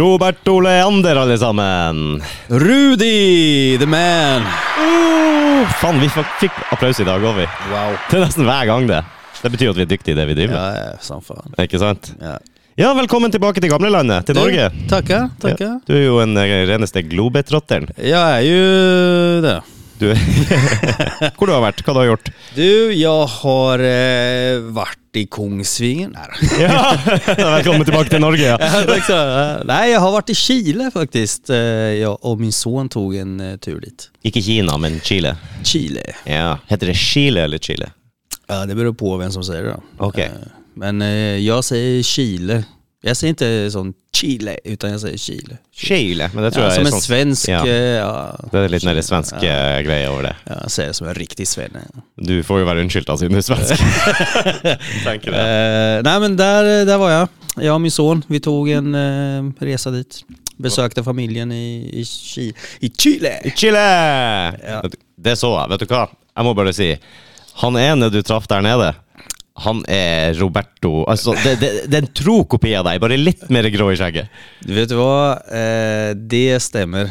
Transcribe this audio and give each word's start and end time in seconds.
Robert 0.00 0.46
Leander 0.46 1.16
allesammen! 1.16 2.22
Rudy, 2.48 3.76
the 3.78 3.86
man! 3.86 4.42
Oh, 4.78 5.68
fan, 5.80 6.00
vi 6.00 6.08
fick, 6.40 6.52
applaus 6.72 7.00
i 7.00 7.04
dag 7.04 7.20
òg, 7.20 7.34
vi. 7.36 7.44
Wow. 7.68 7.98
Det 8.08 8.16
er 8.16 8.24
nesten 8.24 8.48
hver 8.48 8.64
gang, 8.70 8.86
det. 8.88 9.02
Det 9.42 9.50
betyr 9.52 9.74
at 9.74 9.76
vi 9.76 9.84
er 9.84 9.90
dyktige 9.90 10.14
i 10.14 10.16
det 10.16 10.24
vi 10.30 10.36
driver 10.38 10.54
med. 10.54 10.78
Ja, 10.78 10.86
ja, 10.86 10.94
som 11.04 11.20
fan. 11.20 11.52
Ikke 11.60 11.82
sant? 11.82 12.14
Ja. 12.16 12.38
Ja, 12.80 12.94
velkommen 12.96 13.34
tilbake 13.34 13.60
til 13.60 13.68
gamlelandet, 13.74 14.24
til 14.30 14.40
Norge. 14.40 14.70
Du, 14.72 14.86
tackar, 14.88 15.28
tackar. 15.42 15.66
Ja, 15.66 15.76
du 15.84 15.92
er 15.98 16.06
jo 16.06 16.16
en 16.24 16.32
eh, 16.40 16.54
reneste 16.70 17.02
globetrotteren. 17.04 17.90
Jag 18.00 18.30
är 18.30 18.40
ju 18.40 19.40
det. 19.44 19.58
Du 20.00 20.06
Hvor 21.36 21.46
du 21.46 21.52
har 21.52 21.60
vært? 21.66 21.82
Hva 21.84 21.92
du 21.92 21.98
har 22.00 22.06
gjort? 22.08 22.30
Du, 22.56 22.92
jag 22.96 23.26
har 23.26 23.82
eh, 23.84 24.60
varit 24.72 24.96
i 25.20 25.26
Kongsvinger. 25.26 26.08
Nej, 26.08 26.60
Ja, 27.38 27.50
Velkommen 27.56 27.84
tilbake 27.84 28.08
til 28.14 28.20
Norge, 28.22 28.46
ja. 28.46 28.56
Nej, 29.68 29.90
jag 29.92 30.00
har 30.00 30.12
varit 30.12 30.30
i 30.30 30.34
Chile 30.34 30.90
faktiskt. 30.94 31.50
Eh, 31.50 31.56
Jag 32.00 32.18
och 32.24 32.40
min 32.40 32.52
son 32.52 32.88
tog 32.88 33.16
en 33.16 33.40
eh, 33.40 33.56
tur 33.56 33.80
dit. 33.80 34.10
Ikke 34.24 34.42
Kina, 34.42 34.76
men 34.78 35.00
Chile. 35.00 35.36
Chile. 35.64 36.02
Ja. 36.24 36.58
Heter 36.68 36.86
det 36.86 36.94
Chile 36.94 37.42
eller 37.44 37.58
Chile? 37.58 37.90
Ja, 38.48 38.66
det 38.66 38.74
beror 38.74 38.92
på 38.92 39.16
vem 39.16 39.32
som 39.32 39.44
säger 39.44 39.62
det 39.62 39.70
då. 39.70 39.82
Okej. 40.06 40.24
Eh, 40.24 40.48
Men 40.74 41.02
eh, 41.02 41.36
jag 41.38 41.64
säger 41.64 42.02
Chile. 42.02 42.64
Jag 43.02 43.16
säger 43.16 43.28
inte 43.30 43.70
sån 43.70 43.92
Chile, 44.16 44.56
utan 44.64 44.90
jag 44.90 45.00
säger 45.00 45.18
Chile. 45.18 45.56
Chile, 45.72 46.30
men 46.34 46.44
det 46.44 46.50
tror 46.50 46.64
Ja, 46.66 46.70
jeg 46.70 46.76
som 46.76 46.84
er 46.84 46.86
en 46.86 46.92
sånn 46.92 47.00
svensk... 47.06 47.48
Ja. 47.48 47.60
eh, 47.66 47.96
Ja, 47.96 48.36
Det 48.52 48.58
er 48.64 48.68
litt 48.68 48.84
mer 48.84 49.00
svensk 49.00 49.34
Ja. 49.40 49.48
eh, 49.48 49.82
greie 49.86 50.08
over 50.10 50.22
det. 50.22 50.34
Ja, 50.44 50.58
jag 50.62 50.70
säger 50.70 50.88
det 50.88 50.94
som 50.94 51.08
en 51.08 51.14
riktig 51.14 51.48
svenne. 51.48 51.80
Du 52.16 52.42
får 52.44 52.60
jo 52.60 52.66
være 52.68 52.80
unnskyldt 52.84 53.08
da, 53.08 53.16
siden 53.16 53.32
du 53.32 53.38
er 53.40 53.46
svensk. 53.46 53.80
Tenker 55.04 55.30
det. 55.32 55.40
Eh, 55.40 56.02
nej 56.04 56.20
men 56.20 56.36
där, 56.36 56.84
där 56.86 56.98
var 56.98 57.10
jag. 57.10 57.28
Jag 57.56 57.74
och 57.74 57.80
min 57.80 57.90
son, 57.90 58.24
vi 58.28 58.40
tog 58.40 58.68
en 58.70 58.94
eh, 58.94 59.52
resa 59.60 59.90
dit. 59.90 60.24
Besökte 60.56 61.04
familjen 61.04 61.52
i, 61.52 61.90
i, 62.00 62.04
Chile. 62.04 62.52
I 62.80 62.90
Chile! 62.90 63.40
I 63.44 63.50
Chile! 63.50 63.78
Ja. 64.68 64.82
Det 65.16 65.36
så 65.36 65.54
jeg. 65.56 65.70
Vet 65.72 65.80
du 65.80 65.86
hva? 65.94 66.02
Jeg 66.36 66.44
må 66.44 66.52
bare 66.54 66.72
si. 66.76 66.90
Han 67.64 67.76
ene 67.80 68.10
du 68.12 68.20
traff 68.22 68.46
der 68.48 68.60
nede, 68.64 68.92
han 69.60 69.82
er 69.88 70.34
Roberto 70.40 71.04
Altså, 71.10 71.34
det, 71.44 71.56
det, 71.60 71.70
det 71.90 71.98
er 71.98 72.04
en 72.06 72.12
tro 72.16 72.44
kopi 72.44 72.74
av 72.78 72.86
deg, 72.88 73.00
bare 73.02 73.18
litt 73.20 73.48
mer 73.52 73.68
grå 73.72 73.90
i 73.92 73.98
skjegget. 74.00 74.30
Du 74.64 74.74
vet 74.74 74.92
vad? 74.96 75.42
Eh, 75.52 76.14
det 76.16 76.60
stämmer. 76.62 77.10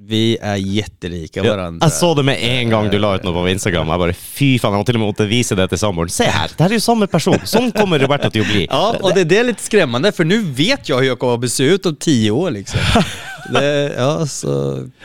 Vi 0.00 0.38
är 0.40 0.56
jättelika 0.56 1.40
Ja, 1.44 1.56
varandra. 1.56 1.86
jeg 1.86 1.92
så 1.92 2.14
det 2.14 2.22
med 2.22 2.38
en 2.42 2.70
gang 2.70 2.90
du 2.90 2.98
la 2.98 3.16
ut 3.16 3.24
noe 3.26 3.34
på 3.34 3.48
Instagram. 3.50 3.88
Jeg 3.90 3.98
bare, 3.98 4.14
fy 4.14 4.50
faen, 4.62 4.76
jeg 4.76 4.78
må 4.78 4.86
til 4.86 4.96
og 4.96 5.00
med 5.02 5.08
måtte 5.10 5.26
vise 5.28 5.56
det 5.58 5.66
til 5.72 5.80
samboeren. 5.80 6.12
Se 6.14 6.24
her, 6.24 6.48
det 6.56 6.62
her 6.62 6.70
är 6.70 6.74
ju 6.74 6.80
samma 6.80 7.06
person. 7.06 7.38
Sånn 7.44 7.72
kommer 7.72 7.98
Roberto 7.98 8.30
till 8.30 8.40
att 8.42 8.52
bli. 8.52 8.66
Ja, 8.70 8.96
och 9.00 9.14
det, 9.14 9.24
det 9.24 9.38
är 9.38 9.44
lite 9.44 9.62
skrämmande 9.62 10.12
för 10.12 10.24
nu 10.24 10.38
vet 10.42 10.88
jag 10.88 10.98
hur 10.98 11.06
jag 11.06 11.18
kommer 11.18 11.44
att 11.46 11.52
se 11.52 11.64
ut 11.64 11.86
om 11.86 11.96
tio 11.96 12.30
år 12.30 12.50
liksom. 12.50 12.80
det, 13.52 13.94
ja, 13.98 14.26
så... 14.26 14.48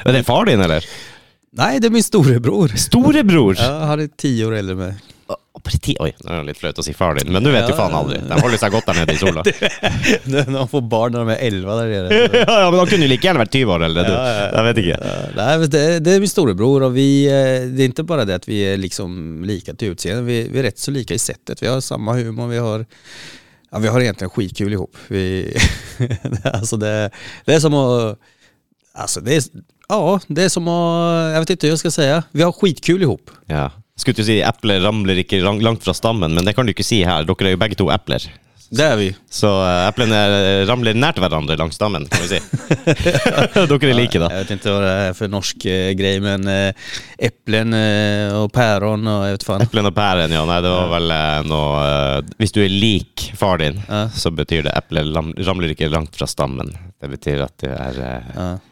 Men 0.04 0.14
det 0.14 0.20
är 0.20 0.24
far 0.24 0.46
din, 0.46 0.62
eller? 0.62 0.86
Nej, 1.52 1.80
det 1.80 1.88
är 1.88 1.92
min 1.92 2.04
storebror. 2.04 2.68
Storebror? 2.68 3.58
Ja, 3.60 3.80
han 3.80 4.00
är 4.00 4.08
tio 4.18 4.46
år 4.46 4.56
äldre 4.56 4.72
än 4.74 4.80
mig. 4.80 4.94
Ti- 5.64 5.96
Oi, 6.00 6.10
det 6.20 6.28
er 6.32 6.44
litt 6.44 6.58
flaut 6.60 6.80
å 6.80 6.84
si 6.84 6.92
far 6.94 7.16
din, 7.16 7.32
men 7.32 7.44
du 7.44 7.50
vet 7.52 7.70
jo 7.70 7.76
faen 7.76 7.94
aldri. 7.96 8.18
De 8.28 8.36
holder 8.42 8.60
seg 8.60 8.72
godt 8.76 8.86
der 8.90 8.98
nede 9.00 9.14
i 9.16 9.20
sola. 9.20 9.44
När 10.32 10.50
de 10.52 10.68
får 10.68 10.82
barn 10.82 11.12
när 11.12 11.20
de 11.20 11.30
är 11.30 11.38
elva 11.48 11.76
där 11.76 11.88
nere. 11.88 12.30
ja, 12.48 12.60
ja, 12.62 12.72
men 12.72 12.80
han 12.80 12.88
kunne 12.92 13.06
jo 13.08 13.12
like 13.14 13.28
gjerne 13.28 13.40
vært 13.44 13.56
20 13.56 13.72
år 13.72 13.86
eller 13.88 14.04
du. 14.08 14.14
Jeg 14.14 14.66
vet 14.68 14.82
ikke. 14.84 14.98
Men 15.36 15.70
det, 15.70 15.84
det 16.04 16.12
är 16.16 16.20
min 16.20 16.30
storebror 16.30 16.84
och 16.84 16.98
vi, 16.98 17.26
eh, 17.28 17.68
det 17.76 17.84
är 17.84 17.86
inte 17.86 18.04
bara 18.04 18.26
det 18.26 18.36
att 18.36 18.48
vi 18.48 18.60
är 18.74 18.78
liksom 18.78 19.44
lika 19.48 19.74
till 19.74 19.88
utseende, 19.96 20.24
vi, 20.24 20.48
vi 20.52 20.60
är 20.60 20.64
rätt 20.64 20.80
så 20.80 20.92
lika 20.92 21.14
i 21.14 21.20
sättet. 21.20 21.64
Vi 21.64 21.68
har 21.68 21.82
samma 21.82 22.14
humor, 22.14 22.48
vi 22.48 22.58
har, 22.58 22.86
ja, 23.72 23.78
vi 23.80 23.88
har 23.88 24.02
egentligen 24.02 24.30
skitkul 24.30 24.74
ihop. 24.74 24.96
Vi, 25.08 25.58
alltså 26.44 26.78
det, 26.78 27.10
det 27.46 27.54
är 27.56 27.60
som 27.60 27.74
att, 27.74 28.20
alltså 28.94 29.22
det 29.22 29.36
är, 29.36 29.44
ja, 29.90 30.20
det 30.28 30.44
är 30.44 30.50
som 30.50 30.68
att, 30.68 31.34
jag 31.34 31.40
vet 31.40 31.50
inte 31.50 31.68
hur 31.68 31.72
jag 31.72 31.80
ska 31.80 31.92
säga, 31.92 32.24
vi 32.32 32.44
har 32.44 32.52
skitkul 32.52 33.02
ihop. 33.02 33.32
Ja. 33.46 33.72
Skulle 34.00 34.16
til 34.18 34.24
å 34.26 34.30
si 34.32 34.40
epler 34.42 34.82
ramler 34.82 35.20
ikke 35.22 35.38
lang- 35.44 35.62
langt 35.62 35.84
fra 35.86 35.94
stammen, 35.94 36.34
men 36.34 36.46
det 36.48 36.56
kan 36.58 36.66
du 36.66 36.72
ikke 36.74 36.86
si 36.86 37.04
her. 37.06 37.24
Dere 37.30 37.52
er 37.52 37.54
jo 37.54 37.58
begge 37.62 37.78
to 37.78 37.92
epler. 37.94 38.24
Det 38.74 38.82
är 38.84 38.96
vi. 38.98 39.16
Så 39.30 39.46
eh, 39.62 39.88
eplene 39.88 40.18
eh, 40.18 40.66
ramler 40.66 40.96
nært 40.98 41.20
hverandre 41.22 41.54
langs 41.60 41.76
stammen, 41.78 42.08
kan 42.10 42.24
vi 42.24 42.28
si. 42.32 42.40
Dere 43.70 43.90
er 43.92 43.94
like, 43.94 44.18
da. 44.18 44.30
Jag 44.32 44.40
vet 44.40 44.52
inte 44.56 44.72
vad 44.72 44.82
det 44.82 44.90
är 44.90 45.14
för 45.14 45.28
norsk 45.28 45.66
eh, 45.66 45.92
grej, 45.94 46.20
men 46.20 46.48
eh, 46.48 46.74
äpplen 47.18 47.74
eh, 47.74 48.34
och 48.42 48.54
päron 48.54 49.08
och 49.08 49.28
jag 49.28 49.32
vet 49.32 49.44
fan. 49.44 49.62
Eplen 49.62 49.86
og 49.86 49.94
pæren, 49.96 50.32
ja. 50.34 50.42
Nei, 50.50 50.58
det 50.66 50.72
var 50.74 50.90
vel 50.96 51.14
noe 51.52 52.24
Hvis 52.42 52.56
du 52.56 52.64
er 52.66 52.74
lik 52.74 53.28
far 53.38 53.62
din, 53.62 53.78
så 54.16 54.32
betyr 54.34 54.66
det 54.66 54.74
epler 54.74 55.06
lam- 55.06 55.36
ramler 55.38 55.76
ikke 55.76 55.92
langt 55.94 56.18
fra 56.18 56.26
stammen. 56.28 56.74
Det 56.98 57.12
betyr 57.14 57.46
at 57.46 57.54
du 57.62 57.70
er 57.70 58.02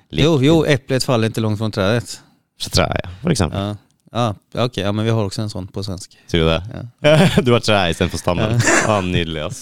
lik 0.09 0.25
Jo, 0.25 0.33
jo, 0.41 0.57
äpplet 0.65 1.03
faller 1.05 1.29
inte 1.29 1.41
långt 1.45 1.57
från 1.61 1.71
trädet. 1.71 2.17
fra 2.61 2.69
treet, 2.73 2.99
ja, 3.03 3.09
for 3.21 3.31
eksempel. 3.31 3.75
Ja, 4.13 4.35
okej, 4.55 4.83
ja, 4.83 4.91
men 4.91 5.05
vi 5.05 5.11
har 5.11 5.25
också 5.25 5.41
en 5.41 5.49
sån 5.49 5.67
på 5.67 5.83
svenska. 5.83 6.17
Tror 6.31 6.39
du 6.41 6.47
det? 6.49 6.63
Ja. 6.73 7.27
Du 7.41 7.51
har 7.51 7.59
tre 7.63 7.89
istedenfor 7.89 8.17
stammen. 8.19 8.59
Ja. 8.87 9.01
nydelig, 9.01 9.41
ass. 9.41 9.61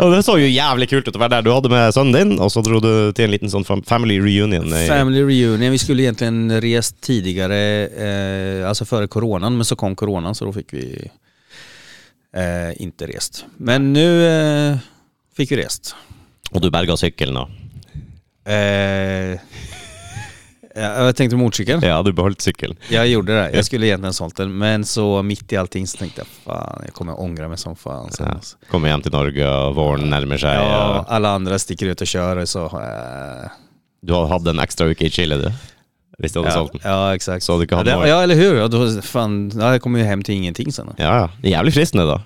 og 0.00 0.12
det 0.12 0.18
så 0.26 0.34
jo 0.38 0.44
jævlig 0.50 0.88
kult 0.90 1.08
ut 1.08 1.16
å 1.16 1.22
være 1.22 1.38
der. 1.38 1.46
Du 1.46 1.50
hadde 1.54 1.70
med 1.72 1.94
sønnen 1.96 2.12
din, 2.18 2.34
og 2.40 2.50
så 2.52 2.60
dro 2.66 2.80
du 2.84 2.90
til 3.16 3.24
en 3.24 3.32
liten 3.32 3.64
fam- 3.64 3.84
family 3.88 4.18
reunion. 4.20 4.68
Family 4.88 5.22
reunion, 5.24 5.72
vi 5.72 5.80
skulle 5.80 6.04
egentligen 6.04 6.52
rest 6.60 7.00
tidigare, 7.00 7.60
eh, 7.88 8.68
alltså 8.68 8.84
före 8.84 9.08
coronan, 9.08 9.56
men 9.56 9.64
så 9.64 9.76
kom 9.76 9.96
coronan 9.96 10.34
så 10.34 10.44
då 10.44 10.52
fick 10.52 10.74
vi 10.74 11.08
eh, 12.36 12.82
inte 12.82 13.06
rest. 13.06 13.44
Men 13.56 13.92
nu 13.92 14.26
eh, 14.26 14.76
fick 15.36 15.50
vi 15.52 15.56
rest. 15.64 15.94
Og 16.52 16.60
du 16.60 16.68
berga 16.70 16.96
sykkelen, 16.96 17.34
da. 17.40 17.48
Eh, 18.52 19.38
jag 20.74 21.16
tänkte 21.16 21.36
motorcykeln. 21.36 21.80
Ja, 21.82 22.02
du 22.02 22.12
beholdt 22.12 22.40
sykkelen. 22.40 22.76
Jag 22.88 23.08
gjorde 23.08 23.32
det, 23.32 23.50
jag 23.52 23.64
skulle 23.64 23.86
egentligen 23.86 24.12
sålt 24.14 24.36
den, 24.36 24.58
men 24.58 24.84
så 24.84 25.22
mitt 25.22 25.52
i 25.52 25.56
allting 25.56 25.86
så 25.86 25.98
tänkte 25.98 26.20
jag 26.20 26.26
fan, 26.26 26.82
jag 26.84 26.94
kommer 26.94 27.20
ångra 27.20 27.48
mig 27.48 27.58
som 27.58 27.76
fan 27.76 28.12
sen. 28.12 28.26
Ja. 28.30 28.68
Kommer 28.70 28.88
hjem 28.88 29.02
til 29.02 29.12
Norge, 29.12 29.48
og 29.48 29.74
våren 29.76 30.10
nærmer 30.10 30.38
seg. 30.38 30.54
Ja, 30.54 30.98
og 30.98 31.04
alla 31.08 31.30
andra 31.34 31.58
sticker 31.58 31.86
ut 31.86 32.00
och 32.00 32.06
kör 32.06 32.36
och 32.36 32.48
så 32.48 32.58
jag 32.72 33.50
Du 34.02 34.12
har 34.12 34.26
hatt 34.28 34.46
en 34.46 34.58
ekstra 34.58 34.86
uke 34.86 35.04
i 35.06 35.10
Chile, 35.10 35.36
du. 35.36 35.50
Hvis 36.18 36.32
du 36.32 36.38
hadde 36.38 36.50
Ja, 36.50 36.54
solgt 36.56 36.72
den. 36.72 36.80
ja 36.84 37.14
exakt. 37.14 37.42
Så 37.44 37.58
du 37.58 37.66
kan 37.66 37.78
ha 37.78 37.84
ja, 37.86 38.06
ja 38.08 38.22
eller 38.22 38.34
hur, 38.34 38.56
ja, 38.56 38.68
då, 38.68 39.02
fan, 39.02 39.52
ja, 39.60 39.72
jag 39.72 39.82
kommer 39.82 39.98
ju 39.98 40.04
hem 40.04 40.22
till 40.22 40.34
ingenting 40.34 40.72
sen. 40.72 40.88
Ja, 40.96 41.04
ja. 41.04 41.28
Det 41.42 41.48
er 41.48 41.52
jævlig 41.58 41.74
fristende, 41.74 42.20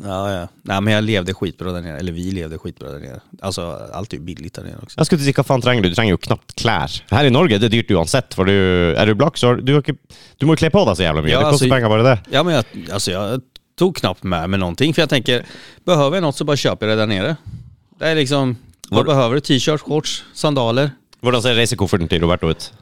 Ja, 0.00 0.32
ja. 0.32 0.48
Nej 0.62 0.80
men 0.80 0.94
jag 0.94 1.04
levde 1.04 1.34
skitbra 1.34 1.72
där 1.72 1.80
nere, 1.82 1.98
eller 1.98 2.12
vi 2.12 2.30
levde 2.30 2.58
skitbra 2.58 2.90
där 2.90 2.98
nere. 3.00 3.20
Alltså 3.42 3.62
allt 3.92 4.12
är 4.12 4.16
ju 4.16 4.22
billigt 4.22 4.54
där 4.54 4.62
nere 4.62 4.76
också. 4.82 4.98
Jeg 4.98 5.06
skulle 5.06 5.22
å 5.22 5.24
si, 5.24 5.32
hva 5.36 5.44
faen 5.44 5.62
trenger 5.62 5.82
du? 5.82 5.88
Du 5.88 5.94
trenger 5.94 6.14
jo 6.16 6.18
knapt 6.18 6.54
klær. 6.58 6.96
Her 7.10 7.24
i 7.28 7.30
Norge 7.34 7.58
det 7.58 7.68
er 7.68 7.74
dyrt 7.76 7.90
uansett, 7.96 8.34
for 8.34 8.44
du, 8.48 8.54
er 8.96 9.06
du 9.06 9.14
blakk, 9.14 9.36
så 9.38 9.54
du, 9.60 9.74
ikke, 9.78 9.94
du 10.38 10.46
må 10.46 10.56
jo 10.56 10.62
kle 10.64 10.70
på 10.74 10.84
deg 10.88 10.96
så 11.00 11.06
jævla 11.06 11.22
mye. 11.22 11.32
Ja, 11.34 11.40
det 11.44 11.50
koster 11.52 11.66
altså- 11.66 11.74
penger 11.76 11.88
bare 11.92 12.02
det. 12.08 12.18
Ja 12.32 12.42
men 12.42 12.54
jag, 12.54 12.64
alltså 12.92 13.10
jag 13.12 13.40
tog 13.78 13.96
knappt 13.96 14.22
med 14.22 14.50
mig 14.50 14.58
någonting 14.60 14.94
för 14.94 15.02
jag 15.02 15.08
tänker, 15.10 15.44
behöver 15.84 16.16
jag 16.16 16.22
något 16.22 16.36
så 16.36 16.44
bara 16.44 16.56
köper 16.56 16.86
jag 16.86 16.98
det 16.98 17.02
där 17.02 17.06
nere. 17.06 17.36
Det 17.98 18.08
är 18.08 18.14
liksom, 18.14 18.56
vad 18.90 19.06
Var- 19.06 19.14
behöver 19.14 19.34
du? 19.34 19.40
T-shirt, 19.40 19.80
shorts, 19.80 20.24
sandaler? 20.34 20.90
Hvordan 21.22 21.42
ser 21.42 21.54
reisekofferten 21.54 22.08
til 22.08 22.20
Roberto 22.20 22.50
ut? 22.50 22.72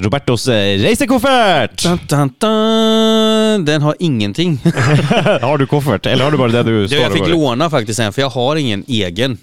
Robertos 0.00 0.48
eh, 0.48 0.78
reisekoffert! 0.80 1.82
Dun, 1.84 1.98
dun, 2.08 2.30
dun. 2.40 3.21
Den 3.58 3.82
har 3.82 3.96
ingenting. 3.98 4.60
har 5.42 5.58
du 5.58 5.66
koffert, 5.66 6.06
eller 6.06 6.24
har 6.24 6.30
du 6.30 6.38
bare 6.38 6.52
det 6.52 6.62
du 6.62 6.88
står 6.88 7.00
jag 7.00 7.12
fick 7.12 7.28
låna 7.28 7.70
faktiskt 7.70 8.00
en, 8.00 8.12
för 8.12 8.22
jag 8.22 8.30
har 8.30 8.56
ingen 8.56 8.84
egen. 8.88 9.38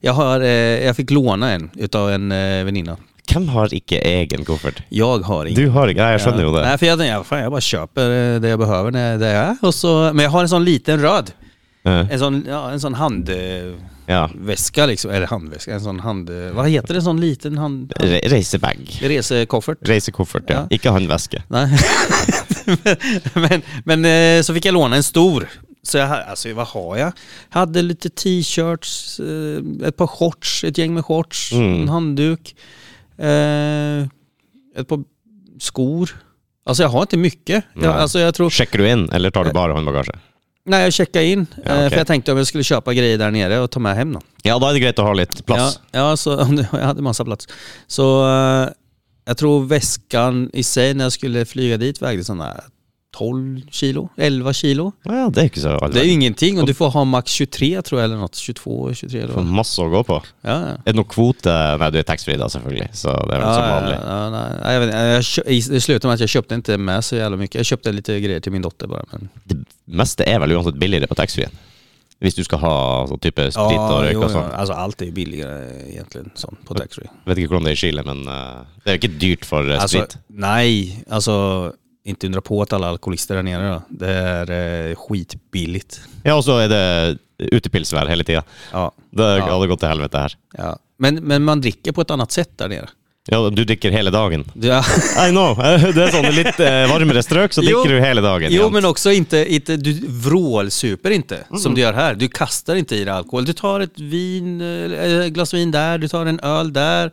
Jag, 0.00 0.12
har, 0.12 0.40
eh, 0.40 0.48
jag 0.86 0.96
fick 0.96 1.10
låna 1.10 1.52
en 1.52 1.70
utav 1.74 2.10
en 2.10 2.32
eh, 2.32 2.64
väninna. 2.64 2.96
Hvem 3.32 3.48
har 3.48 3.74
ikke 3.74 3.98
egen 3.98 4.44
koffert? 4.44 4.82
Jag 4.88 5.18
har 5.18 5.46
ingen. 5.46 5.62
Du 5.64 5.68
har 5.70 5.88
ikke, 5.88 6.00
ja, 6.02 6.10
jeg 6.12 6.20
skjønner 6.20 6.44
jo 6.44 6.50
det. 6.52 6.64
Nej, 6.66 6.78
för 6.78 6.86
jag, 6.86 6.98
tänkte, 6.98 7.12
ja, 7.14 7.24
fan, 7.24 7.38
jag 7.40 7.50
bara 7.52 7.60
köper 7.60 8.10
eh, 8.34 8.40
det 8.40 8.48
jag 8.48 8.58
behöver 8.58 8.90
när 8.90 9.18
det 9.18 9.26
är. 9.28 9.56
Och 9.62 9.74
så, 9.74 10.10
men 10.14 10.24
jag 10.24 10.30
har 10.30 10.42
en 10.42 10.48
sån 10.48 10.64
liten 10.64 11.00
röd. 11.00 11.30
Eh, 11.84 12.10
En 12.12 12.18
sån, 12.18 12.44
ja, 12.48 12.70
en 12.70 12.80
sån 12.80 12.94
handväska 12.94 14.80
Ja. 14.80 14.86
liksom, 14.86 15.10
eller 15.10 15.26
handväska, 15.26 15.74
en 15.74 15.80
sån 15.80 16.00
hand... 16.00 16.30
Vad 16.52 16.68
heter 16.68 16.88
det? 16.94 16.98
En 16.98 17.02
sån 17.02 17.20
liten 17.20 17.58
hand... 17.58 17.92
hand 17.98 18.10
Re 18.12 18.20
reisebag. 18.28 18.98
resekoffert? 19.02 19.78
Reisekoffert, 19.88 20.44
ja. 20.46 20.54
Ja. 20.54 20.66
Ikke 20.70 20.88
håndveske. 20.90 21.42
Nej. 21.48 21.68
men 23.34 23.62
men 23.84 24.04
eh, 24.04 24.42
så 24.42 24.54
fick 24.54 24.64
jag 24.64 24.72
låna 24.74 24.96
en 24.96 25.02
stor. 25.02 25.48
Så 25.82 25.98
jag, 25.98 26.10
alltså 26.10 26.52
vad 26.54 26.66
har 26.66 26.96
jag? 26.96 27.12
Jag 27.52 27.58
hade 27.60 27.82
lite 27.82 28.08
t-shirts, 28.10 29.20
eh, 29.20 29.86
ett 29.88 29.96
par 29.96 30.06
shorts, 30.06 30.64
ett 30.64 30.78
gäng 30.78 30.94
med 30.94 31.04
shorts, 31.04 31.52
Mm. 31.52 31.82
en 31.82 31.88
handduk, 31.88 32.54
eh, 33.18 34.02
ett 34.80 34.88
par 34.88 35.04
skor. 35.60 36.10
Alltså 36.66 36.82
jag 36.82 36.90
har 36.90 37.00
inte 37.00 37.16
mycket. 37.16 37.64
Jag, 37.74 37.94
alltså 37.96 38.18
jag 38.18 38.34
tror... 38.34 38.50
Sjekker 38.50 38.78
du 38.78 38.88
inn, 38.88 39.10
eller 39.12 39.30
tar 39.30 39.44
du 39.44 39.52
bare 39.52 39.72
håndbagasje? 39.72 40.18
Nej, 40.66 40.82
jag 40.82 40.92
checkade 40.92 41.24
in. 41.26 41.46
Ja, 41.56 41.62
okej. 41.62 41.90
För 41.90 41.96
jag 41.96 42.06
tänkte 42.06 42.32
om 42.32 42.38
jag 42.38 42.46
skulle 42.46 42.64
köpa 42.64 42.94
grejer 42.94 43.18
där 43.18 43.30
nere 43.30 43.58
och 43.58 43.70
ta 43.70 43.80
med 43.80 43.96
hem 43.96 44.12
dem. 44.12 44.22
Ja, 44.42 44.58
da 44.58 44.70
er 44.70 44.72
det 44.72 44.80
greit 44.80 44.98
å 44.98 45.02
ha 45.04 45.12
litt 45.12 45.46
plass. 45.46 45.80
Ja, 45.92 45.98
ja 46.08 46.16
så, 46.16 46.30
jag 46.72 46.78
hade 46.86 47.02
massa 47.02 47.24
plats. 47.24 47.46
Så 47.86 48.24
jag 49.24 49.36
tror 49.36 49.64
väskan 49.64 50.50
i 50.52 50.62
sig 50.62 50.94
när 50.94 51.04
jag 51.04 51.12
skulle 51.12 51.44
flyga 51.44 51.76
dit 51.76 52.02
vägde 52.02 52.24
sådana 52.24 52.60
12 53.16 53.60
kilo, 53.70 54.08
11 54.16 54.52
kilo. 54.52 54.92
Ja, 55.02 55.30
det 55.34 55.40
är 55.40 55.44
inte 55.44 55.60
så 55.60 55.88
Det 55.88 56.00
är 56.00 56.04
ju 56.04 56.10
ingenting 56.10 56.60
och 56.60 56.66
du 56.66 56.74
får 56.74 56.90
ha 56.90 57.04
max 57.04 57.32
23 57.32 57.82
tror 57.82 58.00
jag 58.00 58.04
eller 58.04 58.16
något. 58.16 58.34
22, 58.34 58.94
23 58.94 59.20
eller 59.20 59.34
Får 59.34 59.42
masse 59.42 59.82
å 59.82 59.88
gå 59.88 60.02
på. 60.04 60.22
Ja, 60.42 60.50
ja. 60.50 60.72
Er 60.84 60.92
det 60.92 60.96
noen 60.98 61.08
kvote 61.08 61.52
Nei, 61.78 61.90
du 61.94 61.98
är 61.98 62.02
taxfree 62.02 62.36
da, 62.36 62.48
selvfølgelig. 62.48 62.88
Så 62.92 63.08
det 63.08 63.34
är 63.36 63.40
väl 63.40 63.54
som 63.54 63.62
Ja, 63.64 63.80
vanligt. 63.80 64.00
ja, 64.06 64.30
nej, 64.30 64.50
nej, 64.62 64.74
jag 64.74 64.80
vet, 64.80 64.94
jag, 65.46 65.74
det 65.74 65.80
slutade 65.80 66.08
med 66.08 66.14
att 66.14 66.20
jag 66.20 66.28
köpte 66.28 66.54
inte 66.54 66.78
med 66.78 67.04
så 67.04 67.16
jävla 67.16 67.36
mycket. 67.36 67.54
Jag 67.54 67.66
köpte 67.66 67.92
lite 67.92 68.20
grejer 68.20 68.40
till 68.40 68.52
min 68.52 68.62
dotter 68.62 68.86
bara. 68.86 69.04
Men... 69.12 69.28
Det 69.44 69.64
meste 69.84 70.24
er 70.26 70.38
vel 70.40 70.52
uansett 70.52 70.74
billigere 70.74 71.06
på 71.06 71.14
taxfree. 71.14 71.48
Hvis 72.20 72.34
du 72.38 72.44
skal 72.44 72.58
ha 72.62 72.74
sånn 73.10 73.20
type 73.20 73.50
sprit 73.52 73.78
og 73.78 74.02
røyk 74.04 74.12
jo, 74.14 74.20
og 74.22 74.30
ja, 74.30 74.34
sånn. 74.36 74.52
alltså 74.54 74.72
allt 74.74 75.02
är 75.02 75.06
ju 75.06 75.12
billigare 75.12 75.88
egentligen 75.90 76.30
sån 76.34 76.56
på 76.64 76.74
taxfree. 76.74 77.08
Vet 77.26 77.38
ikke 77.38 77.48
hvordan 77.52 77.64
det 77.64 77.70
er 77.74 77.78
i 77.78 77.82
Chile, 77.82 78.02
men 78.06 78.22
eh, 78.28 78.62
det 78.84 78.90
er 78.90 78.96
jo 78.96 79.00
ikke 79.02 79.18
dyrt 79.20 79.44
for 79.44 79.70
eh, 79.70 79.82
Alltså, 79.82 79.98
sprit. 79.98 80.16
nej, 80.28 81.04
alltså 81.10 81.72
inte 82.04 82.26
undra 82.26 82.40
på 82.40 82.62
att 82.62 82.72
alla 82.72 82.88
alkoholister 82.88 83.34
där 83.34 83.42
nere 83.42 83.68
då. 83.72 83.82
Det 83.90 84.08
är 84.12 84.50
eh, 84.90 84.94
skitbilligt. 84.96 86.00
Ja, 86.24 86.34
og 86.36 86.44
så 86.44 86.58
er 86.64 86.68
det 86.68 87.18
utepilsvær 87.52 88.06
hele 88.08 88.24
tida. 88.24 88.42
Ja, 88.72 88.90
Det 89.10 89.22
Ja. 89.38 89.46
hadde 89.50 89.66
gått 89.68 89.80
til 89.80 89.88
helvete 89.88 90.18
her. 90.18 90.36
ja. 90.58 90.76
Men, 90.98 91.14
men 91.24 91.42
man 91.44 91.60
dricker 91.60 91.92
på 91.92 92.00
ett 92.00 92.10
annat 92.10 92.32
sätt 92.32 92.58
där 92.58 92.68
nere. 92.68 92.88
Ja, 93.30 93.50
du 93.50 93.64
drikker 93.64 93.90
hele 93.90 94.10
dagen. 94.10 94.44
Ja. 94.54 94.84
I 95.28 95.30
know! 95.30 95.56
Det 95.96 96.02
er 96.04 96.10
sånn 96.12 96.26
litt 96.36 96.58
eh, 96.60 96.82
varmere 96.90 97.22
strøk, 97.24 97.54
så 97.56 97.62
Jo. 97.64 97.78
drikker 97.80 97.94
du 97.96 98.00
hele 98.04 98.20
dagen. 98.20 98.52
Jo 98.52 98.66
men 98.70 98.84
också 98.84 99.12
inte, 99.12 99.40
inte 99.54 99.76
du 99.76 99.94
vrålsuper 100.08 101.10
inte 101.10 101.38
som 101.56 101.74
du 101.74 101.80
gör 101.80 101.92
här. 101.92 102.14
Du 102.14 102.28
kastar 102.28 102.76
inte 102.76 102.96
i 102.96 103.04
dig 103.04 103.14
alkohol. 103.14 103.44
Du 103.48 103.52
tar 103.52 103.80
ett 103.80 103.96
vin, 104.00 104.60
eh, 104.60 105.24
ett 105.24 105.32
glas 105.32 105.54
vin 105.54 105.70
där, 105.70 105.98
du 105.98 106.08
tar 106.08 106.26
en 106.26 106.40
öl 106.40 106.72
där, 106.72 107.12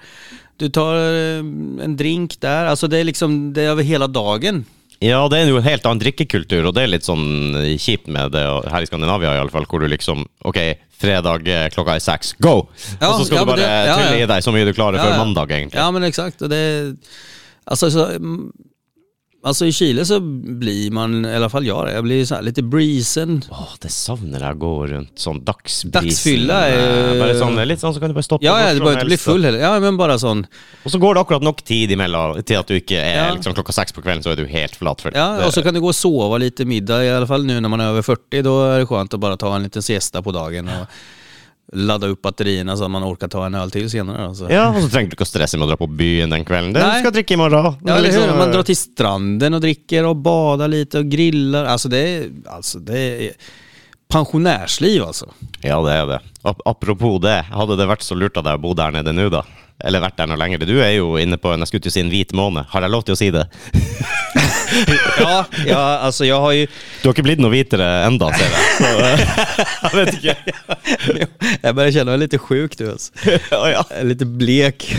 du 0.57 0.69
tar 0.69 0.95
eh, 0.95 1.39
en 1.85 1.95
drink 1.97 2.39
där. 2.41 2.65
Alltså 2.65 2.87
det 2.87 2.97
är 2.97 3.03
liksom, 3.03 3.53
det 3.53 3.61
är 3.61 3.69
över 3.69 3.83
hela 3.83 4.07
dagen. 4.07 4.65
Ja, 5.01 5.23
det 5.33 5.39
er 5.39 5.49
jo 5.49 5.57
en 5.57 5.65
helt 5.65 5.85
annen 5.89 6.01
drikkekultur, 6.03 6.67
og 6.69 6.75
det 6.77 6.83
er 6.83 6.91
litt 6.93 7.07
sånn 7.07 7.55
kjipt 7.81 8.05
med 8.11 8.35
det 8.35 8.43
og 8.45 8.67
her 8.69 8.85
i 8.85 8.89
Skandinavia, 8.89 9.31
i 9.33 9.41
alle 9.41 9.49
fall, 9.53 9.65
hvor 9.65 9.81
du 9.81 9.87
liksom 9.89 10.21
Ok, 10.45 10.59
fredag 11.01 11.47
eh, 11.49 11.67
klokka 11.73 11.95
er 11.97 12.03
seks, 12.05 12.35
go! 12.37 12.67
Ja, 12.99 13.09
og 13.09 13.15
så 13.19 13.25
skal 13.25 13.39
ja, 13.39 13.43
du 13.43 13.49
bare 13.49 13.61
det- 13.63 13.87
ja, 13.89 13.95
trylle 13.97 14.19
i 14.21 14.27
deg 14.29 14.43
så 14.45 14.53
mye 14.53 14.67
du 14.69 14.73
klarer 14.77 15.01
før 15.01 15.15
ja. 15.15 15.17
mandag, 15.17 15.51
egentlig. 15.57 15.79
Ja 15.81 15.89
men 15.91 16.03
exakt. 16.03 16.41
Och 16.41 16.49
det, 16.49 16.95
alltså, 17.65 17.89
så, 17.91 18.05
mm, 18.21 18.51
alltså 19.43 19.65
i 19.65 19.71
Chile 19.73 20.05
så 20.05 20.19
blir 20.59 20.91
man, 20.91 21.25
i 21.25 21.35
alla 21.35 21.49
fall 21.49 21.65
jag, 21.65 21.91
jag 21.93 22.03
blir 22.03 22.25
så 22.25 22.35
här 22.35 22.41
lite 22.41 22.61
breezen. 22.61 23.41
Åh, 23.49 23.67
det 23.81 23.89
savner 23.89 24.39
jeg 24.39 24.55
å 24.55 24.59
gå 24.59 24.87
rundt 24.87 25.19
sånn 25.19 25.43
dagsbrisen. 25.45 25.91
Dagsfylla 25.91 26.59
Eh, 26.69 27.19
Bare 27.19 27.35
sånn, 27.39 27.55
det 27.55 27.65
litt 27.65 27.79
sånn, 27.81 27.93
så 27.93 27.99
kan 27.99 28.09
du 28.09 28.13
bare 28.17 28.23
stoppe 28.27 28.45
Ja, 28.45 28.59
ja, 28.61 28.73
du 28.73 28.79
behöver 28.79 28.99
inte 29.01 29.09
bli 29.11 29.17
full 29.17 29.45
heller. 29.45 29.59
Ja 29.59 29.79
men 29.79 29.97
bara 29.97 30.19
sån. 30.19 30.45
Og 30.85 30.91
så 30.91 30.97
går 31.01 31.13
det 31.15 31.21
akkurat 31.21 31.43
nok 31.43 31.61
tid 31.65 31.91
imellom 31.91 32.41
til 32.43 32.55
at 32.61 32.67
du 32.67 32.75
ikke 32.77 32.97
er 33.01 33.15
Ja. 33.15 33.33
liksom 33.33 33.53
klokka 33.57 33.71
seks 33.73 33.91
på 33.93 34.01
kvelden, 34.01 34.23
så 34.23 34.31
er 34.31 34.35
du 34.35 34.45
helt 34.47 34.75
flat. 34.75 35.01
For 35.01 35.11
Ja, 35.15 35.37
det, 35.37 35.45
och 35.45 35.53
så 35.53 35.61
kan 35.63 35.73
du 35.73 35.81
gå 35.81 35.87
och 35.87 35.95
sova 35.95 36.37
lite 36.37 36.65
middag, 36.65 37.03
i 37.05 37.09
alla 37.11 37.27
fall 37.27 37.45
nu 37.45 37.59
när 37.59 37.69
man 37.69 37.79
är 37.81 37.85
över 37.89 38.01
40, 38.01 38.41
då 38.41 38.63
är 38.63 38.79
det 38.79 38.85
skönt 38.85 39.13
att 39.13 39.19
bara 39.19 39.37
ta 39.37 39.55
en 39.55 39.63
liten 39.63 39.81
siesta 39.81 40.21
på 40.21 40.31
dagen 40.31 40.67
och 40.69 40.87
ladda 41.71 42.07
upp 42.07 42.21
batterierna 42.21 42.77
så 42.77 42.83
att 42.83 42.91
man 42.91 43.03
orkar 43.03 43.27
ta 43.27 43.45
en 43.45 43.55
öl 43.55 43.71
till 43.71 43.89
senare. 43.89 44.25
Alltså. 44.25 44.51
ja, 44.51 44.69
og 44.69 44.81
så 44.81 44.89
trenger 44.89 45.09
du 45.09 45.15
ikke 45.15 45.23
å 45.23 45.29
stresse 45.29 45.57
med 45.57 45.65
å 45.65 45.71
dra 45.71 45.77
på 45.79 45.87
byen 45.87 46.29
den 46.29 46.43
Nei. 46.47 46.71
du 46.73 46.79
skal 46.99 47.13
drikke 47.15 47.33
i 47.33 47.37
morgen. 47.37 47.63
Det 47.63 47.89
Ja, 47.89 47.93
er 47.93 47.97
eller 47.97 48.07
liksom, 48.09 48.23
hur? 48.29 48.37
Man 48.37 48.47
eh, 48.49 48.53
drar 48.53 48.63
till 48.63 48.77
stranden 48.77 49.53
och 49.53 49.61
dricker 49.61 50.05
och 50.05 50.15
badar 50.15 50.67
lite 50.67 50.99
och 50.99 51.05
grillar. 51.05 51.65
Alltså 51.65 51.89
det 51.89 51.97
är, 51.97 52.29
alltså 52.45 52.79
det 52.79 52.99
är 53.27 53.31
pensionärsliv 54.07 55.03
alltså. 55.03 55.29
Ja, 55.61 55.81
det 55.81 55.93
er 55.93 56.05
det. 56.05 56.19
Ap 56.43 56.61
apropos 56.65 57.21
det, 57.21 57.45
hadde 57.51 57.77
det 57.77 57.87
vært 57.87 58.03
så 58.03 58.15
lurt 58.15 58.37
av 58.37 58.47
å 58.51 58.57
bo 58.59 58.73
der 58.73 58.91
nede 58.91 59.13
nå, 59.15 59.29
da? 59.29 59.45
Eller 59.83 60.03
vært 60.03 60.17
der 60.19 60.29
noe 60.29 60.39
lenger? 60.39 60.65
Du 60.67 60.77
er 60.79 60.95
jo 60.95 61.15
inne 61.21 61.39
på 61.41 61.53
en, 61.53 61.63
jeg 61.63 61.71
skulle 61.71 61.85
til 61.87 61.93
å 61.93 61.95
si 61.97 62.03
en 62.03 62.11
hvit 62.13 62.33
måned. 62.37 62.69
Har 62.71 62.85
jeg 62.85 62.93
lov 62.93 63.05
til 63.07 63.17
å 63.17 63.19
si 63.19 63.31
det? 63.33 63.47
Ja, 65.19 65.45
ja 65.65 65.77
alltså 65.77 66.25
jag 66.25 66.39
har 66.39 66.51
ju... 66.51 66.67
Du 67.01 67.07
har 67.07 67.13
ikke 67.13 67.25
blitt 67.25 67.41
noe 67.43 67.51
hvitere 67.51 67.87
enda, 68.07 68.29
ser 68.31 68.47
jeg. 68.47 68.61
Så, 68.79 68.91
jeg 69.83 69.97
vet 69.97 70.13
ikke. 70.15 70.35
Jag 71.61 71.75
börjar 71.75 71.91
känna 71.91 72.11
mig 72.11 72.19
lite 72.19 72.37
sjuk 72.37 72.79
nu 72.79 72.91
alltså. 72.91 73.11
Ja, 73.51 73.69
ja. 73.69 73.85
Jag 73.89 73.99
är 73.99 74.03
Lite 74.03 74.25
blek. 74.25 74.95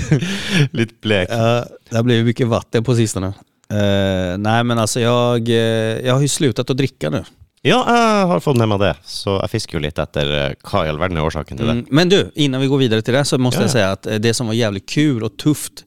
Litt 0.70 1.00
blek. 1.00 1.28
Ja, 1.30 1.64
det 1.90 1.96
har 1.96 2.02
blivit 2.02 2.26
mycket 2.26 2.46
vatten 2.46 2.84
på 2.84 2.94
sistone. 2.96 3.32
Eh, 3.70 4.38
nej 4.38 4.64
men 4.64 4.78
alltså 4.78 5.00
jag, 5.00 5.48
eh, 5.48 6.06
jag 6.06 6.14
har 6.14 6.20
ju 6.20 6.28
slutat 6.28 6.70
att 6.70 6.76
dricka 6.76 7.10
nu. 7.10 7.24
Ja, 7.64 7.78
jeg 7.86 8.26
har 8.26 8.40
fått 8.42 8.58
med 8.58 8.66
meg 8.72 8.80
det, 8.82 8.94
så 9.06 9.36
jeg 9.44 9.50
fisker 9.52 9.76
jo 9.78 9.82
litt 9.84 9.98
etter 10.02 10.30
eh, 10.34 10.54
hva 10.66 10.80
i 10.82 10.88
all 10.90 10.98
verden 10.98 11.20
er 11.20 11.26
årsaken 11.28 11.60
til 11.60 11.68
det. 11.68 11.74
Mm, 11.78 11.84
men 11.94 12.08
du, 12.10 12.18
innan 12.34 12.60
vi 12.60 12.66
går 12.66 12.78
vidare 12.80 13.02
till 13.06 13.14
det 13.14 13.24
så 13.24 13.38
måste 13.38 13.60
Ja, 13.60 13.62
jag 13.62 13.68
ja. 13.68 13.72
säga 13.72 13.90
att 13.92 14.06
eh, 14.06 14.14
det 14.18 14.34
som 14.34 14.46
var 14.46 14.54
jävligt 14.54 14.88
kul 14.88 15.22
och 15.22 15.36
tufft 15.36 15.84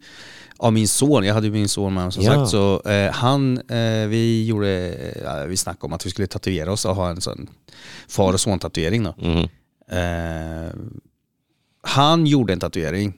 av 0.57 0.73
min 0.73 0.87
son, 0.87 1.23
jag 1.23 1.33
hade 1.33 1.47
ju 1.47 1.53
min 1.53 1.67
son 1.69 1.93
med 1.93 2.13
som 2.13 2.23
Ja. 2.23 2.33
sagt, 2.33 2.49
så 2.51 2.81
eh, 2.89 3.11
han, 3.11 3.57
eh, 3.69 4.07
vi 4.07 4.45
gjorde, 4.45 4.69
eh, 5.25 5.45
vi 5.47 5.57
snackade 5.57 5.85
om 5.85 5.93
att 5.93 6.05
vi 6.05 6.09
skulle 6.09 6.27
tatuera 6.27 6.71
oss 6.71 6.85
och 6.85 6.95
ha 6.95 7.09
en 7.09 7.21
sån 7.21 7.49
far 8.07 8.33
och 8.33 8.39
son 8.39 8.59
tatuering 8.59 9.03
då. 9.03 9.13
Mhm. 9.17 9.47
Eh, 9.91 10.71
han 11.83 12.25
gjorde 12.25 12.53
en 12.53 12.59
tatuering 12.59 13.13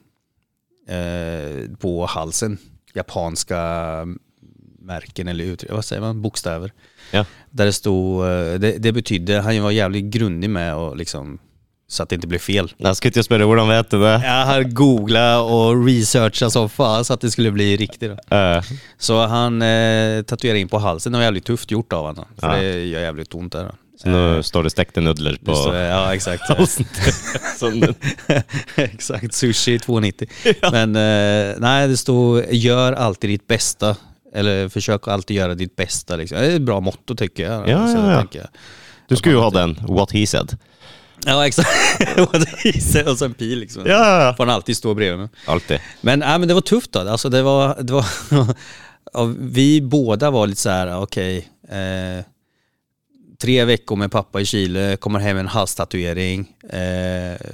eh, 0.88 1.70
på 1.78 2.06
halsen, 2.06 2.58
japanska 2.94 3.58
märken 4.88 5.28
eller 5.28 5.44
ut, 5.44 5.64
vad 5.70 5.84
säger 5.84 6.02
man, 6.02 6.22
bokstäver. 6.22 6.72
Ja. 7.10 7.24
Där 7.50 7.66
det 7.66 7.72
stod, 7.72 8.24
eh, 8.24 8.54
det, 8.60 8.78
det 8.78 8.92
betydde, 8.92 9.40
han 9.40 9.62
var 9.62 9.70
jävligt 9.70 10.04
grundig 10.04 10.50
med 10.50 10.74
och 10.74 10.96
liksom, 10.96 11.38
så 11.90 12.02
att 12.02 12.08
det 12.08 12.14
inte 12.14 12.26
blev 12.28 12.38
fel. 12.44 12.68
Jeg 12.78 12.96
skulle 12.96 13.12
til 13.16 13.22
å 13.24 13.28
spørre, 13.28 13.46
hvordan 13.48 13.68
vet 13.70 13.88
du 13.90 13.96
det? 14.02 14.12
Jag 14.24 14.44
har 14.46 14.62
googlat 14.76 15.40
och 15.50 15.86
researchat 15.86 16.52
som 16.52 16.68
fan 16.68 17.04
så 17.04 17.14
att 17.14 17.20
det 17.20 17.30
skulle 17.30 17.50
bli 17.50 17.76
riktigt. 17.76 18.10
Eh, 18.30 18.60
Så 18.98 19.26
han 19.26 19.62
eh, 19.62 20.22
tatuerade 20.22 20.60
in 20.60 20.68
på 20.68 20.78
halsen, 20.78 21.12
det 21.12 21.18
var 21.18 21.24
jävligt 21.24 21.44
tufft 21.48 21.70
gjort 21.70 21.92
av 21.92 22.04
honom. 22.06 22.26
För 22.40 22.46
Ja. 22.56 22.62
det 22.62 22.84
gör 22.84 23.00
jävligt 23.00 23.34
ont 23.34 23.52
där. 23.52 23.72
Så 24.02 24.08
nå 24.08 24.42
står 24.42 24.62
det 24.62 24.70
stekte 24.70 25.00
nudler 25.00 25.38
på 25.44 25.54
står- 25.54 25.74
ja 25.74 26.14
exakt. 26.14 26.42
Exakt, 28.76 29.34
sushi 29.34 29.78
290. 29.78 30.28
Men 30.72 30.96
eh, 30.96 31.54
nej, 31.58 31.88
det 31.88 31.96
står 31.96 32.44
gör 32.50 32.92
alltid 32.92 33.30
ditt 33.30 33.46
bästa. 33.46 33.96
Eller 34.34 34.68
försök 34.68 35.08
alltid 35.08 35.36
göra 35.36 35.54
ditt 35.54 35.76
bästa. 35.76 36.16
Liksom. 36.16 36.38
Det 36.38 36.46
är 36.46 36.56
ett 36.56 36.62
bra 36.62 36.80
motto 36.80 37.14
tycker 37.14 37.50
jag. 37.50 37.68
Ja, 37.68 37.88
Så 37.88 37.96
ja, 37.98 38.12
ja. 38.12 38.18
tänker 38.18 38.38
jag. 38.38 38.48
Du 39.08 39.16
skulle 39.16 39.34
jo 39.34 39.40
ha 39.40 39.50
den, 39.50 39.78
what 39.88 40.12
he 40.12 40.26
said. 40.26 40.56
Ja 41.26 41.46
exakt. 41.46 41.68
och 43.08 43.18
så 43.18 43.24
en 43.24 43.34
pil 43.34 43.58
liksom. 43.58 43.82
Ja, 43.86 43.92
ja, 43.92 44.24
ja. 44.24 44.34
Får 44.36 44.46
han 44.46 44.54
alltid 44.54 44.76
stå 44.76 44.94
bredvid 44.94 45.18
mig. 45.18 45.28
Alltid. 45.46 45.78
Men, 46.00 46.18
nej, 46.18 46.38
men 46.38 46.48
det 46.48 46.54
var 46.54 46.60
tufft 46.60 46.92
då. 46.92 47.00
Alltså, 47.00 47.28
det 47.28 47.42
var, 47.42 47.82
det 47.82 47.92
var 47.92 48.04
vi 49.38 49.80
båda 49.82 50.30
var 50.30 50.46
lite 50.46 50.60
så 50.60 50.70
här, 50.70 50.98
okej. 51.02 51.48
eh, 51.68 52.24
tre 53.40 53.64
veckor 53.64 53.96
med 53.96 54.12
pappa 54.12 54.40
i 54.40 54.44
Chile, 54.46 54.96
kommer 54.96 55.18
hem 55.18 55.36
med 55.36 55.40
en 55.40 55.48
halstatuering. 55.48 56.52
Eh, 56.70 57.46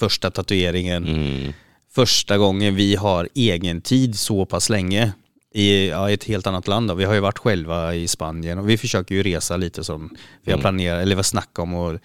första 0.00 0.30
tatueringen. 0.30 1.08
Mm. 1.08 1.52
Första 1.94 2.38
gången 2.38 2.74
vi 2.74 2.96
har 2.96 3.28
egen 3.34 3.80
tid 3.80 4.18
så 4.18 4.46
pass 4.46 4.68
länge 4.68 5.12
i 5.54 5.88
ja, 5.88 6.10
ett 6.10 6.24
helt 6.24 6.46
annat 6.46 6.68
land. 6.68 6.88
Då. 6.88 6.94
Vi 6.94 7.04
har 7.04 7.14
ju 7.14 7.20
varit 7.20 7.38
själva 7.38 7.94
i 7.94 8.08
Spanien 8.08 8.58
och 8.58 8.68
vi 8.68 8.78
försöker 8.78 9.14
ju 9.14 9.22
resa 9.22 9.56
lite 9.56 9.84
som 9.84 10.16
vi 10.42 10.52
har 10.52 10.58
planerat, 10.58 11.02
eller 11.02 11.16
vad 11.16 11.26
snackat 11.26 11.58
om 11.58 11.74
och 11.74 11.98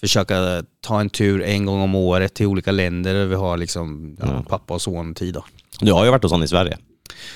försöka 0.00 0.64
ta 0.80 1.00
en 1.00 1.10
tur 1.10 1.42
en 1.42 1.66
gång 1.66 1.80
om 1.80 1.94
året 1.94 2.34
till 2.34 2.46
olika 2.46 2.72
länder 2.72 3.14
där 3.14 3.26
vi 3.26 3.34
har 3.34 3.56
liksom 3.56 4.16
ja, 4.20 4.44
pappa 4.48 4.74
och 4.74 4.82
son 4.82 5.14
tid 5.14 5.34
då. 5.34 5.44
Du 5.80 5.92
har 5.92 6.06
jo 6.06 6.12
vært 6.12 6.22
hos 6.22 6.32
han 6.32 6.42
i 6.42 6.48
Sverige. 6.48 6.78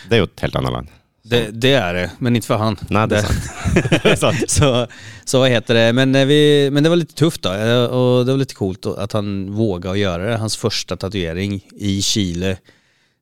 Det 0.08 0.18
er 0.18 0.22
jo 0.22 0.28
et 0.28 0.42
helt 0.44 0.56
annet 0.58 0.72
land. 0.72 0.90
Det, 1.26 1.50
det 1.50 1.72
är 1.74 1.94
det, 1.94 2.10
men 2.18 2.36
inte 2.36 2.46
för 2.46 2.56
han. 2.56 2.76
Nej, 2.90 3.08
det 3.08 3.16
är 3.16 3.22
sant. 3.22 4.02
Det 4.02 4.10
är 4.10 4.16
sant. 4.16 4.50
så, 4.50 4.86
så 5.24 5.38
vad 5.38 5.50
heter 5.50 5.74
det, 5.74 5.92
men, 5.92 6.14
eh, 6.14 6.26
vi, 6.26 6.70
men 6.72 6.82
det 6.82 6.88
var 6.88 6.96
lite 6.96 7.14
tufft 7.14 7.42
då 7.42 7.52
eh, 7.52 7.84
och 7.84 8.26
det 8.26 8.32
var 8.32 8.38
lite 8.38 8.54
coolt 8.54 8.86
att 8.86 9.12
han 9.12 9.52
vågade 9.52 9.98
göra 9.98 10.30
det. 10.30 10.36
Hans 10.36 10.56
första 10.56 10.96
tatuering 10.96 11.60
i 11.76 12.02
Chile. 12.02 12.56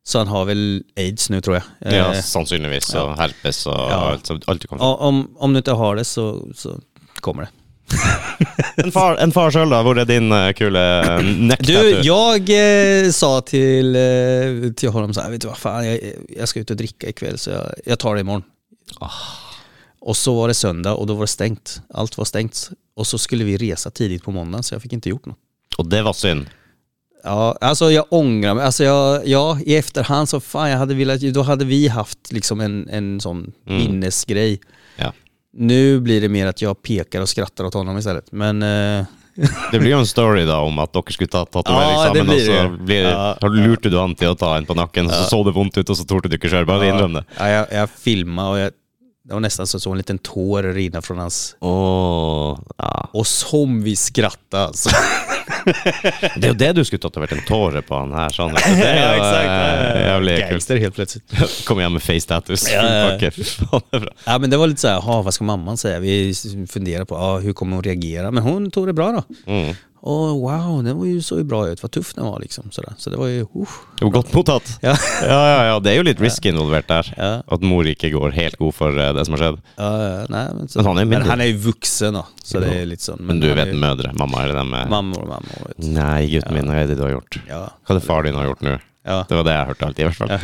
Så 0.07 0.19
han 0.19 0.29
har 0.29 0.45
väl 0.45 0.83
aids 0.97 1.31
nu 1.31 1.41
tror 1.41 1.57
jag. 1.57 1.93
Ja, 1.93 2.13
Eh, 2.15 2.21
sannsynligvis. 2.23 2.95
Og 2.95 3.17
herpes 3.19 3.67
og 3.67 3.91
Ja. 3.91 4.19
som- 4.23 4.41
alt 4.47 4.63
du 4.63 4.69
kan 4.69 4.79
få. 4.79 4.85
om, 4.85 5.31
om 5.39 5.53
du 5.53 5.59
inte 5.59 5.73
har 5.73 5.97
det 5.97 6.05
så, 6.05 6.49
så 6.55 6.81
kommer 7.21 7.43
det. 7.43 7.51
En 8.85 8.93
far, 8.93 9.17
en 9.17 9.33
far 9.33 9.51
sjøl, 9.51 9.71
da? 9.71 9.83
Hvor 9.83 9.99
er 10.01 10.05
din 10.05 10.33
uh, 10.33 10.53
kule 10.53 10.79
uh, 10.81 11.19
Du, 11.21 11.43
neck-tattoo? 11.47 12.03
jag 12.03 12.51
eh, 12.51 13.11
sa 13.13 13.41
till, 13.41 13.97
eh, 13.97 14.73
till 14.77 14.89
honom 14.89 15.15
så 15.15 15.21
här, 15.21 15.31
vet 15.31 15.41
du 15.41 15.49
vad 15.49 15.59
fan, 15.59 15.87
jag, 15.87 16.01
jag 16.29 16.49
ska 16.49 16.61
ut 16.61 16.71
och 16.71 16.77
dricka 16.77 17.09
ikväll 17.09 17.39
så 17.39 17.51
jag, 17.51 17.75
jag 17.85 17.99
tar 17.99 18.15
det 18.15 18.21
imorgon. 18.21 18.43
Och 20.01 20.17
så 20.17 20.35
var 20.35 20.49
det 20.49 20.55
söndag 20.55 20.93
och 20.95 21.07
då 21.07 21.15
var 21.15 21.21
det 21.23 21.27
stängt. 21.29 21.81
Allt 21.95 22.19
var 22.19 22.25
stängt. 22.25 22.71
Och 22.97 23.07
så 23.07 23.19
skulle 23.19 23.45
vi 23.45 23.57
resa 23.57 23.91
tidigt 23.91 24.23
på 24.25 24.31
måndagen 24.31 24.63
så 24.63 24.75
jag 24.75 24.83
fick 24.83 24.93
inte 24.93 25.09
gjort 25.09 25.27
något. 25.27 25.39
Og 25.79 25.87
det 25.91 26.03
var 26.03 26.13
synd. 26.13 26.47
Ja, 27.25 27.57
alltså 27.61 27.91
jag 27.91 28.05
ångrar 28.11 28.55
mig. 28.55 28.65
Alltså 28.65 28.85
jag, 28.85 29.27
ja, 29.29 29.59
i 29.67 29.77
efterhand 29.77 30.29
så 30.29 30.41
fan 30.41 30.71
jag 30.71 30.79
hade 30.79 30.95
velat, 30.95 31.21
då 31.21 31.43
hade 31.43 31.65
vi 31.65 31.89
haft 31.89 32.33
liksom 32.33 32.61
en, 32.61 32.89
en 32.89 33.21
sån 33.21 33.53
minnesgrej. 33.67 34.61
Ja. 34.97 35.13
Nu 35.57 36.01
blir 36.01 36.21
det 36.21 36.29
mer 36.29 36.47
att 36.47 36.63
jag 36.63 36.83
pekar 36.83 37.21
och 37.21 37.29
skrattar 37.29 37.65
åt 37.65 37.75
honom 37.75 37.99
istället. 37.99 38.33
Men 38.33 38.63
eh, 38.63 39.05
Det 39.73 39.79
blir 39.79 39.91
jo 39.91 39.99
en 39.99 40.07
story 40.07 40.45
da 40.45 40.59
om 40.61 40.79
at 40.79 40.93
dere 40.95 41.13
skulle 41.13 41.29
ta 41.31 41.45
tatovering 41.45 41.91
Ja, 41.91 42.13
blir 42.13 42.23
og 42.23 42.77
så 42.79 42.85
blir, 42.85 43.03
Ja. 43.03 43.37
har- 43.41 43.51
lurte 43.51 43.91
du 43.91 43.99
han 43.99 44.15
til 44.15 44.29
å 44.29 44.35
ta 44.39 44.57
en 44.57 44.67
på 44.67 44.75
nakken, 44.79 45.09
så 45.11 45.25
så 45.31 45.41
det 45.45 45.55
vondt 45.57 45.79
ut, 45.79 45.91
og 45.91 45.97
så 45.97 46.05
torde 46.07 46.29
du 46.29 46.37
ikke 46.37 46.49
sjøl. 46.53 46.67
Bare 46.67 46.87
innrøm 46.89 47.13
det. 47.19 47.25
Ja, 47.39 47.49
jag, 47.49 47.67
jag 47.73 47.91
filmade 47.91 48.49
och 48.51 48.59
jag 48.59 48.73
Det 49.29 49.33
var 49.33 49.41
nästan 49.41 49.67
så, 49.67 49.81
så 49.81 49.91
en 49.91 49.97
liten 49.99 50.19
tår 50.19 50.63
rinna 50.63 51.03
från 51.03 51.19
hans... 51.19 51.57
Åh, 51.61 52.59
ja. 52.79 53.09
Och 53.13 53.27
som 53.27 53.83
vi 53.83 53.97
skrattade 53.97 54.65
alltså. 54.65 54.91
Det 56.37 56.49
jo 56.51 56.57
det 56.59 56.71
du 56.77 56.83
skulle 56.85 57.03
tatt 57.03 57.17
og 57.17 57.25
vært 57.25 57.37
en 57.39 57.45
tåre 57.49 57.83
på 57.85 57.97
han 57.99 58.13
her. 58.17 58.35
Sånn. 58.35 58.55
Det 58.81 58.91
jo 58.91 59.25
eh, 59.25 60.03
jævlig 60.09 60.37
kult. 60.37 60.51
Gangster 60.51 60.83
helt 60.83 60.99
plötsligt. 60.99 61.37
Kom 61.69 61.81
hjem 61.81 61.97
med 61.99 62.05
face 62.05 62.29
tattoos. 62.29 62.67
Ja, 62.73 62.85
ja, 62.85 63.19
ja. 63.21 64.01
Ja 64.27 64.39
men 64.39 64.51
det 64.51 64.57
var 64.61 64.67
lite 64.67 64.81
så 64.81 64.89
här, 64.89 64.95
"Jaha, 64.95 65.23
vad 65.23 65.35
ska 65.35 65.45
mamman 65.45 65.77
säga? 65.77 65.99
Vi 66.01 66.35
funderar 66.71 67.05
på, 67.05 67.15
ja, 67.15 67.39
hur 67.39 67.53
kommer 67.53 67.77
hon 67.77 67.85
reagera? 67.85 68.31
Men 68.31 68.43
hon 68.43 68.71
tog 68.71 68.87
det 68.87 68.93
bra 68.93 69.13
då. 69.13 69.53
Mm. 69.53 69.75
Och 70.07 70.41
wow, 70.41 70.83
den 70.85 70.99
var 70.99 71.07
ju 71.07 71.23
så 71.23 71.45
bra 71.45 71.69
ut, 71.69 71.83
vad 71.83 71.91
tuff 71.91 72.15
den 72.15 72.25
var 72.25 72.41
liksom. 72.41 72.71
Sådär. 72.71 72.93
Så 72.99 73.11
det 73.11 73.17
var 73.17 73.27
ju, 73.27 73.41
uh. 73.41 73.69
Jo, 74.01 74.11
godt 74.11 74.33
mottatt. 74.35 74.79
ja. 74.83 74.97
Ja, 75.23 75.49
ja, 75.49 75.65
ja. 75.65 75.79
Det 75.81 75.91
er 75.91 75.97
jo 75.97 76.03
litt 76.05 76.21
risk 76.21 76.45
involvert 76.51 76.89
der. 76.89 77.09
Ja. 77.17 77.31
At 77.49 77.63
mor 77.65 77.89
ikke 77.89 78.11
går 78.13 78.35
helt 78.37 78.59
god 78.61 78.75
for 78.77 78.93
eh, 79.01 79.13
det 79.17 79.25
som 79.25 79.33
har 79.39 79.41
skjedd. 79.47 79.63
Ja, 79.79 79.89
ja, 80.03 80.27
nej, 80.29 80.49
men, 80.59 80.69
så, 80.69 80.79
Men 80.79 80.87
han 80.87 80.99
är 80.99 81.05
men 81.05 81.23
han 81.23 81.41
är 81.41 81.45
ju 81.49 81.57
vuxen 81.57 82.15
då, 82.15 82.27
så 82.45 82.61
det 82.61 82.75
är 82.83 82.87
lite 82.87 83.03
sånt. 83.03 83.21
Men 83.21 83.41
du 83.41 83.49
han 83.49 83.59
är 83.59 83.65
vet 83.65 83.75
ju- 83.75 83.81
mødre. 83.81 84.13
Mamma 84.13 84.43
er 84.45 84.47
det 84.53 84.55
dem 84.61 84.71
med 84.71 84.91
Mammor 84.91 85.23
och 85.23 85.29
mammor. 85.29 85.69
Vet. 85.69 85.79
Nei, 85.89 86.27
gutten 86.37 86.55
min, 86.55 86.69
hva 86.69 86.77
er 86.83 86.87
det 86.93 86.99
du 87.01 87.03
har 87.03 87.11
gjort? 87.17 87.41
Ja. 87.49 87.63
Er 87.89 87.95
det 87.95 88.05
far 88.05 88.23
din 88.29 88.35
har 88.37 88.45
gjort 88.53 88.61
nå? 88.61 88.77
Ja. 89.09 89.25
Det 89.29 89.35
var 89.41 89.45
det 89.49 89.53
jeg 89.57 89.67
hørte 89.73 89.87
alltid, 89.87 90.05
i 90.05 90.09
hvert 90.09 90.17
fall. 90.17 90.29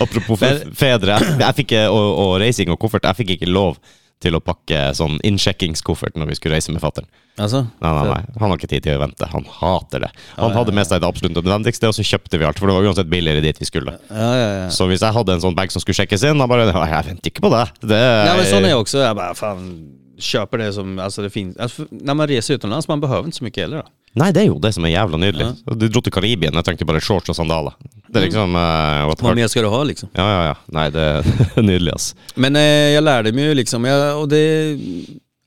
Men- 0.00 0.38
fe- 0.38 0.74
fedre. 0.74 1.18
Jeg, 1.20 1.38
jeg 1.40 1.54
fikk, 1.60 1.72
eh, 1.72 1.90
og, 1.90 2.08
og 2.22 2.34
reising 2.42 2.70
og 2.70 2.78
koffert, 2.82 3.04
jeg 3.06 3.16
fikk 3.24 3.30
ikke 3.36 3.50
lov 3.50 3.76
til 4.22 4.36
å 4.36 4.40
pakke 4.40 4.78
sånn 4.96 5.18
innsjekkingskoffert 5.26 6.16
når 6.16 6.30
vi 6.30 6.36
skulle 6.38 6.56
reise 6.56 6.72
med 6.72 6.80
fatteren. 6.80 7.08
Alltså? 7.36 7.66
Nei, 7.84 7.90
nei, 7.92 8.04
nei. 8.08 8.36
Han 8.40 8.48
har 8.48 8.56
ikke 8.56 8.70
tid 8.70 8.86
til 8.86 8.96
å 8.96 9.02
vente. 9.02 9.28
Han 9.28 9.44
hater 9.58 10.06
det. 10.06 10.10
Han 10.38 10.54
hadde 10.56 10.72
med 10.76 10.88
seg 10.88 11.02
det 11.02 11.10
absolutt 11.10 11.36
nødvendigste, 11.36 11.90
og 11.90 11.98
så 11.98 12.06
kjøpte 12.06 12.40
vi 12.40 12.48
alt. 12.48 12.60
For 12.62 12.70
det 12.70 12.78
var 12.78 12.88
uansett 12.88 13.10
billigere 13.12 13.44
dit 13.44 13.60
vi 13.60 13.68
skulle. 13.68 13.98
Ja, 14.08 14.30
ja, 14.40 14.48
ja. 14.62 14.70
Så 14.72 14.88
hvis 14.88 15.04
jeg 15.04 15.12
hadde 15.18 15.36
en 15.36 15.44
sånn 15.44 15.58
bag 15.58 15.74
som 15.74 15.84
skulle 15.84 16.00
sjekkes 16.00 16.24
inn, 16.24 16.40
da 16.40 16.48
bare 16.48 16.70
«Ja, 16.70 16.86
Jeg 16.96 17.10
venter 17.10 17.32
ikke 17.32 17.44
på 17.44 17.52
det. 17.52 17.66
det 17.84 18.00
Nej 18.00 18.36
men 18.36 18.46
sån 18.46 18.64
är 18.64 18.68
jag 18.68 18.80
också, 18.80 18.98
jag 18.98 19.16
bara 19.16 19.34
fan 19.34 19.92
köper 20.18 20.58
det 20.58 20.72
som, 20.72 20.98
alltså 20.98 21.22
det 21.22 21.30
finns, 21.30 21.56
alltså, 21.56 21.86
när 21.90 22.14
man 22.14 22.28
reser 22.28 22.54
utomlands 22.54 22.88
man 22.88 23.00
behöver 23.00 23.24
inte 23.24 23.36
så 23.36 23.44
mycket 23.44 23.62
heller 23.62 23.76
då. 23.76 23.88
Nei, 24.16 24.30
det 24.32 24.40
er 24.42 24.46
jo 24.48 24.58
det 24.64 24.70
som 24.72 24.84
er 24.88 24.94
jævla 24.94 25.18
nydelig. 25.20 25.46
Du 25.76 25.88
dro 25.92 26.00
til 26.00 26.12
Karibien, 26.14 26.54
jeg 26.56 26.64
trengte 26.64 26.86
bare 26.88 27.00
shorts 27.04 27.28
og 27.28 27.36
sandaler. 27.36 27.74
Det 28.08 28.16
er 28.16 28.24
liksom 28.26 28.54
eh, 28.56 29.02
what 29.06 29.18
the 29.18 29.24
Vad 29.26 29.32
fuck. 29.32 29.36
mer 29.36 29.48
ska 29.52 29.62
du 29.62 29.68
ha 29.68 29.82
liksom? 29.84 30.08
Ja, 30.16 30.24
ja, 30.30 30.42
ja. 30.46 30.54
Nei, 30.72 30.86
det 30.90 31.02
er 31.02 31.62
nydelig, 31.68 31.92
ass. 31.94 32.14
Men 32.34 32.56
eh, 32.56 32.62
jag 32.96 33.04
lärde 33.04 33.32
mig 33.32 33.44
ju 33.44 33.54
liksom, 33.54 33.84
jag, 33.84 34.20
och 34.20 34.28
det 34.28 34.38
är 34.38 34.78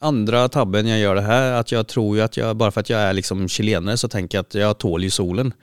andra 0.01 0.47
tabben 0.49 0.88
jag 0.88 0.99
gör 0.99 1.15
det 1.15 1.21
här, 1.21 1.51
att 1.51 1.71
jag 1.71 1.88
tror 1.88 2.15
ju 2.17 2.21
att 2.23 2.38
jag, 2.38 2.55
bara 2.57 2.71
för 2.71 2.81
att 2.81 2.89
jag 2.89 2.99
är 3.01 3.13
liksom 3.13 3.47
chilenare 3.47 3.97
så 3.97 4.07
tänker 4.07 4.38
jag 4.38 4.43
att 4.45 4.53
jag 4.55 4.77
tål 4.77 5.03
ju 5.03 5.09
solen. 5.09 5.53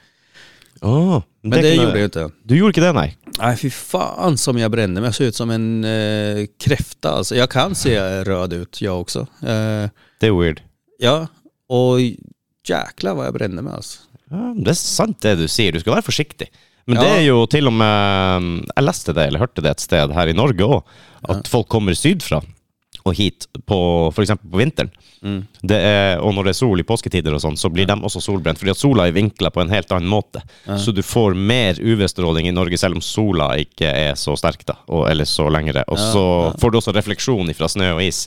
Åh, 0.80 1.22
Men 1.42 1.50
det, 1.50 1.56
kunne- 1.56 1.74
gjorde 1.74 1.88
jag 1.90 1.98
ju 1.98 2.04
inte. 2.04 2.30
Du 2.42 2.56
gjorde 2.58 2.70
ikke 2.70 2.80
det, 2.80 2.92
nei? 2.92 3.14
Nej 3.38 3.56
fy 3.56 3.70
fan 3.70 4.36
som 4.36 4.58
jag 4.58 4.70
brände 4.70 5.00
mig, 5.00 5.08
jag 5.08 5.14
ser 5.14 5.24
ut 5.24 5.34
som 5.34 5.50
en 5.50 5.84
eh, 5.84 6.46
kräfta 6.60 7.10
alltså. 7.10 7.36
Jag 7.36 7.50
kan 7.50 7.74
se 7.74 8.24
röd 8.24 8.52
ut 8.52 8.80
jag 8.82 9.00
också. 9.00 9.20
Eh, 9.42 9.88
Det 10.20 10.26
er 10.26 10.40
weird. 10.40 10.60
ja, 10.98 11.26
och 11.68 11.96
jäklar 12.68 13.14
vad 13.14 13.26
jag 13.26 13.34
brände 13.34 13.62
mig 13.62 13.72
alltså. 13.74 13.98
Ja, 14.30 14.54
det 14.58 14.72
er 14.72 14.78
sant 14.80 15.20
det 15.22 15.36
du 15.38 15.46
sier. 15.48 15.72
Du 15.72 15.80
skal 15.80 15.94
være 15.98 16.06
forsiktig. 16.08 16.48
Men 16.86 16.96
Ja. 16.96 17.02
det 17.02 17.10
er 17.18 17.24
jo 17.26 17.46
til 17.46 17.66
og 17.66 17.72
med 17.74 18.66
Jeg 18.76 18.84
leste 18.84 19.12
det, 19.14 19.26
eller 19.28 19.38
hørte 19.42 19.62
det 19.62 19.70
et 19.70 19.80
sted 19.80 20.12
her 20.14 20.26
i 20.28 20.32
Norge 20.34 20.62
òg, 20.66 20.82
at 21.28 21.48
folk 21.48 21.68
kommer 21.68 21.94
sydfra 21.94 22.40
og 23.06 23.14
hit 23.14 23.46
på 23.66 24.10
f.eks. 24.10 24.30
på 24.50 24.58
vinteren. 24.58 24.90
Mm. 25.22 25.46
Er, 25.70 26.18
og 26.18 26.34
når 26.34 26.44
det 26.48 26.50
er 26.50 26.58
sol 26.58 26.80
i 26.80 26.82
påsketider 26.86 27.34
og 27.34 27.40
sånn, 27.40 27.56
så 27.56 27.70
blir 27.70 27.86
de 27.86 27.94
også 27.94 28.18
solbrent. 28.20 28.58
Fordi 28.58 28.70
at 28.72 28.80
sola 28.80 29.06
er 29.06 29.12
vinkla 29.14 29.50
på 29.54 29.60
en 29.62 29.70
helt 29.70 29.92
annen 29.94 30.10
måte. 30.10 30.42
Så 30.66 30.90
du 30.94 31.02
får 31.06 31.34
mer 31.38 31.78
UV-stråling 31.78 32.48
i 32.48 32.54
Norge, 32.54 32.76
selv 32.78 32.96
om 32.98 33.00
sola 33.04 33.52
ikke 33.62 33.86
er 33.86 34.14
så 34.18 34.34
sterk, 34.38 34.64
da. 34.66 34.74
Og, 34.88 35.06
eller 35.10 35.24
så 35.24 35.46
lengre. 35.54 35.84
Og 35.86 35.98
så 35.98 36.24
får 36.58 36.70
du 36.74 36.78
også 36.80 36.94
refleksjon 36.98 37.54
fra 37.54 37.68
snø 37.70 37.92
og 37.94 38.02
is. 38.02 38.24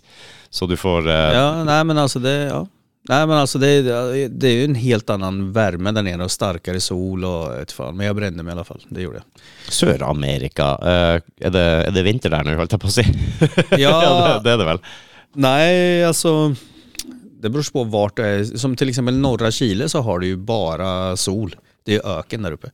Så 0.50 0.66
du 0.68 0.78
får 0.80 1.08
eh, 1.12 1.34
Ja, 1.36 1.64
nej 1.64 1.84
men 1.84 1.98
alltså 1.98 2.20
det, 2.24 2.38
ja. 2.50 2.64
Nej 3.10 3.28
men 3.28 3.38
alltså 3.38 3.60
det, 3.60 3.82
det 4.28 4.48
är 4.48 4.52
ju 4.54 4.64
en 4.64 4.76
helt 4.76 5.10
annan 5.10 5.52
värme 5.52 5.92
där 5.92 6.04
nere 6.04 6.24
och 6.24 6.32
starkare 6.32 6.80
sol 6.80 7.26
och 7.26 7.56
ett 7.58 7.72
fan. 7.72 7.98
Men 7.98 8.06
jag 8.06 8.16
brände 8.16 8.44
mig 8.44 8.52
i 8.52 8.54
alla 8.54 8.64
fall, 8.64 8.84
det 8.90 9.02
gjorde 9.02 9.18
jag. 9.18 9.42
Sør-Amerika. 9.74 10.68
eh, 10.82 11.22
er, 11.48 11.50
det, 11.50 11.64
er 11.88 11.92
det 11.96 12.04
vinter 12.06 12.30
der 12.30 12.46
nå, 12.46 12.54
holdt 12.60 12.76
jeg 12.76 12.82
på 12.84 12.88
å 12.88 12.94
si? 12.94 13.06
Ja. 13.82 13.96
det, 14.04 14.44
det 14.46 14.54
er 14.54 14.62
det 14.62 14.68
vel. 14.68 14.82
Nej, 15.34 16.06
alltså 16.06 16.56
det 17.42 17.50
beror 17.50 17.72
på 17.72 17.84
vart 17.84 18.18
det 18.18 18.28
är. 18.28 18.44
Som 18.44 18.76
till 18.76 18.90
exempel 18.90 19.18
norra 19.18 19.52
Chile 19.52 19.90
så 19.90 20.02
har 20.02 20.20
du 20.20 20.28
ju 20.28 20.38
bara 20.38 21.18
sol. 21.18 21.56
Det 21.86 21.96
är 21.96 22.20
öken 22.20 22.42
där 22.42 22.52
uppe. 22.52 22.72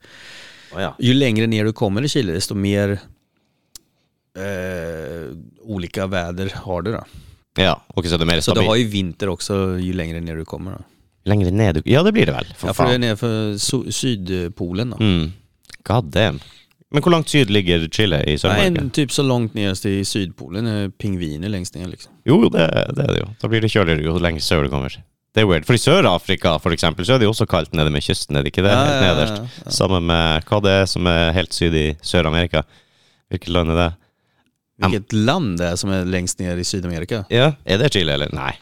Ju 0.99 1.13
längre 1.13 1.47
ner 1.47 1.65
du 1.65 1.73
kommer 1.73 2.03
i 2.03 2.09
Chile 2.09 2.33
desto 2.33 2.55
mer 2.55 2.99
eh, 4.37 5.31
olika 5.61 6.07
väder 6.07 6.51
har 6.55 6.81
du 6.81 6.91
då. 6.91 7.03
Ja, 7.57 7.81
og 7.95 8.05
så 8.05 8.17
det 8.17 8.25
mer 8.27 8.41
Så 8.41 8.51
du 8.51 8.55
stabilt. 8.55 8.67
har 8.67 8.75
ju 8.75 8.87
vinter 8.87 9.29
också 9.29 9.77
ju 9.79 9.93
längre 9.93 10.19
ner 10.21 10.35
du 10.35 10.45
kommer. 10.45 10.71
Då. 10.71 10.83
Längre 11.25 11.51
ned? 11.51 11.81
Ja, 11.85 12.03
det 12.03 12.11
blir 12.11 12.25
det 12.25 12.31
vel. 12.31 12.45
For 12.57 12.67
Ja, 12.69 12.73
för 12.73 12.83
du 12.83 12.89
är 12.89 12.93
faen. 12.93 13.01
nere 13.01 13.15
för 13.17 13.53
so- 13.53 13.91
sydpolen 13.91 14.89
då. 14.89 14.97
Mm. 14.99 15.31
God 15.83 16.03
damn. 16.05 16.39
Men 16.91 17.01
hvor 17.03 17.11
langt 17.11 17.29
syd 17.29 17.49
ligger 17.49 17.87
Chile 17.91 18.21
i 18.23 18.25
Nej, 18.25 18.37
Sør-Amerika? 18.37 18.81
en, 18.81 18.89
typ 18.89 19.11
så 19.11 19.23
långt 19.23 19.53
ner 19.53 19.73
till 19.75 20.05
sydpolen 20.05 20.67
är 20.67 20.89
pingviner 20.89 21.49
längst 21.49 21.75
ner 21.75 21.87
liksom. 21.87 22.11
Jo, 22.25 22.49
det, 22.49 22.59
det 22.95 23.03
er 23.03 23.07
det 23.13 23.19
jo. 23.19 23.27
Da 23.41 23.47
blir 23.47 23.61
det 23.61 23.69
kjøligere 23.71 24.03
jo 24.05 24.17
lenger 24.19 24.39
sør 24.41 24.63
du 24.63 24.69
kommer. 24.69 24.89
Det 25.35 25.41
er 25.41 25.47
weird. 25.49 25.65
For 25.65 25.73
i 25.75 25.77
Sør-Afrika 25.81 26.53
for 26.61 26.71
eksempel, 26.71 27.05
så 27.05 27.13
er 27.15 27.19
det 27.19 27.25
jo 27.27 27.33
også 27.33 27.45
kaldt 27.49 27.73
nede 27.73 27.89
med 27.91 28.01
kysten, 28.05 28.35
er 28.37 28.43
det 28.45 28.53
ikke 28.53 28.63
det? 28.63 28.71
Ja, 28.71 28.85
ja, 28.85 29.13
ja, 29.19 29.25
ja. 29.65 29.71
Sammen 29.71 30.05
med 30.07 30.45
hva 30.47 30.61
det 30.63 30.71
er 30.71 30.85
som 30.85 31.07
er 31.07 31.33
helt 31.35 31.53
syd 31.53 31.73
i 31.75 31.97
Sør-Amerika. 32.01 32.61
Hvilket 33.29 33.49
land 33.51 33.71
er 33.71 33.75
det? 33.81 33.89
Vilket 34.77 35.13
land 35.13 35.57
det 35.59 35.65
är 35.67 35.75
som 35.75 35.89
är 35.89 36.05
längst 36.05 36.39
ner 36.39 36.57
i 36.57 36.63
Sydamerika? 36.63 37.25
Ja, 37.29 37.53
Er 37.65 37.77
det 37.77 37.93
Chile, 37.93 38.13
eller? 38.13 38.29
Nei. 38.33 38.53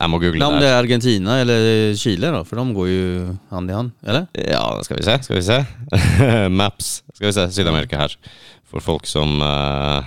Jeg 0.00 0.10
må 0.10 0.18
google 0.18 0.40
Ja, 0.40 0.46
om 0.46 0.60
det. 0.60 0.68
är 0.68 0.76
Argentina 0.82 1.38
eller 1.38 1.94
Chile 1.96 2.30
då, 2.30 2.44
för 2.44 2.56
de 2.56 2.74
går 2.74 2.88
ju 2.88 3.36
hand 3.50 3.70
i 3.70 3.72
hand, 3.72 3.90
eller? 4.06 4.26
Ja, 4.32 4.80
skal 4.84 4.96
vi 4.96 5.02
se. 5.02 5.22
Skal 5.22 5.36
vi 5.36 5.42
se. 5.42 5.64
Maps. 6.48 7.02
Skal 7.14 7.26
vi 7.26 7.32
se. 7.32 7.50
Syd-Amerika 7.50 7.96
her. 7.98 8.16
For 8.70 8.80
folk 8.80 9.06
som 9.06 9.40
eh, 9.42 10.04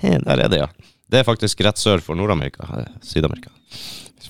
Der 0.26 0.38
er 0.44 0.48
det, 0.48 0.58
ja. 0.60 0.68
Det 1.10 1.18
er 1.18 1.24
faktisk 1.24 1.60
rett 1.64 1.78
sør 1.78 1.98
for 2.04 2.14
Nord-Amerika. 2.14 2.68
eh, 2.78 2.84
Syd-Amerika. 3.02 3.50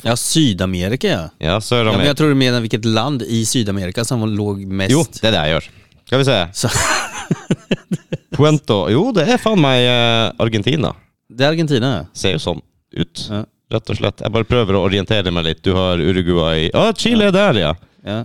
Ja, 0.03 0.15
Sydamerika 0.17 1.09
ja. 1.09 1.29
Ja, 1.39 1.61
ja 1.71 1.85
men 1.97 2.07
jag 2.07 2.17
tror 2.17 2.29
du 2.29 2.35
menar 2.35 2.61
vilket 2.61 2.85
land 2.85 3.23
i 3.23 3.45
Sydamerika 3.47 4.05
som 4.05 4.23
låg 4.29 4.63
mest... 4.67 4.91
Jo, 4.93 5.03
det 5.21 5.27
er 5.29 5.33
det 5.33 5.43
jeg 5.43 5.51
gjør. 5.57 5.69
Skal 6.11 6.19
vi 6.19 6.25
se. 6.25 6.49
Så, 6.52 6.69
Puento 8.37 8.81
Jo, 8.90 9.12
det 9.14 9.29
er 9.31 9.38
faen 9.38 9.61
meg 9.62 9.85
eh, 9.87 10.33
Argentina. 10.43 10.90
det 11.29 11.45
är 11.45 11.49
Argentina 11.49 11.90
ja. 11.97 12.07
Ser 12.12 12.33
jo 12.35 12.38
sånn 12.43 12.62
ut. 12.90 13.21
Ja. 13.31 13.45
Rett 13.71 13.90
og 13.93 13.99
slett. 14.00 14.23
Jeg 14.25 14.33
bare 14.35 14.49
prøver 14.49 14.75
å 14.75 14.81
orientere 14.88 15.31
meg 15.31 15.45
litt. 15.47 15.61
Du 15.62 15.71
har 15.76 16.00
Uruguay 16.02 16.73
Å, 16.75 16.88
Chile 16.99 17.29
er 17.29 17.37
der, 17.37 17.61
ja! 17.61 17.69
ja. 18.02 18.17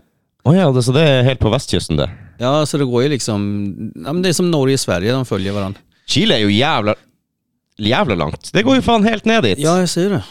Å 0.50 0.54
ja, 0.56 0.72
det, 0.74 0.82
så 0.82 0.96
det 0.96 1.04
er 1.06 1.28
helt 1.28 1.44
på 1.44 1.52
vestkysten, 1.54 2.00
det. 2.02 2.08
Ja, 2.42 2.56
så 2.66 2.80
det 2.82 2.88
går 2.90 3.04
ju 3.04 3.10
liksom... 3.14 3.44
Ja, 4.02 4.14
men 4.14 4.24
det 4.24 4.30
är 4.30 4.34
som 4.34 4.50
Norge 4.52 4.74
och 4.74 4.80
Sverige, 4.80 5.12
de 5.14 5.26
följer 5.26 5.54
varandra. 5.54 5.82
Chile 6.10 6.40
er 6.40 6.48
jo 6.48 6.50
jævla 6.50 6.96
Jævla 7.78 8.16
langt. 8.16 8.50
Det 8.54 8.64
går 8.66 8.80
jo 8.80 8.86
faen 8.88 9.06
helt 9.06 9.26
ned 9.30 9.44
dit. 9.44 9.62
Ja, 9.62 9.76
jag 9.80 9.90
säger 9.90 10.10
det. 10.10 10.24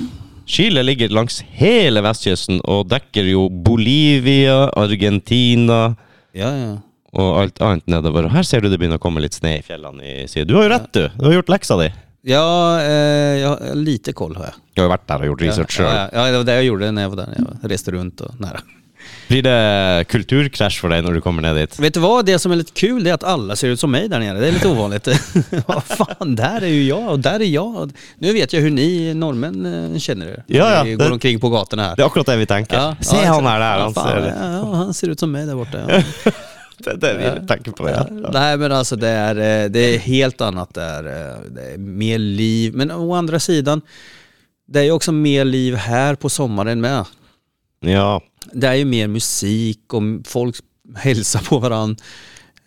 Chile 0.47 0.83
ligger 0.83 1.09
langs 1.15 1.39
hele 1.55 2.03
vestkysten 2.03 2.59
og 2.65 2.89
dekker 2.91 3.31
jo 3.31 3.47
Bolivia, 3.49 4.73
Argentina 4.75 5.95
Ja, 6.33 6.51
ja. 6.57 6.75
Og 7.15 7.43
alt 7.43 7.61
annet 7.63 7.87
nedover. 7.87 8.25
Og 8.29 8.35
her 8.35 8.43
ser 8.47 8.61
du 8.65 8.69
det 8.69 8.79
begynner 8.79 9.01
å 9.01 9.03
komme 9.03 9.23
litt 9.25 9.37
snø 9.37 9.57
i 9.59 9.63
fjellene 9.67 10.03
i 10.05 10.27
syd. 10.31 10.49
Du 10.49 10.57
har 10.59 10.67
jo 10.69 10.73
rett, 10.75 10.91
du. 10.93 11.09
Du 11.19 11.25
har 11.29 11.39
gjort 11.41 11.53
leksa 11.55 11.77
di. 11.81 11.91
Ja, 12.27 12.81
eh, 12.81 13.41
jag 13.43 13.49
har 13.49 13.75
lite 13.75 14.13
koll 14.13 14.37
har 14.37 14.45
jag. 14.45 14.55
Du 14.75 14.81
har 14.83 14.89
jo 14.89 14.93
vært 14.95 15.09
der 15.09 15.25
og 15.25 15.27
gjort 15.33 15.43
research 15.43 15.77
sjøl. 15.77 15.87
Ja, 15.91 16.07
ja, 16.13 16.25
ja, 16.27 16.31
det 16.33 16.39
var 16.39 16.45
det 16.45 16.55
jag 16.55 16.65
gjorde 16.65 16.91
när 16.91 17.03
jag 17.03 17.09
var 17.11 17.17
där. 17.17 17.29
Jag 17.63 17.71
reste 17.71 17.91
runt 17.91 18.21
och 18.21 18.41
nära. 18.41 18.61
Blir 19.29 19.43
det 19.43 20.05
kulturkrasj 20.09 20.79
for 20.81 20.93
deg 20.93 21.05
når 21.05 21.19
du 21.19 21.21
kommer 21.25 21.45
ned 21.45 21.57
dit? 21.57 21.79
Vet 21.81 21.95
du 21.95 22.01
vad? 22.01 22.25
Det 22.27 22.39
som 22.39 22.53
är 22.53 22.57
lite 22.57 22.73
kul 22.73 23.05
det 23.05 23.11
är 23.11 23.15
att 23.15 23.25
alla 23.25 23.57
ser 23.57 23.69
ut 23.69 23.81
som 23.81 23.91
mig 23.91 24.09
där 24.09 24.21
nere. 24.21 24.39
Det 24.41 24.49
är 24.49 24.53
lite 24.53 24.69
ovanligt. 24.69 25.09
Vad 25.67 25.85
fan, 25.85 26.35
där 26.37 26.63
är 26.63 26.67
ju 26.69 26.83
jag 26.85 27.09
och 27.11 27.19
där 27.21 27.41
är 27.41 27.45
jag. 27.45 27.93
Nu 28.19 28.33
vet 28.33 28.53
jag 28.53 28.61
hur 28.61 28.71
ni 28.71 29.15
norrmän 29.15 29.93
eh, 29.95 29.99
känner 29.99 30.27
er. 30.27 30.45
Ja, 30.47 30.71
ja, 30.75 30.85
det- 30.85 30.95
går 30.95 31.13
omkring 31.13 31.41
på 31.41 31.49
gatorna 31.49 31.83
här. 31.83 31.97
Det 31.97 32.03
er 32.03 32.07
akkurat 32.07 32.27
det 32.27 32.37
vi. 32.37 32.47
Se 33.01 33.25
han 33.27 33.47
her 33.47 33.61
der, 33.61 33.77
Ja, 33.77 33.83
han 33.83 33.95
fan, 33.95 34.09
ser 34.09 34.21
det. 34.21 34.35
ja, 34.41 34.53
ja, 34.53 34.75
han 34.75 34.95
ser 34.95 35.09
ut 35.09 35.21
som 35.21 35.33
mig 35.33 35.47
där 35.47 35.55
borta. 35.55 35.79
Ja. 35.89 36.03
Det, 36.79 36.97
det 36.97 37.39
vi 37.41 37.47
tenker 37.47 37.71
på, 37.73 37.91
ja. 37.91 38.07
Nej 38.33 38.57
men 38.59 38.73
alltså 38.73 38.97
det 38.97 39.09
är, 39.09 39.37
eh, 39.65 39.71
det 39.71 39.79
är 39.95 39.99
helt 39.99 40.41
annat 40.41 40.75
där. 40.75 41.05
eh, 41.05 41.41
Det 41.51 41.63
är 41.75 41.79
mer 41.79 42.19
liv. 42.19 42.75
Men 42.75 42.91
å 42.91 43.15
andra 43.15 43.41
sidan, 43.41 43.81
det 44.67 44.79
är 44.81 44.85
ju 44.85 44.91
också 44.91 45.13
mer 45.13 45.45
liv 45.45 45.75
här 45.75 46.15
på 46.15 46.29
sommaren 46.31 46.81
med. 46.81 47.05
Ja. 47.81 48.23
Det 48.53 48.67
är 48.67 48.75
ju 48.75 48.85
mer 48.85 49.09
musik 49.09 49.93
och 49.95 50.03
folk 50.27 50.57
hälsar 50.97 51.41
på 51.41 51.59
varandra. 51.59 51.97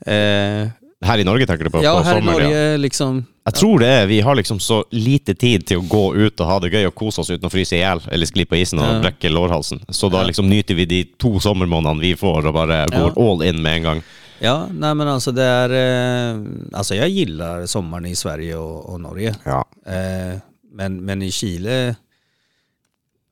Eh, 0.05 0.67
Her 1.01 1.17
i 1.17 1.23
Norge 1.23 1.47
tenker 1.47 1.63
du 1.63 1.69
på? 1.69 1.83
ja, 1.83 1.97
på 1.97 2.03
här 2.03 2.17
i 2.17 2.19
sommeren, 2.19 2.37
ja. 2.43 2.43
Norge 2.49 2.77
liksom... 2.77 3.25
Jeg 3.47 3.53
tror 3.61 3.79
det 3.79 3.87
er 3.87 4.07
vi 4.09 4.17
har 4.25 4.35
liksom 4.35 4.57
så 4.59 4.81
lite 4.91 5.33
tid 5.39 5.63
til 5.69 5.79
å 5.79 5.85
gå 5.87 6.01
ut 6.19 6.41
og 6.43 6.47
ha 6.49 6.57
det 6.59 6.71
gøy 6.73 6.85
og 6.89 6.95
kose 6.99 7.21
oss 7.23 7.29
uten 7.31 7.47
å 7.47 7.51
fryse 7.53 7.77
i 7.77 7.79
hjel 7.79 8.01
eller 8.11 8.27
skli 8.27 8.43
på 8.45 8.57
isen 8.59 8.79
og 8.83 8.89
Ja. 8.89 8.99
brekke 9.05 9.29
lårhalsen. 9.31 9.79
Så 9.89 10.09
da 10.11 10.23
liksom 10.27 10.49
nyter 10.51 10.75
vi 10.75 10.85
de 10.85 11.03
to 11.17 11.39
sommermånedene 11.39 12.01
vi 12.03 12.15
får 12.19 12.45
og 12.49 12.53
bare 12.53 12.81
går 12.91 13.15
all 13.15 13.41
in 13.47 13.61
med 13.63 13.77
en 13.77 13.83
gang. 13.83 14.01
Ja, 14.39 14.67
nej 14.71 14.93
men 14.95 15.07
alltså 15.07 15.31
det 15.31 15.43
är, 15.43 15.69
eh, 15.69 16.41
alltså 16.73 16.95
jag 16.95 17.09
gillar 17.09 17.65
sommaren 17.65 18.05
i 18.05 18.15
Sverige 18.15 18.55
och, 18.55 18.89
och 18.93 19.01
Norge. 19.01 19.35
Ja. 19.45 19.65
Eh, 19.85 20.37
men, 20.73 21.05
men 21.05 21.21
i 21.21 21.31
Chile, 21.31 21.95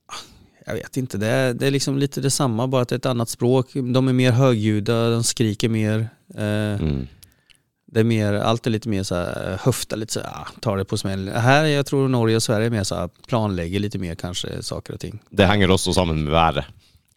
ah, 0.08 0.16
jag 0.68 0.74
vet 0.74 0.98
inte, 0.98 1.18
det 1.18 1.28
är, 1.28 1.54
det 1.54 1.68
är 1.68 1.72
liksom 1.72 1.98
lite 1.98 2.22
detsamma 2.22 2.68
bara 2.68 2.82
att 2.82 2.90
det 2.90 2.96
är 2.96 2.98
ett 2.98 3.06
annat 3.06 3.30
språk. 3.30 3.68
De 3.74 4.08
är 4.08 4.14
mer 4.14 4.32
högljudda, 4.32 5.10
de 5.10 5.24
skriker 5.24 5.70
mer. 5.70 6.08
Eh, 6.38 6.82
Mm. 6.82 7.08
Det 7.96 8.00
är 8.02 8.04
mer, 8.04 8.34
allt 8.34 8.68
är 8.68 8.72
lite 8.72 8.90
mer 8.90 9.04
så 9.04 9.16
här, 9.16 9.52
eh, 9.52 9.60
höfta 9.66 9.96
lite 9.96 10.14
så 10.14 10.20
här, 10.20 10.28
ah, 10.30 10.48
tar 10.62 10.78
det 10.78 10.86
på 10.86 10.98
smäll. 10.98 11.30
Här, 11.30 11.66
jag 11.66 11.86
tror 11.86 12.08
Norge 12.08 12.36
och 12.36 12.44
Sverige 12.44 12.66
är 12.66 12.70
mer 12.70 12.84
så 12.84 12.96
här, 12.96 13.10
planlägger 13.28 13.80
lite 13.80 13.98
mer 13.98 14.16
kanske 14.16 14.64
saker 14.64 14.94
och 14.94 15.00
ting. 15.00 15.20
Det 15.30 15.46
henger 15.46 15.72
også 15.72 15.94
sammen 15.94 16.24
med 16.24 16.32
været. 16.34 16.64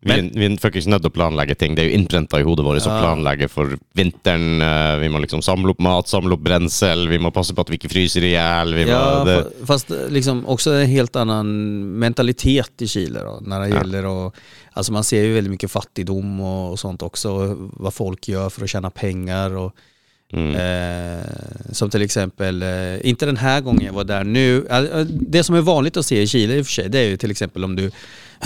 Vi, 0.00 0.08
Men- 0.08 0.30
vi 0.34 0.44
er 0.46 0.56
faktisk 0.56 0.86
nødt 0.88 1.02
til 1.02 1.10
å 1.10 1.14
planlegge 1.14 1.54
ting. 1.58 1.74
Det 1.74 1.82
er 1.84 1.88
jo 1.90 1.94
innprenta 1.98 2.38
i 2.38 2.42
hodet 2.46 2.64
vårt 2.64 2.86
å 2.86 2.86
Ja. 2.86 3.00
planlegge 3.02 3.48
for 3.48 3.78
vinteren. 3.94 4.62
eh, 4.62 4.98
Vi 5.00 5.08
må 5.08 5.18
liksom 5.20 5.42
samle 5.42 5.70
opp 5.70 5.80
mat, 5.80 6.06
samle 6.08 6.32
opp 6.32 6.40
brensel. 6.40 7.08
Vi 7.08 7.18
må 7.18 7.30
passe 7.32 7.52
på 7.54 7.60
at 7.60 7.70
vi 7.70 7.76
ikke 7.78 7.90
fryser 7.90 8.22
i 8.22 8.30
hjel. 8.36 8.74
Vi 8.74 8.84
må, 8.84 8.90
Ja, 8.90 9.24
det, 9.24 9.36
fa- 9.44 9.66
fast 9.66 9.90
eh, 9.90 10.08
liksom 10.08 10.46
också 10.46 10.70
en 10.70 10.86
helt 10.86 11.16
annan 11.16 11.46
mentalitet 11.98 12.82
i 12.82 12.86
Chile 12.86 13.20
då, 13.24 13.38
när 13.42 13.60
det 13.60 13.68
Ja. 13.68 13.74
gäller 13.76 14.26
att, 14.26 14.34
alltså 14.72 14.92
man 14.92 15.04
ser 15.04 15.22
ju 15.24 15.34
väldigt 15.34 15.50
mycket 15.50 15.70
fattigdom 15.70 16.40
och, 16.40 16.70
och 16.70 16.78
sånt 16.78 17.02
också, 17.02 17.30
och 17.30 17.56
vad 17.72 17.94
folk 17.94 18.28
gör 18.28 18.50
för 18.50 18.62
att 18.64 18.70
tjäna 18.70 18.90
pengar 18.90 19.56
och 19.56 19.74
mm. 20.32 20.54
eh, 20.54 21.24
som 21.72 21.90
till 21.90 22.02
exempel, 22.02 22.62
eh, 22.62 23.06
inte 23.08 23.26
den 23.26 23.36
här 23.36 23.60
gången 23.60 23.84
jag 23.86 23.92
var 23.92 24.04
där 24.04 24.24
nu, 24.24 24.66
eh, 24.66 24.98
det 25.10 25.44
som 25.44 25.54
är 25.54 25.60
vanligt 25.60 25.96
att 25.96 26.06
se 26.06 26.22
i 26.22 26.26
Chile 26.26 26.54
i 26.56 26.62
och 26.62 26.66
för 26.66 26.72
sig, 26.72 26.88
det 26.88 26.98
är 26.98 27.08
ju 27.08 27.16
till 27.16 27.30
exempel 27.30 27.64
om 27.64 27.76
du, 27.76 27.90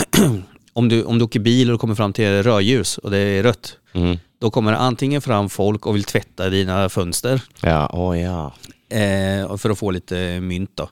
om 0.73 0.89
du, 0.89 1.03
om 1.05 1.19
du 1.19 1.25
åker 1.25 1.41
bil 1.41 1.71
och 1.71 1.81
kommer 1.81 1.95
fram 1.95 2.13
till 2.13 2.43
rödljus 2.43 2.99
och 2.99 3.11
det 3.11 3.19
är 3.19 3.43
rött, 3.43 3.77
Mm. 3.95 4.19
då 4.41 4.51
kommer 4.51 4.73
det 4.73 4.79
antingen 4.79 5.23
fram 5.23 5.49
folk 5.49 5.87
och 5.87 5.95
vill 5.95 6.05
tvätta 6.05 6.51
dina 6.51 6.89
fönster 6.89 7.41
Ja, 7.63 7.87
å 7.93 8.17
ja. 8.17 8.55
eh, 8.99 9.57
för 9.57 9.71
att 9.71 9.79
få 9.79 9.91
lite 9.91 10.41
mynt 10.41 10.71
då. 10.75 10.89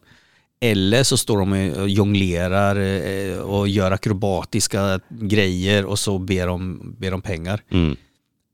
Eller 0.61 1.03
så 1.03 1.17
står 1.17 1.39
de 1.39 1.73
och 1.83 1.89
jonglerar 1.89 2.77
eh, 2.77 3.39
och 3.39 3.69
gör 3.69 3.91
akrobatiska 3.91 5.01
grejer 5.09 5.85
och 5.85 5.99
så 5.99 6.19
ber 6.19 6.47
de, 6.47 6.81
ber 6.99 7.11
de 7.11 7.23
pengar. 7.23 7.61
Mm. 7.71 7.97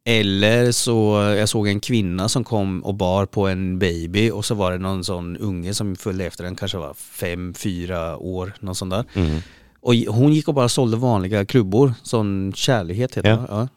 Eller 0.08 0.72
så, 0.72 1.16
jag 1.38 1.48
såg 1.48 1.68
en 1.68 1.80
kvinna 1.80 2.28
som 2.28 2.44
kom 2.44 2.84
och 2.84 2.94
bar 2.94 3.26
på 3.26 3.46
en 3.48 3.78
baby 3.78 4.30
och 4.30 4.44
så 4.44 4.54
var 4.54 4.72
det 4.72 4.78
någon 4.78 5.04
sån 5.04 5.36
unge 5.36 5.74
som 5.74 5.96
följde 5.96 6.24
efter 6.26 6.44
den, 6.44 6.56
kanske 6.56 6.78
var 6.78 6.94
fem, 6.94 7.54
fyra 7.54 8.16
år, 8.16 8.52
någon 8.60 8.74
sån 8.74 8.88
där. 8.88 9.04
Mm. 9.14 9.40
Och 9.80 9.94
hon 9.94 10.32
gick 10.32 10.48
och 10.48 10.54
bara 10.54 10.68
sålde 10.68 10.96
vanliga 10.96 11.44
klubbor, 11.44 11.94
sån 12.02 12.52
kärlighet 12.56 13.16
heter 13.16 13.28
Ja. 13.30 13.36
det. 13.36 13.46
Ja. 13.48 13.68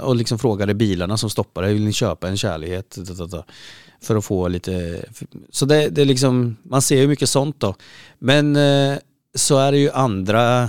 Och 0.00 0.16
liksom 0.16 0.38
frågade 0.38 0.74
bilarna 0.74 1.16
som 1.16 1.30
stoppade, 1.30 1.72
vill 1.72 1.84
ni 1.84 1.92
köpa 1.92 2.28
en 2.28 2.36
kärlighet? 2.36 2.98
För 4.02 4.16
att 4.16 4.24
få 4.24 4.48
lite, 4.48 5.04
så 5.50 5.64
det, 5.66 5.88
det 5.88 6.00
är 6.00 6.06
liksom, 6.06 6.56
man 6.62 6.82
ser 6.82 7.00
ju 7.00 7.08
mycket 7.08 7.28
sånt 7.28 7.60
då. 7.60 7.74
Men 8.18 8.56
eh, 8.56 8.98
så 9.34 9.58
är 9.58 9.72
det 9.72 9.78
ju 9.78 9.90
andra, 9.90 10.68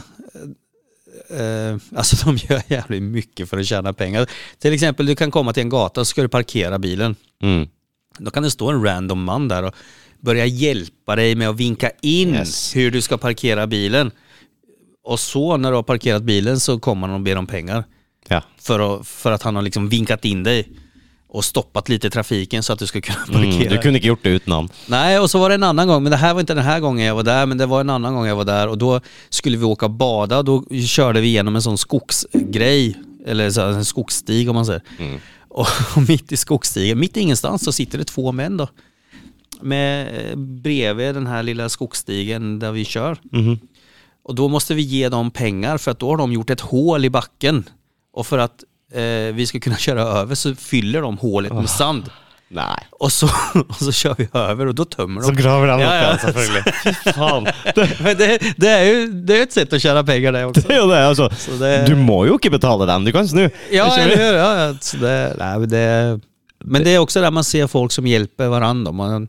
eh, 1.40 1.78
alltså 1.96 2.26
de 2.26 2.38
gör 2.38 2.62
jävligt 2.68 3.04
mycket 3.04 3.50
för 3.50 3.58
att 3.58 3.66
tjäna 3.66 3.94
pengar. 3.94 4.30
Till 4.60 4.74
exempel 4.74 5.06
du 5.06 5.16
kan 5.16 5.32
komma 5.32 5.54
till 5.54 5.64
en 5.64 5.70
gata 5.70 6.02
och 6.02 6.08
ska 6.08 6.22
du 6.22 6.28
parkera 6.30 6.80
bilen. 6.80 7.16
Mm. 7.44 7.68
Då 8.20 8.32
kan 8.32 8.44
det 8.44 8.52
stå 8.52 8.70
en 8.70 8.84
random 8.84 9.24
man 9.24 9.48
där 9.48 9.64
och 9.64 9.76
börja 10.20 10.46
hjälpa 10.46 11.16
dig 11.16 11.36
med 11.36 11.50
att 11.50 11.56
vinka 11.58 11.92
in 12.02 12.30
Yes. 12.36 12.76
hur 12.76 12.92
du 12.92 13.02
ska 13.02 13.18
parkera 13.18 13.68
bilen. 13.68 14.12
Och 15.04 15.20
så 15.20 15.58
när 15.58 15.70
du 15.70 15.76
har 15.76 15.84
parkerat 15.84 16.24
bilen 16.24 16.60
så 16.60 16.80
kommer 16.80 17.08
han 17.08 17.16
och 17.16 17.22
ber 17.22 17.36
om 17.36 17.48
pengar. 17.48 17.84
Ja. 18.28 18.44
För 18.58 18.80
att, 19.00 19.08
för 19.08 19.32
att 19.32 19.44
han 19.44 19.56
har 19.56 19.62
liksom 19.62 19.90
vinkat 19.90 20.26
in 20.26 20.44
dig 20.44 20.68
och 21.34 21.46
stoppat 21.46 21.90
lite 21.90 22.10
trafiken 22.10 22.64
så 22.64 22.74
att 22.74 22.80
du 22.80 22.88
ska 22.88 23.02
kunna 23.02 23.26
parkera. 23.26 23.56
Mm. 23.56 23.70
Du 23.70 23.78
kunne 23.78 23.98
ikke 23.98 24.08
gjort 24.08 24.24
det 24.24 24.30
uten 24.30 24.54
han. 24.54 24.70
Nej, 24.88 25.20
och 25.20 25.30
så 25.32 25.40
var 25.40 25.50
det 25.50 25.56
en 25.56 25.64
annan 25.64 25.88
gång, 25.88 26.04
men 26.04 26.12
det 26.12 26.18
här 26.18 26.34
var 26.34 26.40
inte 26.40 26.54
den 26.54 26.64
här 26.64 26.80
gången 26.80 27.06
jag 27.06 27.16
var 27.16 27.24
där, 27.24 27.46
men 27.46 27.58
det 27.58 27.66
var 27.66 27.82
en 27.82 27.90
annan 27.90 28.14
gång 28.14 28.26
jag 28.26 28.36
var 28.36 28.46
där 28.46 28.68
och 28.68 28.78
då 28.78 29.02
skulle 29.30 29.58
vi 29.58 29.66
åka 29.66 29.86
och 29.86 29.92
bada, 29.92 30.44
då 30.44 30.66
körde 30.88 31.22
vi 31.22 31.28
igenom 31.28 31.56
en 31.56 31.62
sån 31.62 31.78
skogsgrej, 31.78 32.98
eller 33.26 33.50
så, 33.50 33.62
en 33.62 33.86
skogsstig 33.86 34.50
om 34.50 34.56
man 34.56 34.66
säger. 34.66 34.82
Mm. 35.00 35.20
Och, 35.48 35.68
och 35.96 36.10
mitt 36.10 36.32
i 36.32 36.38
skogsstigen, 36.38 37.00
mitt 37.00 37.18
i 37.18 37.22
ingenstans, 37.22 37.64
så 37.64 37.72
sitter 37.72 37.98
det 37.98 38.04
två 38.04 38.32
män 38.32 38.58
då. 38.58 38.68
Med, 39.62 40.38
bredvid 40.38 41.16
den 41.16 41.28
här 41.28 41.44
lilla 41.44 41.70
skogsstigen 41.70 42.60
där 42.60 42.72
vi 42.72 42.86
kör. 42.86 43.18
Mhm. 43.32 43.60
Och 44.24 44.36
då 44.36 44.48
måste 44.48 44.74
vi 44.74 44.82
ge 44.82 45.10
dem 45.10 45.32
pengar 45.32 45.78
för 45.78 45.92
att 45.92 46.00
då 46.00 46.10
har 46.10 46.18
de 46.18 46.34
gjort 46.34 46.50
ett 46.50 46.62
hål 46.62 47.06
i 47.06 47.10
backen. 47.10 47.64
Och 48.14 48.28
för 48.28 48.38
att 48.38 48.64
eh, 48.94 49.34
vi 49.34 49.46
ska 49.48 49.60
kunna 49.60 49.78
köra 49.88 50.02
över 50.02 50.36
så 50.36 50.56
fyller 50.56 51.02
de 51.02 51.18
hålet 51.18 51.54
med 51.54 51.70
sand. 51.70 52.10
Nei. 52.54 52.78
Och 52.92 53.12
så, 53.12 53.26
och 53.70 53.76
så 53.76 53.92
kör 53.92 54.16
vi 54.18 54.28
över 54.34 54.66
och 54.66 54.76
då 54.76 54.86
tömmer 54.86 55.22
de. 55.22 55.28
Så 55.28 55.34
graver 55.34 55.68
Ja, 55.68 55.76
opp 55.76 55.82
ja. 55.82 56.18
selvfølgelig. 56.18 56.64
Fy. 57.06 57.72
Det, 57.76 58.00
Men 58.04 58.18
det, 58.18 58.40
det 58.58 58.68
är 58.70 58.84
ju 58.84 59.08
det 59.08 59.38
är 59.40 59.44
ett 59.44 59.54
sätt 59.54 59.74
att 59.74 59.82
tjäna 59.82 60.04
pengar 60.04 60.32
det 60.32 60.46
också. 60.46 60.62
det 60.68 60.76
jo 60.78 60.88
det, 60.88 61.08
altså. 61.08 61.30
Så 61.38 61.52
det, 61.52 61.86
Du 61.88 61.96
må 61.96 62.26
jo 62.28 62.36
ikke 62.36 62.50
betale 62.52 62.86
dem, 62.86 63.06
du 63.06 63.12
kan 63.12 63.28
snu. 63.28 63.50
ja, 63.72 63.98
eller 63.98 64.18
hur? 64.18 64.34
Ja, 64.38 64.66
ja, 64.68 64.76
så 64.82 64.98
det, 64.98 65.36
nej, 65.40 65.60
men, 65.60 65.70
det, 65.70 66.20
men 66.64 66.84
det 66.84 66.90
är 66.96 67.00
också 67.00 67.22
där 67.22 67.32
man 67.32 67.44
ser 67.44 67.68
folk 67.68 67.92
som 67.92 68.08
hjälper 68.08 68.48
varandra. 68.48 68.92
Man, 68.92 69.28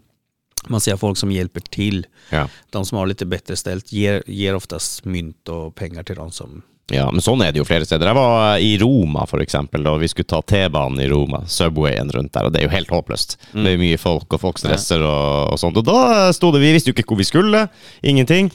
man 0.66 0.80
ser 0.80 0.96
folk 0.96 1.18
som 1.18 1.30
hjälper 1.32 1.60
till. 1.60 2.06
Ja. 2.30 2.48
De 2.70 2.84
som 2.86 2.98
har 2.98 3.06
lite 3.06 3.26
bättre 3.26 3.56
ställt 3.56 3.92
ger, 3.92 4.22
ger 4.26 4.54
oftast 4.54 5.04
mynt 5.04 5.48
och 5.48 5.74
pengar 5.74 6.02
till 6.02 6.16
de 6.16 6.30
som... 6.30 6.62
Ja, 6.90 7.04
men 7.14 7.22
sånn 7.22 7.40
er 7.44 7.52
det 7.54 7.60
jo 7.60 7.64
flere 7.64 7.86
steder. 7.86 8.10
Jeg 8.10 8.16
var 8.18 8.58
i 8.60 8.72
Roma, 8.80 9.22
for 9.30 9.40
eksempel, 9.40 9.84
da 9.86 9.92
vi 10.00 10.08
skulle 10.10 10.28
ta 10.28 10.40
T-banen 10.42 10.98
i 11.00 11.06
Roma, 11.08 11.44
Subwayen 11.48 12.10
rundt 12.12 12.32
der, 12.34 12.48
og 12.48 12.52
det 12.52 12.60
er 12.60 12.66
jo 12.66 12.72
helt 12.74 12.90
håpløst. 12.92 13.36
Det 13.54 13.62
er 13.70 13.76
jo 13.76 13.80
mye 13.84 14.00
folk, 14.02 14.26
og 14.34 14.42
folk 14.42 14.58
stresser 14.60 15.00
og, 15.06 15.54
og 15.54 15.60
sånt. 15.62 15.78
Og 15.78 15.86
da 15.86 16.26
sto 16.36 16.50
det, 16.52 16.60
vi 16.64 16.72
visste 16.74 16.90
jo 16.90 16.96
ikke 16.96 17.06
hvor 17.14 17.20
vi 17.22 17.28
skulle, 17.28 17.62
ingenting. 18.02 18.50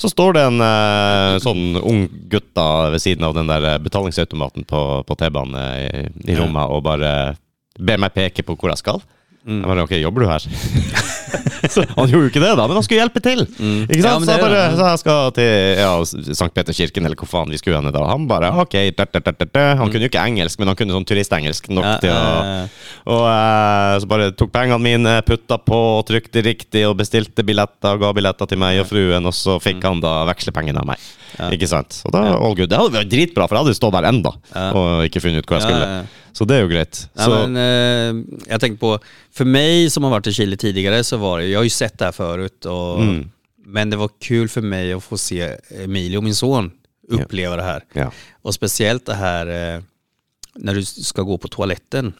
Så 0.00 0.08
står 0.12 0.38
det 0.38 0.44
en 0.48 0.62
eh, 0.64 1.36
sånn 1.44 1.64
ung 1.82 2.04
gutt 2.32 2.52
da 2.56 2.68
ved 2.94 3.02
siden 3.02 3.26
av 3.28 3.34
den 3.36 3.50
der 3.50 3.66
eh, 3.74 3.80
betalingsautomaten 3.82 4.64
på, 4.70 4.82
på 5.08 5.18
T-banen 5.20 5.58
i, 5.58 6.06
i 6.32 6.38
Roma, 6.38 6.68
og 6.72 6.86
bare 6.86 7.12
ber 7.82 8.00
meg 8.00 8.14
peke 8.14 8.46
på 8.46 8.56
hvor 8.56 8.72
jeg 8.72 8.80
skal. 8.84 9.02
Jeg 9.42 9.66
bare, 9.66 9.84
ok, 9.84 9.98
jobber 9.98 10.22
du 10.22 10.30
her? 10.30 10.46
han 11.32 12.10
gjorde 12.10 12.24
jo 12.26 12.30
ikke 12.30 12.42
det 12.42 12.50
da, 12.58 12.64
men 12.68 12.76
han 12.78 12.84
skulle 12.86 13.00
hjelpe 13.02 13.22
til. 13.24 13.42
Ikke 13.46 13.98
Ja, 14.00 14.12
sant? 14.14 14.24
men 14.24 14.28
så, 14.28 14.34
er 14.36 14.42
bare, 14.44 14.62
så 14.76 14.88
jeg 14.90 15.00
skal 15.02 15.32
til 15.36 15.50
ja, 15.80 15.90
Sankt 16.38 16.54
Peterskirken, 16.56 17.06
eller 17.08 17.18
hvor 17.18 17.30
faen 17.30 17.52
vi 17.52 17.60
skulle 17.60 17.78
henne 17.80 17.92
da. 17.94 18.02
Han 18.10 18.26
bare, 18.30 18.50
ok, 18.64 18.76
da, 18.98 19.06
da, 19.16 19.22
da. 19.42 19.64
Han 19.80 19.92
kunne 19.92 20.06
jo 20.06 20.10
ikke 20.12 20.24
engelsk, 20.26 20.60
men 20.62 20.70
han 20.72 20.78
kunne 20.78 20.96
sånn 20.96 21.08
turistengelsk 21.08 21.70
nok 21.72 21.88
Ja, 21.88 21.96
til 22.02 22.12
å 22.12 23.14
Og 23.16 23.24
eh, 23.30 23.96
så 24.04 24.10
bare 24.10 24.30
tok 24.36 24.52
pengene 24.54 24.80
mine, 24.82 25.16
putta 25.26 25.58
på, 25.62 25.80
trykte 26.08 26.44
riktig 26.44 26.84
og 26.88 26.96
bestilte 27.00 27.44
billetter, 27.46 27.98
ga 28.02 28.12
billetter 28.16 28.50
til 28.50 28.60
meg 28.62 28.82
og 28.84 28.88
fruen, 28.92 29.26
og 29.28 29.34
så 29.36 29.58
fikk 29.62 29.82
han 29.88 30.02
da 30.04 30.22
vekslepengene 30.30 30.82
av 30.82 30.88
meg. 30.94 31.10
Ikke 31.52 31.66
sant? 31.68 32.02
Og 32.04 32.12
da, 32.12 32.18
all 32.36 32.54
good. 32.54 32.68
Det 32.68 32.76
hadde 32.78 32.92
vært 32.96 33.10
dritbra, 33.10 33.46
for 33.48 33.56
jeg 33.56 33.64
hadde 33.64 33.74
stått 33.78 33.92
der 33.92 34.08
enda 34.08 34.32
Ja. 34.54 34.72
og 34.72 35.04
ikke 35.06 35.20
funnet 35.20 35.38
ut 35.42 35.46
hvor 35.48 35.58
jeg 35.58 35.62
Ja, 35.62 35.68
skulle. 35.68 35.86
ja, 35.88 35.96
ja. 36.02 36.06
Så 36.32 36.44
det 36.44 36.54
är 36.56 36.60
ju 36.62 36.68
grejt. 36.68 37.08
Ja, 37.14 37.28
men, 37.46 37.56
eh, 37.56 38.24
jag 38.48 38.60
tänkte 38.60 38.80
på, 38.80 38.98
för 39.32 39.44
mig 39.44 39.90
som 39.90 40.02
har 40.04 40.10
varit 40.10 40.26
i 40.26 40.32
Chile 40.32 40.56
tidigare 40.56 41.04
så 41.04 41.16
var 41.16 41.38
det, 41.38 41.46
jag 41.46 41.58
har 41.58 41.64
ju 41.64 41.70
sett 41.70 41.98
det 41.98 42.04
här 42.04 42.12
förut, 42.12 42.64
och, 42.66 43.00
Mm. 43.00 43.30
men 43.64 43.90
det 43.90 43.96
var 43.96 44.08
kul 44.20 44.48
för 44.48 44.60
mig 44.60 44.92
att 44.92 45.04
få 45.04 45.18
se 45.18 45.56
Emilio, 45.84 46.20
min 46.20 46.34
son, 46.34 46.70
uppleva 47.08 47.56
det 47.56 47.62
här. 47.62 47.82
ja. 47.92 48.12
Och 48.42 48.54
speciellt 48.54 49.06
det 49.06 49.14
här 49.14 49.46
eh, 49.76 49.82
när 50.54 50.74
du 50.74 50.84
ska 50.84 51.22
gå 51.22 51.38
på 51.38 51.48
toaletten 51.48 52.12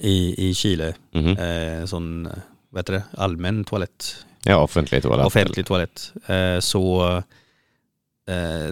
i, 0.00 0.48
i 0.50 0.54
Chile, 0.54 0.94
Mhm. 1.12 1.36
eh, 1.38 1.86
sån, 1.86 2.28
vad 2.70 2.78
heter 2.78 2.92
det, 2.92 3.02
allmän 3.18 3.64
toalett, 3.64 4.16
ja, 4.44 4.56
offentlig 4.56 5.02
toalett. 5.02 5.26
offentlig 5.26 5.66
toalett, 5.66 6.12
eh, 6.26 6.60
så 6.60 7.22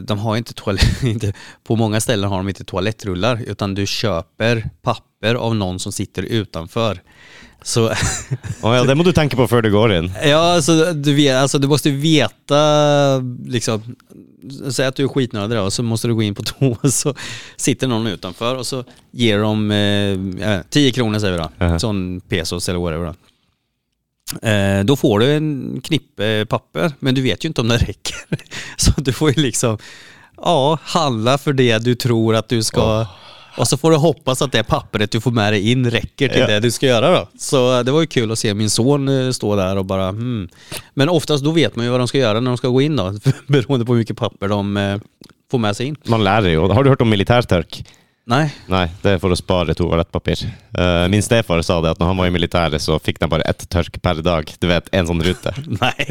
de 0.02 0.18
har 0.18 0.36
inte 0.36 0.54
toalett, 0.54 1.34
på 1.64 1.76
många 1.76 2.00
ställen 2.00 2.30
har 2.30 2.36
de 2.36 2.48
inte 2.48 2.64
toalettrullar 2.64 3.42
utan 3.46 3.74
du 3.74 3.86
köper 3.86 4.70
papper 4.82 5.34
av 5.34 5.54
någon 5.56 5.78
som 5.78 5.92
sitter 5.92 6.22
utanför. 6.22 7.00
Så 7.62 7.86
Å 8.62 8.74
ja, 8.74 8.84
det 8.84 8.94
må 8.94 9.02
du 9.04 9.12
tenke 9.12 9.36
på 9.36 9.46
før 9.48 9.62
du 9.62 9.70
går 9.72 9.92
inn. 9.94 10.10
ja, 10.24 10.54
alltså, 10.54 10.92
du, 10.92 11.14
vet, 11.14 11.36
alltså, 11.36 11.58
du 11.58 11.68
måste 11.68 11.90
veta, 11.90 12.58
liksom, 13.46 13.96
säg 14.70 14.86
att 14.86 14.96
du 14.96 15.04
är 15.04 15.08
skitnödig 15.08 15.60
och 15.60 15.72
så 15.72 15.82
måste 15.82 16.08
du 16.08 16.14
gå 16.14 16.22
in 16.22 16.34
på 16.34 16.42
toa 16.44 16.76
och 16.82 16.92
så 16.92 17.14
sitter 17.56 17.86
någon 17.88 18.06
utanför 18.06 18.56
och 18.56 18.66
så 18.66 18.84
ger 19.10 19.38
de 19.38 19.70
eh, 19.70 20.48
ja, 20.50 20.62
10 20.70 20.92
kronor 20.92 21.18
säger 21.18 21.32
vi 21.32 21.38
då, 21.38 21.50
Mhm. 21.66 21.80
sån 21.80 22.20
pesos 22.20 22.68
eller 22.68 22.78
whatever. 22.78 23.06
Då. 23.06 23.14
Eh, 24.42 24.84
då 24.84 24.96
får 24.96 25.18
du 25.18 25.32
en 25.32 25.80
knippe 25.84 26.46
papper, 26.48 26.92
men 26.98 27.14
du 27.14 27.22
vet 27.22 27.44
ju 27.44 27.46
inte 27.46 27.60
om 27.60 27.68
det 27.68 27.76
räcker. 27.88 28.16
Så 28.76 28.92
du 28.96 29.12
får 29.12 29.30
ju 29.30 29.42
liksom, 29.42 29.78
ja, 30.36 30.78
handla 30.82 31.38
för 31.38 31.52
det 31.52 31.78
du 31.78 31.94
tror 31.94 32.34
att 32.36 32.48
du 32.48 32.62
ska 32.62 33.06
Och 33.56 33.68
så 33.68 33.76
får 33.76 33.90
du 33.90 33.96
hoppas 33.96 34.42
att 34.42 34.52
det 34.52 34.62
pappret 34.62 35.10
du 35.10 35.20
får 35.20 35.30
med 35.30 35.52
dig 35.52 35.70
in 35.70 35.90
räcker 35.90 36.28
till 36.28 36.40
Ja. 36.40 36.46
det 36.46 36.60
du 36.60 36.70
ska 36.70 36.86
göra 36.86 37.10
då. 37.10 37.28
Så 37.38 37.78
eh, 37.78 37.84
det 37.84 37.92
var 37.92 38.00
ju 38.00 38.06
kul 38.06 38.32
att 38.32 38.38
se 38.38 38.54
min 38.54 38.70
son 38.70 39.08
eh, 39.08 39.30
stå 39.30 39.56
där 39.56 39.76
och 39.76 39.84
bara 39.84 40.08
hmm. 40.08 40.48
Men 40.94 41.08
oftast 41.08 41.44
då 41.44 41.50
vet 41.50 41.76
man 41.76 41.84
ju 41.84 41.90
vad 41.90 42.00
de 42.00 42.08
ska 42.08 42.18
göra 42.18 42.40
när 42.40 42.50
de 42.50 42.56
ska 42.56 42.68
gå 42.68 42.82
in 42.82 42.96
då. 42.96 43.14
Beroende 43.46 43.86
på 43.86 43.92
hur 43.92 43.98
mycket 43.98 44.16
papper 44.16 44.48
de 44.48 45.00
får 45.50 45.58
med 45.58 45.76
sig 45.76 45.86
in. 45.86 45.96
Man 46.06 46.24
lærer 46.24 46.48
jo. 46.48 46.72
Har 46.72 46.84
du 46.84 46.90
hørt 46.90 47.00
om 47.00 47.10
militærtørk? 47.10 47.84
Nej. 48.24 48.48
Nei, 48.72 48.86
det 49.02 49.10
er 49.14 49.18
for 49.20 49.34
å 49.34 49.36
spare 49.36 49.74
toalettpapir. 49.76 50.46
Eh, 50.80 51.02
min 51.12 51.22
stefar 51.24 51.60
sa 51.66 51.76
det 51.84 51.90
at 51.92 51.98
når 52.00 52.08
han 52.08 52.20
var 52.22 52.30
i 52.30 52.32
militæret, 52.32 52.80
så 52.80 52.96
fikk 52.96 53.18
de 53.20 53.28
bare 53.28 53.44
ett 53.50 53.66
tørk 53.68 53.98
per 54.00 54.22
dag. 54.24 54.48
Du 54.60 54.68
vet, 54.70 54.88
en 54.96 55.10
sånn 55.10 55.20
rute. 55.26 55.52
Nej. 55.82 56.06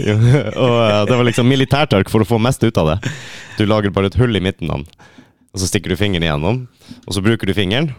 Og 0.54 0.76
eh, 0.84 1.00
det 1.10 1.18
var 1.18 1.26
liksom 1.26 1.50
militærtørk 1.50 2.12
for 2.14 2.22
å 2.22 2.28
få 2.30 2.38
mest 2.42 2.62
ut 2.62 2.78
av 2.78 2.92
det. 2.92 3.14
Du 3.58 3.66
lager 3.66 3.94
bare 3.96 4.12
et 4.12 4.18
hull 4.22 4.38
i 4.38 4.44
midten 4.46 4.70
av 4.70 4.84
den, 4.84 5.10
og 5.54 5.62
så 5.62 5.70
stikker 5.70 5.94
du 5.94 5.98
fingeren 5.98 6.26
igjennom. 6.28 6.60
Og 7.08 7.18
så 7.18 7.24
bruker 7.26 7.50
du 7.50 7.56
fingeren, 7.58 7.90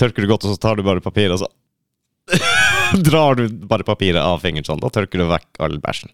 tørker 0.00 0.24
du 0.24 0.28
godt, 0.28 0.44
og 0.44 0.52
så 0.52 0.60
tar 0.60 0.76
du 0.76 0.84
bare 0.84 1.04
papiret, 1.04 1.32
og 1.38 1.46
så 1.46 1.48
drar 3.08 3.40
du 3.40 3.46
bare 3.68 3.86
papiret 3.88 4.20
av 4.20 4.44
fingeren 4.44 4.68
sånn. 4.68 4.84
Da 4.84 4.92
tørker 4.92 5.22
du 5.24 5.30
vekk 5.32 5.64
all 5.64 5.80
bæsjen. 5.80 6.12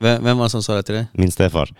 Vem, 0.00 0.24
vem 0.24 0.40
var 0.40 0.48
det 0.48 0.54
som 0.56 0.64
sa 0.64 0.78
det 0.78 0.88
till 0.88 1.02
dig? 1.02 1.08
Min 1.20 1.32
stefar. 1.34 1.72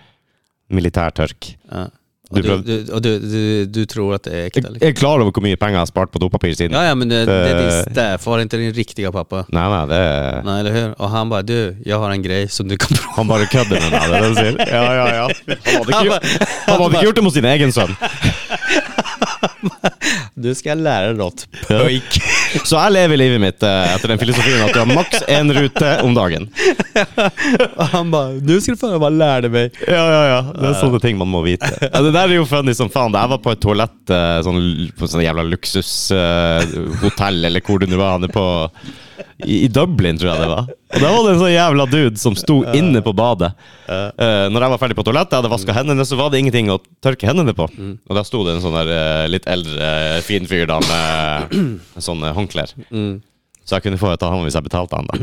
Militærtørk. 0.69 1.55
Ja. 1.73 1.87
Du 2.31 2.43
du, 2.43 2.57
du, 2.63 2.93
och 2.93 3.03
du, 3.03 3.19
du, 3.19 3.65
tror 3.87 4.15
att 4.15 4.23
det 4.23 4.31
är 4.37 4.47
äkta? 4.47 4.61
Liksom? 4.61 4.89
er 4.89 4.93
klar 4.93 5.19
over 5.21 5.33
hvor 5.33 5.41
mye 5.43 5.57
penger 5.57 5.79
jeg 5.79 5.81
har 5.81 5.87
spart 5.89 6.11
på 6.13 6.19
dopapir 6.21 6.53
siden. 6.55 6.77
Ja, 6.77 6.83
ja, 6.85 6.95
men 6.95 7.09
det, 7.09 7.23
det 7.25 7.37
Det- 7.45 7.65
är 7.65 7.83
städfar, 7.91 8.41
inte 8.41 8.57
din 8.57 8.73
riktiga 8.73 9.13
pappa. 9.13 9.45
Nei, 9.49 9.69
nei, 9.69 9.87
det 9.89 9.97
er 9.97 10.43
Nej, 10.45 10.61
eller 10.61 10.73
hur? 10.73 10.95
Och 11.01 11.09
han 11.11 11.29
bara, 11.31 11.43
du, 11.43 11.77
jag 11.85 11.99
har 11.99 12.11
en 12.11 12.23
grej 12.23 12.49
som 12.49 12.69
du 12.69 12.77
kan 12.77 12.97
prova. 12.97 13.13
Han 13.17 13.27
med 13.27 14.13
er 14.13 14.21
det 14.21 14.29
du 14.29 14.35
sier? 14.35 14.59
Ja, 14.69 14.95
ja, 14.95 15.15
ja. 15.15 15.29
Han 15.65 15.81
ikke, 15.89 15.95
Han 15.97 16.07
gjort- 16.07 16.21
bara- 16.21 16.47
han 16.67 16.81
hadde 16.83 16.95
ikke 16.95 17.05
gjort 17.05 17.17
det 17.17 17.23
mot 17.25 17.35
sin 17.35 17.45
egen 17.45 17.73
sønn. 17.73 17.97
Du 20.35 20.55
ska 20.55 20.75
lära 20.75 21.07
dig 21.07 21.15
något, 21.19 21.47
pojk. 21.69 22.21
Så 22.65 22.77
jeg 22.77 22.93
lever 22.95 23.17
livet 23.21 23.41
mitt 23.43 23.63
eh, 23.67 23.95
etter 23.95 24.09
den 24.13 24.19
filosofien 24.21 24.63
at 24.65 24.73
du 24.75 24.81
har 24.81 24.87
maks 24.91 25.23
én 25.29 25.53
rute 25.55 26.01
om 26.03 26.15
dagen. 26.15 26.49
Och 27.77 27.87
han 27.87 28.11
bara, 28.11 28.29
nu 28.29 28.61
ska 28.61 28.73
du 28.73 28.79
få 28.79 28.87
höra 28.87 28.99
vad 28.99 29.13
jag 29.13 29.19
lärde 29.19 29.49
mig. 29.49 29.71
Ja, 29.87 30.13
ja, 30.13 30.27
ja. 30.29 30.43
Det 30.55 30.69
er 30.71 30.75
sånne 30.81 31.01
ting 31.03 31.19
man 31.19 31.29
må 31.33 31.43
vite. 31.47 31.71
Ja, 31.83 32.01
det 32.05 32.13
der 32.15 32.29
er 32.29 32.35
jo 32.39 32.47
funny 32.49 32.75
som 32.75 32.91
faen. 32.91 33.15
Jeg 33.15 33.29
var 33.35 33.39
på 33.43 33.51
et 33.55 33.63
toalett 33.65 34.11
eh, 34.15 34.39
sånn, 34.47 34.61
på 34.99 35.05
et 35.05 35.11
sånt 35.15 35.27
jævla 35.27 35.43
luksushotell, 35.51 37.45
eller 37.51 37.61
hvor 37.67 37.79
det 37.83 37.91
nå 37.91 37.97
var. 38.01 38.17
Han 38.19 38.29
er 38.29 38.33
på 38.35 38.47
i, 39.45 39.65
I 39.65 39.69
Dublin, 39.73 40.19
tror 40.21 40.31
jeg 40.33 40.43
det 40.43 40.49
var. 40.51 40.69
Og 40.69 41.03
da 41.05 41.11
var 41.13 41.23
det 41.27 41.33
en 41.35 41.41
sånn 41.43 41.53
jævla 41.53 41.87
dude 41.93 42.21
som 42.21 42.37
sto 42.39 42.59
inne 42.77 43.03
på 43.05 43.13
badet. 43.17 43.51
Eh, 43.89 44.47
når 44.53 44.65
jeg 44.67 44.73
var 44.75 44.83
ferdig 44.83 44.99
på 44.99 45.05
toalettet, 45.09 45.37
jeg 45.37 45.43
hadde 45.43 45.53
vaska 45.53 45.77
hendene, 45.77 46.07
så 46.09 46.19
var 46.21 46.33
det 46.33 46.41
ingenting 46.43 46.71
å 46.75 46.79
tørke 47.05 47.29
hendene 47.29 47.55
på. 47.57 47.69
Og 47.69 48.19
da 48.19 48.25
sto 48.27 48.43
det 48.47 48.57
en 48.57 48.65
sånn 48.65 48.77
der 48.81 48.93
eh, 48.97 49.25
litt 49.35 49.49
eldre 49.51 49.93
eh, 50.19 50.21
fin 50.27 50.49
fyr 50.49 50.67
da 50.71 50.81
med 50.85 51.59
sånne 52.09 52.35
håndklær. 52.37 52.75
Så 53.69 53.77
jeg 53.77 53.85
kunne 53.85 53.99
få 54.01 54.15
ta 54.17 54.31
han 54.33 54.41
hvis 54.47 54.57
jeg 54.57 54.65
betalte 54.65 54.97
han, 54.97 55.09
da. 55.11 55.19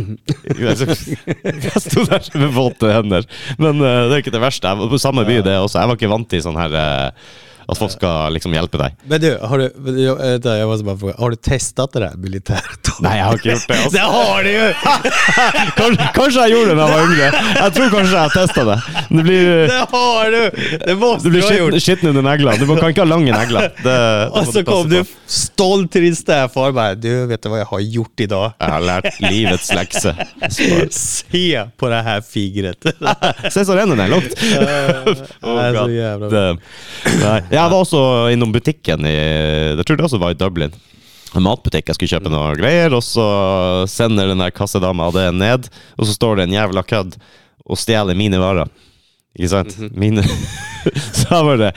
Jeg 0.53 1.81
sto 1.81 2.03
der 2.05 2.27
med 2.37 2.51
våte 2.53 2.91
hender. 2.93 3.25
Men 3.57 3.81
eh, 3.81 4.03
det 4.05 4.19
er 4.19 4.21
ikke 4.21 4.35
det 4.35 4.43
verste. 4.43 4.69
Jeg 4.69 4.83
var 4.83 4.91
på 4.91 5.01
samme 5.01 5.25
by, 5.25 5.39
det 5.47 5.55
også. 5.57 5.79
Jeg 5.81 5.89
var 5.89 5.97
ikke 5.97 6.11
vant 6.13 6.29
til 6.29 6.43
sånn 6.45 6.59
her 6.61 6.77
eh, 6.77 7.31
at 7.67 7.77
folk 7.77 7.91
skal 7.91 8.33
liksom 8.33 8.53
hjelpe 8.53 8.77
deg. 8.77 8.95
Men 9.09 9.21
du, 9.21 9.37
har 9.41 9.57
du, 9.57 9.69
jag, 10.03 10.15
vänta, 10.15 10.57
jag 10.57 10.67
måste 10.69 10.85
bara 10.85 10.97
fråga, 10.97 11.13
har 11.17 11.29
du 11.29 11.35
testat 11.35 11.93
det 11.93 11.99
där 11.99 12.13
militärt? 12.15 12.89
Nei, 13.03 13.17
jeg 13.17 13.25
har 13.25 13.35
ikke 13.39 13.51
gjort 13.51 13.67
det. 13.67 13.77
Altså. 13.77 13.89
Det 13.97 13.99
har 13.99 14.43
du 14.43 14.51
ju! 14.51 14.73
Kanskje, 15.79 16.09
kanskje 16.15 16.45
jeg 16.45 16.51
gjorde 16.55 16.69
det 16.69 16.75
da 16.79 16.85
jeg 16.85 16.95
var 16.95 17.09
yngre. 17.11 17.41
Jeg 17.55 17.73
tror 17.75 17.89
kanskje 17.95 18.13
jeg 18.15 18.21
har 18.21 18.33
testa 18.35 18.63
det. 18.69 18.77
Blir, 19.09 19.67
Det 19.67 19.81
har 19.91 20.31
du! 20.31 20.41
Det 20.85 20.95
måste 21.01 21.29
det 21.29 21.41
du 21.41 21.47
ha 21.47 21.53
gjort. 21.57 21.79
skitten 21.83 22.09
under 22.11 22.23
neglene. 22.25 22.57
Du 22.61 22.65
kan 22.79 22.89
ikke 22.93 23.03
ha 23.03 23.09
lange 23.09 23.31
negler. 23.35 23.69
Det, 23.83 23.97
Och 24.39 24.47
så 24.53 24.63
kom 24.63 24.89
du 24.89 25.03
stolt 25.25 25.91
till 25.91 26.01
din 26.01 26.15
städfar 26.15 26.67
och 26.67 26.73
bara, 26.73 26.95
du 26.95 27.25
vet 27.25 27.41
du 27.43 27.49
vad 27.49 27.59
jag 27.59 27.65
har 27.65 27.79
gjort 27.79 28.19
idag? 28.19 28.51
Jeg 28.59 28.71
har 28.71 28.79
lært 28.85 29.19
livets 29.19 29.73
lekse. 29.73 30.15
Se 30.91 31.63
på 31.77 31.89
det 31.89 32.01
här 32.01 32.21
fingret. 32.21 32.85
Se 33.51 33.65
så 33.65 33.75
ren 33.75 33.89
den 33.89 33.99
er 33.99 34.07
lukkt. 34.07 34.39
det 34.39 34.55
är 35.49 35.83
så 35.83 35.89
jävla. 35.91 36.29
Det, 36.29 36.57
nei. 37.23 37.41
Jeg 37.55 37.71
var 37.71 37.77
også 37.79 38.01
innom 38.33 38.51
butikken 38.55 39.05
i 39.07 39.15
Jeg 39.15 39.85
tror 39.85 39.99
det 39.99 40.07
også 40.09 40.19
var 40.21 40.35
i 40.35 40.39
Dublin. 40.39 40.73
En 41.35 41.43
matbutikk. 41.43 41.87
Jeg 41.89 41.97
skulle 41.97 42.11
kjøpe 42.15 42.31
noe 42.31 42.55
greier, 42.59 42.93
og 42.95 43.03
så 43.03 43.25
sender 43.91 44.31
den 44.31 44.43
der 44.43 44.53
kassedama 44.55 45.09
det 45.15 45.29
ned, 45.35 45.69
og 45.97 46.07
så 46.07 46.15
står 46.15 46.39
det 46.39 46.47
en 46.47 46.55
jævla 46.55 46.83
kødd 46.87 47.17
og 47.65 47.79
stjeler 47.79 48.17
mine 48.17 48.39
varer. 48.39 48.69
Ikke 49.35 49.49
sant? 49.51 49.73
Mine 49.99 50.23
Så 50.85 51.25
jeg 51.27 51.45
bare 51.49 51.71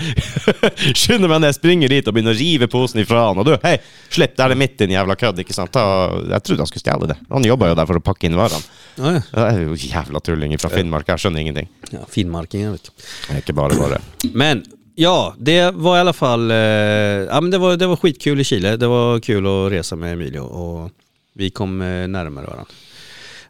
skynder 0.92 1.30
meg 1.32 1.40
ned, 1.42 1.54
springer 1.56 1.90
dit 1.90 2.06
og 2.06 2.14
begynner 2.14 2.36
å 2.36 2.38
rive 2.38 2.68
posen 2.70 3.00
ifra 3.02 3.24
han. 3.30 3.40
Og 3.40 3.48
du, 3.48 3.54
hei, 3.64 3.78
slipp, 4.14 4.36
der 4.38 4.52
er 4.52 4.60
mitt, 4.60 4.76
din 4.78 4.92
jævla 4.92 5.16
kødd. 5.18 5.40
Ikke 5.42 5.56
sant? 5.56 5.72
Da, 5.74 6.12
jeg 6.36 6.44
trodde 6.44 6.62
han 6.62 6.70
skulle 6.70 6.84
stjele 6.84 7.08
det. 7.10 7.16
Han 7.32 7.46
jobba 7.48 7.72
jo 7.72 7.78
der 7.80 7.88
for 7.88 7.98
å 7.98 8.04
pakke 8.04 8.28
inn 8.28 8.36
varene. 8.38 8.62
Ja, 9.00 9.14
ja. 9.16 9.22
Det 9.32 9.46
er 9.46 9.62
jo 9.64 9.78
jævla 9.80 10.22
tullinger 10.28 10.60
fra 10.62 10.70
Finnmark. 10.74 11.08
Jeg 11.08 11.24
skjønner 11.24 11.42
ingenting. 11.42 11.70
ja, 11.94 12.04
finmarkingen 12.12 12.76
vet 12.76 12.90
du. 12.90 12.92
Det 13.00 13.38
er 13.38 13.40
ikke 13.42 13.56
bare 13.58 13.80
bare. 13.80 14.02
Men 14.36 14.62
ja, 14.98 15.34
det 15.38 15.70
var 15.74 15.96
i 15.96 16.00
alla 16.00 16.12
fall, 16.12 16.50
eh, 16.50 16.56
ja, 16.56 17.40
men 17.40 17.50
det, 17.50 17.58
var, 17.58 17.76
det 17.76 17.86
var 17.86 17.96
skitkul 17.96 18.40
i 18.40 18.44
Chile. 18.44 18.76
Det 18.76 18.86
var 18.86 19.20
kul 19.20 19.46
att 19.46 19.72
resa 19.72 19.96
med 19.96 20.12
Emilio 20.12 20.40
och 20.40 20.90
vi 21.34 21.50
kom 21.50 21.80
eh, 21.80 22.08
närmare 22.08 22.44
varandra. 22.46 22.66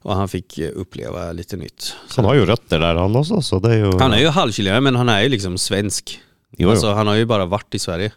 Och 0.02 0.14
han 0.14 0.28
fick 0.28 0.58
eh, 0.58 0.70
uppleva 0.74 1.32
lite 1.32 1.56
nytt. 1.56 1.94
Han 2.16 2.24
har 2.24 2.34
jo 2.34 2.44
røtter 2.46 2.78
der, 2.78 2.94
han 3.00 3.16
også, 3.16 3.40
så 3.42 3.58
det 3.64 3.72
er 3.74 3.80
jo 3.86 3.98
Han 3.98 4.12
är 4.12 4.20
ju 4.20 4.28
halvchilenare 4.28 4.80
men 4.80 4.96
han 4.96 5.08
är 5.08 5.22
ju 5.22 5.28
liksom 5.28 5.58
svensk. 5.58 6.18
Jo, 6.58 6.68
jo. 6.68 6.70
Alltså, 6.70 6.92
han 6.92 7.06
har 7.06 7.14
ju 7.14 7.24
bara 7.24 7.44
varit 7.46 7.74
i 7.74 7.78
Sverige. 7.78 8.12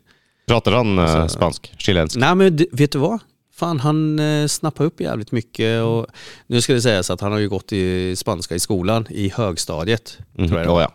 Prater 0.48 0.72
han 0.72 1.00
eh, 1.00 1.28
spansk? 1.28 1.72
Chilensk? 1.78 2.15
Nej 2.17 2.36
men 2.36 2.56
d- 2.58 2.65
vet 2.72 2.91
du 2.91 3.00
vad? 3.00 3.20
Fan 3.56 3.80
han 3.80 4.20
eh, 4.20 4.48
snappar 4.48 4.86
upp 4.86 5.02
jävligt 5.02 5.32
mycket 5.32 5.84
och 5.84 6.06
nu 6.48 6.62
ska 6.62 6.74
det 6.74 6.82
sägas 6.82 7.10
att 7.10 7.22
han 7.22 7.32
har 7.32 7.39
ju 7.39 7.50
gått 7.50 7.74
i 7.74 8.15
spanska 8.15 8.56
i 8.56 8.60
skolan 8.60 9.08
i 9.10 9.30
högstadiet. 9.30 10.17
Mhm. 10.34 10.48
Tror 10.48 10.60
jag 10.60 10.67
det 10.78 10.82
ja. 10.82 10.91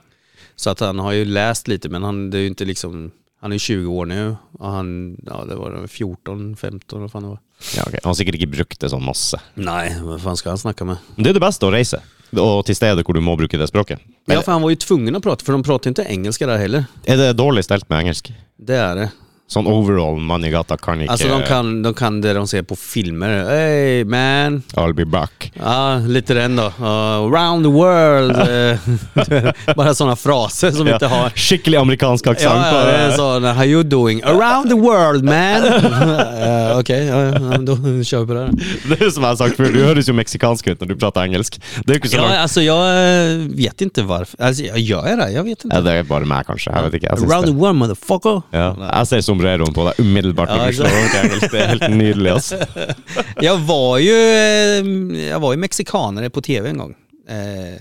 Så 0.57 0.71
att 0.71 0.81
han 0.81 0.99
har 0.99 1.13
ju 1.13 1.25
läst 1.25 1.69
lite 1.69 1.89
men 1.89 2.03
han, 2.03 2.31
det 2.31 2.39
är 2.39 2.41
ju 2.41 2.47
inte 2.47 2.65
liksom, 2.65 3.11
han 3.41 3.53
är 3.53 3.59
20 3.59 3.87
år 3.87 4.07
nu 4.07 4.37
och 4.59 4.71
han, 4.71 5.17
ja 5.27 5.45
det 5.49 5.55
var 5.55 5.87
14, 5.87 6.57
15 6.57 7.01
vad 7.01 7.13
fan 7.13 7.23
det 7.23 7.29
var. 7.29 7.39
ja 7.77 7.83
ok. 7.87 7.93
Han 8.03 8.11
har 8.11 8.15
sikkert 8.15 8.35
ikke 8.35 8.47
brukt 8.57 8.81
det 8.81 8.91
sånn 8.91 9.05
masse. 9.05 9.41
Nej, 9.55 9.97
vad 10.03 10.23
fan 10.23 10.37
ska 10.37 10.49
han 10.49 10.59
snacka 10.59 10.85
med? 10.85 10.97
Det 11.17 11.29
er 11.31 11.37
det 11.39 11.41
beste 11.45 11.67
å 11.67 11.71
reise, 11.73 12.01
og 12.37 12.65
til 12.67 12.77
steder 12.77 13.05
hvor 13.05 13.15
du 13.17 13.21
må 13.21 13.37
bruke 13.37 13.59
det 13.59 13.69
språket. 13.69 14.01
Ja 14.27 14.43
för 14.43 14.53
han 14.53 14.63
var 14.63 14.71
ju 14.71 14.77
tvungen 14.77 15.17
att 15.17 15.23
prata 15.23 15.45
för 15.45 15.53
de 15.53 15.63
pratar 15.63 15.89
inte 15.91 16.03
engelska 16.03 16.47
där 16.47 16.59
heller. 16.59 16.85
Er 17.05 17.17
det 17.17 17.33
dårlig 17.33 17.65
stelt 17.65 17.89
med 17.89 17.99
engelsk? 18.01 18.33
Det 18.57 18.77
är 18.77 18.97
det. 18.97 19.11
Sånn 19.47 19.69
overall, 19.71 20.17
mann 20.19 20.43
i 20.45 20.49
gata 20.51 20.75
kan 20.77 21.01
ikke 21.01 21.13
Alltså 21.15 21.29
de 21.29 21.43
kan, 21.47 21.69
de 21.83 21.95
kan 21.95 22.21
det 22.21 22.33
de 22.35 22.47
ser 22.51 22.65
på 22.67 22.75
filmer. 22.77 23.45
Hey 23.47 24.05
man, 24.05 24.63
I'll 24.75 24.93
be 24.93 25.05
back. 25.07 25.53
Ja, 25.55 25.99
lite 25.99 26.35
den 26.35 26.57
då. 26.57 26.67
Uh, 26.81 27.31
around 27.31 27.65
the 27.65 27.71
world. 27.71 28.35
eh, 29.67 29.75
Bara 29.77 29.95
sådana 29.95 30.17
fraser 30.17 30.71
som 30.71 30.87
vi 30.87 30.93
inte 30.93 31.07
har. 31.07 31.31
Skikkelig 31.31 31.79
amerikansk 31.79 32.27
aksent. 32.27 32.55
Ja, 32.55 32.79
ja, 32.79 32.85
det 32.85 32.93
är 32.93 33.11
så, 33.11 33.41
how 33.41 33.65
you 33.65 33.83
doing? 33.83 34.23
Around 34.23 34.69
the 34.71 34.77
world 34.77 35.25
man! 35.25 35.63
uh, 35.63 36.79
Okej, 36.81 37.07
ja, 37.07 37.25
ja, 37.25 37.59
då 37.59 37.77
kör 38.05 38.21
vi 38.21 38.27
på 38.27 38.35
det 38.35 38.41
här. 38.41 38.51
Det 38.89 38.99
jo 39.01 39.11
som 39.11 39.23
jeg 39.23 39.31
har 39.31 39.37
sagt 39.37 39.57
før, 39.57 39.71
du 39.71 39.81
høres 39.85 40.09
jo 40.09 40.15
meksikansk 40.15 40.67
ut 40.67 40.81
når 40.83 40.91
du 40.91 40.97
prater 40.99 41.23
engelsk. 41.23 41.61
Det 41.87 41.95
jo 41.95 42.01
ikke 42.03 42.11
så 42.11 42.17
Ja, 42.17 42.23
langt. 42.27 42.43
alltså 42.43 42.63
jag 42.63 42.83
eh, 42.91 43.39
vet 43.55 43.81
inte 43.81 44.03
varför. 44.03 44.43
Alltså, 44.43 44.63
jag 44.63 44.79
gör 44.79 45.17
det, 45.17 45.31
jag 45.31 45.45
vet 45.45 45.65
inte. 45.65 45.77
Ja, 45.77 45.83
det 45.87 45.93
er 46.01 46.03
bare 46.03 46.27
meg, 46.27 46.47
kanskje. 46.47 46.75
Jeg 46.75 46.91
vet. 46.91 47.03
Jeg, 47.03 47.31
Around 47.31 47.47
the 47.47 47.55
world 47.55 47.79
motherfucker. 47.79 48.43
Ja. 48.51 49.05
ser 49.07 49.21
sombreroen 49.37 49.75
på 49.75 49.85
deg 49.89 50.01
umiddelbart 50.01 50.49
når 50.49 50.71
du 50.71 50.79
slår. 50.79 51.51
Det 51.53 51.61
er 51.61 51.73
helt 51.75 51.91
nydelig. 51.93 52.31
Altså. 52.33 52.59
Jag 53.49 53.59
var 53.59 53.99
ju 53.99 54.17
eh, 54.17 55.27
jag 55.29 55.41
var 55.41 55.53
ju 55.53 55.59
mexikanare 55.59 56.31
på 56.31 56.41
tv 56.41 56.69
en 56.69 56.79
gång. 56.79 56.95
Eh, 57.29 57.81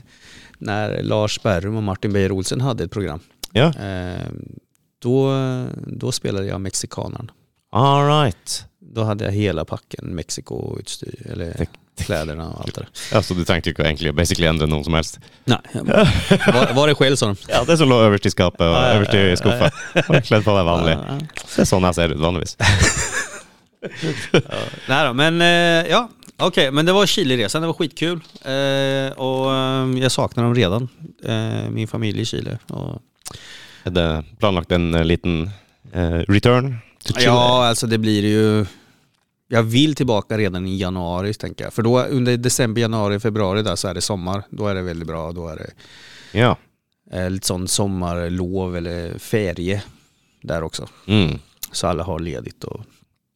när 0.58 1.04
Lars 1.04 1.42
Berrum 1.44 1.76
och 1.76 1.84
Martin 1.84 2.14
Beijer 2.14 2.32
Olsen 2.32 2.62
hade 2.62 2.84
ett 2.84 2.92
program. 2.92 3.20
Ja. 3.52 3.66
Eh, 3.66 4.28
då, 5.02 5.32
då 5.88 6.12
spelade 6.12 6.48
jag 6.48 6.62
mexikanaren. 6.62 7.32
All 7.72 8.08
right. 8.08 8.66
Då 8.94 9.04
hade 9.04 9.26
jag 9.26 9.32
hela 9.32 9.66
packen 9.66 10.16
Mexiko-utstyr, 10.16 11.32
eller 11.32 11.68
kläderna 11.98 12.50
och 12.50 12.62
allt 12.62 12.76
det 12.76 12.82
där. 12.82 12.90
Ja, 13.12 13.22
så 13.26 13.34
du 13.34 13.46
trengte 13.46 13.72
ikke 13.72 13.84
å 13.84 13.86
egentlig 13.88 14.14
basically 14.16 14.48
endre 14.48 14.68
noe 14.68 14.84
som 14.84 14.94
helst? 14.94 15.20
Nej, 15.46 15.60
jag 15.74 15.86
var, 16.54 16.74
var 16.74 16.88
det 16.88 16.96
själv 16.96 17.16
sa 17.16 17.26
de. 17.28 17.36
Ja, 17.50 17.64
det 17.64 17.78
som 17.78 17.90
lå 17.90 18.02
øverst 18.08 18.26
i 18.26 18.32
skapet 18.32 18.66
ja, 18.66 18.84
øverst 18.96 19.14
i 19.14 19.24
skuffa. 19.40 19.72
Har 20.08 20.22
Kledd 20.22 20.46
på 20.46 20.58
deg 20.58 20.68
vanlig. 20.68 20.98
Ja, 20.98 21.16
ja. 21.16 21.46
Det 21.56 21.64
er 21.66 21.70
sånn 21.70 21.88
jeg 21.90 21.98
ser 21.98 22.14
ut 22.16 22.22
vanligvis. 22.22 22.58
Nej 24.90 25.02
då, 25.08 25.14
men 25.14 25.42
eh, 25.42 25.90
ja, 25.92 26.08
okej, 26.38 26.72
men 26.72 26.86
det 26.86 26.94
var 26.94 27.06
Chile-resan, 27.06 27.62
det 27.62 27.68
var 27.68 27.78
skitkul. 27.78 28.22
Eh, 28.42 29.12
och 29.18 29.54
eh, 29.54 30.04
jag 30.04 30.12
saknar 30.12 30.44
dem 30.44 30.56
redan, 30.56 30.88
eh, 31.24 31.70
min 31.70 31.88
familj 31.88 32.22
i 32.22 32.26
Chile. 32.26 32.58
Och, 32.68 33.02
Er 33.86 33.92
det 33.92 34.24
planlagt 34.40 34.72
en 34.72 34.94
eh, 34.96 35.04
liten 35.06 35.50
eh, 35.94 36.26
return 36.28 36.78
ja, 37.16 37.66
alltså 37.68 37.88
det 37.88 37.98
blir 37.98 38.24
ju... 38.26 38.66
Jag 39.48 39.64
vill 39.64 39.96
tillbaka 39.96 40.38
redan 40.38 40.68
i 40.68 40.78
januari 40.78 41.34
tänker 41.34 41.64
jag. 41.64 41.74
För 41.74 41.82
då 41.84 42.04
under 42.04 42.38
december, 42.38 42.82
januari, 42.82 43.20
februari 43.20 43.62
där 43.64 43.76
så 43.76 43.88
är 43.88 43.94
det 43.94 44.02
sommar. 44.02 44.44
Då 44.50 44.68
är 44.68 44.76
det 44.76 44.82
väldigt 44.82 45.08
bra. 45.08 45.32
Då 45.32 45.48
är 45.48 45.56
det 45.56 45.70
Ja. 46.40 46.58
eh, 47.12 47.30
lite 47.30 47.48
sån 47.48 47.68
sommarlov 47.68 48.78
eller 48.78 49.18
ferie 49.18 49.84
där 50.42 50.64
också. 50.64 50.88
Mm. 51.08 51.40
Så 51.72 51.88
alla 51.88 52.04
har 52.04 52.20
ledigt 52.20 52.64
och 52.64 52.82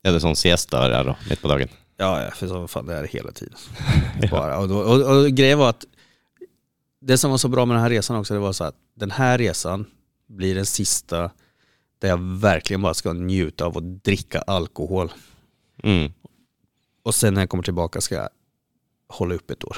det 0.03 0.19
sånn 0.19 0.35
siesta 0.35 0.87
der 0.89 1.03
da, 1.03 1.15
midt 1.29 1.41
på 1.41 1.47
dagen? 1.47 1.67
Ja, 1.97 2.23
ja, 2.23 2.31
för 2.31 2.47
så 2.47 2.67
fan 2.67 2.85
det 2.85 2.93
är 2.95 3.01
det 3.01 3.09
hela 3.11 3.31
tiden. 3.31 3.55
Bara. 4.31 4.57
Och, 4.57 4.67
då, 4.69 4.77
och, 4.79 5.17
och 5.17 5.27
grejen 5.27 5.59
var 5.59 5.69
att 5.69 5.85
det 7.01 7.17
som 7.17 7.31
var 7.31 7.37
så 7.37 7.47
bra 7.47 7.65
med 7.65 7.75
den 7.75 7.81
här 7.83 7.89
resan 7.89 8.15
också, 8.17 8.33
det 8.33 8.39
var 8.39 8.53
så 8.53 8.63
att 8.63 8.75
den 8.95 9.11
här 9.11 9.37
resan 9.37 9.85
blir 10.27 10.55
den 10.55 10.65
sista 10.65 11.31
där 11.99 12.09
jag 12.09 12.17
verkligen 12.17 12.81
bara 12.81 12.93
ska 12.93 13.13
njuta 13.13 13.65
av 13.65 13.77
att 13.77 14.03
dricka 14.03 14.41
alkohol. 14.41 15.11
Mm. 15.83 16.11
Och 17.03 17.15
sen 17.15 17.33
när 17.33 17.41
jag 17.41 17.49
kommer 17.49 17.63
tillbaka 17.63 18.01
ska 18.01 18.15
jag 18.15 18.29
hålla 19.07 19.35
upp 19.35 19.51
ett 19.51 19.63
år. 19.63 19.77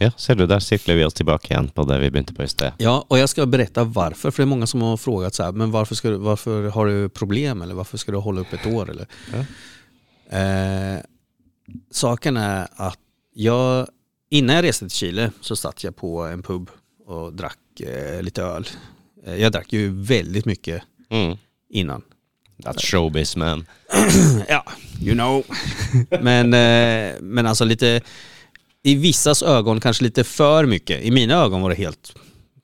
Ja, 0.00 0.10
ser 0.16 0.34
du, 0.34 0.46
der 0.46 0.58
sirkler 0.58 0.94
vi 0.94 1.04
oss 1.04 1.14
tilbake 1.14 1.54
igjen 1.54 1.68
på 1.68 1.84
det 1.84 1.98
vi 1.98 2.10
begynte 2.10 2.34
på 2.34 2.42
i 2.42 2.48
sted. 2.48 2.72
Ja, 2.78 3.04
och 3.08 3.18
jag 3.18 3.28
ska 3.28 3.46
berätta 3.46 3.84
varför. 3.84 4.30
För 4.30 4.42
det 4.42 4.44
är 4.44 4.46
många 4.46 4.66
som 4.66 4.82
har 4.82 4.96
frågat 4.96 5.34
så 5.34 5.42
här, 5.42 5.52
men 5.52 5.70
varför, 5.70 5.94
ska 5.94 6.10
du, 6.10 6.16
varför 6.16 6.68
har 6.68 6.86
du 6.86 7.08
problem 7.08 7.62
eller 7.62 7.74
varför 7.74 7.98
ska 7.98 8.12
du 8.12 8.18
hålla 8.18 8.40
upp 8.40 8.52
ett 8.52 8.66
år? 8.66 8.90
Eller? 8.90 9.06
Ja. 9.32 9.44
Eh, 10.38 11.00
saken 11.90 12.36
är 12.36 12.68
att 12.76 12.98
jag, 13.34 13.88
innan 14.30 14.56
jag 14.56 14.62
reste 14.62 14.84
till 14.84 14.96
Chile 14.96 15.32
så 15.40 15.56
satt 15.56 15.84
jag 15.84 15.96
på 15.96 16.22
en 16.22 16.42
pub 16.42 16.70
och 17.06 17.32
drack 17.32 17.80
eh, 17.80 18.22
lite 18.22 18.42
öl. 18.42 18.68
Eh, 19.24 19.36
jag 19.36 19.52
drack 19.52 19.72
ju 19.72 20.02
väldigt 20.02 20.44
mycket 20.44 20.82
Mm. 21.10 21.36
innan. 21.70 22.02
That's 22.62 22.80
showbiz 22.90 23.36
man. 23.36 23.66
Ja, 24.48 24.64
you 25.00 25.14
know. 25.14 25.44
men, 26.22 26.54
eh, 26.54 27.14
men 27.20 27.46
alltså 27.46 27.64
lite, 27.64 28.00
i 28.82 28.94
vissas 28.94 29.42
ögon 29.42 29.80
kanske 29.80 30.04
lite 30.04 30.24
för 30.24 30.66
mycket. 30.66 31.02
I 31.02 31.10
mina 31.10 31.34
ögon 31.34 31.62
var 31.62 31.70
det 31.70 31.76
helt, 31.76 32.14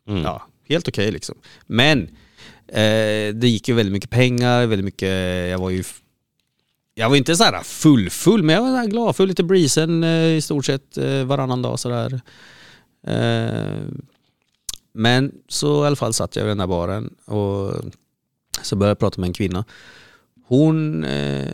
Mm. 0.08 0.22
ja, 0.22 0.46
helt 0.68 0.88
okej 0.88 1.10
liksom. 1.12 1.34
Men 1.66 2.02
eh, 2.68 3.34
det 3.34 3.48
gick 3.48 3.68
ju 3.68 3.74
väldigt 3.74 3.92
mycket 3.92 4.10
pengar, 4.10 4.66
väldigt 4.66 4.84
mycket, 4.84 5.08
jag 5.50 5.58
var 5.58 5.70
ju 5.70 5.84
jag 6.94 7.08
var 7.08 7.16
inte 7.16 7.36
så 7.36 7.44
här 7.44 7.62
full 7.62 8.10
full 8.10 8.42
men 8.42 8.54
jag 8.54 8.62
var 8.62 8.86
glad 8.86 9.16
full 9.16 9.28
lite 9.28 9.42
breezen 9.44 10.04
eh, 10.04 10.36
i 10.36 10.40
stort 10.40 10.64
sett 10.64 10.96
eh, 10.96 11.24
varannan 11.24 11.62
dag 11.62 11.78
sådär. 11.78 12.20
Eh, 13.06 13.82
men 14.92 15.32
så 15.48 15.84
i 15.84 15.86
alla 15.86 15.96
fall 15.96 16.12
satt 16.14 16.36
jag 16.36 16.42
vid 16.44 16.50
den 16.50 16.60
här 16.60 16.66
baren 16.66 17.14
och 17.24 17.74
så 18.62 18.76
började 18.76 18.90
jag 18.90 18.98
prata 18.98 19.20
med 19.20 19.28
en 19.28 19.34
kvinna. 19.34 19.64
Hon 20.46 21.04
eh, 21.04 21.48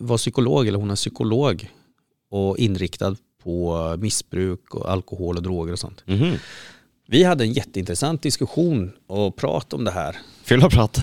var 0.00 0.18
psykolog, 0.18 0.68
eller 0.68 0.78
hon 0.78 0.90
är 0.90 0.96
psykolog 0.96 1.70
och 2.30 2.58
inriktad 2.58 3.16
på 3.42 3.96
missbruk 3.98 4.74
och 4.74 4.90
alkohol 4.90 5.36
och 5.36 5.42
droger 5.42 5.72
och 5.72 5.78
sånt. 5.78 6.02
Mhm. 6.06 6.36
Vi 7.06 7.24
hade 7.24 7.44
en 7.44 7.52
jätteintressant 7.52 8.22
diskussion 8.22 8.92
och 9.06 9.36
prat 9.36 9.72
om 9.72 9.84
det 9.84 9.90
här. 9.90 10.16
Fylla 10.44 10.70
prat. 10.70 10.98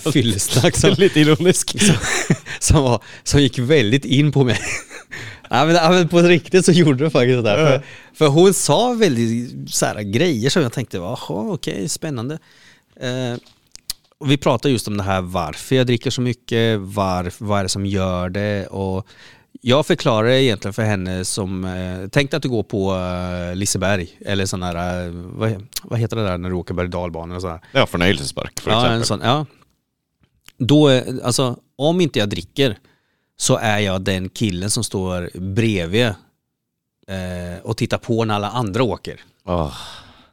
Fyllesnack 0.12 0.76
som, 0.76 0.94
Litt 0.98 1.16
ironisk. 1.16 1.76
som, 2.60 2.82
var, 2.82 3.02
som 3.22 3.40
gick 3.40 3.58
väldigt 3.58 4.04
in 4.04 4.32
på 4.32 4.44
mig. 4.44 4.58
ja, 5.50 5.64
men, 5.64 5.74
ja, 5.74 5.90
men 5.90 6.08
på 6.08 6.22
riktigt 6.22 6.64
så 6.64 6.72
gjorde 6.72 7.04
det 7.04 7.10
faktiskt 7.10 7.44
det. 7.44 7.54
För, 7.56 7.82
för 8.14 8.26
hon 8.26 8.54
sa 8.54 8.92
väldigt 8.92 9.70
så 9.74 9.86
här, 9.86 10.02
grejer 10.02 10.50
som 10.50 10.62
jag 10.62 10.72
tänkte, 10.72 10.96
jaha 10.96 11.16
okej, 11.28 11.88
spännande. 11.88 12.38
Eh, 13.00 13.36
och 14.20 14.30
vi 14.30 14.36
pratade 14.36 14.72
just 14.72 14.88
om 14.88 14.96
det 14.96 15.02
här 15.02 15.20
varför 15.20 15.76
jag 15.76 15.86
dricker 15.86 16.10
så 16.10 16.20
mycket, 16.20 16.80
var, 16.80 17.32
vad 17.44 17.58
är 17.58 17.62
det 17.62 17.68
som 17.68 17.86
gör 17.86 18.28
det 18.28 18.66
och 18.66 19.06
jag 19.62 19.86
förklarade 19.86 20.42
egentligen 20.42 20.72
för 20.72 20.82
henne 20.82 21.24
som, 21.24 21.64
eh, 21.64 22.08
tänk 22.12 22.34
att 22.34 22.42
du 22.42 22.48
går 22.48 22.62
på 22.62 22.94
eh, 22.94 23.56
Liseberg 23.56 24.08
eller 24.26 24.46
sån 24.46 24.62
här, 24.62 25.06
eh, 25.06 25.10
vad, 25.12 25.66
vad 25.82 25.98
heter 25.98 26.16
det 26.16 26.22
där 26.24 26.38
när 26.38 26.48
du 26.48 26.54
åker 26.54 26.74
berg 26.74 26.84
och 26.84 26.90
dalbanor 26.90 27.36
och 27.36 27.42
sådär. 27.42 27.60
Ja, 27.72 27.86
fornøyelsespark, 27.86 28.60
for 28.60 28.72
Ja, 28.72 28.86
en 28.86 29.00
eksempel. 29.00 29.06
sån, 29.06 29.20
ja. 29.28 29.46
Då, 30.58 30.88
är- 30.88 31.24
alltså, 31.24 31.56
om 31.76 32.00
inte 32.00 32.18
jag 32.18 32.28
dricker 32.30 32.78
så 33.36 33.56
är 33.56 33.78
jag 33.78 34.02
den 34.02 34.28
killen 34.28 34.70
som 34.70 34.84
står 34.84 35.30
bredvid 35.54 36.06
eh, 36.06 37.62
och 37.62 37.76
tittar 37.76 37.98
på 37.98 38.24
när 38.24 38.34
alla 38.34 38.50
andra 38.50 38.82
åker. 38.82 39.20
Åh. 39.44 39.74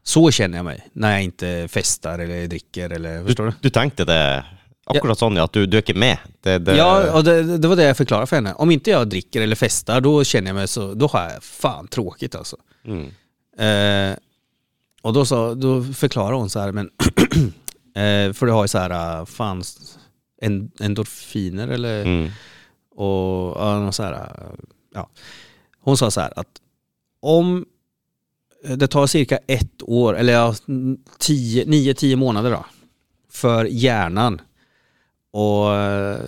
Så 0.08 0.32
känner 0.32 0.58
jag 0.58 0.66
mig 0.66 0.88
när 0.94 1.12
jag 1.12 1.24
inte 1.24 1.68
festar 1.68 2.20
eller 2.20 2.48
dricker 2.48 2.90
eller, 2.90 3.26
förstår 3.26 3.46
du? 3.46 3.54
Du 3.62 3.70
tenkte 3.70 4.06
det 4.06 4.46
akkurat 4.86 5.22
ja, 5.22 5.44
at 5.44 5.54
du, 5.54 5.66
du 5.66 5.78
er 5.78 5.82
ikke 5.84 5.94
med. 5.94 6.18
Det, 6.42 6.60
det, 6.60 6.78
Ja, 6.78 7.12
och 7.12 7.24
det, 7.24 7.58
det 7.58 7.68
var 7.68 7.76
det 7.76 7.84
jag 7.84 7.98
förklarade 7.98 8.28
för 8.28 8.36
henne. 8.36 8.54
Om 8.54 8.72
inte 8.72 8.90
jag 8.90 9.10
dricker 9.10 9.42
eller 9.42 9.56
festar 9.56 10.02
då 10.02 10.24
känner 10.24 10.48
jag 10.48 10.56
mig 10.56 10.68
så, 10.68 10.94
då 10.94 11.08
har 11.08 11.24
jag 11.24 11.44
fan 11.44 11.88
tråkigt 11.88 12.36
alltså. 12.36 12.58
Mm. 12.86 13.12
Eh, 13.60 14.18
och 15.02 15.14
då, 15.14 15.26
sa, 15.26 15.56
då 15.56 15.84
förklarade 15.84 16.36
hon 16.36 16.50
så 16.50 16.60
här, 16.60 16.72
men 16.72 16.90
eh, 17.96 18.34
för 18.34 18.46
du 18.46 18.52
har 18.52 18.64
ju 18.64 18.68
så 18.68 18.78
här, 18.78 19.26
fan, 19.26 19.64
en, 20.42 20.72
endorfiner 20.80 21.68
eller 21.68 22.06
Mm. 22.06 22.32
och 22.96 23.82
något 23.84 23.96
så 23.96 24.04
här, 24.04 24.32
ja. 24.94 25.10
Hon 25.82 25.98
sa 25.98 26.12
så 26.12 26.22
här 26.22 26.34
att 26.36 26.62
om 27.22 27.66
det 28.64 28.88
tar 28.88 29.08
cirka 29.08 29.38
ett 29.48 29.82
år, 29.84 30.18
eller 30.18 30.34
ja, 30.34 30.56
tio, 31.20 31.66
nio, 31.66 31.94
tio 31.94 32.16
månader 32.16 32.52
då, 32.52 32.66
för 33.30 33.66
hjärnan 33.66 34.42
och 35.32 35.76
eh, 35.76 36.20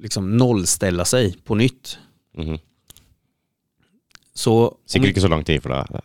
liksom 0.00 0.36
nollställa 0.36 1.04
sig 1.04 1.36
på 1.44 1.54
nytt. 1.54 1.98
Mhm. 2.36 2.58
Så 4.34 4.76
Sikkert 4.86 5.08
ikke 5.10 5.20
så 5.20 5.28
lang 5.28 5.44
tid 5.44 5.62
for 5.62 5.68
deg. 5.70 6.00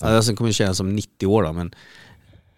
Ja, 0.00 0.22
sen 0.22 0.36
kommer 0.36 0.48
det 0.50 0.54
kännas 0.54 0.76
som 0.76 0.94
90 0.96 1.26
år 1.26 1.42
då, 1.42 1.52
men, 1.52 1.74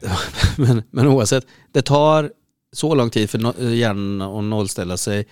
men, 0.57 0.83
men 0.91 1.07
oavsett. 1.07 1.47
Det 1.73 1.83
tar 1.83 2.33
så 2.73 2.95
lång 2.95 3.11
tid 3.11 3.31
för 3.31 3.39
no- 3.39 3.71
hjärnan 3.71 4.23
att 4.23 4.45
nollställa 4.45 4.97
sig 4.97 5.27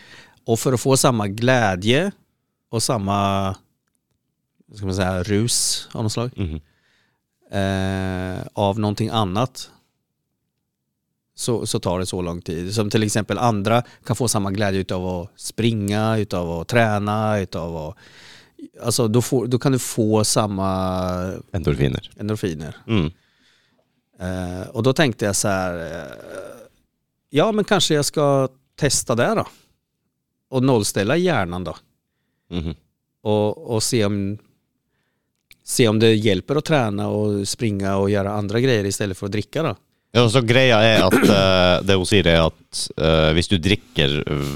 och 0.45 0.59
för 0.61 0.73
att 0.73 0.81
få 0.81 0.97
samma 0.97 1.29
glädje 1.29 2.13
och 2.71 2.83
samma 2.83 3.55
ska 4.75 4.87
man 4.87 4.95
säga, 4.95 5.23
rus 5.23 5.89
av 5.93 6.03
något 6.03 6.13
slag 6.13 6.31
Mhm. 6.37 6.61
Eh, 7.51 8.47
av 8.53 8.79
någonting 8.79 9.09
annat 9.09 9.71
så, 11.35 11.67
så 11.67 11.81
tar 11.81 11.99
det 11.99 12.07
så 12.07 12.23
lång 12.23 12.43
tid. 12.43 12.75
Som 12.75 12.91
till 12.91 13.03
exempel 13.03 13.39
andra 13.39 13.83
kan 14.05 14.17
få 14.17 14.29
samma 14.29 14.51
glädje 14.51 14.81
utav 14.81 15.07
att 15.07 15.41
springa, 15.41 16.19
utav 16.19 16.51
att 16.51 16.69
träna, 16.69 17.39
utav 17.39 17.77
att 17.77 17.97
Alltså 18.83 19.09
då, 19.09 19.23
får, 19.23 19.47
då 19.47 19.59
kan 19.59 19.73
du 19.73 19.79
få 19.79 20.25
samma 20.25 20.71
Endorfiner. 21.53 22.11
endorfiner. 22.17 22.77
Mm. 22.87 23.11
Eh, 24.21 24.69
och 24.69 24.83
då 24.83 24.93
tänkte 24.93 25.25
jag 25.25 25.37
så 25.37 25.49
här, 25.49 26.01
eh, 26.01 26.13
ja 27.31 27.53
men 27.53 27.65
kanske 27.65 27.95
jag 27.95 28.05
ska 28.05 28.49
testa 28.77 29.15
det 29.15 29.35
då. 29.35 29.47
Och 30.49 30.63
nollställa 30.63 31.17
hjärnan 31.17 31.65
då. 31.65 31.77
Mhm. 32.51 32.75
Och, 33.23 33.75
och 33.75 33.83
se, 33.83 34.05
om, 34.05 34.39
se 35.69 35.85
om 35.89 35.99
det 36.01 36.15
hjälper 36.15 36.57
att 36.57 36.65
träna 36.65 37.09
och 37.09 37.49
springa 37.49 37.97
och 37.97 38.11
göra 38.11 38.33
andra 38.33 38.61
grejer 38.61 38.85
istället 38.87 39.19
för 39.19 39.27
att 39.27 39.33
dricka 39.33 39.63
då. 39.63 39.77
Ja, 40.13 40.23
så 40.33 40.41
greia 40.41 40.79
er 40.81 41.03
at 41.05 41.15
eh, 41.21 41.83
det 41.85 41.97
hun 42.01 42.07
sier 42.09 42.27
er 42.33 42.47
at 42.47 42.79
eh, 42.97 43.27
hvis 43.37 43.51
du 43.53 43.59
drikker 43.61 44.15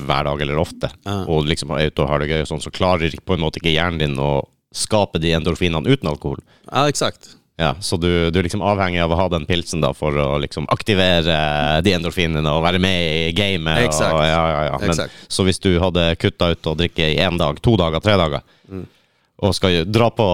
hver 0.08 0.24
dag 0.24 0.40
eller 0.40 0.56
ofte, 0.62 0.88
Ja. 1.04 1.18
og 1.28 1.44
liksom 1.44 1.74
er 1.76 1.90
ute 1.90 2.00
og 2.02 2.08
har 2.08 2.22
det 2.24 2.30
gøy 2.32 2.46
sånn, 2.48 2.62
så 2.64 2.72
klarer 2.72 3.12
på 3.20 3.34
en 3.36 3.42
måte 3.44 3.60
ikke 3.60 3.74
hjernen 3.74 4.00
din 4.00 4.16
å 4.16 4.46
skape 4.72 5.20
de 5.20 5.34
endorfinene 5.36 5.84
uten 5.92 6.08
alkohol. 6.08 6.40
Ja 6.72 6.86
exakt. 6.88 7.34
Ja, 7.60 7.74
så 7.84 7.98
du, 8.00 8.30
du 8.32 8.38
er 8.40 8.46
liksom 8.48 8.64
avhengig 8.64 9.02
av 9.04 9.12
å 9.12 9.18
ha 9.20 9.26
den 9.28 9.44
pilsen 9.46 9.84
da 9.84 9.92
for 9.92 10.16
å 10.16 10.38
liksom 10.40 10.64
aktivere 10.72 11.36
de 11.84 11.92
endorfinene 11.98 12.48
og 12.48 12.64
være 12.64 12.80
med 12.80 13.28
i 13.28 13.36
gamet. 13.36 13.84
Exakt. 13.84 14.16
Og, 14.16 14.24
ja, 14.24 14.40
ja, 14.54 14.64
ja. 14.70 14.78
Men, 14.80 14.94
Exakt. 14.96 15.20
så 15.28 15.44
hvis 15.44 15.60
du 15.60 15.76
hadde 15.84 16.08
kutta 16.16 16.48
ut 16.56 16.72
drikke 16.80 17.12
i 17.12 17.20
én 17.20 17.36
dag, 17.38 17.60
to 17.62 17.76
dager, 17.76 18.00
tre 18.00 18.16
dager, 18.16 18.40
Mm. 18.72 18.86
skal 19.52 19.70
jo 19.74 19.84
dra 19.84 20.08
på 20.10 20.26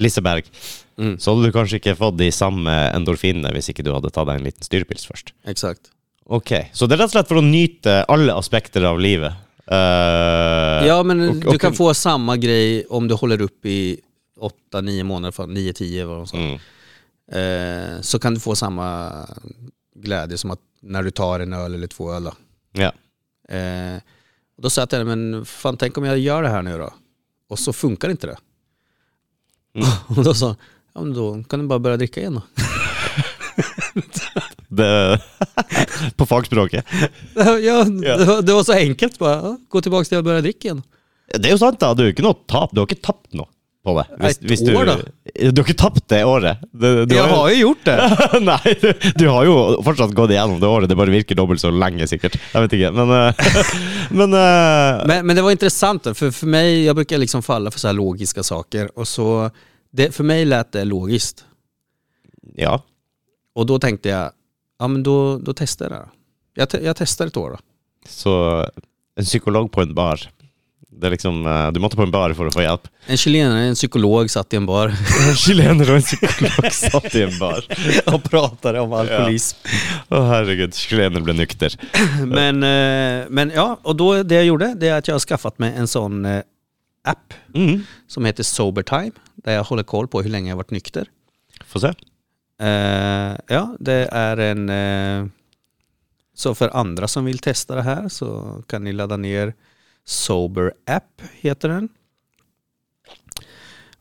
Liseberg, 0.00 0.44
Mm. 0.98 1.18
så 1.18 1.32
hadde 1.34 1.46
du 1.48 1.52
kanskje 1.52 1.78
ikke 1.80 1.96
fått 1.96 2.16
de 2.18 2.30
samme 2.30 2.70
endorfinene 2.94 3.50
hvis 3.52 3.68
ikke 3.72 3.82
du 3.82 3.92
hadde 3.94 4.10
tatt 4.12 4.26
deg 4.28 4.36
en 4.40 4.44
liten 4.44 4.62
styrepils 4.62 5.06
først. 5.08 5.32
Exakt. 5.46 5.90
Ok, 6.26 6.50
Så 6.72 6.86
det 6.86 6.92
er 6.94 7.02
rett 7.02 7.10
og 7.10 7.16
slett 7.16 7.28
for 7.28 7.36
å 7.40 7.42
nyte 7.44 8.04
alle 8.08 8.32
aspekter 8.34 8.84
av 8.84 8.98
livet. 9.00 9.32
Eh, 9.66 10.86
Ja 10.86 11.02
men 11.02 11.28
och- 11.28 11.36
du 11.40 11.48
och- 11.48 11.60
kan 11.60 11.72
få 11.72 11.94
samma 11.94 12.36
grej 12.36 12.84
om 12.90 13.08
du 13.08 13.14
håller 13.14 13.40
upp 13.40 13.66
i 13.66 14.00
8-9 14.40 15.02
månader, 15.04 15.32
för 15.32 15.46
9-10 15.46 16.04
vad 16.04 16.16
de 16.18 16.26
sa. 16.26 16.36
Mm. 16.36 16.58
Eh, 17.32 18.00
så 18.00 18.18
kan 18.18 18.34
du 18.34 18.40
få 18.40 18.54
samma 18.56 19.12
glädje 19.96 20.38
som 20.38 20.50
att 20.50 20.60
när 20.82 21.02
du 21.02 21.10
tar 21.10 21.40
en 21.40 21.52
öl 21.52 21.74
eller 21.74 21.86
två 21.86 22.12
öl. 22.12 22.24
Då. 22.24 22.32
Ja. 22.72 22.92
Och 24.56 24.62
då 24.62 24.70
sa 24.70 24.80
jag 24.80 24.88
till 24.88 24.98
henne, 24.98 25.16
men 25.16 25.44
fan 25.44 25.76
tänk 25.76 25.98
om 25.98 26.04
jag 26.04 26.18
gör 26.18 26.42
det 26.42 26.48
här 26.48 26.62
nu 26.62 26.78
då? 26.78 26.90
Och 27.48 27.58
så 27.58 27.72
funkar 27.72 28.10
inte 28.10 28.26
det. 28.26 28.36
Mm. 29.74 29.88
Och 30.16 30.24
då 30.24 30.34
sa 30.34 30.56
ja, 30.94 31.00
men 31.00 31.14
då 31.14 31.42
kan 31.48 31.60
du 31.60 31.66
bara 31.66 31.78
börja 31.78 31.96
dricka 31.96 32.20
igen 32.20 32.34
då. 32.34 32.42
Det, 34.68 35.20
på 36.16 36.26
fagspråket. 36.26 36.84
ja, 37.34 37.84
det, 37.84 38.24
var, 38.24 38.42
det 38.42 38.52
var 38.52 38.64
så 38.64 38.72
enkelt 38.72 39.18
bara, 39.18 39.34
ja, 39.34 39.58
gå 39.68 39.80
tillbaka 39.80 40.04
till 40.04 40.18
att 40.18 40.24
börja 40.24 40.40
dricka 40.40 40.68
igen. 40.68 40.82
Det 41.38 41.48
er 41.48 41.54
jo 41.54 41.58
sant, 41.60 41.80
da. 41.80 41.94
Du 41.96 42.02
har 42.02 42.10
ikke 42.12 42.24
noe 42.24 42.36
tap. 42.50 42.72
Du 42.72 42.80
har 42.82 42.88
ikke 42.90 43.04
tapt 43.04 43.32
noe 43.36 43.48
på 43.84 43.94
det. 43.98 44.04
Et 44.28 44.40
du, 44.40 44.74
år, 44.76 44.84
da. 44.86 44.96
Du 45.50 45.62
har 45.62 45.66
ikke 45.66 45.78
tapt 45.80 46.04
det 46.08 46.20
året. 46.24 46.60
Du, 46.72 47.04
du 47.06 47.14
jag 47.16 47.26
har 47.28 47.50
ju 47.50 47.56
gjort 47.60 47.84
det. 47.84 47.96
Nei, 48.46 48.74
du, 48.82 48.92
du 49.18 49.24
har 49.28 49.48
jo 49.48 49.56
fortsatt 49.82 50.14
gått 50.14 50.30
igjennom 50.30 50.60
det 50.62 50.70
året. 50.70 50.88
Det 50.88 50.96
bare 50.98 51.10
virker 51.10 51.38
dobbelt 51.38 51.60
så 51.60 51.70
lenge, 51.74 52.06
sikkert. 52.06 52.36
Jeg 52.52 52.66
vet 52.66 52.76
ikke, 52.78 52.92
men 52.94 53.14
eh, 53.16 53.42
Men 54.20 54.36
eh, 54.38 55.06
Men, 55.06 55.26
men 55.26 55.36
det 55.36 55.42
var 55.42 55.50
intressant, 55.50 56.02
för, 56.14 56.30
för 56.30 56.46
mig, 56.46 56.84
jag 56.84 56.96
brukar 56.96 57.18
liksom 57.18 57.42
falla 57.42 57.70
för 57.70 57.78
så 57.78 57.88
här 57.88 57.94
logiska 57.94 58.42
saker. 58.42 58.98
Och 58.98 59.08
så, 59.08 59.50
det, 59.90 60.14
för 60.14 60.24
mig 60.24 60.44
lät 60.44 60.72
det 60.72 60.84
logiskt. 60.84 61.44
Ja. 62.54 62.82
Och 63.54 63.66
då 63.66 63.78
tänkte 63.78 64.08
jag, 64.08 64.30
ja 64.78 64.88
men 64.88 65.02
då, 65.02 65.38
då 65.38 65.54
testar 65.54 65.90
jag 65.90 65.94
det. 65.94 66.08
Jag, 66.54 66.68
te 66.68 66.78
jag 66.84 66.96
testar 66.96 67.26
ett 67.26 67.36
år 67.36 67.50
då. 67.50 67.58
Så 68.08 68.66
en 69.16 69.24
psykolog 69.24 69.72
på 69.72 69.80
en 69.82 69.94
bar. 69.94 70.20
Det 71.00 71.06
är 71.06 71.10
liksom, 71.10 71.46
eh, 71.46 71.72
du 71.72 71.80
måste 71.80 71.96
på 71.96 72.02
en 72.02 72.10
bar 72.10 72.32
för 72.32 72.46
att 72.46 72.54
få 72.54 72.62
hjälp. 72.62 72.88
En 73.06 73.16
chilenare, 73.16 73.60
en 73.60 73.74
psykolog 73.74 74.30
satt 74.30 74.52
i 74.52 74.56
en 74.56 74.66
bar 74.66 74.88
En 75.28 75.34
chilener 75.36 75.90
och 75.90 75.96
en 75.96 76.02
psykolog 76.02 76.72
satt 76.72 77.14
i 77.14 77.22
en 77.22 77.38
bar. 77.38 77.64
och 78.14 78.22
pratade 78.24 78.80
om 78.80 78.92
alkoholism. 78.92 79.58
Åh 80.08 80.26
herregud, 80.28 80.74
chilener 80.74 81.20
blev 81.20 81.36
nykter. 81.36 81.74
Men, 82.26 82.62
eh, 82.62 83.26
men 83.30 83.50
ja, 83.54 83.78
och 83.82 83.96
då 83.96 84.22
det 84.22 84.34
jag 84.34 84.44
gjorde, 84.44 84.74
det 84.80 84.88
är 84.88 84.98
att 84.98 85.08
jag 85.08 85.14
har 85.14 85.20
skaffat 85.20 85.58
mig 85.58 85.72
en 85.76 85.88
sån 85.88 86.24
eh, 86.24 86.42
app 87.04 87.34
Mm. 87.54 87.84
som 88.08 88.24
heter 88.24 88.42
Sober 88.42 88.82
Time, 88.82 89.10
där 89.34 89.52
jag 89.52 89.64
håller 89.64 89.82
koll 89.82 90.08
på 90.08 90.22
hur 90.22 90.30
länge 90.30 90.48
jag 90.50 90.56
varit 90.56 90.70
nykter. 90.70 91.06
Får 91.66 91.80
se. 91.80 91.86
Eh, 92.62 93.36
ja, 93.48 93.76
det 93.80 94.08
är 94.12 94.36
en... 94.36 94.68
eh, 94.70 95.26
så 96.34 96.54
för 96.54 96.76
andra 96.76 97.08
som 97.08 97.24
vill 97.24 97.38
testa 97.38 97.74
det 97.74 97.82
här 97.82 98.08
så 98.08 98.56
kan 98.68 98.84
ni 98.84 98.92
ladda 98.92 99.16
ner 99.16 99.54
Sober 100.04 100.72
App, 100.86 101.22
heter 101.40 101.68
den. 101.68 101.88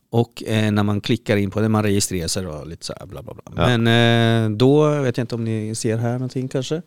Och 0.10 0.44
eh, 0.44 0.72
när 0.72 0.84
man 0.84 1.02
klickar 1.02 1.38
in 1.38 1.52
på 1.52 1.60
den, 1.62 1.72
man 1.72 1.84
registrerar 1.84 2.28
sig 2.28 2.44
då, 2.44 2.64
lite 2.66 2.86
så 2.86 2.94
här 3.00 3.06
bla 3.06 3.22
bla 3.24 3.34
bla. 3.34 3.44
Ja. 3.56 3.78
Men 3.78 3.88
eh, 4.54 4.58
då, 4.58 5.02
vet 5.02 5.18
jag 5.18 5.24
inte 5.24 5.36
om 5.36 5.44
ni 5.44 5.76
ser 5.76 5.98
här 5.98 6.14
någonting 6.14 6.48
kanske. 6.48 6.82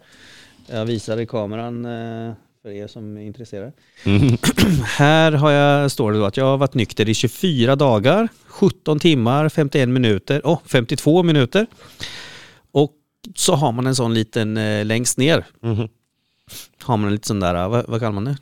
Jag 0.67 0.85
visar 0.87 1.21
i 1.21 1.27
kameran 1.27 1.85
eh, 1.85 2.33
för 2.63 2.71
er 2.71 2.87
som 2.87 3.17
är 3.17 3.21
intresserade. 3.23 3.73
Mm. 4.05 4.37
Här 4.85 5.33
har 5.33 5.51
jag, 5.51 5.91
står 5.91 6.13
det 6.13 6.19
då 6.19 6.25
att 6.25 6.37
jag 6.37 6.45
har 6.45 6.57
varit 6.57 6.75
nykter 6.75 7.09
i 7.09 7.15
24 7.15 7.77
dagar, 7.77 8.29
17 8.47 8.99
timmar, 8.99 9.49
51 9.49 9.89
minuter, 9.89 10.41
oh, 10.45 10.59
52 10.67 11.23
minuter. 11.23 11.67
Och 12.73 12.93
så 13.35 13.55
har 13.55 13.73
man 13.73 13.87
en 13.87 13.95
sån 13.95 14.15
liten 14.15 14.57
eh, 14.57 14.85
längst 14.85 15.19
ner, 15.19 15.45
Mhm. 15.63 15.89
har 16.83 16.97
man 16.97 17.07
en 17.07 17.13
liten 17.13 17.27
sån 17.27 17.41
där, 17.41 17.55
eh, 17.55 17.69
vad, 17.69 17.87
vad 17.89 18.01
kallar 18.01 18.13
man 18.13 18.25
det? 18.25 18.37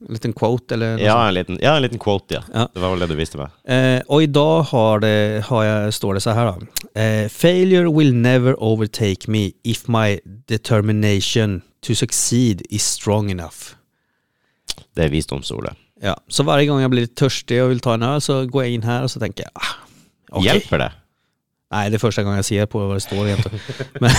En 0.00 0.12
liten 0.12 0.32
quote 0.32 0.74
eller 0.74 0.98
Ja, 0.98 1.28
en 1.28 1.34
liten, 1.34 1.58
ja, 1.62 1.76
en 1.76 1.82
liten 1.82 1.98
quote 1.98 2.34
ja. 2.34 2.42
Ja. 2.54 2.68
Det 2.74 2.80
var 2.80 2.90
väl 2.90 2.98
det 2.98 3.06
du 3.06 3.14
visste 3.14 3.38
va? 3.38 3.74
Eh, 3.74 4.00
och 4.06 4.22
idag 4.22 4.62
har 4.62 5.00
det, 5.00 5.44
har 5.46 5.64
jag, 5.64 5.94
står 5.94 6.14
det 6.14 6.20
så 6.20 6.30
här 6.30 6.46
då. 6.46 7.00
Eh, 7.00 7.28
Failure 7.28 7.92
will 7.98 8.14
never 8.14 8.62
overtake 8.62 9.30
me 9.30 9.52
if 9.62 9.88
my 9.88 10.20
determination 10.46 11.62
to 11.86 11.94
succeed 11.94 12.62
is 12.70 12.84
strong 12.84 13.30
enough. 13.30 13.56
Det 14.94 15.04
är 15.04 15.08
visdomsordet. 15.08 15.76
Ja, 16.00 16.20
så 16.28 16.42
varje 16.42 16.66
gång 16.66 16.80
jag 16.80 16.90
blir 16.90 17.06
törstig 17.06 17.62
och 17.62 17.70
vill 17.70 17.80
ta 17.80 17.94
en 17.94 18.02
öl 18.02 18.20
så 18.20 18.46
går 18.46 18.64
jag 18.64 18.72
in 18.72 18.82
här 18.82 19.02
och 19.02 19.10
så 19.10 19.20
tänker 19.20 19.42
jag, 19.44 19.50
ah, 19.54 19.86
okej. 20.30 20.46
Hjälper 20.46 20.78
det? 20.78 20.92
Nej, 21.72 21.90
det 21.90 21.96
är 21.96 21.98
första 21.98 22.22
gången 22.22 22.36
jag 22.36 22.44
ser 22.44 22.66
på 22.66 22.86
vad 22.86 22.96
det 22.96 23.00
står 23.00 23.26
egentligen. 23.26 23.58
Men, 24.00 24.10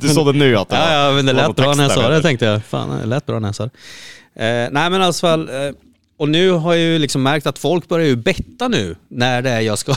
Du 0.00 0.08
såg 0.08 0.26
det 0.26 0.38
nu 0.38 0.56
att 0.56 0.68
det 0.68 0.76
ja, 0.76 0.92
ja, 1.08 1.12
men 1.12 1.26
det 1.26 1.32
var 1.32 1.46
lät 1.48 1.56
bra 1.56 1.74
när 1.74 1.82
jag 1.82 1.92
sa 1.92 2.08
det 2.08 2.22
tänkte 2.22 2.44
jag. 2.44 2.64
Fan, 2.64 3.00
det 3.00 3.06
lät 3.06 3.26
bra 3.26 3.38
när 3.38 3.48
jag 3.48 3.54
sa 3.54 3.64
det. 3.64 3.70
Eh, 4.34 4.68
nej 4.72 4.90
men 4.90 5.00
i 5.00 5.04
alla 5.04 5.12
fall, 5.12 5.48
eh, 5.48 5.72
och 6.18 6.28
nu 6.28 6.50
har 6.50 6.74
jag 6.74 6.82
ju 6.82 6.98
liksom 6.98 7.22
märkt 7.22 7.46
att 7.46 7.58
folk 7.58 7.88
börjar 7.88 8.06
ju 8.06 8.16
betta 8.16 8.68
nu 8.68 8.96
när 9.08 9.42
det 9.42 9.50
är 9.50 9.60
jag 9.60 9.78
ska 9.78 9.94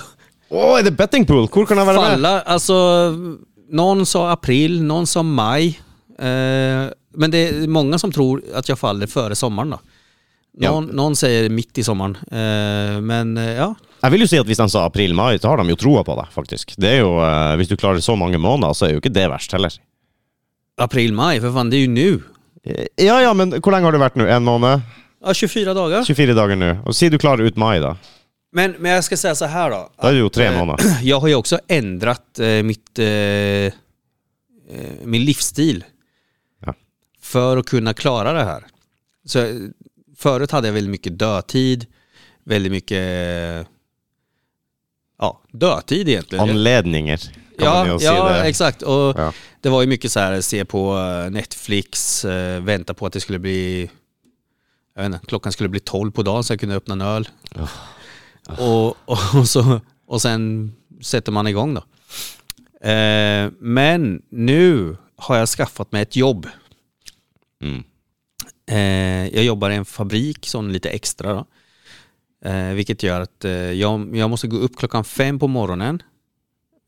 Åh, 0.49 0.80
är 0.80 0.84
det 0.84 0.91
betting 0.91 1.26
pool? 1.26 1.47
Jag 1.56 1.76
vara 1.76 1.86
med? 1.86 1.95
falla. 1.95 2.41
Alltså, 2.41 3.10
någon 3.69 4.06
sa 4.06 4.32
april, 4.32 4.84
någon 4.84 5.08
sa 5.08 5.23
maj. 5.23 5.80
Eh, 6.19 6.26
men 7.15 7.32
det 7.32 7.38
är 7.38 7.67
många 7.67 7.99
som 7.99 8.12
tror 8.12 8.43
att 8.54 8.69
jag 8.69 8.80
faller 8.80 9.08
före 9.08 9.36
sommaren 9.36 9.69
då. 9.69 9.80
Någon, 10.58 10.86
någon 10.86 11.15
säger 11.15 11.49
mitt 11.49 11.78
i 11.78 11.84
sommaren. 11.84 12.17
Eh, 12.32 13.02
men 13.02 13.38
eh, 13.38 13.54
ja, 13.54 13.76
Jeg 14.04 14.12
vil 14.12 14.22
jo 14.26 14.28
si 14.28 14.38
at 14.42 14.46
hvis 14.50 14.60
de 14.60 14.66
sa 14.70 14.86
april-mai, 14.86 15.38
så 15.39 15.48
har 15.54 15.58
de 15.62 15.70
jo 15.72 15.76
troa 15.80 16.04
på 16.04 16.16
deg, 16.20 16.32
faktisk. 16.36 16.74
Det 16.78 16.89
er 16.89 17.00
jo, 17.06 17.13
eh, 17.24 17.56
Hvis 17.56 17.70
du 17.72 17.78
klarer 17.78 18.02
så 18.04 18.16
mange 18.20 18.38
måneder, 18.38 18.74
så 18.76 18.86
er 18.88 18.94
jo 18.98 19.00
ikke 19.02 19.13
det 19.13 19.30
verst 19.32 19.52
heller. 19.56 19.72
april, 20.78 21.13
maj, 21.13 21.39
för 21.42 21.52
fan 21.54 21.70
det 21.70 21.78
är 21.78 21.82
ju 21.82 21.88
nu. 21.88 22.22
Eh, 22.66 22.86
Ja 22.98 23.22
ja, 23.22 23.34
men 23.34 23.52
hvor 23.52 23.72
lenge 23.72 23.86
har 23.86 23.92
det 23.92 24.00
vært 24.02 24.16
nå? 24.16 24.26
En 24.28 24.44
måned? 24.44 24.82
Ja, 25.26 25.34
24 25.34 25.74
dagar. 25.74 26.04
24 26.04 26.34
dager 26.34 26.56
nå. 26.56 26.72
Og 26.86 26.94
Si 26.96 27.10
du 27.10 27.18
klarer 27.18 27.46
ut 27.48 27.56
mai, 27.58 27.80
da. 27.80 27.96
Men, 28.52 28.76
men 28.80 28.92
jag 28.92 29.04
ska 29.04 29.18
säga 29.18 29.36
så 29.36 29.46
här 29.46 29.70
då. 29.70 29.89
Da 30.02 30.10
er 30.10 30.13
det 30.13 30.20
jo 30.20 30.30
tre 30.30 30.46
Eh, 30.46 30.58
måneder. 30.58 30.98
Jag 31.04 31.20
har 31.20 31.28
ju 31.28 31.36
också 31.36 31.60
ändrat 31.68 32.39
eh, 32.39 32.63
mitt, 32.63 33.00
eh, 33.00 33.06
eh, 33.06 33.72
min 35.04 35.26
livsstil 35.26 35.84
Ja. 36.66 36.74
för 37.22 37.58
att 37.58 37.66
kunna 37.66 37.94
klara 37.94 38.34
det 38.34 38.44
här. 38.44 38.63
Så, 39.26 39.39
eh, 39.39 39.56
förut 40.18 40.52
hade 40.52 40.68
jag 40.68 40.74
väldigt 40.74 40.92
mycket 40.92 41.20
dödtid, 41.20 41.86
väldigt 42.46 42.72
mycket 42.72 42.98
eh, 42.98 43.66
ja, 45.24 45.42
dödtid 45.52 46.10
egentligen. 46.10 46.48
Man 46.48 46.64
Ja, 47.58 47.98
ja 48.02 48.36
exakt. 48.46 48.82
Och 48.82 49.20
Ja. 49.20 49.34
det 49.62 49.70
var 49.70 49.82
ju 49.82 49.88
mycket 49.88 50.12
så 50.12 50.20
här, 50.20 50.42
se 50.42 50.66
på 50.66 50.98
eh, 50.98 51.32
Netflix, 51.32 52.26
eh, 52.26 52.62
vänta 52.62 52.94
på 52.94 53.06
att 53.06 53.14
det 53.14 53.20
skulle 53.20 53.40
bli, 53.40 53.90
jag 54.96 55.04
vet 55.04 55.14
inte, 55.14 55.26
klockan 55.26 55.52
skulle 55.52 55.70
bli 55.70 55.80
12 55.80 56.12
på 56.12 56.24
dagen 56.24 56.44
så 56.44 56.54
jag 56.54 56.60
kunde 56.60 56.76
öppna 56.76 56.94
en 56.94 57.02
öl. 57.02 57.30
Och, 58.58 58.88
och, 58.88 58.96
och, 59.36 59.48
så, 59.48 59.82
och 60.08 60.22
sen 60.22 60.72
sätter 61.02 61.32
man 61.32 61.48
igång 61.48 61.74
då. 61.74 61.84
Eh, 62.90 63.52
men 63.60 64.22
nu 64.30 64.98
har 65.16 65.38
jag 65.38 65.50
skaffat 65.50 65.92
mig 65.92 66.02
ett 66.02 66.16
jobb. 66.16 66.48
Mm. 67.62 67.84
Eh, 68.68 69.36
jag 69.36 69.44
jobbar 69.44 69.70
i 69.70 69.76
en 69.76 69.86
fabrik, 69.86 70.46
sån 70.48 70.74
lite 70.74 70.90
extra 70.90 71.34
då. 71.34 71.46
Eh, 72.45 72.73
vilket 72.73 73.03
gör 73.03 73.21
att 73.21 73.45
eh, 73.45 73.51
jag, 73.51 74.15
jag 74.17 74.29
måste 74.29 74.47
gå 74.47 74.58
upp 74.58 74.77
klockan 74.77 75.03
fem 75.03 75.39
på 75.39 75.47
morgonen. 75.47 76.01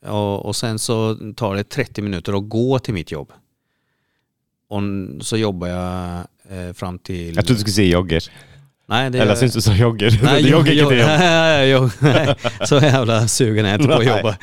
Och, 0.05 0.45
och 0.45 0.55
sen 0.55 0.79
så 0.79 1.17
tar 1.35 1.55
det 1.55 1.63
30 1.63 2.01
minuter 2.01 2.37
att 2.37 2.49
gå 2.49 2.79
till 2.79 2.93
mitt 2.93 3.11
jobb. 3.11 3.31
Och 4.69 4.81
så 5.21 5.37
jobbar 5.37 5.67
jag 5.67 6.17
eh, 6.49 6.73
fram 6.73 6.99
till... 6.99 7.35
Jeg 7.35 7.45
trodde 7.45 7.53
du 7.53 7.59
skulle 7.59 7.73
si 7.73 7.91
jogger. 7.91 8.31
Nej, 8.87 9.09
det 9.09 9.19
Eller 9.19 9.35
syns 9.35 9.53
du 9.53 9.61
sa 9.61 9.73
jogger? 9.73 10.19
Nej, 10.23 10.43
du 10.43 10.49
jogger 10.49 10.71
ikke 10.71 10.89
til 10.89 10.97
jobb. 10.97 11.07
nej, 11.07 11.69
jo, 11.69 11.89
nej, 11.99 12.35
så 12.65 12.75
jävla 12.75 13.27
sugen 13.27 13.65
är 13.65 13.69
jag 13.69 13.81
inte 13.81 13.87
på 13.87 13.99
att 13.99 14.05
jobba. 14.05 14.37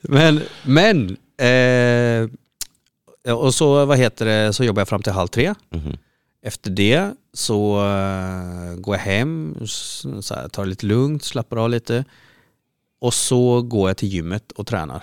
Men, 0.00 0.42
men 0.62 1.16
eh, 1.38 2.28
och 3.34 3.54
så, 3.54 3.84
vad 3.84 3.98
heter 3.98 4.26
det, 4.26 4.52
så 4.52 4.64
jobbar 4.64 4.80
jag 4.80 4.88
fram 4.88 5.02
till 5.02 5.12
halv 5.12 5.28
tre. 5.28 5.54
Mhm. 5.70 5.96
Efter 6.42 6.70
det 6.70 7.12
så 7.38 7.78
eh, 7.86 8.74
går 8.74 8.96
jag 8.96 9.02
hem, 9.02 9.56
så 10.20 10.34
här, 10.34 10.48
tar 10.48 10.62
det 10.62 10.68
lite 10.68 10.86
lugnt, 10.86 11.24
slappar 11.24 11.56
av 11.56 11.70
lite. 11.70 12.04
Och 13.00 13.14
så 13.14 13.62
går 13.62 13.88
jag 13.88 13.96
till 13.96 14.08
gymmet 14.08 14.52
och 14.52 14.66
tränar. 14.66 15.02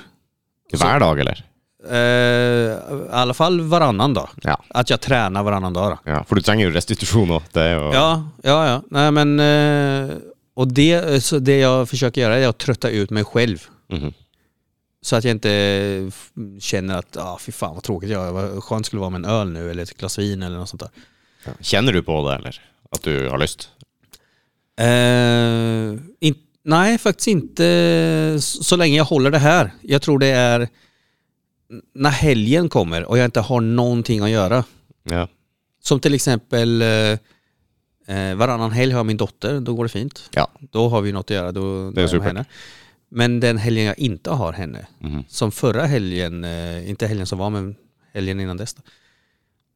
Hver 0.74 1.00
dag, 1.00 1.20
eller? 1.20 1.46
Eh, 1.90 1.98
I 1.98 3.10
alla 3.12 3.34
fall 3.34 3.62
varannan 3.62 4.14
dag. 4.14 4.30
Ja. 4.42 4.64
Att 4.68 4.90
jag 4.90 5.02
tränar 5.02 5.44
varannan 5.44 5.74
dag. 5.74 5.92
Då. 5.92 6.12
ja. 6.12 6.24
For 6.24 6.36
du 6.36 6.42
trenger 6.42 6.66
jo 6.66 6.72
restitusjon 6.72 7.32
òg. 7.32 7.42
Det 7.52 7.72
jo 7.72 7.94
Ja, 7.94 8.30
ja, 8.44 8.68
ja. 8.68 8.82
Nej, 8.92 9.12
men, 9.12 9.40
eh, 9.40 10.16
och 10.56 10.68
det, 10.68 11.24
så 11.24 11.40
det 11.40 11.60
jag 11.60 11.90
försöker 11.90 12.22
göra 12.22 12.38
är 12.38 12.48
att 12.48 12.58
trötta 12.58 12.90
ut 12.90 13.10
mig 13.10 13.24
själv. 13.24 13.64
Mhm. 13.90 14.14
Så 15.02 15.16
att 15.16 15.24
jag 15.24 15.32
inte 15.32 16.12
känner 16.60 16.98
att, 16.98 17.18
ah, 17.18 17.38
fy 17.40 17.52
fan 17.52 17.74
vad 17.74 17.84
tråkigt 17.84 18.10
jag 18.10 18.28
är, 18.28 18.32
vad 18.32 18.64
skönt 18.64 18.86
skulle 18.86 18.98
det 18.98 19.02
vara 19.02 19.20
med 19.20 19.26
en 19.26 19.32
öl 19.32 19.52
nu 19.52 19.72
eller 19.72 19.84
ett 19.84 19.98
glas 19.98 20.20
vin 20.20 20.44
eller 20.44 20.58
något 20.58 20.70
sånt 20.70 20.82
där. 20.82 20.90
Ja. 21.46 21.52
Kjenner 21.62 21.94
du 21.94 22.04
på 22.04 22.30
det, 22.30 22.36
eller? 22.36 22.62
At 22.92 23.04
du 23.04 23.30
har 23.30 23.38
lyst? 23.38 23.70
Eh, 24.80 26.02
in, 26.20 26.36
nej, 26.64 26.98
faktiskt 26.98 27.28
inte 27.28 28.38
så 28.42 28.76
länge 28.76 28.98
jag 28.98 29.06
håller 29.06 29.32
det 29.32 29.38
här. 29.40 29.72
Jag 29.82 30.02
tror 30.02 30.20
det 30.20 30.28
är 30.28 30.68
när 31.94 32.10
helgen 32.10 32.70
kommer 32.70 33.04
och 33.04 33.18
jag 33.18 33.26
inte 33.26 33.40
har 33.42 33.62
någonting 33.62 34.20
att 34.22 34.30
göra. 34.30 34.64
Ja. 35.04 35.28
Som 35.84 36.00
till 36.00 36.14
exempel 36.14 36.82
eh, 36.82 36.88
eh, 38.18 38.36
varannan 38.36 38.72
helg 38.72 38.92
har 38.92 39.00
jag 39.00 39.06
min 39.06 39.18
dotter, 39.18 39.60
då 39.60 39.74
går 39.76 39.84
det 39.84 39.90
fint. 39.90 40.30
Ja. 40.34 40.48
Då 40.72 40.90
har 40.90 41.02
vi 41.02 41.12
något 41.12 41.26
att 41.26 41.36
göra, 41.36 41.52
då, 41.52 41.92
då 41.92 42.02
är 42.02 42.14
jag 42.14 42.22
henne. 42.22 42.46
Men 43.10 43.40
den 43.40 43.58
helgen 43.58 43.86
jag 43.86 44.00
inte 44.00 44.30
har 44.32 44.54
henne, 44.54 44.88
Mhm. 45.00 45.24
som 45.28 45.52
förra 45.52 45.86
helgen, 45.86 46.44
eh, 46.44 46.90
inte 46.90 47.08
helgen 47.08 47.26
som 47.28 47.38
var 47.40 47.50
men 47.50 47.76
helgen 48.14 48.40
innan 48.40 48.58
dess. 48.58 48.74
Då, 48.74 48.82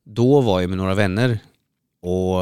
då 0.04 0.42
var 0.42 0.62
jag 0.62 0.70
med 0.70 0.78
några 0.78 0.94
vänner. 0.96 1.40
Och, 2.02 2.40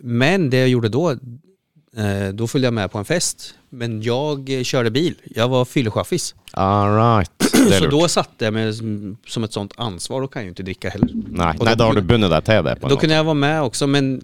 men 0.00 0.50
det 0.50 0.56
jag 0.58 0.68
gjorde 0.68 0.88
då, 0.88 1.10
eh, 1.10 2.28
då 2.32 2.46
följde 2.46 2.66
jag 2.66 2.74
med 2.74 2.90
på 2.92 2.98
en 2.98 3.04
fest. 3.04 3.54
Men 3.70 4.02
jag 4.02 4.50
körde 4.64 4.90
bil, 4.90 5.14
jag 5.24 5.48
var 5.48 5.64
fyllechaffis. 5.64 6.34
All 6.52 6.96
right. 6.96 7.30
Det 7.68 7.74
er 7.76 7.80
Så 7.80 7.86
då 7.86 8.08
satte 8.08 8.44
jag 8.44 8.54
mig 8.54 8.74
som- 8.74 9.44
ett 9.44 9.52
sånt 9.52 9.72
ansvar, 9.76 10.20
då 10.20 10.28
kan 10.28 10.40
jag 10.42 10.44
ju 10.44 10.48
inte 10.48 10.62
dricka 10.62 10.88
heller. 10.90 11.08
Nei, 11.28 11.56
Och 11.58 11.64
nei, 11.64 11.74
då- 11.74 11.84
har 11.84 11.94
du 11.94 12.00
bundet 12.02 12.30
deg 12.30 12.44
til 12.44 12.64
det. 12.64 12.76
på 12.80 12.88
Då 12.88 12.96
kunde 12.96 13.14
jag 13.14 13.24
vara 13.24 13.34
med 13.34 13.62
också 13.62 13.86
men 13.86 14.20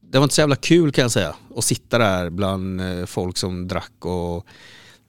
det 0.00 0.18
var 0.18 0.22
inte 0.24 0.34
så 0.34 0.40
jävla 0.40 0.56
kul 0.56 0.92
kan 0.92 1.02
jag 1.02 1.10
säga. 1.10 1.34
Att 1.56 1.64
sitta 1.64 1.98
där 1.98 2.30
bland 2.30 2.80
eh, 2.80 3.06
folk 3.06 3.36
som 3.36 3.68
drack 3.68 4.04
och 4.04 4.46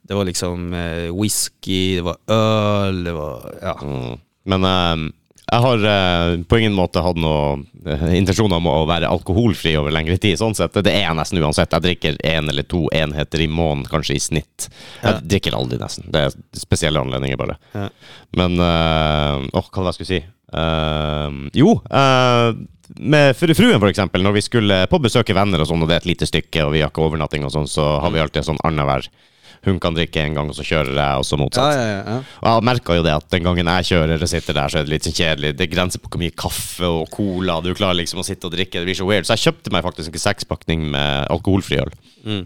det 0.02 0.14
var 0.14 0.24
liksom 0.24 0.72
eh, 0.74 1.20
whisky, 1.22 1.96
det 1.96 2.02
var 2.02 2.16
öl, 2.26 3.04
det 3.04 3.12
var 3.12 3.54
ja. 3.62 3.78
Mm. 3.82 4.18
Men 4.44 4.64
eh, 4.64 5.12
jeg 5.50 5.60
har 5.64 5.84
eh, 5.90 6.32
på 6.48 6.58
ingen 6.60 6.74
måte 6.76 7.00
hatt 7.02 7.16
noe 7.20 7.64
eh, 7.88 8.06
intensjoner 8.18 8.56
om 8.60 8.66
å 8.68 8.86
være 8.88 9.08
alkoholfri 9.08 9.72
over 9.80 9.94
lengre 9.94 10.18
tid. 10.20 10.36
sånn 10.40 10.54
sett. 10.56 10.72
Det 10.84 10.92
er 10.92 11.06
jeg 11.06 11.16
nesten 11.18 11.40
uansett. 11.42 11.72
Jeg 11.72 11.86
drikker 11.86 12.18
én 12.24 12.48
eller 12.52 12.66
to 12.68 12.86
enheter 12.92 13.40
i 13.40 13.48
måneden, 13.48 13.86
kanskje 13.90 14.16
i 14.18 14.22
snitt. 14.22 14.68
Jeg 15.02 15.14
Ja. 15.14 15.20
drikker 15.20 15.56
aldri, 15.56 15.78
nesten. 15.80 16.10
Det 16.12 16.20
er 16.26 16.36
spesielle 16.52 17.00
anledninger, 17.00 17.36
bare. 17.40 17.56
Ja. 17.74 17.88
Men 18.36 18.58
eh, 18.60 19.48
åh, 19.52 19.70
hva 19.72 19.82
var 19.84 19.92
det 19.92 19.94
jeg 19.96 20.00
skulle 20.00 20.14
si? 20.18 20.24
Ehm, 20.58 21.40
jo, 21.52 21.74
eh, 21.90 22.52
med 22.98 23.36
fru- 23.36 23.54
fruen 23.56 23.80
for 23.80 23.88
eksempel, 23.90 24.22
når 24.24 24.32
vi 24.38 24.40
skulle 24.46 24.78
på 24.88 25.00
besøke 25.04 25.34
venner 25.36 25.60
og 25.60 25.68
sånn, 25.68 25.82
og 25.84 25.88
det 25.90 25.96
er 25.98 26.02
et 26.04 26.12
lite 26.12 26.28
stykke, 26.28 26.64
og 26.64 26.72
vi 26.72 26.80
har 26.80 26.88
ikke 26.92 27.04
overnatting 27.04 27.44
og 27.44 27.52
sånn, 27.52 27.68
så 27.68 28.00
har 28.00 28.10
vi 28.14 28.20
alltid 28.22 28.44
sånn 28.48 28.60
annenhver. 28.64 29.08
Hun 29.66 29.80
kan 29.82 29.96
drikke 29.96 30.22
en 30.22 30.36
gang, 30.38 30.50
og 30.50 30.56
så 30.56 30.66
kjører 30.66 30.92
jeg, 30.94 31.22
og 31.22 31.26
så 31.26 31.38
motsatt. 31.40 31.74
ja, 31.74 31.86
ja, 31.88 32.02
ja. 32.04 32.18
Og 32.42 32.50
jeg 32.50 32.66
merka 32.68 32.98
jo 32.98 33.06
det 33.06 33.14
at 33.16 33.26
den 33.34 33.46
gangen 33.46 33.72
jeg 33.72 33.88
kjører 33.90 34.22
og 34.22 34.30
sitter 34.30 34.58
der, 34.60 34.72
så 34.72 34.80
er 34.80 34.86
det 34.86 34.94
litt 34.94 35.08
sånn 35.08 35.16
kjedelig. 35.18 35.54
Det 35.58 35.66
er 35.66 35.72
grenser 35.72 36.02
på 36.02 36.12
hvor 36.12 36.22
mye 36.22 36.36
kaffe 36.44 36.92
og 37.00 37.08
cola 37.14 37.58
du 37.64 37.72
klarer 37.72 38.00
liksom 38.00 38.22
å 38.22 38.26
sitte 38.26 38.48
og 38.50 38.54
drikke. 38.54 38.78
Det 38.78 38.88
blir 38.88 38.98
så 38.98 39.08
weird. 39.08 39.26
Så 39.28 39.36
jeg 39.36 39.48
kjøpte 39.48 39.74
meg 39.74 39.86
faktisk 39.86 40.14
en 40.14 40.24
sekspakning 40.28 40.86
med 40.94 41.26
alkoholfri 41.34 41.82
øl. 41.82 41.92
Mm. 42.24 42.44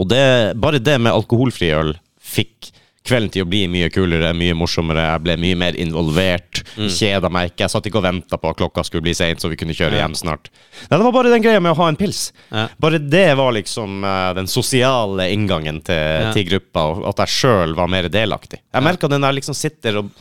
Og 0.00 0.08
det, 0.10 0.24
bare 0.60 0.80
det 0.82 0.96
med 1.02 1.14
alkoholfri 1.14 1.70
øl 1.76 1.94
fikk 2.24 2.72
kvelden 3.04 3.30
til 3.34 3.44
å 3.44 3.48
bli 3.48 3.62
mye 3.68 3.90
kulere, 3.92 4.30
mye 4.36 4.54
morsommere. 4.56 5.02
Jeg 5.12 5.22
ble 5.26 5.36
mye 5.42 5.58
mer 5.60 5.76
involvert. 5.80 6.62
Mm. 6.78 6.88
Kjeda 6.88 7.30
meg 7.32 7.50
ikke. 7.50 7.66
Jeg 7.66 7.72
satt 7.74 7.88
ikke 7.90 8.00
og 8.00 8.06
venta 8.06 8.38
på 8.40 8.48
at 8.50 8.60
klokka 8.60 8.84
skulle 8.86 9.04
bli 9.04 9.12
seint, 9.16 9.42
så 9.44 9.50
vi 9.52 9.58
kunne 9.60 9.76
kjøre 9.76 10.00
hjem 10.00 10.16
snart. 10.16 10.48
Nei, 10.88 10.96
det 10.96 11.04
var 11.04 11.12
bare 11.16 11.32
den 11.34 11.44
greia 11.44 11.60
med 11.60 11.74
å 11.74 11.78
ha 11.82 11.88
en 11.92 12.00
pils. 12.00 12.30
Ja. 12.48 12.66
Bare 12.80 12.98
det 13.02 13.26
var 13.36 13.52
liksom 13.56 14.04
eh, 14.08 14.30
den 14.40 14.48
sosiale 14.48 15.28
inngangen 15.34 15.82
til, 15.84 16.30
til 16.36 16.48
gruppa, 16.48 16.86
og 16.94 17.08
at 17.12 17.26
jeg 17.26 17.36
sjøl 17.40 17.76
var 17.76 17.92
mer 17.92 18.08
delaktig. 18.12 18.62
Jeg 18.72 18.88
merka 18.88 19.10
det 19.12 19.20
når 19.20 19.34
jeg 19.34 19.42
liksom 19.42 19.58
sitter 19.60 20.00
og 20.00 20.14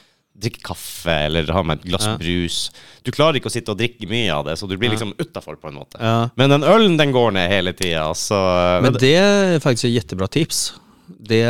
drikker 0.44 0.64
kaffe 0.66 1.14
eller 1.28 1.48
har 1.54 1.64
med 1.64 1.80
et 1.80 1.88
glass 1.88 2.08
Ja. 2.10 2.18
brus. 2.18 2.72
Du 3.06 3.12
klarer 3.14 3.38
ikke 3.38 3.48
å 3.48 3.54
sitte 3.54 3.72
og 3.72 3.78
drikke 3.80 4.10
mye 4.10 4.34
av 4.34 4.46
det, 4.48 4.58
så 4.60 4.68
du 4.68 4.76
blir 4.82 4.90
liksom 4.92 5.14
utafor 5.20 5.56
på 5.62 5.70
en 5.70 5.78
måte. 5.78 6.00
Ja. 6.02 6.30
Men 6.36 6.50
den 6.50 6.64
ølen 6.68 6.98
den 7.00 7.14
går 7.16 7.32
ned 7.38 7.52
hele 7.52 7.72
tida, 7.74 8.10
så 8.14 8.36
Men 8.82 8.94
det 8.94 9.16
är 9.16 9.60
faktiskt 9.60 9.86
ett 9.86 9.92
jättebra 9.92 10.28
tips. 10.28 10.74
Det, 11.08 11.46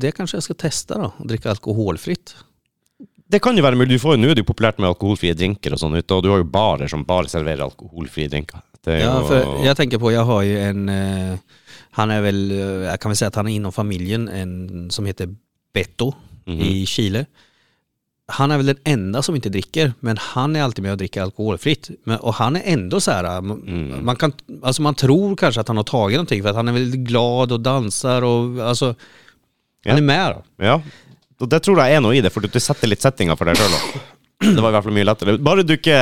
det 0.00 0.12
kanske 0.12 0.36
jag 0.36 0.42
ska 0.42 0.54
testa 0.54 0.98
då, 0.98 1.12
att 1.18 1.28
dricka 1.28 1.50
alkoholfritt. 1.50 2.36
Det 3.28 3.38
kan 3.42 3.56
jo 3.56 3.62
være 3.64 3.76
mulig. 3.76 3.96
Du 3.96 3.98
får, 3.98 4.16
Nå 4.16 4.28
er 4.30 4.38
det 4.38 4.44
jo 4.44 4.52
populært 4.52 4.78
med 4.78 4.88
alkoholfrie 4.88 5.34
drinker 5.34 5.74
og 5.74 5.80
sånn 5.82 5.96
ute, 5.98 6.14
og 6.14 6.22
du 6.22 6.30
har 6.30 6.38
jo 6.38 6.46
barer 6.46 6.86
som 6.86 7.02
alkoholfrie 7.08 8.28
drinker. 8.30 8.62
Det 8.84 8.94
er 8.94 9.00
Ja, 9.00 9.26
för 9.28 9.64
jag 9.64 9.76
tänker 9.76 9.98
på, 9.98 10.12
jag 10.12 10.24
har 10.24 10.42
ju 10.42 10.60
en, 10.60 10.88
eh, 10.88 11.38
han 11.90 12.10
är 12.10 12.20
väl, 12.20 12.50
eh, 12.50 12.86
jag 12.90 13.00
kan 13.00 13.10
väl 13.10 13.16
säga 13.16 13.28
att 13.28 13.34
han 13.34 13.48
är 13.48 13.54
inom 13.54 13.72
familjen, 13.72 14.28
en 14.28 14.90
som 14.90 15.06
heter 15.06 15.34
Beto 15.74 16.14
i 16.46 16.86
Chile. 16.86 17.26
Han 18.28 18.50
är 18.50 18.56
väl 18.56 18.66
den 18.66 18.76
enda 18.84 19.22
som 19.22 19.34
inte 19.34 19.48
dricker, 19.48 19.92
men 20.00 20.16
han 20.20 20.56
är 20.56 20.62
alltid 20.62 20.82
med 20.82 20.92
och 20.92 20.98
dricker 20.98 21.22
alkoholfritt. 21.22 21.90
Men, 22.04 22.18
och 22.18 22.34
han 22.34 22.56
är 22.56 22.62
ändå 22.64 23.00
så 23.00 23.10
här, 23.10 23.24
eh, 23.24 23.36
m- 23.36 23.98
man, 24.02 24.16
kan, 24.16 24.32
alltså 24.62 24.82
man 24.82 24.94
tror 24.94 25.36
kanske 25.36 25.60
att 25.60 25.68
han 25.68 25.76
har 25.76 25.84
tagit 25.84 26.16
någonting 26.16 26.42
för 26.42 26.48
att 26.50 26.56
han 26.56 26.68
är 26.68 26.72
väldigt 26.72 27.00
glad 27.00 27.52
och 27.52 27.60
dansar 27.60 28.22
och 28.22 28.68
alltså, 28.68 28.94
Ja. 29.84 29.92
han 29.92 29.98
är 29.98 30.02
med 30.06 30.34
då. 30.34 30.64
Ja, 30.64 30.82
og 31.40 31.48
det 31.48 31.60
tror 31.62 31.78
jeg 31.78 31.92
er 31.94 32.00
noe 32.00 32.16
i 32.16 32.20
det, 32.24 32.30
for 32.32 32.40
du 32.42 32.48
setter 32.60 32.88
litt 32.88 33.02
settinga 33.04 33.36
for 33.36 33.44
deg 33.46 33.58
sjøl 33.60 33.74
òg. 33.76 33.98
Det 34.56 34.60
var 34.60 34.68
i 34.68 34.72
hvert 34.72 34.84
fall 34.84 34.92
mye 34.92 35.04
lettere. 35.08 35.38
Bare 35.40 35.62
du 35.64 35.72
ikke 35.78 35.96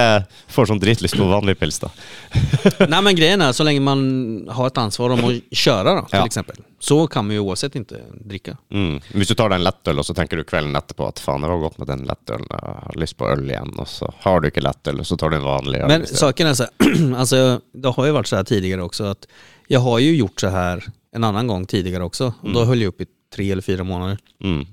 får 0.50 0.66
sånn 0.66 0.80
dritlyst 0.82 1.14
på 1.16 1.26
vanlig 1.30 1.54
pils, 1.60 1.76
da. 1.78 1.90
Nej 2.88 3.02
men 3.02 3.14
grejen 3.16 3.40
är, 3.42 3.52
så 3.52 3.62
länge 3.64 3.80
man 3.80 4.48
har 4.50 4.66
ett 4.66 4.78
ansvar 4.78 5.10
om 5.10 5.24
att 5.24 5.56
köra 5.58 5.94
då, 5.94 6.00
till 6.00 6.18
Ja. 6.18 6.26
exempel, 6.26 6.56
så 6.78 7.06
kan 7.06 7.26
man 7.26 7.34
ju 7.34 7.40
oavsett 7.40 7.74
inte 7.76 8.00
dricka. 8.24 8.56
Mm. 8.72 9.00
Hvis 9.12 9.28
du 9.28 9.34
tar 9.34 9.48
deg 9.48 9.60
en 9.60 9.64
lettøl, 9.64 9.98
og 9.98 10.06
så 10.06 10.14
tenker 10.14 10.36
du 10.36 10.44
kvelden 10.44 10.74
etterpå 10.76 11.06
at 11.08 11.22
faen, 11.22 11.40
det 11.46 11.48
var 11.52 11.62
godt 11.62 11.78
med 11.78 11.86
den 11.92 12.02
lettølen, 12.10 12.46
jeg 12.50 12.74
har 12.88 12.98
lyst 13.00 13.16
på 13.16 13.28
øl 13.30 13.46
igjen, 13.50 13.70
og 13.78 13.88
så 13.88 14.10
har 14.26 14.40
du 14.42 14.48
ikke 14.50 14.64
lettøl, 14.66 14.98
og 15.00 15.06
så 15.06 15.16
tar 15.16 15.30
du 15.30 15.36
en 15.38 15.46
vanlig 15.46 15.80
øl. 15.84 15.88
Men 15.88 16.06
saken 16.06 16.46
är 16.46 16.54
så 16.54 16.64
här, 16.78 17.14
alltså, 17.16 17.60
det 17.72 17.88
har 17.88 18.06
ju 18.06 18.12
varit 18.12 18.26
så 18.26 18.36
här 18.36 18.44
tidigare 18.44 18.82
också 18.82 19.04
att 19.04 19.26
jag 19.68 19.80
har 19.80 19.98
ju 19.98 20.16
gjort 20.16 20.40
så 20.40 20.48
här 20.48 20.84
en 21.12 21.24
annan 21.24 21.46
gång 21.46 21.66
tidigare 21.66 22.04
också 22.04 22.34
och 22.40 22.52
då 22.52 22.64
höll 22.64 22.80
jag 22.82 22.88
upp 22.88 23.00
i 23.00 23.06
tre 23.34 23.50
eller 23.52 23.62
fyra 23.62 23.84
månader. 23.84 24.18
Mm. 24.42 24.66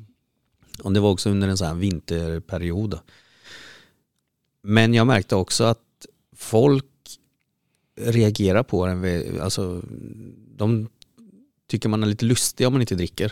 Och 0.84 0.92
det 0.94 1.00
var 1.00 1.10
också 1.10 1.30
under 1.30 1.48
en 1.48 1.58
sån 1.58 1.68
här 1.68 1.74
vinterperiod. 1.76 3.00
Men 4.64 4.94
jag 4.94 5.08
märkte 5.08 5.36
också 5.36 5.64
att 5.64 5.80
folk 6.38 6.86
reagerar 8.02 8.64
på 8.64 8.86
den, 8.86 9.42
alltså 9.42 9.82
de 10.58 10.88
tycker 11.70 11.90
man 11.90 12.04
är 12.04 12.08
lite 12.08 12.26
lustig 12.26 12.68
om 12.68 12.74
man 12.74 12.82
inte 12.82 12.96
dricker. 12.96 13.32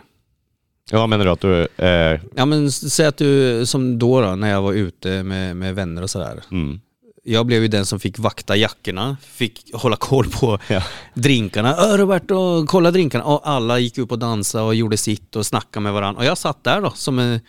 Ja, 0.92 1.08
mener 1.08 1.26
du 1.26 1.32
at 1.32 1.42
du 1.42 1.68
eh, 1.78 2.20
Ja 2.36 2.46
men 2.46 2.72
säg 2.72 3.06
att 3.06 3.18
du, 3.18 3.66
som 3.66 4.00
då, 4.00 4.22
då 4.22 4.36
när 4.36 4.50
jag 4.50 4.62
var 4.62 4.74
ute 4.74 5.24
med, 5.24 5.56
med 5.58 5.76
vänner 5.76 6.02
och 6.02 6.10
sådär. 6.10 6.44
mm. 6.52 6.80
Jag 7.24 7.46
blev 7.46 7.62
ju 7.62 7.68
den 7.68 7.86
som 7.86 8.00
fick 8.00 8.20
vakta 8.20 8.56
jackorna, 8.56 9.18
fick 9.22 9.72
hålla 9.74 9.96
koll 9.96 10.26
på 10.30 10.60
Ja. 10.68 10.84
drinkarna. 11.14 11.76
Ö 11.76 11.98
Roberto, 11.98 12.66
kolla 12.68 12.92
drinkarna. 12.92 13.24
Och 13.24 13.50
alla 13.50 13.80
gick 13.80 13.98
upp 13.98 14.12
och 14.12 14.20
dansade 14.20 14.64
och 14.64 14.76
gjorde 14.76 14.98
sitt 14.98 15.36
och 15.36 15.46
snackade 15.46 15.84
med 15.84 15.94
varandra. 15.94 16.20
Och 16.20 16.26
jag 16.26 16.38
satt 16.38 16.64
där 16.64 16.82
då 16.82 16.92
som 16.96 17.20
en... 17.20 17.40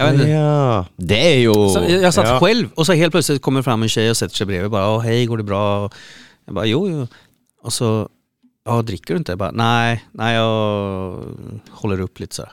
Jag 0.00 0.12
vet 0.12 0.20
inte. 0.20 0.30
Ja, 0.30 0.86
det 0.96 1.18
er 1.18 1.38
jo 1.44 1.54
Så 1.68 1.84
jag, 1.88 2.14
satt 2.14 2.28
ja. 2.28 2.38
själv 2.40 2.70
och 2.74 2.86
så 2.86 2.92
helt 2.92 3.12
plötsligt 3.12 3.42
kommer 3.42 3.62
fram 3.62 3.82
en 3.82 3.88
tjej 3.88 4.10
och 4.10 4.16
sätter 4.16 4.36
sig 4.36 4.46
bredvid 4.46 4.64
och 4.64 4.70
bara 4.70 4.90
Åh, 4.90 5.00
hej, 5.00 5.26
går 5.26 5.36
det 5.36 5.42
bra? 5.42 5.90
Jag 6.44 6.54
bara 6.54 6.66
jo, 6.66 6.88
jo. 6.88 7.06
Och 7.62 7.72
så, 7.72 8.08
ja 8.64 8.82
dricker 8.82 9.14
du 9.14 9.18
inte? 9.18 9.32
Jag 9.32 9.38
bara 9.38 9.50
nej, 9.50 10.04
nej 10.12 10.34
jag 10.34 11.24
håller 11.70 12.00
upp 12.00 12.20
lite 12.20 12.34
så 12.34 12.42
här. 12.42 12.52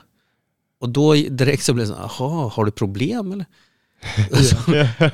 Och 0.80 0.88
då 0.88 1.14
direkt 1.14 1.64
så 1.64 1.74
blev 1.74 1.86
det 1.86 1.94
så 1.94 2.00
jaha, 2.00 2.48
har 2.48 2.64
du 2.64 2.70
problem 2.70 3.32
eller? 3.32 3.46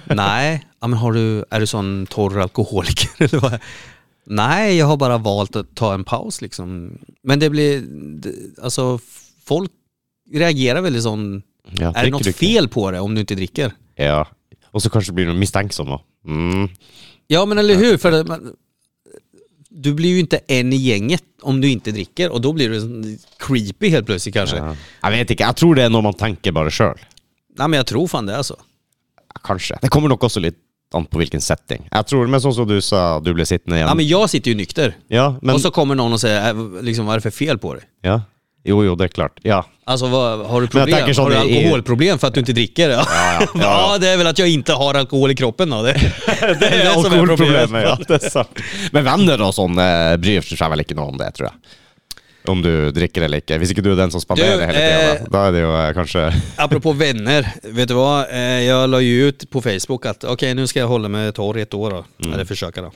nej, 0.15 0.67
ja, 0.81 0.87
men 0.87 0.99
har 0.99 1.13
du, 1.13 1.45
är 1.51 1.61
du 1.61 1.67
sån 1.67 2.07
torr 2.07 2.41
alkoholiker 2.41 3.11
eller 3.19 3.41
vad? 3.41 3.59
Nej, 4.27 4.77
jag 4.77 4.87
har 4.87 4.97
bara 4.97 5.19
valt 5.19 5.57
att 5.57 5.75
ta 5.75 5.95
en 5.95 6.05
paus 6.05 6.41
liksom. 6.41 6.99
Men 7.23 7.39
det 7.39 7.51
blir, 7.51 7.85
alltså 8.63 8.99
folk 9.45 9.71
reagerar 10.31 10.81
väldigt 10.81 11.03
sån, 11.03 11.43
Ja, 11.73 11.93
är 11.95 12.05
det 12.05 12.11
något 12.11 12.37
fel 12.37 12.69
på 12.69 12.91
det 12.91 13.01
om 13.01 13.15
du 13.15 13.21
inte 13.21 13.35
dricker? 13.35 13.73
Ja. 13.97 14.27
Og 14.75 14.83
så 14.83 14.91
kanskje 14.91 15.15
blir 15.15 15.27
du 15.31 15.35
mistenksom 15.39 15.95
òg. 15.95 16.03
Mm. 16.27 16.69
Ja 17.31 17.45
men 17.45 17.59
eller 17.59 17.75
hur, 17.75 17.97
för 17.97 18.11
det, 18.11 18.25
man, 18.29 18.53
du 19.71 19.95
blir 19.95 20.11
ju 20.11 20.21
inte 20.21 20.41
en 20.49 20.73
i 20.73 20.77
gänget 20.77 21.25
om 21.43 21.61
du 21.61 21.71
inte 21.71 21.93
dricker 21.93 22.31
och 22.31 22.41
då 22.41 22.53
blir 22.53 22.71
du 22.71 23.19
creepy 23.39 23.89
helt 23.89 24.07
plötsligt 24.07 24.35
kanske. 24.35 24.57
Ja. 24.57 24.77
Jeg 25.03 25.13
vet 25.13 25.31
ikke. 25.31 25.45
Jeg 25.45 25.57
tror 25.57 25.75
det 25.79 25.87
er 25.87 25.95
noe 25.95 26.03
man 26.03 26.15
tenker 26.19 26.53
bare 26.53 26.71
sjøl. 26.75 26.99
Nej 27.59 27.69
men 27.69 27.77
jag 27.79 27.87
tror 27.87 28.09
fan 28.09 28.27
det 28.27 28.37
alltså. 28.37 28.57
Kanskje. 29.45 29.79
Det 29.83 29.91
kommer 29.91 30.09
nok 30.09 30.25
også 30.25 30.41
litt 30.43 30.59
an 30.95 31.07
på 31.07 31.19
hvilken 31.19 31.41
setting. 31.43 31.89
Jeg 31.91 32.07
tror, 32.07 32.27
Men 32.27 32.41
sånn 32.41 32.55
som 32.55 32.69
du 32.69 32.81
sa, 32.83 33.21
du 33.21 33.33
ble 33.35 33.47
sittende 33.47 33.77
igjen. 33.79 33.89
Ja 33.89 33.95
men 33.95 34.07
jag 34.07 34.31
sitter 34.31 34.51
ju 34.51 34.57
nykter. 34.57 34.97
Ja, 35.09 35.37
men, 35.43 35.55
och 35.55 35.61
så 35.61 35.71
kommer 35.71 35.95
någon 35.95 36.13
och 36.13 36.21
säger, 36.21 36.49
äh, 36.51 36.83
liksom, 36.83 37.07
vad 37.07 37.15
är 37.15 37.19
det 37.19 37.23
för 37.23 37.31
fel 37.31 37.59
på 37.59 37.75
dig? 37.75 37.83
ja. 38.03 38.23
Jo, 38.65 38.79
jo, 38.85 38.95
det 38.97 39.05
er 39.05 39.09
klart. 39.09 39.39
Ja. 39.43 39.65
Alltså 39.85 40.07
vad, 40.07 40.47
har 40.47 40.61
du 40.61 40.65
jag 40.65 40.71
problem? 40.71 40.99
tänker 40.99 41.21
Har 41.23 41.31
du 41.31 41.37
i- 41.37 41.59
alkoholproblem 41.59 42.19
för 42.19 42.27
att 42.29 42.35
du 42.35 42.41
inte 42.41 42.53
dricker? 42.53 42.91
Ja, 42.91 43.05
ja, 43.09 43.41
ja, 43.41 43.49
ja. 43.93 43.99
det 44.01 44.09
är 44.09 44.17
väl 44.17 44.27
att 44.27 44.39
jag 44.39 44.49
inte 44.49 44.73
har 44.73 44.95
alkohol 44.95 45.31
i 45.31 45.35
kroppen 45.35 45.71
då. 45.71 45.83
Det, 45.83 45.93
Det 46.61 46.67
er 46.67 46.93
som 47.03 47.13
är 47.13 47.19
alkoholproblemet, 47.19 47.83
ja. 47.85 47.99
Det 48.09 48.15
er 48.25 48.31
sant. 48.31 48.63
Men 48.93 49.05
venner 49.05 49.43
og 49.45 49.53
sånn 49.55 49.77
eh, 49.79 50.17
bryr 50.17 50.41
vel 50.71 50.81
ikke 50.85 50.97
noe 50.97 51.13
om 51.13 51.19
det, 51.21 51.29
tror 51.37 51.51
jeg. 51.51 51.77
Om 52.49 52.63
du 52.63 52.91
drikker 52.93 53.23
eller 53.25 53.41
ikke. 53.41 53.57
Hvis 53.61 53.71
ikke 53.73 53.85
du 53.85 53.93
er 53.93 53.97
den 54.01 54.11
som 54.13 54.21
spanderer 54.21 54.59
Du, 54.61 54.65
hele 54.67 54.81
tida, 54.81 55.13
eh, 55.13 55.21
da. 55.25 55.29
da 55.37 55.45
er 55.49 55.53
det 55.57 55.61
jo 55.63 55.71
eh, 55.81 55.93
kanskje 55.97 56.25
Apropå 56.61 56.93
vänner, 56.93 57.53
vet 57.63 57.89
du 57.89 57.95
vad? 57.95 58.27
Eh, 58.33 58.65
Jag 58.65 58.91
la 58.91 59.01
ju 59.01 59.29
ut 59.29 59.51
på 59.51 59.63
Facebook 59.63 60.07
att 60.07 60.25
okej 60.25 60.55
nu 60.55 60.67
ska 60.67 60.81
jag 60.81 60.89
hålla 60.89 61.09
mig 61.09 61.33
torr 61.33 61.59
i 61.59 61.63
ett 61.63 61.75
år 61.75 61.91
då. 61.91 62.05
Mm. 62.25 62.33
Eller 62.35 62.45
försöka 62.45 62.83
då. 62.83 62.93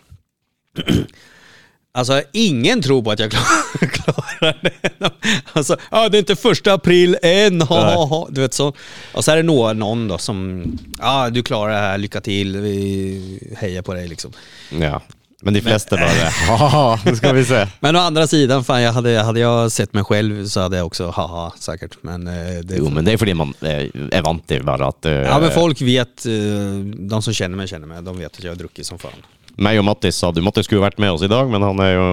Alltså 1.92 2.22
ingen 2.32 2.82
tror 2.82 3.02
på 3.02 3.10
att 3.10 3.18
jag 3.18 3.30
klar- 3.30 3.86
klarar 3.88 4.58
det. 4.62 5.10
Alltså, 5.52 5.76
ah, 5.90 6.08
det 6.08 6.16
är 6.16 6.18
inte 6.18 6.36
första 6.36 6.72
april 6.72 7.16
än. 7.22 7.60
ha, 7.62 7.94
ha, 7.94 8.04
ha. 8.06 8.28
Du 8.30 8.40
vet 8.40 8.54
så. 8.54 8.72
Och 9.14 9.24
så 9.24 9.30
är 9.30 9.36
det 9.36 9.42
någon, 9.42 9.78
någon 9.78 10.08
då 10.08 10.18
som, 10.18 10.64
ja 10.98 11.30
du 11.30 11.42
klarar 11.42 11.72
det 11.72 11.78
här, 11.78 11.98
lycka 11.98 12.20
till, 12.20 12.56
vi 12.56 13.54
hejar 13.56 13.82
på 13.82 13.94
dig 13.94 14.08
liksom. 14.08 14.32
Ja. 14.80 15.02
Men 15.42 15.54
de 15.54 15.60
fleste 15.60 15.96
bare 15.96 16.30
Haha, 16.58 16.98
nå 17.06 17.16
skal 17.16 17.34
vi 17.34 17.44
se. 17.44 17.66
Men 17.80 17.96
å 17.96 17.98
andra 17.98 18.26
sidan, 18.26 18.64
fan, 18.64 18.82
jag 18.82 18.92
hade, 18.92 19.18
hade 19.22 19.40
jag 19.40 19.72
sett 19.72 19.92
mig 19.94 20.04
själv 20.04 20.46
så 20.46 20.60
hade 20.60 20.76
jag 20.76 20.86
också 20.86 21.10
haha 21.10 21.52
säkert. 21.58 21.96
Men, 22.02 22.26
eh, 22.26 22.58
det, 22.62 22.76
Jo, 22.76 22.88
men 22.90 23.04
det 23.04 23.12
er 23.14 23.20
fordi 23.22 23.34
man 23.38 23.54
eh, 23.62 23.86
er 24.10 24.22
vant 24.26 24.42
til 24.50 24.64
bare 24.66 24.88
at 24.90 25.06
eh, 25.06 25.12
Ja 25.30 25.38
men 25.38 25.50
folk 25.54 25.80
vet, 25.82 26.26
eh, 26.26 26.82
de 27.10 27.22
som 27.22 27.32
känner 27.34 27.56
mig 27.56 27.68
känner 27.68 27.86
mig, 27.86 28.02
de 28.02 28.18
vet 28.18 28.36
att 28.36 28.44
jag 28.44 28.50
har 28.50 28.56
druckit 28.56 28.86
som 28.86 28.98
fan. 28.98 29.22
Meg 29.58 29.80
og 29.80 29.88
Mattis 29.88 30.18
sa 30.22 30.30
du 30.30 30.38
Mattis 30.44 30.68
skulle 30.68 30.84
vært 30.84 31.00
med 31.02 31.16
oss 31.16 31.24
i 31.26 31.30
dag, 31.30 31.48
men 31.50 31.64
han 31.66 31.80
er 31.82 31.96
jo 31.96 32.06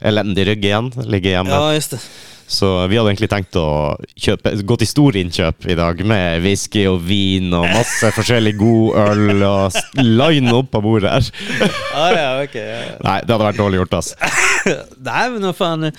elendig 0.00 0.46
rygg 0.48 0.64
igjen. 0.64 0.88
Ligger 1.04 1.38
hjemme. 1.38 1.52
Ja 1.52 1.74
just 1.76 1.96
det. 1.96 2.00
Så 2.46 2.68
vi 2.86 2.94
hadde 2.94 3.10
egentlig 3.10 3.28
tenkt 3.32 3.56
å 3.58 3.96
kjøpe, 4.22 4.52
gå 4.62 4.76
til 4.78 4.86
storinnkjøp 4.86 5.66
i 5.66 5.74
dag 5.78 5.98
med 6.06 6.44
whisky 6.44 6.84
og 6.86 7.00
vin 7.08 7.50
og 7.58 7.66
masse 7.74 8.12
forskjellig 8.14 8.52
god 8.60 9.00
øl 9.02 9.42
og 9.48 9.80
line 9.98 10.54
opp 10.54 10.70
på 10.76 10.82
bordet 10.84 11.10
her. 11.16 11.30
Ja, 11.96 12.06
ja 12.14 12.30
okej. 12.44 12.62
ja, 12.62 12.78
ja. 12.84 12.94
Nei, 13.02 13.18
det 13.24 13.34
hadde 13.34 13.48
vært 13.48 13.58
dårlig 13.58 13.80
gjort, 13.82 13.98
ass. 13.98 14.12
Nej 15.10 15.30
men 15.34 15.48
vad 15.50 15.56
fan. 15.58 15.90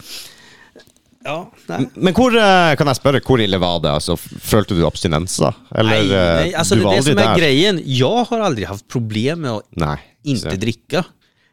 Ja, 1.23 1.51
nej. 1.67 1.89
Men 1.95 2.13
hvor, 2.13 2.35
eh, 2.37 2.75
kan 2.77 2.87
jeg 2.87 2.95
spørre, 2.99 3.21
hvor 3.25 3.41
ille 3.43 3.57
var 3.59 3.79
det? 3.83 3.89
Altså, 3.91 4.15
følte 4.17 4.75
du 4.77 4.85
abstinenser? 4.87 5.53
Eller 5.75 5.91
nej, 5.91 6.11
eh, 6.11 6.35
nej, 6.41 6.53
alltså 6.55 6.75
du 6.75 6.81
det, 6.81 6.85
var 6.87 6.95
det 6.95 7.03
som 7.03 7.17
är 7.17 7.37
grejen, 7.37 7.81
jag 7.85 8.23
har 8.29 8.39
aldrig 8.39 8.67
haft 8.67 8.87
problem 8.87 9.41
med 9.41 9.51
att 9.51 9.65
Nei. 9.75 9.97
inte 10.23 10.49
så- 10.51 10.55
dricka. 10.57 11.03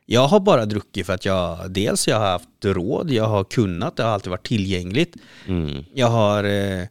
Jag 0.07 0.27
har 0.29 0.41
bara 0.41 0.67
druckit 0.67 1.07
för 1.07 1.12
att 1.15 1.25
jag, 1.25 1.71
dels 1.71 2.09
jag 2.09 2.19
har 2.21 2.27
haft 2.31 2.65
råd, 2.65 3.11
jag 3.11 3.25
har 3.25 3.45
kunnat, 3.45 3.97
det 3.97 4.03
har 4.03 4.11
alltid 4.11 4.31
varit 4.31 4.47
tillgängligt. 4.47 5.17
Mm. 5.49 5.85
Jag 5.95 6.07
har, 6.09 6.45
eh, 6.45 6.85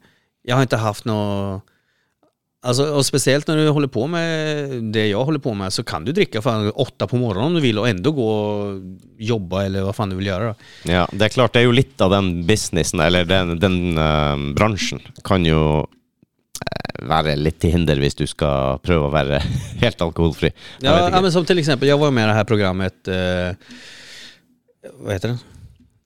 jag 0.44 0.56
har 0.56 0.62
inte 0.62 0.78
haft 0.78 1.06
något, 1.06 1.64
Alltså, 2.66 2.86
och 2.86 3.06
speciellt 3.06 3.48
när 3.48 3.58
du 3.58 3.70
håller 3.70 3.88
på 3.88 4.08
med 4.08 4.70
det 4.84 5.08
jag 5.08 5.26
håller 5.26 5.40
på 5.40 5.54
med 5.54 5.74
så 5.74 5.84
kan 5.84 6.06
du 6.06 6.12
dricka 6.12 6.42
fan 6.42 6.72
åtta 6.72 7.08
på 7.08 7.16
morgonen 7.16 7.48
om 7.48 7.54
du 7.54 7.62
vill 7.62 7.80
och 7.80 7.90
ändå 7.90 8.12
gå 8.12 8.30
och 8.30 8.82
jobba 9.18 9.64
eller 9.64 9.82
vad 9.82 9.96
fan 9.96 10.10
du 10.10 10.16
vill 10.16 10.26
göra. 10.26 10.48
Då. 10.48 10.56
Ja, 10.92 11.08
det 11.12 11.26
är 11.26 11.30
klart, 11.30 11.54
det 11.54 11.60
är 11.60 11.64
ju 11.64 11.72
lite 11.72 12.04
av 12.04 12.12
den 12.12 12.46
businessen, 12.46 13.00
eller 13.00 13.26
den, 13.26 13.60
den 13.60 13.98
eh, 13.98 14.54
branschen, 14.56 15.00
kan 15.24 15.46
ju 15.46 15.78
eh, 15.78 15.86
vara 17.00 17.36
lite 17.36 17.60
till 17.60 17.70
hinder 17.70 17.96
hvis 17.96 18.16
du 18.16 18.28
ska 18.28 18.78
pröva 18.78 19.06
att 19.06 19.28
vara 19.28 19.40
helt 19.76 20.02
alkoholfri. 20.02 20.52
Ja, 20.80 21.10
ja, 21.12 21.22
men 21.22 21.32
som 21.32 21.46
till 21.46 21.60
exempel, 21.60 21.88
jag 21.90 21.98
var 21.98 22.12
med 22.12 22.24
i 22.24 22.28
det 22.28 22.34
här 22.34 22.44
programmet, 22.44 23.08
eh, 23.08 23.56
vad 24.94 25.14
heter 25.14 25.28
den? 25.28 25.40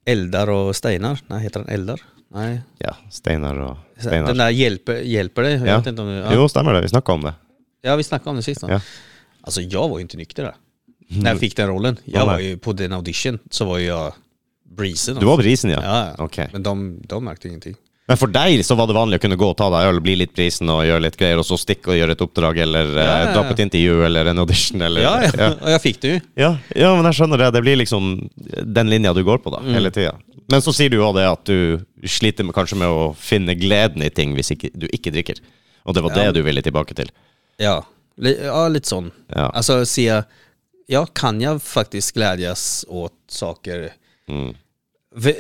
Eldar 0.06 0.50
och 0.50 0.76
Steinar? 0.76 1.20
Nej, 1.28 1.44
heter 1.44 1.60
den 1.60 1.70
Eldar? 1.70 2.02
Nej. 2.34 2.62
Ja, 2.78 2.96
Steinar 3.12 3.60
och 3.60 3.78
Den 4.02 4.10
Steinar. 4.10 4.34
där 4.34 4.50
hjälper, 4.50 4.96
hjälper 4.96 5.42
dig? 5.44 5.54
Jag 5.54 5.68
Ja. 5.68 5.78
vet 5.78 5.88
inte 5.88 6.02
om 6.02 6.08
du, 6.08 6.14
ja. 6.14 6.32
Jo, 6.34 6.50
stämmer 6.50 6.74
det. 6.74 6.82
Vi 6.82 6.90
snackade 6.90 7.14
om 7.16 7.22
det. 7.24 7.34
ja, 7.82 7.96
vi 7.96 8.04
snackade 8.04 8.30
om 8.30 8.36
det 8.36 8.42
sist. 8.44 8.62
då. 8.62 8.70
Ja. 8.72 8.82
Alltså 9.42 9.62
jag 9.62 9.90
var 9.90 9.98
ju 9.98 10.02
inte 10.02 10.18
nykter 10.18 10.44
där. 10.44 10.56
När 11.10 11.30
jag 11.32 11.40
fick 11.40 11.56
den 11.56 11.68
rollen. 11.68 11.98
Jag 12.04 12.22
Ja, 12.22 12.26
var 12.26 12.40
ju 12.40 12.58
på 12.58 12.74
den 12.74 12.94
audition 12.94 13.40
så 13.52 13.66
var 13.66 13.78
ju 13.78 13.86
jag 13.86 14.14
breezen. 14.64 15.16
Du 15.20 15.26
var 15.26 15.38
brisen, 15.38 15.72
ja? 15.72 15.80
Ja, 15.84 16.14
ja. 16.18 16.24
Okej. 16.24 16.50
Men 16.54 16.64
de, 16.64 17.02
de 17.06 17.24
märkte 17.24 17.48
ingenting. 17.48 17.76
Men 18.08 18.18
för 18.18 18.28
dig 18.28 18.64
så 18.64 18.76
var 18.76 18.88
det 18.88 18.94
vanligt 18.94 19.16
att 19.16 19.22
kunna 19.22 19.36
gå 19.36 19.50
och 19.50 19.58
ta 19.58 19.70
dig 19.80 19.88
öl, 19.88 20.02
bli 20.02 20.16
lite 20.16 20.34
prisen 20.34 20.70
och 20.70 20.86
göra 20.86 21.00
lite 21.00 21.18
grejer 21.18 21.38
och 21.38 21.46
så 21.46 21.58
sticka 21.58 21.92
och 21.92 21.98
göra 21.98 22.12
ett 22.12 22.22
uppdrag 22.22 22.58
eller 22.58 22.98
Ja, 22.98 23.04
ja, 23.04 23.20
eh, 23.20 23.34
dra 23.34 23.42
på 23.42 23.48
ja. 23.48 23.54
ett 23.54 23.60
intervju 23.60 24.06
eller 24.06 24.26
en 24.26 24.40
audition 24.40 24.82
eller... 24.82 25.02
Ja, 25.02 25.24
ja. 25.24 25.30
ja. 25.38 25.54
och 25.62 25.72
jag 25.72 25.82
fick 25.82 26.02
det 26.02 26.08
ju. 26.08 26.20
Ja, 26.36 26.58
ja, 26.76 26.96
men 26.96 27.06
jag 27.06 27.16
skjønner 27.16 27.38
det. 27.38 27.52
Det 27.52 27.62
blir 27.62 27.76
liksom 27.76 28.30
den 28.64 28.90
linja 28.90 29.14
du 29.14 29.24
går 29.24 29.38
på 29.38 29.50
da, 29.50 29.60
Mm. 29.60 29.74
hele 29.74 29.92
tida. 29.92 30.16
Men 30.50 30.62
så 30.62 30.72
sier 30.74 30.90
du 30.90 30.96
jo 30.98 31.10
det 31.14 31.26
at 31.28 31.44
du 31.46 31.80
sliter 32.08 32.44
med, 32.48 32.56
kanskje 32.56 32.78
med 32.80 32.88
å 32.88 33.14
finne 33.20 33.56
gleden 33.60 34.04
i 34.04 34.10
ting 34.10 34.36
hvis 34.38 34.52
ikke, 34.56 34.70
du 34.74 34.88
ikke 34.88 35.12
drikker. 35.12 35.42
Og 35.84 35.94
det 35.96 36.04
var 36.04 36.12
Ja. 36.16 36.24
det 36.24 36.40
du 36.40 36.42
ville 36.48 36.62
tilbake 36.62 36.96
til. 36.96 37.12
Ja, 37.60 37.82
Li- 38.18 38.38
ja 38.46 38.68
lite 38.68 38.88
sån. 38.88 39.12
Ja. 39.36 39.50
Alltså 39.50 39.86
se, 39.86 40.24
ja 40.88 41.06
kan 41.06 41.42
jag 41.42 41.62
faktiskt 41.62 42.14
glädjas 42.16 42.86
åt 42.88 43.14
saker 43.30 43.90
Mm. 44.30 44.54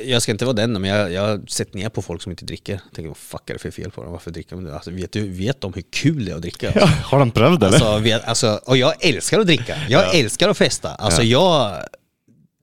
Jag 0.05 0.21
ska 0.21 0.31
inte 0.31 0.45
vara 0.45 0.53
den, 0.55 0.73
men 0.81 0.83
jag, 0.89 1.11
jag 1.11 1.21
har 1.21 1.41
sett 1.47 1.73
ner 1.73 1.89
på 1.89 2.01
folk 2.01 2.21
som 2.21 2.31
inte 2.31 2.45
dricker. 2.45 2.73
Jag 2.73 2.93
tänker, 2.95 3.07
vad 3.07 3.17
fuck 3.17 3.49
är 3.49 3.53
det 3.53 3.59
för 3.59 3.71
fel 3.71 3.91
på 3.91 4.03
dem? 4.03 4.11
Varför 4.11 4.31
dricker 4.31 4.55
de? 4.55 4.73
Alltså, 4.73 4.91
vet, 4.91 5.11
du, 5.11 5.29
vet 5.29 5.61
de 5.61 5.73
hur 5.73 5.83
kul 5.91 6.25
det 6.25 6.31
är 6.31 6.35
att 6.35 6.41
dricka? 6.41 6.71
Ja, 6.75 6.85
har 6.85 7.19
de 7.19 7.31
prøvd, 7.31 7.63
eller? 7.63 7.67
Alltså, 7.73 7.97
vet, 7.97 8.23
alltså, 8.27 8.59
och 8.65 8.77
jag 8.77 9.05
älskar 9.05 9.39
att 9.39 9.45
dricka. 9.47 9.75
Jag 9.89 10.15
älskar 10.15 10.49
att 10.49 10.57
festa. 10.57 10.89
Alltså 10.95 11.23
jag, 11.23 11.77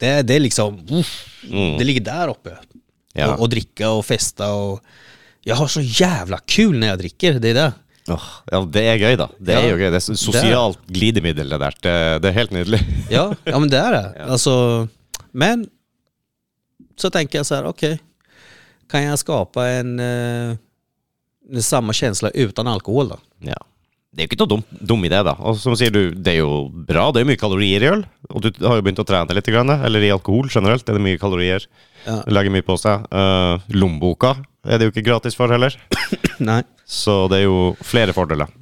det, 0.01 0.23
det 0.23 0.35
är 0.35 0.41
liksom, 0.41 0.87
uff, 0.91 1.31
Mm. 1.51 1.79
det 1.79 1.85
ligger 1.85 2.01
där 2.01 2.29
uppe. 2.29 2.57
Ja. 3.12 3.35
Och, 3.35 3.41
och 3.41 3.49
dricka 3.49 3.91
och 3.91 4.07
festa 4.07 4.53
och 4.53 4.81
jag 5.43 5.57
har 5.57 5.67
så 5.69 5.81
jävla 5.81 6.39
kul 6.39 6.79
när 6.79 6.87
jag 6.87 6.99
dricker, 6.99 7.33
det 7.33 7.49
är 7.49 7.55
det. 7.55 7.73
Åh, 8.09 8.23
ja, 8.53 8.61
det 8.73 8.83
er 8.85 8.97
gøy, 8.97 9.17
da. 9.17 9.29
Det 9.39 9.53
Ja. 9.53 9.61
er 9.61 9.71
jo 9.71 9.77
gøy. 9.77 9.91
Det 9.91 9.97
er 9.97 10.17
sosialt 10.17 10.79
glidemiddel, 10.89 11.49
det 11.49 11.59
der. 11.61 11.77
Det, 11.83 11.95
det 12.23 12.29
er 12.29 12.33
helt 12.37 12.51
nydelig. 12.53 12.81
Ja, 13.11 13.35
ja 13.45 13.59
men 13.59 13.71
det 13.71 13.79
är 13.79 13.93
det. 13.93 14.25
Alltså, 14.33 14.89
men 15.33 15.67
så 16.97 17.11
tänker 17.11 17.38
jag 17.38 17.47
så 17.47 17.55
här, 17.55 17.64
okej, 17.64 17.99
kan 18.90 19.03
jag 19.03 19.18
skapa 19.18 19.66
en 19.66 20.01
eh, 20.01 20.57
samma 21.61 21.92
känsla 21.92 22.30
utan 22.30 22.66
alkohol 22.66 23.09
då? 23.09 23.18
Ja. 23.38 23.59
Det 24.14 24.22
er 24.22 24.28
jo 24.28 24.30
ikke 24.30 24.38
noe 24.45 24.51
dum, 24.53 24.61
dum 24.78 25.05
idé, 25.09 25.18
da. 25.26 25.32
Og 25.42 25.57
som 25.59 25.74
sier 25.74 25.90
du, 25.90 26.12
det 26.14 26.36
er 26.36 26.45
jo 26.45 26.68
bra. 26.70 27.09
Det 27.11 27.24
er 27.24 27.26
mye 27.26 27.40
kalorier 27.40 27.82
i 27.82 27.88
øl. 27.90 28.05
Og 28.30 28.45
du 28.45 28.53
har 28.62 28.78
jo 28.78 28.84
begynt 28.86 29.03
å 29.03 29.07
trene 29.09 29.34
litt, 29.34 29.51
grann, 29.51 29.72
eller 29.74 30.07
i 30.07 30.12
alkohol 30.14 30.47
generelt. 30.53 30.86
Er 30.86 30.95
det 30.95 31.03
mye 31.03 31.18
kalorier. 31.18 31.66
Ja. 32.05 32.20
Legger 32.30 32.55
mye 32.55 32.66
på 32.66 32.76
seg. 32.78 33.09
Uh, 33.11 33.59
lommeboka 33.74 34.36
er 34.62 34.78
det 34.78 34.86
jo 34.86 34.95
ikke 34.95 35.09
gratis 35.11 35.34
for 35.34 35.51
heller. 35.51 35.74
Nej. 36.38 36.62
Så 36.86 37.24
det 37.32 37.42
er 37.42 37.49
jo 37.49 37.72
flere 37.82 38.14
fordeler. 38.14 38.55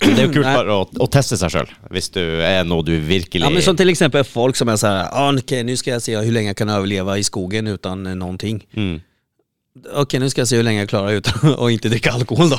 Det 0.00 0.18
er 0.18 0.26
jo 0.26 0.32
kult 0.32 0.46
bare 0.46 0.74
å, 0.74 0.84
å 1.00 1.06
teste 1.10 1.38
seg 1.40 1.50
sjøl, 1.54 1.72
hvis 1.94 2.10
du 2.14 2.20
er 2.22 2.64
noe 2.68 2.84
du 2.86 2.92
virkelig 3.00 3.44
Ja, 3.44 3.50
men 3.50 3.62
som 3.62 3.76
till 3.76 3.90
exempel 3.90 4.24
folk 4.24 4.56
som 4.56 4.68
är 4.68 4.76
så 4.76 4.86
här, 4.86 5.08
ah, 5.12 5.32
okej 5.32 5.64
nu 5.64 5.76
ska 5.76 5.90
jag 5.90 6.02
se 6.02 6.16
hur 6.18 6.32
länge 6.32 6.48
jag 6.48 6.56
kan 6.56 6.68
överleva 6.68 7.18
i 7.18 7.24
skogen 7.24 7.66
utan 7.66 8.02
någonting. 8.18 8.66
mm. 8.74 9.00
Okej 9.94 10.20
nu 10.20 10.30
ska 10.30 10.40
jag 10.40 10.48
se 10.48 10.56
hur 10.56 10.62
länge 10.62 10.78
jag 10.80 10.88
klarar 10.88 11.10
utan 11.12 11.54
att 11.58 11.70
inte 11.70 11.88
dricka 11.88 12.12
alkohol 12.12 12.50
då. 12.50 12.58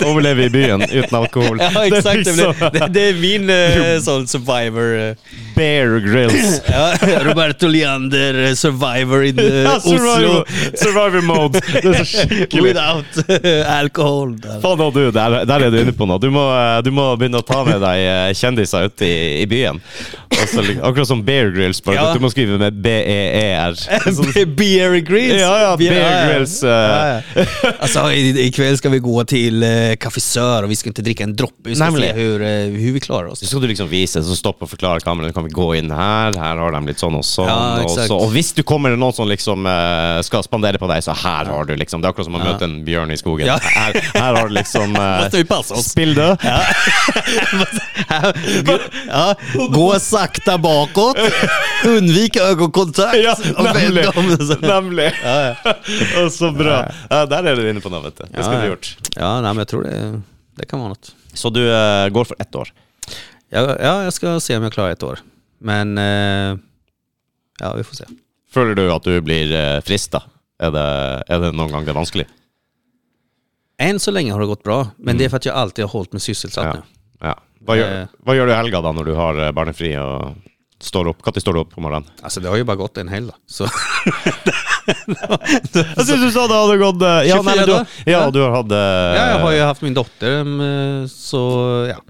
Overleve 0.10 0.44
i 0.44 0.50
byen 0.50 0.82
uten 0.82 1.18
alkohol. 1.18 1.58
ja 1.74 1.86
exakt, 1.86 2.24
det, 2.24 2.32
blir- 2.32 2.70
det, 2.70 2.86
det 2.90 3.08
är 3.08 3.14
min 3.14 3.50
eh, 3.50 4.00
sån 4.00 4.26
survivor. 4.26 4.98
eh. 5.08 5.14
Bear 5.56 5.98
Grills. 6.00 6.62
Ja, 6.66 6.94
Roberto 7.22 7.66
Leander, 7.66 8.44
eh, 8.48 8.54
survivor 8.54 9.24
in 9.24 9.36
Ja, 9.64 9.76
Oslo. 9.76 10.44
survivor, 10.74 11.20
mode. 11.20 11.60
Det 11.82 11.84
er 11.84 12.04
så 12.04 12.04
skikkelig. 12.28 12.62
Without 12.62 13.04
alcohol. 13.68 14.40
Där. 14.40 14.60
Faen 14.60 14.78
nå, 14.78 14.90
du, 14.90 15.10
der, 15.10 15.44
der 15.44 15.60
er 15.66 15.70
du 15.70 15.78
inne 15.84 15.92
på 15.94 16.08
noe. 16.08 16.18
Du 16.18 16.30
må, 16.34 16.46
eh, 16.56 16.80
du 16.82 16.90
må 16.90 17.10
å 17.38 17.44
ta 17.46 17.60
med 17.68 17.78
deg 17.84 18.00
eh, 18.08 18.32
kjendiser 18.34 18.88
ut 18.88 19.04
i, 19.06 19.12
i 19.42 19.46
lik- 20.66 20.80
akkurat 20.82 21.08
som 21.08 21.22
Bear 21.24 21.52
Grills, 21.54 21.80
Ja. 21.94 22.08
du 22.16 22.20
må 22.24 22.30
skrive 22.32 22.58
med 22.58 22.80
B-E-E-R. 22.82 23.76
Beer 24.56 24.98
Grills. 25.06 25.38
Ja, 25.40 25.54
ja, 25.68 25.76
Bear 25.76 25.94
Eh. 26.14 26.70
Ja, 26.70 27.08
ja. 27.34 27.44
Alltså 27.80 28.12
i- 28.12 28.46
ikväll 28.46 28.78
ska 28.78 28.88
vi 28.88 28.98
gå 28.98 29.24
till 29.24 29.62
eh, 29.62 29.96
Café 30.00 30.20
Sör 30.20 30.62
och 30.62 30.70
vi 30.70 30.76
ska 30.76 30.90
inte 30.90 31.02
dricka 31.02 31.24
en 31.24 31.36
droppe. 31.36 31.54
Vi 31.68 31.74
ska 31.74 31.84
Nemlig. 31.84 32.08
se 32.08 32.12
hur, 32.14 32.42
eh, 32.42 32.48
hur 32.48 32.92
vi 32.92 33.00
klarar 33.00 33.26
oss. 33.26 33.38
Så 33.40 33.46
skal 33.46 33.60
du 33.60 33.68
liksom 33.68 33.88
vise, 33.88 34.22
så 34.24 34.36
stopp 34.36 34.62
og 34.62 34.70
forklare 34.70 35.00
kameraet. 35.00 35.34
Kan 35.34 35.44
vi 35.44 35.50
gå 35.50 35.74
inn 35.76 35.90
her? 35.90 36.32
Her 36.38 36.56
har 36.56 36.72
de 36.72 36.86
litt 36.86 36.98
sånn 37.02 37.14
og 37.18 37.24
sånn. 37.24 37.48
Ja, 37.48 37.82
exakt. 37.82 38.06
så. 38.08 38.16
og 38.18 38.30
hvis 38.32 38.52
du 38.54 38.62
kommer 38.62 38.96
noen 38.96 39.12
som 39.16 39.28
liksom 39.28 39.66
eh, 39.66 40.22
skal 40.26 40.42
spandere 40.46 40.78
på 40.78 40.88
deg, 40.90 41.02
så 41.04 41.12
her 41.24 41.44
har 41.50 41.64
du 41.64 41.76
liksom 41.76 42.00
Det 42.02 42.08
er 42.08 42.12
akkurat 42.12 42.24
som 42.30 42.34
å 42.36 42.38
Ja. 42.44 42.52
møte 42.52 42.64
en 42.64 42.84
bjørn 42.84 43.10
i 43.12 43.16
skogen. 43.16 43.46
Ja. 43.46 43.58
Her, 43.62 43.92
her 44.14 44.34
har 44.36 44.48
du 44.48 44.54
liksom 44.54 44.96
eh, 45.00 45.22
Måste 45.24 45.36
vi 45.36 45.44
passa 45.44 45.74
oss? 45.74 45.90
Spill 45.94 46.14
død. 46.14 46.38
ja, 49.08 49.34
gå 49.70 50.00
sakta 50.00 50.58
bakåt, 50.58 51.16
undvik 51.84 52.36
ögonkontakt. 52.36 53.16
Ja, 53.24 53.36
och. 53.56 53.66
Ja, 55.24 55.54
ja. 55.64 55.74
Så 56.30 56.50
bra. 56.52 56.92
Ja, 57.10 57.26
der 57.26 57.44
er 57.52 57.56
du 57.56 57.68
inne 57.70 57.80
på 57.80 57.88
du. 57.88 58.00
Det 58.02 58.42
skulle 58.44 58.60
du 58.62 58.68
gjort. 58.68 58.96
ja 59.16 59.40
nej, 59.40 59.50
men 59.54 59.58
jag 59.58 59.68
tror 59.68 59.82
det, 59.82 60.22
det 60.56 60.66
kan 60.66 60.78
vara 60.80 60.88
något. 60.88 61.14
Så 61.32 61.50
du 61.50 61.62
eh, 61.74 62.08
går 62.08 62.24
for 62.24 62.36
ett 62.38 62.54
år? 62.54 62.72
Ja, 63.48 63.76
ja, 63.80 64.02
jag 64.04 64.12
ska 64.12 64.40
se 64.40 64.56
om 64.56 64.62
jag 64.62 64.72
klarar 64.72 64.90
ett 64.90 65.02
år. 65.02 65.18
Men 65.58 65.98
eh, 65.98 66.56
ja, 67.60 67.74
vi 67.74 67.84
får 67.84 67.94
se. 67.96 68.04
Føler 68.54 68.74
du 68.74 68.92
at 68.92 69.02
du 69.04 69.20
blir 69.20 69.52
eh, 69.52 69.80
frista? 69.80 70.22
Er 70.62 70.70
det, 70.70 70.84
er 71.28 71.40
det 71.42 71.52
noen 71.52 71.70
gang 71.72 71.84
det 71.84 71.90
er 71.90 71.98
vanskelig? 71.98 72.26
Än 73.78 73.98
så 74.00 74.10
länge 74.10 74.32
har 74.32 74.40
det 74.40 74.46
gått 74.46 74.62
bra, 74.62 74.86
men 74.96 75.18
det 75.18 75.24
är 75.24 75.28
för 75.28 75.36
att 75.36 75.44
jag 75.46 75.54
alltid 75.56 75.84
har 75.84 75.90
hållit 75.90 76.12
mig 76.12 76.20
sysselsatt 76.20 76.64
Ja. 76.64 76.72
nu. 76.74 76.82
ja. 77.20 77.34
Hva, 77.66 77.76
gjør, 77.76 78.00
Eh. 78.02 78.06
hva 78.24 78.34
gjør 78.36 78.46
du 78.46 78.52
helga 78.54 78.80
da, 78.84 78.92
når 78.92 79.04
du 79.04 79.14
har 79.18 79.38
eh, 79.40 79.50
barnefri 79.52 79.94
og 79.98 80.36
står 80.80 81.08
opp? 81.10 81.24
Når 81.26 81.40
står 81.40 81.52
du 81.56 81.60
opp 81.60 81.70
på 81.74 81.80
morgenen? 81.80 82.06
Alltså 82.22 82.40
det 82.40 82.48
har 82.48 82.56
ju 82.56 82.64
bara 82.64 82.76
gått 82.76 82.98
en 82.98 83.08
helg 83.08 83.26
då. 83.26 83.34
Så. 83.46 83.64
Jeg 84.86 86.04
syns 86.06 86.22
du 86.22 86.30
sa 86.30 86.46
det 86.50 86.56
hadde 86.56 86.76
gått 86.80 87.02
eh, 87.02 87.20
Ja, 87.28 87.38
24 87.40 87.44
nei, 87.44 87.56
men 87.56 87.68
du, 87.70 88.10
ja, 88.12 88.22
du 88.30 88.40
har 88.42 88.56
hatt 88.58 88.72
eh, 88.72 88.78
Ja, 89.16 89.24
jag 89.30 89.38
har 89.38 89.52
ju 89.52 89.60
haft 89.60 89.82
min 89.82 89.94
dotter, 89.94 90.40
mm, 90.40 91.08
så 91.08 91.42
ja. 91.90 92.00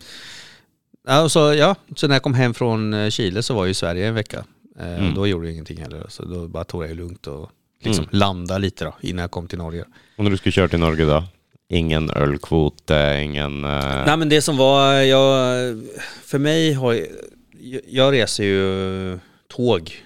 Ja, 1.06 1.22
och 1.22 1.32
så, 1.32 1.54
ja. 1.54 1.74
så 1.96 2.08
när 2.08 2.14
jag 2.14 2.22
kom 2.22 2.34
hem 2.34 2.54
från 2.54 2.94
eh, 2.94 3.10
Chile 3.10 3.42
så 3.42 3.54
var 3.54 3.64
jag 3.64 3.70
i 3.70 3.74
Sverige 3.74 4.08
en 4.08 4.14
vecka. 4.14 4.44
Mm. 4.80 5.08
och 5.08 5.14
Då 5.14 5.26
gjorde 5.26 5.46
jag 5.46 5.52
ingenting 5.52 5.80
heller, 5.82 6.06
så 6.08 6.24
då 6.24 6.48
bara 6.48 6.64
tog 6.64 6.82
jag 6.82 6.90
det 6.90 6.94
lugnt 6.94 7.26
och 7.26 7.50
liksom 7.84 8.06
landa 8.10 8.58
lite 8.58 8.84
då 8.84 8.94
innan 9.00 9.22
jag 9.22 9.30
kom 9.30 9.48
till 9.48 9.58
Norge. 9.58 9.84
Og 10.18 10.24
når 10.24 10.30
du 10.30 10.38
skulle 10.38 10.54
kjøre 10.54 10.70
til 10.74 10.80
Norge, 10.82 11.06
da? 11.06 11.24
Ingen 11.74 12.10
ølkvote, 12.10 12.98
ingen 13.22 13.60
Nej 14.06 14.16
men 14.16 14.28
det 14.28 14.42
som 14.42 14.56
var, 14.56 14.92
jag, 14.92 15.82
för 16.24 16.38
mig 16.38 16.72
har 16.72 16.92
jag, 16.92 17.80
jag 17.88 18.12
reser 18.12 18.44
ju 18.44 19.18
tåg 19.48 20.04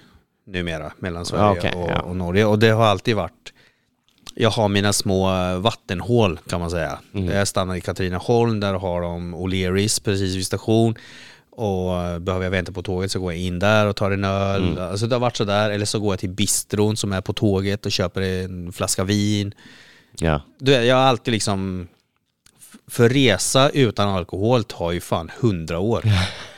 numera 0.49 0.91
mellan 0.97 1.25
Sverige 1.25 1.43
Ja, 1.43 1.51
okej, 1.51 1.73
och, 1.75 1.89
ja. 1.89 1.99
och 1.99 2.15
Norge 2.15 2.45
och 2.45 2.59
det 2.59 2.69
har 2.69 2.85
alltid 2.85 3.15
varit 3.15 3.53
jag 4.35 4.49
har 4.49 4.67
mina 4.67 4.93
små 4.93 5.29
vattenhål 5.59 6.39
kan 6.49 6.59
man 6.59 6.71
säga. 6.71 6.99
Mm. 7.13 7.29
Jag 7.29 7.47
stannar 7.47 7.75
i 7.75 7.81
Katrineholm, 7.81 8.59
där 8.59 8.73
har 8.73 9.01
de 9.01 9.35
O'Learys 9.35 10.03
precis 10.03 10.35
vid 10.35 10.45
station. 10.45 10.95
Och 11.49 12.03
eh, 12.03 12.19
behöver 12.19 12.45
jag 12.45 12.51
vänta 12.51 12.71
på 12.71 12.83
tåget 12.83 13.11
så 13.11 13.19
går 13.19 13.33
jag 13.33 13.41
in 13.41 13.59
där 13.59 13.87
och 13.87 13.95
tar 13.95 14.11
en 14.11 14.23
öl. 14.23 14.67
Mm. 14.67 14.83
Alltså 14.83 15.07
det 15.07 15.15
har 15.15 15.19
varit 15.19 15.37
sådär. 15.37 15.69
Eller 15.69 15.85
så 15.85 15.99
går 15.99 16.13
jag 16.13 16.19
till 16.19 16.29
bistron 16.29 16.97
som 16.97 17.13
är 17.13 17.21
på 17.21 17.33
tåget 17.33 17.85
och 17.85 17.91
köper 17.91 18.21
en 18.21 18.71
flaska 18.71 19.03
vin. 19.03 19.53
Ja. 20.19 20.41
Du 20.57 20.71
jag 20.71 20.95
har 20.95 21.03
alltid 21.03 21.31
liksom... 21.31 21.87
För 22.87 23.09
resa 23.09 23.69
utan 23.69 24.09
alkohol 24.09 24.63
tar 24.63 24.91
ju 24.91 25.01
fan 25.01 25.31
hundra 25.39 25.79
år. 25.79 26.03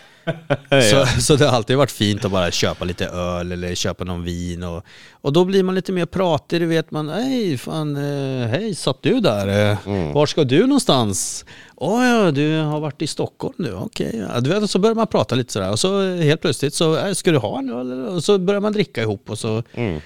Så, 0.89 1.21
så 1.21 1.35
det 1.35 1.45
har 1.45 1.55
alltid 1.55 1.77
varit 1.77 1.91
fint 1.91 2.25
att 2.25 2.31
bara 2.31 2.51
köpa 2.51 2.85
lite 2.85 3.05
öl 3.07 3.51
eller 3.51 3.75
köpa 3.75 4.03
någon 4.03 4.23
vin. 4.23 4.63
Och, 4.63 4.83
och 5.11 5.33
då 5.33 5.45
blir 5.45 5.63
man 5.63 5.75
lite 5.75 5.91
mer 5.91 6.05
pratig, 6.05 6.61
du 6.61 6.65
vet 6.65 6.91
man, 6.91 7.09
hej 7.09 7.57
fan, 7.57 7.95
eh, 7.95 8.47
hej 8.47 8.75
satt 8.75 8.97
du 9.01 9.19
där? 9.19 9.71
Eh, 9.71 9.77
Var 10.13 10.25
ska 10.25 10.43
du 10.43 10.61
någonstans? 10.61 11.45
Åh 11.75 12.05
ja, 12.05 12.31
du 12.31 12.57
har 12.59 12.79
varit 12.79 13.01
i 13.01 13.07
Stockholm 13.07 13.53
nu, 13.57 13.73
okej. 13.73 14.25
Ja, 14.33 14.39
du 14.39 14.49
vet, 14.49 14.63
och 14.63 14.69
så 14.69 14.79
börjar 14.79 14.95
man 14.95 15.07
prata 15.07 15.35
lite 15.35 15.53
sådär 15.53 15.71
och 15.71 15.79
så 15.79 16.15
helt 16.15 16.41
plötsligt 16.41 16.73
så, 16.73 16.97
eh, 16.97 17.13
ska 17.13 17.31
du 17.31 17.37
ha 17.37 17.59
en 17.59 17.69
öl? 17.69 18.07
Och 18.07 18.23
så 18.23 18.37
börjar 18.37 18.61
man 18.61 18.73
dricka 18.73 19.01
ihop 19.01 19.29
och 19.29 19.39
så 19.39 19.63
Mm. 19.73 20.01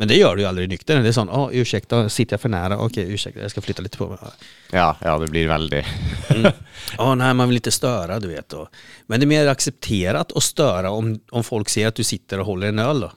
Men 0.00 0.08
det 0.08 0.16
gör 0.16 0.36
du 0.36 0.42
ju 0.42 0.48
aldrig 0.48 0.68
nykter. 0.68 1.02
Det 1.02 1.08
är 1.08 1.12
sån, 1.12 1.30
oh, 1.30 1.48
ursäkta, 1.52 2.08
sitter 2.08 2.34
jag 2.34 2.40
för 2.40 2.48
nära? 2.48 2.78
Okej, 2.78 3.12
ursäkta, 3.12 3.40
jag 3.40 3.50
ska 3.50 3.60
flytta 3.60 3.82
lite 3.82 3.98
på 3.98 4.08
mig. 4.08 4.18
Ja, 4.72 4.96
ja 5.00 5.18
det 5.18 5.26
blir 5.26 5.48
väldigt... 5.48 5.84
Ja, 6.98 7.14
nej, 7.14 7.34
man 7.34 7.48
vill 7.48 7.56
inte 7.56 7.70
störa, 7.70 8.20
du 8.20 8.28
vet. 8.28 8.54
Men 9.06 9.20
det 9.20 9.24
är 9.24 9.26
mer 9.26 9.46
accepterat 9.46 10.32
att 10.32 10.42
störa 10.42 10.90
om, 10.90 11.20
om 11.30 11.44
folk 11.44 11.68
ser 11.68 11.86
att 11.86 11.94
du 11.94 12.04
sitter 12.04 12.40
och 12.40 12.46
håller 12.46 12.68
en 12.68 12.78
öl 12.78 13.00
då. 13.00 13.12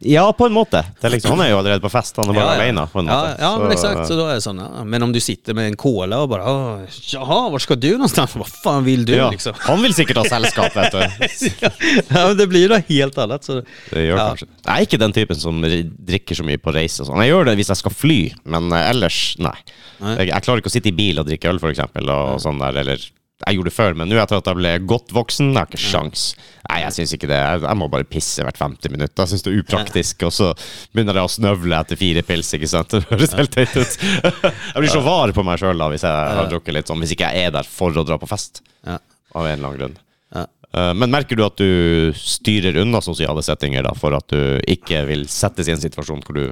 Ja, 0.00 0.32
på 0.32 0.46
en 0.46 0.52
måte. 0.52 0.84
Det 1.00 1.06
är 1.06 1.10
liksom, 1.10 1.30
han 1.30 1.40
är 1.40 1.48
ju 1.48 1.54
allerede 1.54 1.80
på 1.80 1.88
fest, 1.88 2.16
han 2.16 2.28
är 2.28 2.32
bara 2.34 2.44
ja, 2.44 2.50
alene 2.62 2.86
på 2.92 2.98
en 2.98 3.06
ja, 3.06 3.16
måte. 3.20 3.36
Ja, 3.40 3.54
Så- 3.54 3.62
men 3.62 3.72
exakt. 3.72 4.06
Så 4.08 4.16
då 4.16 4.26
är 4.26 4.34
det 4.34 4.40
såna. 4.40 4.84
Men 4.84 5.02
om 5.02 5.12
du 5.12 5.20
sitter 5.20 5.54
med 5.54 5.66
en 5.66 5.76
cola 5.76 6.18
och 6.20 6.28
bara, 6.28 6.52
"Åh, 6.52 6.80
jaha, 7.12 7.48
var 7.50 7.58
ska 7.58 7.74
du 7.74 7.90
någonstans? 7.92 8.36
Vad 8.36 8.46
fan 8.48 8.84
vill 8.84 9.04
du 9.04 9.12
ja. 9.14 9.30
liksom? 9.30 9.52
Han 9.58 9.82
vill 9.82 9.94
sikkert 9.94 10.16
ha 10.16 10.24
sällskap, 10.24 10.76
vet 10.76 10.92
du. 10.92 10.98
ja, 12.08 12.28
men 12.28 12.36
det 12.36 12.46
blir 12.46 12.68
något 12.68 12.84
helt 12.88 13.18
annat. 13.18 13.44
Så. 13.44 13.62
Det 13.90 14.00
gjør 14.06 14.16
Ja. 14.16 14.28
kanskje. 14.28 14.46
Jeg 14.66 14.76
er 14.76 14.80
ikke 14.86 14.98
den 14.98 15.12
typen 15.12 15.36
som 15.36 15.64
ri- 15.64 15.90
drikker 16.06 16.34
så 16.34 16.44
mye 16.44 16.58
på 16.58 16.72
Sånn. 16.88 17.18
Jeg 17.22 17.32
gjør 17.32 17.44
det 17.44 17.56
hvis 17.56 17.68
jeg 17.68 17.76
skal 17.76 17.90
fly, 17.90 18.32
men 18.44 18.72
eh, 18.72 18.90
ellers, 18.90 19.34
nei. 19.38 19.54
Nei. 20.00 20.16
Jeg, 20.16 20.28
jeg 20.28 20.42
klarer 20.42 20.58
ikke 20.62 20.70
å 20.70 20.76
sitte 20.78 20.88
i 20.88 20.92
bil 20.92 21.18
og 21.18 21.26
drikke 21.26 21.48
øl, 21.50 21.58
for 21.58 21.70
eksempel. 21.70 22.08
Og 22.08 22.38
sånn 22.40 22.58
der, 22.58 22.76
eller 22.84 22.98
jeg 23.46 23.54
gjorde 23.54 23.70
det 23.70 23.74
før, 23.76 23.94
men 23.94 24.08
nå 24.10 24.16
etter 24.18 24.40
at 24.40 24.48
jeg 24.50 24.58
ble 24.58 24.72
godt 24.90 25.12
voksen, 25.14 25.52
jeg 25.52 25.60
har 25.60 25.68
ikke 25.70 25.78
sjans. 25.78 26.22
Nei, 26.68 26.80
jeg 26.82 26.94
syns 26.96 27.12
ikke 27.14 27.28
det. 27.30 27.36
Jeg, 27.38 27.60
jeg 27.62 27.78
må 27.78 27.86
bare 27.92 28.06
pisse 28.10 28.42
hvert 28.42 28.58
50 28.58 28.90
minutter. 28.90 29.22
Jeg 29.22 29.30
syns 29.30 29.44
det 29.46 29.52
er 29.52 29.60
upraktisk. 29.62 30.24
Og 30.26 30.34
så 30.34 30.48
begynner 30.92 31.20
jeg 31.20 31.28
å 31.28 31.32
snøvle 31.36 31.78
etter 31.78 32.00
fire 32.00 32.24
pils, 32.26 32.50
ikke 32.58 32.68
sant. 32.70 32.90
Det 32.96 33.04
høres 33.12 33.36
helt 33.38 33.54
teit 33.54 33.76
ut. 33.78 33.94
Jeg 34.74 34.82
blir 34.82 34.90
så 34.90 35.04
var 35.06 35.32
på 35.36 35.44
meg 35.46 35.62
sjøl 35.62 35.86
hvis 35.94 36.04
jeg 36.04 36.34
har 36.40 36.50
drukket 36.50 36.74
litt 36.74 36.90
sånn, 36.90 36.98
hvis 37.04 37.14
ikke 37.14 37.30
jeg 37.30 37.48
er 37.48 37.54
der 37.54 37.66
for 37.70 37.94
å 37.94 38.04
dra 38.06 38.18
på 38.18 38.26
fest. 38.28 38.60
Av 38.84 39.46
en 39.46 39.54
eller 39.54 39.68
annen 39.68 39.78
grunn. 39.78 39.96
Eh, 40.34 40.92
Men 40.98 41.10
merker 41.14 41.38
du 41.38 41.44
at 41.46 41.56
du 41.56 42.12
styrer 42.18 42.76
unna 42.82 43.00
sosiale 43.04 43.42
settinger 43.46 43.86
da, 43.86 43.94
for 43.96 44.12
at 44.18 44.28
du 44.34 44.58
ikke 44.68 45.04
vil 45.08 45.24
settes 45.30 45.70
i 45.70 45.72
en 45.76 45.80
situasjon 45.80 46.20
hvor 46.26 46.36
du 46.36 46.44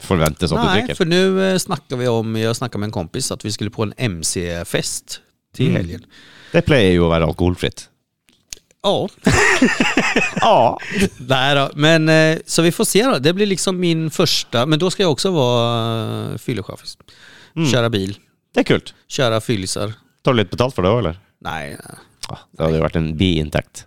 forventes 0.00 0.52
at 0.52 0.56
du 0.60 0.64
Nej, 0.64 0.80
drikker? 0.80 0.94
för 0.94 1.04
nu 1.04 1.50
eh, 1.50 1.58
snackar 1.58 1.96
vi 1.96 2.08
om, 2.08 2.36
jag 2.36 2.56
snackade 2.56 2.80
med 2.80 2.86
en 2.88 2.92
kompis 2.92 3.30
att 3.32 3.44
vi 3.44 3.52
skulle 3.52 3.70
på 3.70 3.82
en 3.82 3.94
MC-fest 3.98 5.20
till 5.56 5.66
Mm. 5.70 5.76
helgen. 5.82 6.04
Det 6.52 6.62
pleier 6.66 6.92
jo 6.94 7.06
å 7.06 7.10
være 7.12 7.26
alkoholfritt. 7.26 7.88
Ja, 8.82 9.08
Ja. 10.40 10.78
Nej 11.18 11.54
då, 11.54 11.70
men 11.74 12.08
eh, 12.08 12.38
så 12.46 12.62
vi 12.62 12.72
får 12.72 12.84
se 12.84 13.02
då. 13.04 13.18
Det 13.18 13.32
blir 13.32 13.46
liksom 13.46 13.80
min 13.80 14.10
första, 14.10 14.66
men 14.66 14.78
då 14.78 14.90
ska 14.90 15.02
jag 15.02 15.12
också 15.12 15.30
vara 15.30 16.30
uh, 16.32 16.38
fyllechaffis. 16.38 16.96
Mm. 17.56 17.68
Köra 17.70 17.90
bil, 17.90 18.18
Det 18.54 18.60
er 18.60 18.64
kult. 18.64 18.94
köra 19.08 19.40
fyllisar. 19.40 19.92
Tar 20.22 20.32
du 20.32 20.36
litt 20.38 20.50
betalt 20.50 20.74
for 20.74 20.82
det 20.82 20.88
òg, 20.90 20.98
eller? 20.98 21.18
Nej, 21.40 21.70
nej. 21.70 21.98
Ah, 22.28 22.38
Det 22.52 22.62
hadde 22.64 22.76
jo 22.78 22.82
vært 22.84 22.96
en 22.98 23.12
biinntekt. 23.16 23.84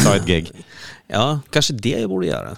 Side 0.00 0.26
gig. 0.26 0.50
ja, 1.08 1.40
kanske 1.50 1.74
det 1.74 1.88
jag 2.00 2.08
borde 2.10 2.26
göra. 2.26 2.56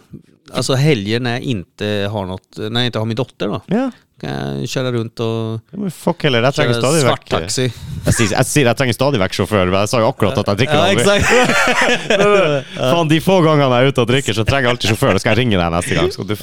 Alltså 0.52 0.74
helger 0.74 1.20
när 1.20 1.32
jag 1.32 1.42
inte 1.42 2.08
har 2.12 2.26
något, 2.26 2.56
när 2.58 2.80
jag 2.80 2.86
inte 2.86 2.98
har 2.98 3.06
min 3.06 3.16
dotter 3.16 3.48
då. 3.48 3.62
Ja. 3.66 3.90
Kan 4.24 4.58
jag 4.60 4.68
köra 4.68 4.92
runt 4.92 5.20
och 5.20 5.60
Ja, 5.70 5.78
men 5.78 5.90
fuck 5.90 6.22
heller, 6.24 6.42
jeg 6.46 6.54
trenger 6.56 6.74
köra 6.74 6.82
stadig 6.82 7.04
vekk 7.04 7.26
svarttaxi. 7.28 7.64
Jeg 8.06 8.46
sier 8.48 8.66
jeg, 8.68 8.76
trenger 8.78 8.96
stadig 8.96 9.20
vekk 9.20 9.34
sjåfør, 9.38 9.70
men 9.72 9.80
jeg 9.82 9.90
sa 9.92 10.00
jo 10.00 10.08
akkurat 10.08 10.38
at 10.42 10.48
jeg 10.52 10.60
drikker 10.62 10.74
Ja, 10.74 10.86
exakt. 10.92 11.26
Faen, 12.78 13.08
de 13.10 13.18
få 13.24 13.36
gangene 13.44 13.68
jeg 13.80 13.88
er 13.88 13.92
ute 13.94 14.04
og 14.04 14.08
drikker, 14.10 14.36
så 14.36 14.44
trenger 14.48 14.68
jeg 14.68 14.74
alltid 14.76 14.90
sjåfør. 14.94 15.12
Da 15.16 15.22
skal 15.22 15.34
jeg 15.34 15.40
ringe 15.42 15.58
deg 15.60 15.72
neste 15.74 15.98
gang. 15.98 16.10
Skal 16.14 16.28
du 16.30 16.34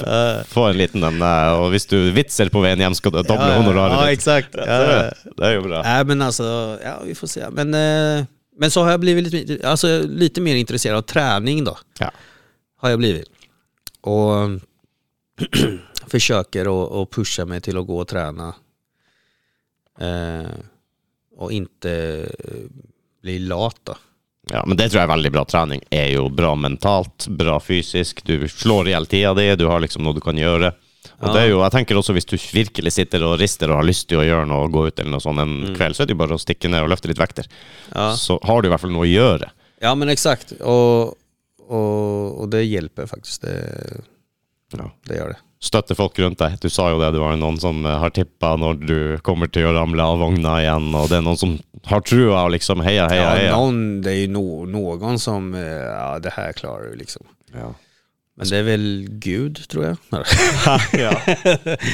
få 0.52 0.66
en 0.70 0.78
liten 0.78 1.06
en. 1.08 1.18
eh, 1.22 1.52
Og 1.62 1.70
hvis 1.74 1.86
du 1.90 1.96
vitser 2.16 2.50
på 2.54 2.62
veien 2.64 2.80
hjem, 2.82 2.94
skal 2.98 3.14
du 3.14 3.20
doble 3.22 3.50
honoraret 3.58 3.98
Ja, 3.98 4.10
exakt. 4.14 4.54
Ja. 4.58 4.78
det, 4.86 5.32
det 5.38 5.48
er 5.48 5.54
jo 5.58 5.62
bra. 5.66 5.82
Nej 5.86 6.04
men 6.12 6.22
alltså, 6.22 6.78
ja 6.82 6.96
vi 7.04 7.14
får 7.18 7.26
se. 7.34 7.50
Men, 7.50 7.74
eh, 7.74 8.24
men 8.58 8.70
så 8.70 8.82
har 8.84 8.90
jag 8.90 9.00
blivit 9.00 9.32
lite, 9.32 9.68
alltså, 9.68 9.98
lite 10.06 10.40
mer 10.40 10.54
intresserad 10.56 10.96
av 10.98 11.02
träning 11.02 11.64
då. 11.64 11.76
Ja. 11.98 12.10
Har 12.82 12.90
jag 12.90 12.98
blivit. 12.98 13.26
Och 14.02 14.32
försöker 16.12 16.66
att 16.68 16.92
att 16.92 17.10
pusha 17.10 17.44
mig 17.44 17.60
till 17.60 17.78
att 17.78 17.86
gå 17.86 17.98
och 17.98 18.08
träna. 18.08 18.54
Eh, 20.00 20.50
och 21.36 21.52
inte 21.52 21.92
eh, 22.38 22.54
bli 23.22 23.38
lat 23.38 23.76
då. 23.84 23.96
Ja, 24.50 24.64
men 24.66 24.76
det 24.76 24.88
tror 24.90 24.98
jeg 25.00 25.06
er 25.06 25.12
veldig 25.12 25.30
bra. 25.32 25.44
Trening 25.46 25.82
er 25.94 26.08
jo 26.16 26.24
bra 26.34 26.54
mentalt, 26.58 27.28
bra 27.30 27.60
fysisk. 27.62 28.24
Du 28.26 28.48
slår 28.50 28.88
i 28.90 28.96
tida 29.06 29.30
di, 29.38 29.44
du 29.56 29.68
har 29.70 29.80
liksom 29.80 30.02
noe 30.02 30.16
du 30.18 30.20
kan 30.24 30.36
gjøre. 30.38 30.72
Og 31.22 31.28
Ja. 31.28 31.32
det 31.34 31.40
er 31.42 31.48
jo, 31.50 31.60
jeg 31.62 31.70
tenker 31.74 31.96
også 31.98 32.12
Hvis 32.14 32.26
du 32.26 32.36
virkelig 32.36 32.92
sitter 32.92 33.22
og 33.26 33.38
rister 33.40 33.70
og 33.70 33.76
har 33.80 33.86
lyst 33.86 34.08
til 34.08 34.18
å 34.18 34.24
gjøre 34.26 34.46
noe, 34.46 34.68
gå 34.70 34.86
ut 34.88 34.98
eller 34.98 35.10
noe 35.10 35.22
sånt 35.22 35.38
en 35.42 35.74
kveld, 35.76 35.94
så 35.94 36.02
er 36.02 36.06
det 36.10 36.14
jo 36.16 36.18
bare 36.22 36.34
å 36.34 36.42
stikke 36.42 36.68
ned 36.70 36.82
og 36.82 36.90
løfte 36.90 37.08
litt 37.10 37.18
vekter. 37.22 37.46
Ja, 37.94 38.14
Så 38.16 38.38
har 38.42 38.62
du 38.62 38.68
i 38.68 38.70
hvert 38.72 38.80
fall 38.82 38.90
noe 38.94 39.06
å 39.06 39.10
gjøre. 39.12 39.50
ja 39.80 39.94
men 39.94 40.08
exakt. 40.08 40.52
Och, 40.60 41.14
och, 41.68 42.40
och 42.40 42.48
det 42.48 42.64
hjälper 42.64 43.06
faktiskt. 43.06 43.42
Det, 43.42 44.02
Ja. 44.76 44.90
det 45.06 45.14
gör 45.16 45.28
det. 45.28 45.38
Støtte 45.62 45.94
folk 45.94 46.18
rundt 46.18 46.40
deg. 46.42 46.56
Du 46.60 46.66
sa 46.72 46.88
jo 46.90 46.98
det, 46.98 47.12
du 47.14 47.20
har 47.22 47.36
noen 47.38 47.60
som 47.62 47.84
eh, 47.86 47.98
har 48.02 48.10
tippa 48.10 48.56
når 48.58 48.80
du 48.82 48.96
kommer 49.22 49.46
til 49.52 49.68
å 49.70 49.76
ramle 49.76 50.02
av 50.02 50.18
vogna 50.18 50.56
igjen, 50.64 50.88
og 50.98 51.06
det 51.08 51.20
er 51.20 51.22
noen 51.22 51.38
som 51.38 51.52
har 51.86 52.02
trua 52.02 52.40
og 52.48 52.50
liksom 52.56 52.82
heia, 52.82 53.06
heia, 53.10 53.22
Ja, 53.22 53.30
heia. 53.38 53.52
någon, 53.56 54.02
det 54.02 54.10
är 54.10 54.20
ju 54.26 54.28
no, 54.28 54.64
någon 54.66 55.18
som, 55.18 55.54
eh, 55.54 55.60
ja 55.62 56.18
det 56.18 56.30
här 56.34 56.52
klarar 56.52 56.90
du 56.90 56.96
liksom. 56.96 57.22
Ja. 57.54 57.74
Men 58.34 58.48
det 58.48 58.56
är 58.56 58.62
väl 58.62 59.06
Gud 59.10 59.68
tror 59.68 59.84
jag. 59.84 59.96
ja. 60.92 61.12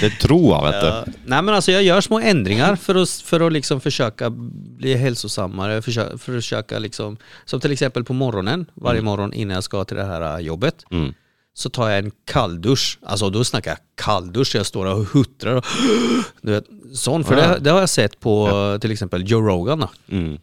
Det 0.00 0.06
er 0.06 0.16
troa, 0.20 0.60
vet 0.64 0.80
du. 0.80 0.86
Ja. 0.86 1.04
Nej 1.26 1.42
men 1.42 1.54
alltså 1.54 1.72
jag 1.72 1.82
gör 1.82 2.00
små 2.00 2.20
ändringar 2.20 2.76
för 2.76 2.94
att, 2.94 3.10
för 3.10 3.46
att 3.46 3.52
liksom 3.52 3.80
försöka 3.80 4.30
bli 4.78 4.94
hälsosammare, 4.94 5.82
försöka, 5.82 6.18
försöka 6.18 6.78
liksom, 6.78 7.16
som 7.44 7.60
till 7.60 7.72
exempel 7.72 8.04
på 8.04 8.12
morgonen, 8.12 8.66
varje 8.74 9.02
morgon 9.02 9.32
innan 9.32 9.54
jag 9.54 9.64
ska 9.64 9.84
till 9.84 9.96
det 9.96 10.04
här 10.04 10.36
äh, 10.38 10.40
jobbet, 10.46 10.84
Mm. 10.90 11.14
Så 11.58 11.70
tar 11.70 11.88
jag 11.90 11.98
en 11.98 12.10
kalldusch. 12.24 12.98
Alltså 13.02 13.30
då 13.30 13.44
snackar 13.44 13.70
jag 13.70 13.78
kalldusch, 14.04 14.54
jag 14.54 14.66
står 14.66 14.86
och 14.86 15.04
huttrar 15.04 15.54
och 15.56 15.64
du 16.42 16.52
vet, 16.52 16.64
sån. 16.94 17.24
För 17.24 17.36
Ja. 17.36 17.46
det, 17.48 17.58
det 17.60 17.70
har 17.70 17.80
jag 17.80 17.88
sett 17.88 18.20
på 18.20 18.78
till 18.80 18.92
exempel 18.92 19.30
Joe 19.30 19.40
Rogan. 19.40 19.86
Mm. 20.10 20.38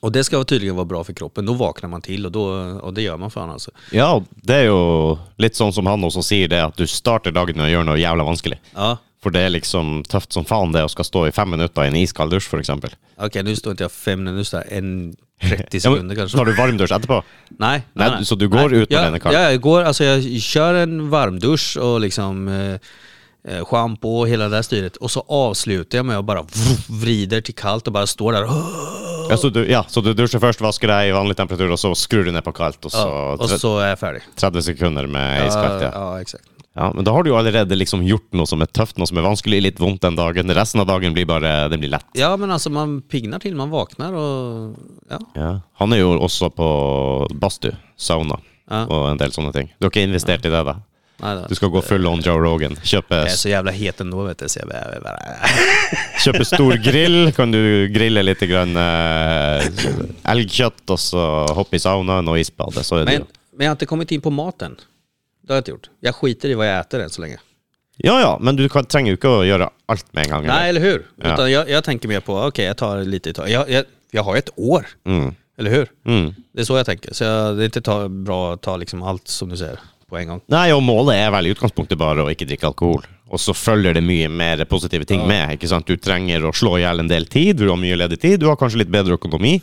Och 0.00 0.12
det 0.12 0.24
ska 0.24 0.44
tydligen 0.44 0.76
vara 0.76 0.84
bra 0.84 1.04
för 1.04 1.12
kroppen. 1.12 1.46
Då 1.46 1.52
vaknar 1.52 1.88
man 1.88 2.02
till 2.02 2.26
och, 2.26 2.32
då, 2.32 2.44
och 2.82 2.94
det 2.94 3.02
gör 3.02 3.16
man 3.16 3.30
fan 3.30 3.50
alltså. 3.50 3.70
Ja, 3.90 4.22
det 4.34 4.54
er 4.54 4.64
jo 4.70 5.18
litt 5.38 5.54
sånn 5.58 5.72
som 5.74 5.86
han 5.86 6.02
også 6.06 6.22
sier 6.26 6.48
det, 6.50 6.58
at 6.64 6.76
du 6.78 6.86
starter 6.90 7.30
dagen 7.34 7.56
med 7.58 7.68
å 7.68 7.72
gjøre 7.72 7.86
noe 7.90 7.98
jævla 8.00 8.26
vanskelig. 8.26 8.58
Ja, 8.74 8.96
For 9.22 9.30
det 9.30 9.44
er 9.46 9.52
liksom 9.54 10.00
tøft 10.10 10.34
som 10.34 10.44
faen 10.44 10.72
det 10.74 10.82
å 10.82 10.88
skal 10.90 11.06
stå 11.06 11.20
i 11.28 11.34
fem 11.34 11.50
minutter 11.54 11.84
i 11.86 11.90
en 11.92 11.98
iskald 12.00 12.34
dusj, 12.34 12.48
for 12.50 12.58
eksempel. 12.58 12.90
okej 13.16 13.42
nu 13.42 13.54
står 13.56 13.70
inte 13.70 13.84
jag 13.84 13.92
fem 13.92 14.18
minuter, 14.18 14.36
nu 14.38 14.44
står 14.44 14.60
jag 14.66 14.78
en 14.78 15.16
30 15.42 15.66
Ja, 15.70 15.80
sekunder 15.80 16.16
kanske. 16.16 16.38
tar 16.38 16.44
du 16.44 16.52
varmdusj 16.54 16.94
etterpå? 16.94 17.22
Nej, 17.58 17.82
Nej, 17.92 18.24
så 18.24 18.34
du 18.34 18.48
går 18.48 18.74
ut 18.74 18.90
när 18.90 19.04
ja, 19.04 19.10
den? 19.10 19.20
Ja, 19.24 19.32
jag 19.50 19.60
går, 19.60 19.82
alltså 19.82 20.04
jag 20.04 20.40
kör 20.40 20.74
en 20.74 21.10
varmdusch 21.10 21.76
och 21.76 22.00
liksom 22.00 22.48
eh, 22.48 23.54
eh, 23.56 23.64
schampo 23.64 24.08
och 24.08 24.28
hela 24.28 24.44
det 24.48 24.56
där 24.56 24.62
styret. 24.62 24.96
Och 24.96 25.10
så 25.10 25.24
avslutar 25.28 25.98
jag 25.98 26.06
med 26.06 26.18
att 26.18 26.24
bara 26.24 26.44
vrider 26.88 27.40
till 27.40 27.54
kallt 27.54 27.86
och 27.86 27.92
bara 27.92 28.06
står 28.06 28.32
där. 28.32 28.46
Ja, 29.30 29.36
så 29.36 29.48
du, 29.48 29.70
ja, 29.70 29.84
så 29.88 30.00
du 30.00 30.14
dusjer 30.14 30.40
først, 30.42 30.60
vasker 30.60 30.90
deg 30.90 31.08
i 31.08 31.12
vanlig 31.14 31.36
temperatur, 31.38 31.70
og 31.72 31.78
så 31.80 31.92
skrur 31.96 32.24
du 32.26 32.32
ned 32.34 32.42
på 32.44 32.52
kaldt, 32.52 32.84
og 32.84 32.92
så 32.92 32.98
Ja, 33.06 33.36
och 33.38 33.50
så 33.50 33.78
är 33.78 33.88
jag 33.88 33.98
färdig. 33.98 34.22
30 34.36 34.62
sekunder 34.62 35.06
med 35.06 35.46
iskaldt. 35.46 35.82
Ja, 35.82 35.90
Ja. 35.94 36.14
ja, 36.14 36.20
exakt. 36.20 36.44
Ja, 36.74 36.92
men 36.94 37.04
da 37.04 37.12
har 37.12 37.22
du 37.22 37.30
jo 37.30 37.36
allerede 37.36 37.76
liksom 37.76 38.04
gjort 38.06 38.30
noe 38.32 38.48
som 38.48 38.62
er 38.64 38.70
tøft, 38.72 38.96
noe 38.96 39.08
som 39.08 39.18
er 39.20 39.26
vanskelig, 39.26 39.58
litt 39.60 39.80
vondt 39.80 40.02
den 40.06 40.16
dagen. 40.16 40.52
Resten 40.56 40.80
av 40.80 40.86
dagen 40.88 41.12
blir 41.12 41.26
bare 41.28 41.68
den 41.68 41.82
blir 41.82 41.92
lett. 41.92 42.06
Ja, 42.16 42.36
men 42.36 42.50
alltså 42.50 42.70
man 42.70 43.02
pignar 43.02 43.38
till, 43.38 43.54
man 43.56 43.70
vaknar 43.70 44.12
och 44.12 44.76
ja. 45.10 45.18
Ja. 45.34 45.50
Han 45.82 45.92
er 45.92 46.00
jo 46.00 46.14
også 46.16 46.48
på 46.50 46.68
badstue, 47.34 47.76
sauna 47.96 48.40
ja. 48.70 48.86
og 48.86 49.10
en 49.10 49.20
del 49.20 49.34
sånne 49.36 49.52
ting. 49.52 49.68
Du 49.78 49.86
har 49.86 49.92
ikke 49.92 50.06
investert 50.08 50.48
i 50.48 50.52
det, 50.52 50.64
da? 50.64 50.78
Nej, 51.22 51.34
då. 51.36 51.46
Du 51.48 51.54
skal 51.54 51.68
gå 51.68 51.82
full 51.82 52.06
on 52.06 52.20
Joe 52.20 52.38
Rogan. 52.40 52.76
Kjøpe, 52.82 53.14
Jag 53.14 53.26
är 53.26 53.36
så 53.36 53.48
jävla 53.48 53.70
het 53.70 54.00
ändå 54.00 54.22
vet 54.22 54.38
du. 54.38 54.48
Så 54.48 54.58
jag 54.58 54.68
bara, 54.68 55.00
bara, 55.04 55.18
kjøpe 56.24 56.44
stor 56.44 56.72
grill. 56.72 57.32
Kan 57.32 57.52
du 57.52 57.88
grille 57.88 58.22
litt 58.22 58.40
grann, 58.40 58.76
eh, 58.76 59.68
elgkjøtt, 60.24 60.82
og 60.90 60.98
så 60.98 61.26
hoppe 61.54 61.76
i 61.76 61.82
saunaen 61.84 62.28
og 62.28 62.40
isbade. 62.40 62.82
Så 62.82 62.96
er 62.96 63.04
det 63.04 63.12
men, 63.12 63.20
jo. 63.20 63.26
men 63.56 63.64
jag 63.64 63.70
har 63.70 63.76
inte 63.76 63.86
kommit 63.86 64.12
in 64.12 64.20
på 64.20 64.30
maten. 64.30 64.76
Det 65.42 65.52
har 65.52 65.56
jag 65.56 65.60
inte 65.60 65.70
gjort. 65.70 65.90
Jag 66.00 66.14
skiter 66.14 66.48
i 66.48 66.54
vad 66.54 66.66
jag 66.68 66.80
äter 66.80 67.00
än 67.00 67.10
så 67.10 67.20
länge. 67.20 67.38
Ja 67.96 68.20
ja, 68.20 68.38
men 68.40 68.56
du 68.56 68.68
kan, 68.68 68.84
trenger 68.84 69.12
jo 69.12 69.16
ikke 69.18 69.28
å 69.30 69.42
gjøre 69.44 69.68
alt 69.92 70.06
med 70.16 70.24
en 70.24 70.30
gang. 70.30 70.46
Nej, 70.46 70.68
eller 70.68 70.80
hur? 70.80 71.06
Ja. 71.22 71.34
Utan 71.34 71.50
jag, 71.52 71.70
jag 71.70 71.84
tänker 71.84 72.08
mer 72.08 72.20
på, 72.20 72.38
okej 72.40 72.64
jag 72.64 72.76
tar 72.76 73.04
lite 73.04 73.30
i 73.30 73.32
taget. 73.32 73.52
Jag, 73.52 73.70
jag, 73.70 73.84
jag 74.10 74.22
har 74.22 74.36
ett 74.36 74.50
år, 74.56 74.86
Mm. 75.06 75.34
eller 75.58 75.70
hur? 75.70 75.88
Mm. 76.06 76.34
Det 76.54 76.60
är 76.60 76.64
så 76.64 76.76
jag 76.76 76.86
tänker. 76.86 77.14
Så 77.14 77.24
jag, 77.24 77.56
det 77.56 77.62
är 77.62 77.64
inte 77.64 77.80
ta, 77.80 78.08
bra 78.08 78.52
att 78.54 78.62
ta 78.62 78.76
liksom 78.76 79.02
allt 79.02 79.28
som 79.28 79.48
du 79.48 79.56
säger 79.56 79.78
på 80.08 80.18
en 80.18 80.28
gång. 80.28 80.40
Nei, 80.46 80.72
og 80.72 80.82
målet 80.82 81.16
er 81.20 81.30
vel 81.32 81.46
i 81.46 81.52
utgangspunktet 81.54 81.98
bare 82.00 82.24
å 82.24 82.30
ikke 82.32 82.48
drikke 82.48 82.66
alkohol. 82.72 83.04
Og 83.32 83.40
så 83.40 83.54
følger 83.56 83.94
det 83.96 84.02
mye 84.04 84.28
mer 84.28 84.64
positive 84.68 85.04
ting 85.08 85.22
med. 85.28 85.52
ikke 85.56 85.68
sant? 85.68 85.86
Du 85.86 85.96
trenger 85.96 86.44
å 86.44 86.52
slå 86.52 86.74
i 86.78 86.82
hjel 86.82 87.00
en 87.00 87.08
del 87.08 87.26
tid, 87.26 87.56
du 87.60 87.68
har 87.68 87.76
mye 87.80 87.96
ledig 87.96 88.18
tid, 88.20 88.40
du 88.40 88.46
har 88.50 88.56
kanskje 88.60 88.82
litt 88.82 88.92
bedre 88.92 89.16
økonomi. 89.20 89.54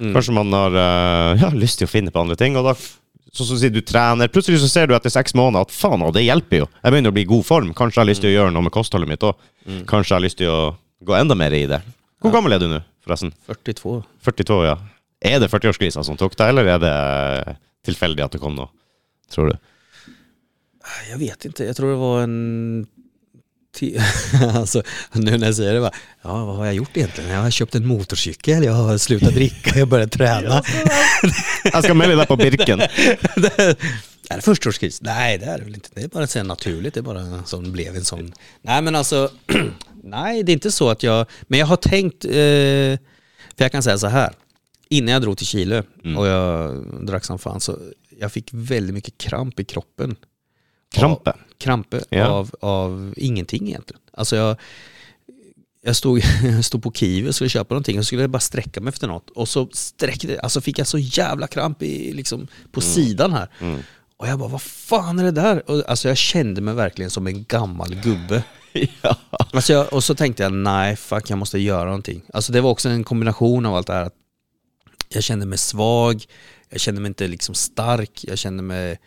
Mm. 0.00 0.14
Kanskje 0.14 0.32
man 0.34 0.52
har 0.56 0.74
eh, 0.74 1.42
ja, 1.42 1.50
lyst 1.54 1.78
til 1.82 1.86
å 1.86 1.90
finne 1.92 2.10
på 2.14 2.18
andre 2.22 2.36
ting. 2.40 2.56
Og 2.58 2.64
da, 2.66 2.74
sånn 3.32 3.48
som 3.48 3.56
du 3.56 3.62
sier, 3.62 3.72
du 3.72 3.80
trener. 3.86 4.28
Plutselig 4.32 4.60
så 4.60 4.68
ser 4.68 4.88
du 4.88 4.94
etter 4.96 5.12
seks 5.12 5.34
måneder 5.38 5.64
at 5.66 5.74
faen, 5.74 6.04
det 6.12 6.24
hjelper 6.26 6.64
jo. 6.64 6.68
Jeg 6.82 6.94
begynner 6.94 7.12
å 7.12 7.16
bli 7.16 7.24
i 7.24 7.30
god 7.30 7.46
form. 7.48 7.72
Kanskje 7.76 7.98
jeg 7.98 8.04
har 8.04 8.10
lyst 8.10 8.24
til 8.24 8.32
å 8.32 8.36
gjøre 8.36 8.54
noe 8.54 8.66
med 8.66 8.74
kostholdet 8.74 9.08
mitt 9.08 9.24
òg. 9.26 9.40
Mm. 9.64 9.82
Kanskje 9.88 10.12
jeg 10.12 10.18
har 10.18 10.26
lyst 10.26 10.40
til 10.42 10.52
å 10.52 10.60
gå 11.02 11.16
enda 11.16 11.36
mer 11.38 11.56
i 11.56 11.64
det. 11.70 11.80
Hvor 12.22 12.34
gammel 12.34 12.54
er 12.54 12.62
du 12.62 12.68
nå, 12.70 12.82
forresten? 13.02 13.32
42. 13.48 13.96
42, 14.28 14.58
ja. 14.68 14.76
Er 15.22 15.40
det 15.42 15.50
40-årskrisa 15.50 16.04
som 16.06 16.18
tok 16.18 16.36
deg, 16.38 16.52
eller 16.52 16.70
er 16.74 16.82
det 16.82 16.94
tilfeldig 17.86 18.24
at 18.26 18.36
det 18.36 18.42
kom 18.42 18.54
nå, 18.58 18.68
tror 19.32 19.52
du? 19.52 19.56
Jag 21.08 21.18
vet 21.18 21.44
inte, 21.46 21.64
jag 21.64 21.76
tror 21.78 21.90
det 21.94 22.00
var 22.00 22.22
en... 22.26 22.86
alltså, 24.54 24.82
nu 25.12 25.38
när 25.38 25.46
jag 25.46 25.56
säger 25.56 25.74
det 25.74 25.80
bara, 25.80 25.94
ja 26.22 26.44
vad 26.44 26.56
har 26.56 26.66
jag 26.66 26.74
gjort 26.74 26.96
egentligen? 26.96 27.30
Jag 27.30 27.40
har 27.40 27.50
köpt 27.50 27.74
en 27.74 27.86
motorcykel, 27.86 28.64
jag 28.64 28.72
har 28.72 28.98
slutat 28.98 29.34
dricka, 29.34 29.78
jag 29.78 29.88
börjat 29.88 30.12
träna. 30.12 30.62
Jag 31.64 31.84
ska 31.84 31.94
deg 31.94 32.28
på 32.28 32.36
Birken. 32.36 32.78
det 32.78 33.58
är 34.30 34.36
det 34.36 34.42
förstaårskris? 34.42 35.02
Nej 35.02 35.38
det 35.38 35.46
är 35.46 35.58
det 35.58 35.64
väl 35.64 35.74
inte. 35.74 35.88
Det 35.94 36.02
är 36.02 36.08
bara 36.08 36.26
så 36.26 36.42
naturligt, 36.42 36.94
det 36.94 37.00
är 37.00 37.02
bara 37.02 37.20
en 37.20 37.46
sån, 37.46 37.72
blev 37.72 37.96
en 37.96 38.04
sån. 38.04 38.32
Nej 38.62 38.82
men 38.82 38.96
alltså, 38.96 39.30
nej 40.04 40.42
det 40.42 40.52
är 40.52 40.54
inte 40.54 40.72
så 40.72 40.90
att 40.90 41.02
jag, 41.02 41.26
men 41.42 41.58
jag 41.58 41.66
har 41.66 41.76
tänkt, 41.76 42.24
eh, 42.24 42.30
för 43.56 43.64
jag 43.64 43.72
kan 43.72 43.82
säga 43.82 43.98
så 43.98 44.06
här. 44.06 44.32
Innan 44.88 45.12
jag 45.12 45.22
drog 45.22 45.38
till 45.38 45.46
Chile 45.46 45.82
och 46.16 46.26
jag 46.26 46.84
drack 47.06 47.24
som 47.24 47.38
fan 47.38 47.60
så 47.60 47.78
jag 48.18 48.32
fick 48.32 48.48
väldigt 48.52 48.94
mycket 48.94 49.18
kramp 49.18 49.60
i 49.60 49.64
kroppen. 49.64 50.16
Krampe. 50.92 51.30
Av, 51.30 51.36
krampe 51.58 52.04
Ja. 52.10 52.26
av, 52.26 52.50
av 52.60 53.14
ingenting 53.16 53.68
egentligen. 53.68 54.00
Alltså 54.12 54.36
jag, 54.36 54.56
jag 55.84 55.96
stod, 55.96 56.18
jag 56.42 56.64
stod 56.64 56.82
på 56.82 56.92
Kiwi 56.92 57.28
och 57.30 57.34
skulle 57.34 57.50
köpa 57.50 57.74
någonting 57.74 57.98
och 57.98 58.06
skulle 58.06 58.28
bara 58.28 58.40
sträcka 58.40 58.80
mig 58.80 58.88
efter 58.88 59.06
något. 59.08 59.30
Och 59.30 59.48
så 59.48 59.68
sträckte, 59.72 60.40
alltså 60.40 60.60
fick 60.60 60.78
jag 60.78 60.86
så 60.86 60.98
jävla 60.98 61.46
kramp 61.46 61.82
i, 61.82 62.12
liksom, 62.12 62.46
på 62.72 62.80
sidan 62.80 63.32
här. 63.32 63.48
Och 64.16 64.28
jag 64.28 64.38
bara, 64.38 64.48
vad 64.48 64.62
fan 64.62 65.18
är 65.18 65.24
det 65.24 65.30
där? 65.30 65.70
Och, 65.70 65.82
alltså 65.90 66.08
jag 66.08 66.16
kände 66.16 66.60
mig 66.60 66.74
verkligen 66.74 67.10
som 67.10 67.26
en 67.26 67.44
gammal 67.44 67.94
gubbe. 67.94 68.42
Ja. 69.02 69.16
Alltså 69.30 69.72
jag, 69.72 69.92
och 69.92 70.04
så 70.04 70.14
tänkte 70.14 70.42
jag, 70.42 70.52
nej 70.52 70.96
fuck 70.96 71.30
jag 71.30 71.38
måste 71.38 71.58
göra 71.58 71.84
någonting. 71.84 72.22
Alltså 72.32 72.52
det 72.52 72.60
var 72.60 72.70
också 72.70 72.88
en 72.88 73.04
kombination 73.04 73.66
av 73.66 73.74
allt 73.76 73.86
det 73.86 73.92
här. 73.92 74.02
Att 74.02 74.14
jag 75.08 75.22
kände 75.22 75.46
mig 75.46 75.58
svag, 75.58 76.24
jag 76.70 76.80
kände 76.80 77.00
mig 77.00 77.08
inte 77.08 77.26
liksom 77.26 77.54
stark, 77.54 78.24
jag 78.24 78.38
kände 78.38 78.62
mig... 78.62 78.98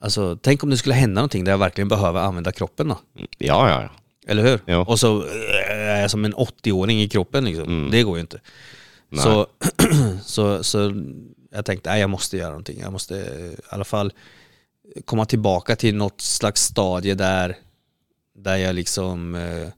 Alltså 0.00 0.38
tänk 0.42 0.62
om 0.62 0.70
det 0.70 0.76
skulle 0.76 0.94
hända 0.94 1.20
någonting 1.20 1.44
där 1.44 1.52
jag 1.52 1.58
verkligen 1.58 1.88
behöver 1.88 2.20
använda 2.20 2.52
kroppen 2.52 2.88
då. 2.88 2.98
Ja, 3.38 3.68
ja, 3.68 3.82
ja. 3.82 3.90
Eller 4.26 4.42
hur? 4.42 4.60
Jo. 4.66 4.80
Och 4.80 5.00
så 5.00 5.22
äh, 5.22 5.70
är 5.70 6.00
jag 6.00 6.10
som 6.10 6.24
en 6.24 6.34
80-åring 6.34 7.00
i 7.00 7.08
kroppen 7.08 7.44
liksom. 7.44 7.88
Det 7.90 8.02
går 8.02 8.16
ju 8.16 8.20
inte. 8.20 8.40
Nej. 9.08 9.22
Så, 9.22 9.46
så, 10.24 10.64
så 10.64 10.92
jag 11.50 11.64
tänkte, 11.64 11.90
nej 11.90 12.00
jag 12.00 12.10
måste 12.10 12.36
göra 12.36 12.48
någonting. 12.48 12.80
Jag 12.80 12.92
måste 12.92 13.14
i 13.14 13.56
alla 13.68 13.84
fall 13.84 14.12
komma 15.04 15.24
tillbaka 15.24 15.76
till 15.76 15.94
något 15.94 16.20
slags 16.20 16.62
stadie 16.62 17.14
där, 17.14 17.56
där 18.38 18.56
jag 18.56 18.74
liksom 18.74 19.34
eh, 19.34 19.68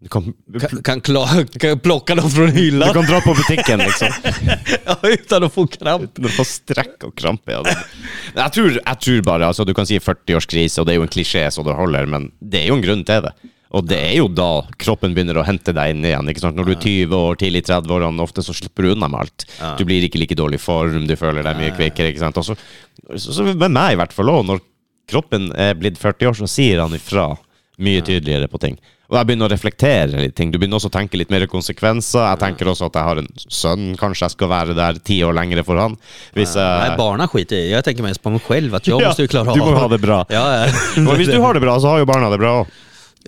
Du 0.00 0.08
kom, 0.08 0.34
kan, 0.60 0.82
kan, 0.82 1.00
kla- 1.02 1.58
kan 1.60 1.78
plocka 1.82 2.14
dem 2.14 2.30
från 2.30 2.46
du 2.46 2.52
hyllan 2.52 2.94
kom 2.94 3.06
dra 3.06 3.20
på 3.20 3.34
butiken 3.34 3.78
liksom. 3.82 4.08
ja, 4.86 4.96
utan 5.02 5.44
att 5.44 5.52
få 5.52 5.66
kramp. 5.66 6.10
Du 6.14 6.28
får 6.28 6.44
sträck 6.44 7.04
och 7.04 7.18
krampe. 7.18 7.52
Ja. 7.52 7.62
Jeg, 8.34 8.52
tror, 8.52 8.70
jeg 8.86 9.00
tror 9.00 9.22
bare 9.26 9.46
altså, 9.50 9.64
Du 9.64 9.74
kan 9.74 9.86
si 9.86 9.98
40-årskrise, 9.98 10.78
og 10.80 10.86
det 10.86 10.94
er 10.94 11.00
jo 11.00 11.06
en 11.08 11.14
klisjé 11.16 11.48
så 11.50 11.64
det 11.66 11.74
holder, 11.74 12.06
men 12.06 12.30
det 12.38 12.62
er 12.62 12.70
jo 12.70 12.78
en 12.78 12.84
grunn 12.84 13.02
til 13.08 13.24
det. 13.26 13.32
Og 13.74 13.84
det 13.84 13.98
er 14.00 14.14
jo 14.16 14.28
da 14.32 14.62
kroppen 14.80 15.12
begynner 15.16 15.40
å 15.42 15.44
hente 15.44 15.74
deg 15.76 15.90
inn 15.92 16.06
igjen. 16.06 16.30
ikke 16.30 16.40
sant? 16.40 16.56
Når 16.56 16.68
du 16.70 16.72
er 16.72 16.84
20 16.84 17.16
år, 17.18 17.40
tidlig 17.42 17.64
i 17.64 17.66
30-årene, 17.68 18.22
ofte 18.24 18.44
så 18.46 18.54
slipper 18.56 18.86
du 18.86 18.92
unna 18.94 19.10
med 19.12 19.26
alt. 19.26 19.44
Du 19.76 19.84
blir 19.88 20.06
ikke 20.06 20.22
like 20.22 20.38
dårlig 20.38 20.60
form, 20.62 21.04
du 21.10 21.16
mye 21.58 21.74
kvikkere. 21.76 22.14
ikke 22.14 22.22
sant? 22.22 22.38
Og 22.40 22.46
så, 22.46 22.56
så, 23.18 23.34
så 23.34 23.48
med 23.50 23.74
meg 23.74 23.96
i 23.96 24.00
hvert 24.00 24.14
fall 24.16 24.30
når 24.46 24.62
kroppen 25.10 25.50
er 25.58 25.76
blitt 25.76 26.00
40 26.00 26.30
år, 26.30 26.38
så 26.38 26.48
sier 26.48 26.80
han 26.80 26.96
ifra 26.96 27.32
mye 27.82 28.00
tydeligere 28.06 28.48
på 28.48 28.62
ting. 28.62 28.78
Og 29.08 29.16
jeg 29.16 29.24
begynner 29.28 29.48
å 29.48 29.52
reflektere 29.52 30.20
litt 30.20 30.34
ting. 30.36 30.50
Du 30.52 30.58
begynner 30.58 30.76
også 30.76 30.90
å 30.90 30.92
tenke 30.92 31.16
litt 31.16 31.30
mer 31.32 31.46
konsekvenser. 31.48 32.26
Jeg 32.26 32.40
tenker 32.42 32.68
også 32.68 32.90
at 32.90 32.98
jeg 32.98 33.08
har 33.08 33.20
en 33.22 33.30
sønn, 33.48 33.86
kanskje 33.96 34.26
jeg 34.26 34.34
skal 34.34 34.50
være 34.52 34.76
der 34.76 34.98
ti 35.00 35.22
år 35.24 35.32
lengre 35.38 35.64
for 35.64 35.80
han. 35.80 35.96
Hvis 36.36 36.52
Nej, 36.58 36.90
jeg... 36.90 36.98
barnen 37.00 37.30
skiter 37.32 37.56
i 37.56 37.70
Jag 37.72 37.84
tänker 37.86 38.04
mest 38.04 38.22
på 38.22 38.30
mig 38.30 38.40
själv, 38.44 38.74
att 38.74 38.86
jag 38.86 39.00
Ja, 39.02 39.08
måste 39.08 39.22
ju 39.22 39.28
klara 39.28 39.54
du 39.54 39.60
av 39.60 39.70
må 39.70 39.78
ha 39.78 39.88
det 39.88 39.98
bra. 39.98 40.26
Ja, 40.36 40.44
ja. 40.56 41.14
Hvis 41.16 41.32
du 41.32 41.40
har 41.40 41.54
det 41.54 41.64
bra, 41.64 41.80
så 41.80 41.88
har 41.88 42.04
jo 42.04 42.04
barna 42.04 42.30
det 42.30 42.38
bra 42.38 42.66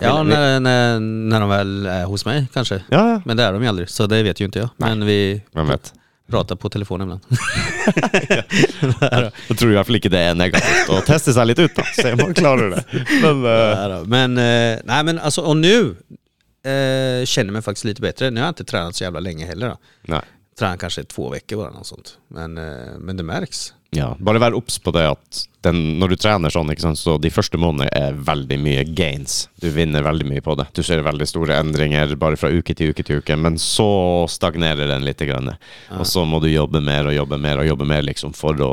ja 0.01 0.23
när, 0.23 0.61
när, 0.61 1.01
när 1.01 1.41
de 1.41 1.49
väl 1.49 1.87
är 1.87 2.05
hos 2.05 2.25
mig 2.25 2.47
kanske. 2.55 2.75
Ja, 2.75 3.11
ja. 3.11 3.23
Men 3.25 3.37
det 3.37 3.43
är 3.43 3.53
de 3.53 3.63
ju 3.63 3.69
aldrig, 3.69 3.89
så 3.89 4.07
det 4.07 4.23
vet 4.23 4.41
ju 4.41 4.45
inte 4.45 4.59
jag. 4.59 4.69
Men 4.77 5.07
vi 5.07 5.43
Hvem 5.53 5.69
vet. 5.69 5.93
Pratar 6.31 6.57
på 6.57 6.69
telefonen 6.73 7.09
ibland. 7.09 7.23
Jeg 9.49 9.57
tror 9.59 9.71
i 9.71 9.75
hvert 9.77 9.87
fall 9.89 9.99
ikke 10.01 10.13
det 10.13 10.23
er 10.31 10.35
negativt. 10.39 10.91
Å 10.95 11.01
teste 11.07 11.35
seg 11.37 11.51
litt 11.51 11.63
ut, 11.63 11.75
da. 11.77 11.85
Se 11.97 12.13
om 12.15 12.23
man 12.23 12.35
klarer 12.37 12.77
det. 12.77 12.83
Men 13.23 13.45
eh, 13.45 13.75
Nej 13.77 13.89
då. 13.89 14.01
Men, 14.07 14.39
eh, 14.39 14.79
nej 14.85 15.05
men 15.05 15.19
alltså, 15.19 15.43
och 15.43 15.57
nu 15.57 15.97
eh, 16.65 17.25
känner 17.25 17.49
jag 17.49 17.53
mig 17.53 17.63
faktiskt 17.63 17.85
lite 17.85 18.03
bättre. 18.03 18.31
Nu 18.31 18.41
har 18.41 18.47
jag 18.47 18.51
inte 18.51 18.65
tränat 18.65 18.97
så 18.97 19.05
jävla 19.05 19.21
länge 19.21 19.47
heller. 19.47 19.69
Då. 19.69 19.77
Nei. 20.03 20.21
Tränat 20.59 20.81
kanske 20.81 21.05
två 21.05 21.29
veckor 21.31 21.57
bara, 21.57 21.71
något 21.71 21.87
sånt. 21.87 22.19
Men, 22.29 22.59
eh, 22.59 22.99
men 22.99 23.17
det 23.17 23.23
märks. 23.23 23.73
Ja, 23.91 24.13
bare 24.23 24.39
vær 24.39 24.55
obs 24.55 24.79
på 24.79 24.93
det 24.95 25.03
at 25.11 25.41
den, 25.67 25.99
når 25.99 26.13
du 26.13 26.17
trener 26.23 26.53
sånn, 26.53 26.71
sant, 26.79 26.99
så 26.99 27.17
de 27.21 27.33
første 27.33 27.59
månedene 27.61 27.91
er 27.97 28.21
veldig 28.27 28.59
mye 28.63 28.85
gains. 28.97 29.49
Du 29.61 29.67
vinner 29.75 30.07
veldig 30.07 30.29
mye 30.31 30.45
på 30.45 30.55
det. 30.57 30.69
Du 30.77 30.83
ser 30.87 31.03
veldig 31.05 31.27
store 31.29 31.59
endringer 31.59 32.15
bare 32.21 32.39
fra 32.41 32.53
uke 32.55 32.75
til 32.77 32.95
uke 32.95 33.05
til 33.05 33.21
uke, 33.21 33.37
men 33.37 33.59
så 33.61 33.91
stagnerer 34.31 34.89
den 34.89 35.05
litt. 35.07 35.21
Grann. 35.21 35.51
Og 35.99 36.07
så 36.09 36.23
må 36.25 36.39
du 36.41 36.47
jobbe 36.49 36.81
mer 36.81 37.11
og 37.11 37.13
jobbe 37.13 37.37
mer 37.37 37.61
og 37.61 37.67
jobbe 37.67 37.85
mer 37.85 38.07
liksom 38.07 38.33
for 38.33 38.63
å 38.65 38.73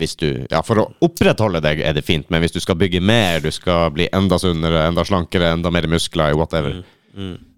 hvis 0.00 0.16
du, 0.18 0.28
ja, 0.50 0.58
For 0.66 0.80
å 0.82 0.88
opprettholde 1.06 1.60
deg 1.62 1.78
er 1.86 1.94
det 1.94 2.02
fint, 2.02 2.26
men 2.32 2.42
hvis 2.42 2.56
du 2.56 2.58
skal 2.58 2.74
bygge 2.80 2.98
mer, 2.98 3.38
du 3.44 3.52
skal 3.54 3.92
bli 3.94 4.08
enda 4.10 4.40
sunnere, 4.42 4.88
enda 4.88 5.04
slankere, 5.06 5.52
enda 5.54 5.70
mer 5.70 5.86
muskler, 5.86 6.34
whatever, 6.34 6.80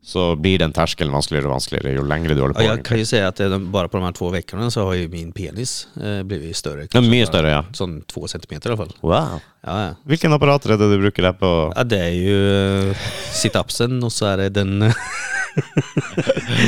så 0.07 0.37
blir 0.39 0.59
den 0.63 0.71
terskelen 0.73 1.11
vanskeligere 1.13 1.49
og 1.49 1.57
vanskeligere 1.57 1.97
jo 1.97 2.03
lengre 2.07 2.35
du 2.35 2.41
holder 2.45 2.63
Ja, 2.63 2.69
på. 2.69 2.77
jag 2.77 2.85
kan 2.87 2.99
ju 2.99 3.05
säga 3.05 3.29
att 3.29 3.41
bara 3.61 3.89
på 3.89 3.97
de 3.97 4.05
här 4.05 4.13
två 4.13 4.29
veckorna 4.31 4.71
så 4.71 4.85
har 4.85 4.95
ju 4.95 5.09
min 5.09 5.33
penis 5.33 5.89
eh, 6.05 6.23
blivit 6.23 6.57
större. 6.57 6.87
Ja, 6.93 7.01
bara 7.01 7.27
større, 7.27 7.51
ja. 7.51 7.65
Sån 7.73 8.03
två 8.03 8.29
centimeter 8.29 8.71
i 8.71 8.73
alla 8.73 8.77
fall. 8.77 8.93
Wow. 9.01 9.41
Ja, 9.67 9.85
ja. 9.87 9.95
Hvilken 10.05 10.33
apparater 10.33 10.71
er 10.71 10.79
det 10.79 10.91
du 10.93 10.99
bruker 11.03 11.23
deg 11.27 11.39
på? 11.41 11.73
ja 11.77 11.85
det 11.85 11.99
är 11.99 12.15
ju 12.15 12.39
eh, 12.91 12.97
sit-upsen 13.33 14.05
och 14.05 14.13
så 14.13 14.27
är 14.27 14.37
det 14.37 14.49
den... 14.49 14.93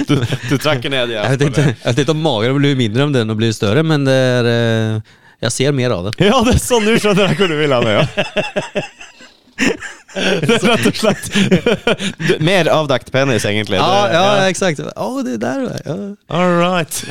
Du, 0.08 0.20
du 0.50 0.58
trekker 0.58 0.90
ned 0.90 1.10
jag, 1.10 1.30
vet 1.38 1.40
inte, 1.40 1.74
jag 1.82 1.90
vet 1.90 1.98
inte 1.98 2.10
om 2.12 2.20
magen 2.22 2.58
blivit 2.58 2.78
mindre 2.78 3.02
om 3.02 3.12
den 3.12 3.28
har 3.28 3.36
blivit 3.36 3.56
större 3.56 3.82
men 3.82 4.04
det 4.04 4.12
är... 4.12 4.94
eh, 4.96 5.00
Jag 5.40 5.52
ser 5.52 5.72
mer 5.72 5.90
av 5.90 6.04
den. 6.04 6.12
Ja, 6.18 6.40
det 6.42 6.56
er 6.56 6.58
sånn 6.58 6.82
du 6.88 6.96
skjønner 6.98 7.28
jeg 7.30 7.36
hvor 7.38 7.46
du 7.52 7.54
vil 7.60 7.70
hen, 7.76 7.86
ja. 7.86 8.02
Det 8.16 8.24
er 9.74 9.97
rett 10.14 10.86
og 10.86 10.94
slett 10.96 11.28
Du- 12.28 12.38
Mer 12.44 12.68
avdekt 12.72 13.10
penis, 13.12 13.44
egentlig. 13.44 13.76
Ja, 13.78 14.06
Det- 14.06 14.14
ja, 14.14 14.48
exakt. 14.48 14.80
Ja, 14.96 15.22
det 15.24 15.32
är 15.32 15.38
där 15.38 15.60
det 15.60 15.74
är. 15.74 15.82
Ja, 15.84 16.14
All 16.28 16.58
right. 16.60 17.04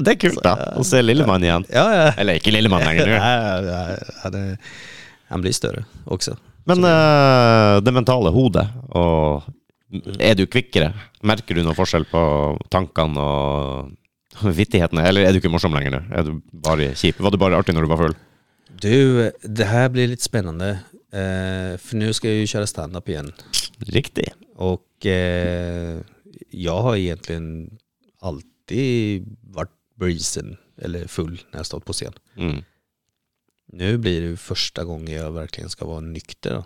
Det 0.00 0.10
er 0.10 0.14
kult, 0.20 0.42
da. 0.42 0.54
Å 0.76 0.84
se 0.84 1.02
Lillemann 1.02 1.42
igjen. 1.44 1.64
ja. 1.72 1.86
ja. 1.94 2.12
Eller 2.16 2.34
ikke 2.40 2.52
Lillemann 2.52 2.84
lenger 2.84 3.06
nå. 3.06 3.18
Han, 4.22 4.34
är- 4.34 5.40
blir 5.42 5.52
större 5.52 5.84
också. 6.04 6.36
Men 6.64 6.84
eh, 6.84 7.80
det 7.80 7.92
mentale 7.92 8.30
hodet, 8.30 8.66
og 8.90 9.42
er 10.20 10.34
du 10.38 10.44
kvikkere? 10.46 10.92
Merker 11.26 11.54
du 11.56 11.62
noe 11.64 11.74
forskjell 11.74 12.04
på 12.10 12.20
tankene 12.70 13.18
og 13.20 14.52
vittighetene? 14.54 15.02
Eller 15.08 15.26
er 15.26 15.32
du 15.32 15.40
ikke 15.40 15.50
morsom 15.52 15.74
lenger 15.74 15.96
nå? 15.96 16.02
Er 16.14 16.22
du 16.28 16.36
bare 16.52 16.92
kjip? 16.94 17.18
Var 17.20 17.30
du 17.34 17.38
bare 17.40 17.56
artig 17.58 17.74
når 17.74 17.86
du 17.88 17.90
var 17.90 18.02
full? 18.04 18.14
Du, 18.80 19.30
det 19.42 19.64
här 19.64 19.88
blir 19.88 20.08
lite 20.08 20.22
spännande. 20.24 20.78
Eh, 21.12 21.76
för 21.76 21.96
nu 21.96 22.12
ska 22.12 22.28
jag 22.28 22.36
ju 22.36 22.46
köra 22.46 22.66
stand-up 22.66 23.08
igen. 23.08 23.32
Riktig. 23.78 24.32
Och 24.54 25.06
eh, 25.06 26.00
jag 26.50 26.82
har 26.82 26.96
egentligen 26.96 27.78
alltid 28.20 29.36
varit 29.40 29.70
brisen 29.94 30.56
eller 30.76 31.06
full 31.06 31.42
när 31.50 31.58
jag 31.58 31.66
stått 31.66 31.84
på 31.84 31.92
scen. 31.92 32.12
Mm. 32.36 32.64
Nu 33.66 33.98
blir 33.98 34.30
det 34.30 34.36
första 34.36 34.84
gången 34.84 35.14
jag 35.14 35.32
verkligen 35.32 35.70
ska 35.70 35.86
vara 35.86 36.00
nykter. 36.00 36.54
Då. 36.54 36.64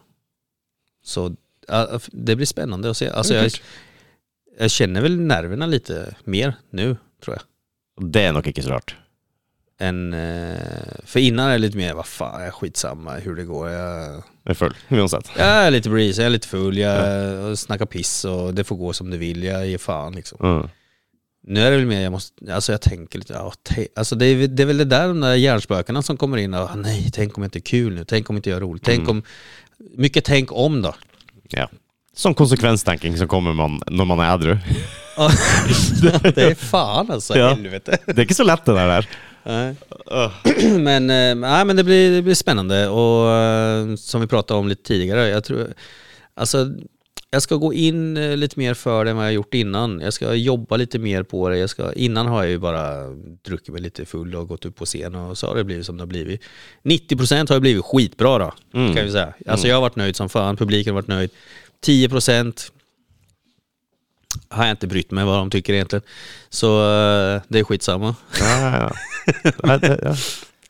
Så 1.02 1.36
ja, 1.68 2.00
det 2.12 2.36
blir 2.36 2.46
spännande 2.46 2.90
att 2.90 2.96
se. 2.96 3.08
Alltså 3.08 3.34
jag, 3.34 3.50
jag 4.58 4.70
känner 4.70 5.02
väl 5.02 5.20
nerverna 5.20 5.66
lite 5.66 6.16
mer 6.24 6.54
nu 6.70 6.96
tror 7.24 7.36
jag. 7.36 7.42
Det 8.12 8.20
er 8.20 8.32
nok 8.32 8.46
ikke 8.50 8.62
så 8.62 8.70
rart. 8.70 8.96
Än, 9.80 10.12
eh, 10.12 10.58
för 11.04 11.20
innan 11.20 11.48
är 11.48 11.52
det 11.52 11.58
lite 11.58 11.76
mer, 11.76 11.94
vad 11.94 12.06
fan, 12.06 12.40
jag 12.40 12.46
är 12.46 12.50
skitsamma 12.52 13.14
hur 13.14 13.36
det 13.36 13.44
går. 13.44 13.70
Jag, 13.70 14.22
er 14.44 14.54
full, 14.54 14.74
uansett. 14.88 15.30
jag 15.36 15.46
är 15.46 15.70
lite 15.70 15.90
breeze, 15.90 16.22
jag 16.22 16.26
är 16.26 16.30
lite 16.30 16.48
full, 16.48 16.78
jag 16.78 17.58
snackar 17.58 17.86
piss 17.86 18.24
och 18.24 18.54
det 18.54 18.64
får 18.64 18.76
gå 18.76 18.92
som 18.92 19.10
det 19.10 19.16
vill, 19.16 19.42
jag 19.44 19.66
ger 19.66 19.78
fan 19.78 20.12
liksom. 20.12 20.38
Mm. 20.42 20.68
Nu 21.46 21.60
är 21.60 21.70
det 21.70 21.76
väl 21.76 21.86
mer, 21.86 22.00
jag 22.00 22.12
måste, 22.12 22.54
alltså 22.54 22.72
jag 22.72 22.80
tänker 22.80 23.18
lite, 23.18 23.32
ja, 23.32 23.52
te, 23.62 23.86
alltså 23.96 24.14
det 24.16 24.26
är, 24.26 24.48
det 24.48 24.62
är 24.62 24.66
väl 24.66 24.76
det 24.78 24.84
där, 24.84 25.08
de 25.08 25.20
där 25.20 25.34
hjärnspökena 25.34 26.02
som 26.02 26.16
kommer 26.16 26.36
in 26.36 26.54
och, 26.54 26.78
nej, 26.78 27.10
tänk 27.12 27.36
om 27.36 27.42
jag 27.42 27.46
inte 27.46 27.58
är 27.58 27.60
kul 27.60 27.94
nu, 27.94 28.04
tänk 28.04 28.30
om 28.30 28.36
inte 28.36 28.50
jag 28.50 28.56
är 28.56 28.60
rolig, 28.60 28.82
tänk 28.82 29.08
om, 29.08 29.22
mycket 29.96 30.24
tänk 30.24 30.52
om 30.52 30.82
då. 30.82 30.94
Ja. 31.48 31.68
Sånn 32.16 32.34
konsekvenstenking 32.34 33.16
som 33.18 33.28
kommer 33.28 33.52
man 33.52 33.80
når 33.90 34.04
man 34.04 34.20
edru. 34.34 34.58
Ja, 35.16 35.30
det 36.34 36.38
är 36.42 36.54
fan 36.54 37.10
alltså, 37.10 37.36
Ja. 37.38 37.48
helvete. 37.48 37.98
Det 38.06 38.18
er 38.18 38.22
ikke 38.28 38.34
så 38.38 38.44
lett, 38.46 38.64
det 38.64 38.74
der. 38.74 39.08
Nej. 39.44 39.74
Men, 40.78 41.06
nej, 41.06 41.64
men 41.64 41.76
det, 41.76 41.84
blir, 41.84 42.10
det 42.10 42.22
blir 42.22 42.34
spännande 42.34 42.88
och 42.88 43.30
eh, 43.30 43.96
som 43.96 44.20
vi 44.20 44.26
pratade 44.26 44.60
om 44.60 44.68
lite 44.68 44.82
tidigare, 44.82 45.28
jag 45.28 45.44
tror, 45.44 45.74
alltså 46.34 46.66
jag 47.34 47.42
ska 47.42 47.56
gå 47.56 47.72
in 47.72 48.16
eh, 48.16 48.36
lite 48.36 48.58
mer 48.58 48.74
för 48.74 49.04
det 49.04 49.10
än 49.10 49.16
vad 49.16 49.26
jag 49.26 49.32
gjort 49.32 49.54
innan. 49.54 50.00
Jag 50.00 50.12
ska 50.12 50.34
jobba 50.34 50.76
lite 50.76 50.98
mer 50.98 51.22
på 51.22 51.48
det. 51.48 51.58
Jag 51.58 51.70
ska, 51.70 51.92
innan 51.92 52.26
har 52.26 52.42
jag 52.42 52.50
ju 52.50 52.58
bara 52.58 53.08
druckit 53.44 53.68
mig 53.68 53.82
lite 53.82 54.04
full 54.04 54.34
och 54.34 54.48
gått 54.48 54.64
upp 54.64 54.76
på 54.76 54.84
scen 54.84 55.14
och 55.14 55.38
så 55.38 55.46
har 55.46 55.56
det 55.56 55.64
blivit 55.64 55.86
som 55.86 55.96
det 55.96 56.02
har 56.02 56.06
blivit. 56.06 56.42
90% 56.82 57.48
har 57.48 57.54
ju 57.56 57.60
blivit 57.60 57.84
skitbra 57.84 58.38
då, 58.38 58.52
kan 58.72 59.04
vi 59.04 59.12
säga. 59.12 59.34
Alltså 59.46 59.68
jag 59.68 59.76
har 59.76 59.80
varit 59.80 59.96
nöjd 59.96 60.16
som 60.16 60.28
fan, 60.28 60.56
publiken 60.56 60.94
har 60.94 61.02
varit 61.02 61.08
nöjd. 61.08 61.30
10% 61.86 62.70
har 64.48 64.64
jag 64.64 64.72
inte 64.72 64.86
brytt 64.86 65.10
mig 65.10 65.24
vad 65.24 65.38
de 65.38 65.50
tycker 65.50 65.72
egentligen. 65.72 66.02
Så 66.48 66.66
det 67.48 67.58
är 67.58 67.64
skitsamma. 67.64 68.14
Ja, 68.40 68.60
ja. 68.60 68.78
Ja. 68.78 68.92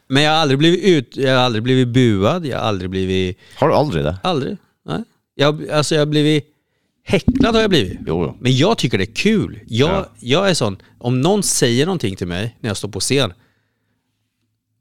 Men 0.09 0.23
jag 0.23 0.31
har 0.31 0.39
aldrig 0.39 0.59
blivit 0.59 0.85
ut, 0.85 1.17
jag 1.17 1.31
har 1.37 1.39
aldrig 1.45 1.63
blivit 1.63 1.89
buad, 1.89 2.47
jag 2.47 2.59
har 2.59 2.65
aldrig 2.69 2.91
blivit, 2.91 3.39
Har 3.57 3.69
du 3.69 3.75
aldrig 3.75 4.05
det? 4.05 4.19
aldrig. 4.23 4.57
Nej. 4.87 5.03
Jag, 5.35 5.69
alltså 5.71 5.95
jag 5.95 6.01
har 6.01 6.07
blivit, 6.07 6.45
häcklad 7.05 7.55
har 7.55 7.61
jag 7.61 7.71
blivit. 7.71 7.99
Jo, 8.07 8.25
jo. 8.25 8.37
Men 8.41 8.57
jag 8.57 8.79
tycker 8.79 8.99
det 8.99 9.05
är 9.05 9.15
kul. 9.15 9.61
Jag, 9.67 9.91
Ja. 9.91 10.09
jag 10.21 10.51
är 10.51 10.55
sån, 10.55 10.77
om 10.99 11.21
någon 11.21 11.43
säger 11.43 11.87
någonting 11.87 12.17
till 12.17 12.27
mig 12.27 12.57
när 12.61 12.71
jag 12.71 12.77
står 12.77 12.89
på 12.89 13.01
scen, 13.01 13.33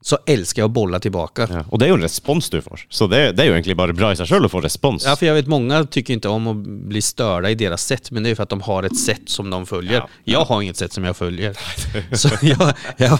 så 0.00 0.18
älskar 0.26 0.62
jag 0.62 0.68
att 0.68 0.72
bolla 0.74 1.00
tillbaka. 1.00 1.46
Ja. 1.50 1.56
Ja. 1.56 1.64
Och 1.68 1.78
det 1.78 1.84
är 1.84 1.88
ju 1.88 1.94
en 1.94 2.02
respons 2.02 2.50
du 2.50 2.62
får. 2.62 2.80
Så 2.88 3.06
det, 3.06 3.32
det 3.32 3.42
är 3.42 3.46
ju 3.46 3.52
egentligen 3.52 3.76
bara 3.76 3.92
bra 3.92 4.12
i 4.12 4.16
sig 4.16 4.26
själv 4.26 4.44
att 4.44 4.50
få 4.50 4.60
respons. 4.60 5.04
för 5.18 5.26
jag 5.26 5.34
vet 5.34 5.46
många 5.46 5.84
tycker 5.84 6.14
inte 6.14 6.28
om 6.28 6.46
att 6.46 6.56
bli 6.66 7.02
störda 7.02 7.50
i 7.50 7.54
deras 7.54 7.84
sätt, 7.86 8.10
men 8.10 8.22
det 8.22 8.26
är 8.26 8.30
ju 8.30 8.36
för 8.36 8.42
att 8.42 8.48
de 8.48 8.60
har 8.60 8.82
ett 8.82 8.98
sätt 8.98 9.22
som 9.26 9.50
de 9.50 9.66
följer. 9.66 9.94
Ja. 9.94 10.08
Jag 10.24 10.44
har 10.44 10.62
inget 10.62 10.76
sätt 10.76 10.92
som 10.92 11.04
jag 11.04 11.16
följer. 11.16 11.56
så 12.16 12.28
jag, 12.42 12.74
jag, 12.96 13.18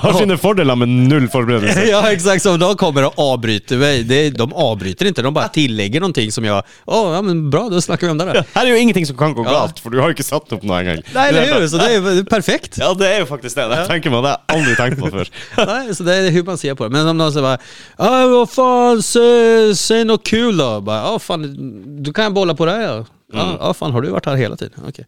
Har 0.00 0.12
sina 0.12 0.36
fördelar 0.36 0.76
med 0.76 0.88
noll 0.88 1.28
förberedelse. 1.28 1.84
ja, 1.90 2.12
exakt. 2.12 2.42
Så 2.42 2.56
de 2.56 2.76
kommer 2.76 3.06
och 3.06 3.18
avbryter 3.18 3.76
mig, 3.76 4.02
det, 4.02 4.30
de 4.30 4.52
avbryter 4.52 5.06
inte, 5.06 5.22
de 5.22 5.34
bara 5.34 5.48
tillägger 5.48 6.00
någonting 6.00 6.32
som 6.32 6.44
jag, 6.44 6.64
åh, 6.84 7.14
ja 7.14 7.22
men 7.22 7.50
bra, 7.50 7.68
då 7.68 7.80
snackar 7.80 8.06
vi 8.06 8.10
om 8.10 8.18
det 8.18 8.24
då. 8.24 8.42
Här 8.52 8.66
är 8.66 8.70
ju 8.70 8.78
ingenting 8.78 9.06
som 9.06 9.16
kan 9.16 9.34
gå 9.34 9.44
Ja. 9.44 9.50
galt, 9.50 9.78
för 9.78 9.90
du 9.90 9.98
har 9.98 10.04
ju 10.06 10.10
inte 10.10 10.22
satt 10.22 10.52
upp 10.52 10.62
någon 10.62 10.84
gång. 10.86 11.02
Nej, 11.14 11.28
eller 11.28 11.60
hur? 11.60 11.68
Så 11.68 11.76
det 11.76 11.94
är 11.94 12.20
är 12.20 12.24
perfekt. 12.24 12.76
Ja, 12.78 12.94
det 12.94 13.14
är 13.14 13.18
ju 13.18 13.26
faktiskt 13.26 13.56
det. 13.56 13.68
Det 13.68 13.86
tänker 13.86 14.10
man, 14.10 14.22
det 14.22 14.28
har 14.28 14.40
jag 14.46 14.56
aldrig 14.56 14.76
tänkt 14.76 15.00
på 15.00 15.10
förr. 15.10 15.28
Nej, 15.66 15.94
så 15.94 16.02
det 16.02 16.14
är 16.14 16.30
hur 16.30 16.42
man 16.42 16.58
ser 16.58 16.74
på 16.74 16.84
det. 16.84 16.90
Men 16.90 17.08
om 17.08 17.18
någon 17.18 17.32
säger 17.32 17.42
bara, 17.42 17.58
ah, 17.96 18.26
vad 18.26 18.50
fan, 18.50 19.02
säg, 19.02 19.76
säg 19.76 20.04
något 20.04 20.26
kul 20.26 20.56
då. 20.56 20.80
Bara, 20.80 21.04
ah, 21.04 21.18
fan, 21.18 21.56
du 22.02 22.12
kan 22.12 22.24
jag 22.24 22.34
bolla 22.34 22.54
på 22.54 22.66
det 22.66 22.82
ja. 22.82 23.04
Ja, 23.32 23.56
ah, 23.60 23.74
fan, 23.74 23.92
har 23.92 24.02
du 24.02 24.08
varit 24.08 24.26
här 24.26 24.36
hela 24.36 24.56
tiden? 24.56 24.84
Okej. 24.88 25.06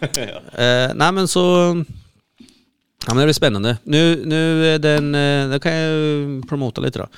eh, 0.52 0.90
nej 0.94 1.12
men 1.12 1.28
så, 1.28 1.74
ja 3.06 3.14
men 3.14 3.26
det 3.26 3.30
är 3.30 3.32
spännande. 3.32 3.78
Nu, 3.82 4.22
nu 4.26 4.66
är 4.74 4.78
den, 4.78 5.14
eh, 5.14 5.48
det 5.48 5.60
kan 5.60 5.72
jag 5.72 6.48
promota 6.48 6.80
lite 6.80 6.98
då. 6.98 7.08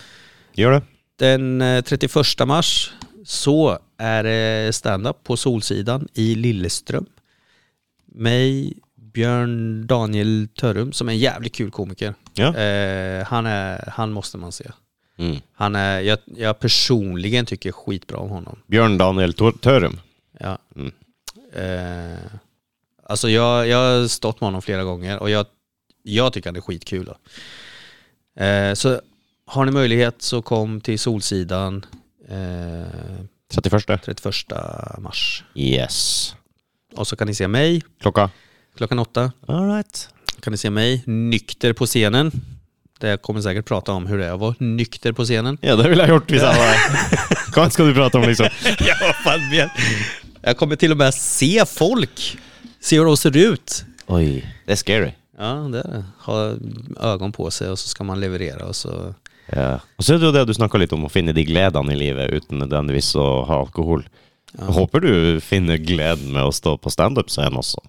Gör 0.52 0.70
det. 0.70 0.82
Den 1.18 1.62
eh, 1.62 1.82
31 1.82 2.46
mars 2.46 2.92
så 3.24 3.78
är 3.98 4.22
det 4.22 4.72
stand-up 4.74 5.24
på 5.24 5.36
Solsidan 5.36 6.08
i 6.14 6.34
Lilleström. 6.34 7.06
Mig, 8.06 8.74
Björn 8.96 9.86
Daniel 9.86 10.48
Törrum 10.54 10.92
som 10.92 11.08
är 11.08 11.12
en 11.12 11.18
jävligt 11.18 11.54
kul 11.54 11.70
komiker. 11.70 12.14
Ja. 12.34 12.56
Eh, 12.56 13.24
han, 13.24 13.46
är, 13.46 13.90
han 13.92 14.12
måste 14.12 14.38
man 14.38 14.52
se. 14.52 14.70
Mm. 15.16 15.36
Han 15.52 15.76
är, 15.76 16.00
jag, 16.00 16.18
jag 16.26 16.58
personligen 16.58 17.46
tycker 17.46 17.72
skitbra 17.72 18.18
om 18.18 18.30
honom. 18.30 18.58
Björn 18.66 18.98
Daniel 18.98 19.34
Törum. 19.34 20.00
Ja. 20.40 20.58
Mm. 20.76 20.92
Eh, 21.54 22.18
alltså 23.02 23.28
jag, 23.28 23.68
jag 23.68 23.78
har 23.78 24.08
stått 24.08 24.40
med 24.40 24.46
honom 24.46 24.62
flera 24.62 24.84
gånger 24.84 25.18
och 25.18 25.30
jag, 25.30 25.46
jag 26.06 26.32
tycker 26.32 26.48
han 26.48 26.56
är 26.56 26.60
skitkul. 26.60 27.04
Då. 27.06 27.16
Eh, 28.44 28.74
så 28.74 29.00
har 29.46 29.64
ni 29.64 29.72
möjlighet 29.72 30.22
så 30.22 30.42
kom 30.42 30.80
till 30.80 30.98
Solsidan 30.98 31.86
eh, 32.28 33.24
31. 33.54 33.86
31 34.04 34.52
mars. 34.98 35.44
Yes. 35.54 36.34
Och 36.96 37.06
så 37.06 37.16
kan 37.16 37.26
ni 37.26 37.34
se 37.34 37.48
mig 37.48 37.82
Klocka? 38.00 38.30
klockan 38.76 38.98
åtta. 38.98 39.32
All 39.46 39.68
right. 39.74 40.08
Kan 40.40 40.50
ni 40.50 40.56
se 40.56 40.70
mig 40.70 41.02
nykter 41.06 41.72
på 41.72 41.86
scenen. 41.86 42.32
Där 42.98 43.08
jag 43.10 43.22
kommer 43.22 43.40
säkert 43.40 43.64
prata 43.64 43.92
om 43.92 44.06
hur 44.06 44.18
det 44.18 44.26
är 44.26 44.32
att 44.32 44.40
vara 44.40 44.54
nykter 44.58 45.12
på 45.12 45.24
scenen. 45.24 45.58
Ja, 45.60 45.76
det 45.76 45.88
vill 45.88 45.98
jag 45.98 46.08
gjort 46.08 46.30
vissa 46.30 46.54
Vad 47.56 47.72
ska 47.72 47.84
du 47.84 47.94
prata 47.94 48.18
om 48.18 48.24
liksom? 48.28 48.48
ja, 48.78 48.94
vad 49.00 49.14
fan 49.16 49.50
vet. 49.50 49.70
Jag 50.42 50.56
kommer 50.56 50.76
till 50.76 50.90
och 50.90 50.96
med 50.96 51.14
se 51.14 51.64
folk. 51.66 52.38
Se 52.80 52.98
hur 52.98 53.04
de 53.04 53.16
ser 53.16 53.36
ut. 53.36 53.84
Oj, 54.06 54.54
det 54.66 54.72
är 54.72 54.76
scary. 54.76 55.12
Ja, 55.38 55.44
det 55.44 55.78
är 55.78 55.88
det. 55.88 56.04
Ha 56.18 56.54
ögon 57.00 57.32
på 57.32 57.50
sig 57.50 57.70
och 57.70 57.78
så 57.78 57.88
ska 57.88 58.04
man 58.04 58.20
leverera 58.20 58.66
och 58.66 58.76
så... 58.76 59.14
Ja. 59.46 59.80
Och 59.96 60.04
så 60.04 60.14
är 60.14 60.18
det 60.18 60.32
det 60.32 60.44
du 60.44 60.54
snackar 60.54 60.78
lite 60.78 60.94
om, 60.94 61.04
att 61.04 61.12
finna 61.12 61.32
de 61.32 61.44
glädjen 61.44 61.90
i 61.90 61.96
livet 61.96 62.30
utan 62.30 62.58
nödvändigtvis 62.58 63.16
att 63.16 63.46
ha 63.46 63.60
alkohol. 63.60 64.08
Jag 64.58 64.64
hoppas 64.64 65.00
du 65.00 65.40
finner 65.40 65.76
glädjen 65.76 66.32
med 66.32 66.42
att 66.42 66.54
stå 66.54 66.78
på 66.78 66.90
stand-up 66.90 67.28
scen 67.28 67.56
också. 67.56 67.80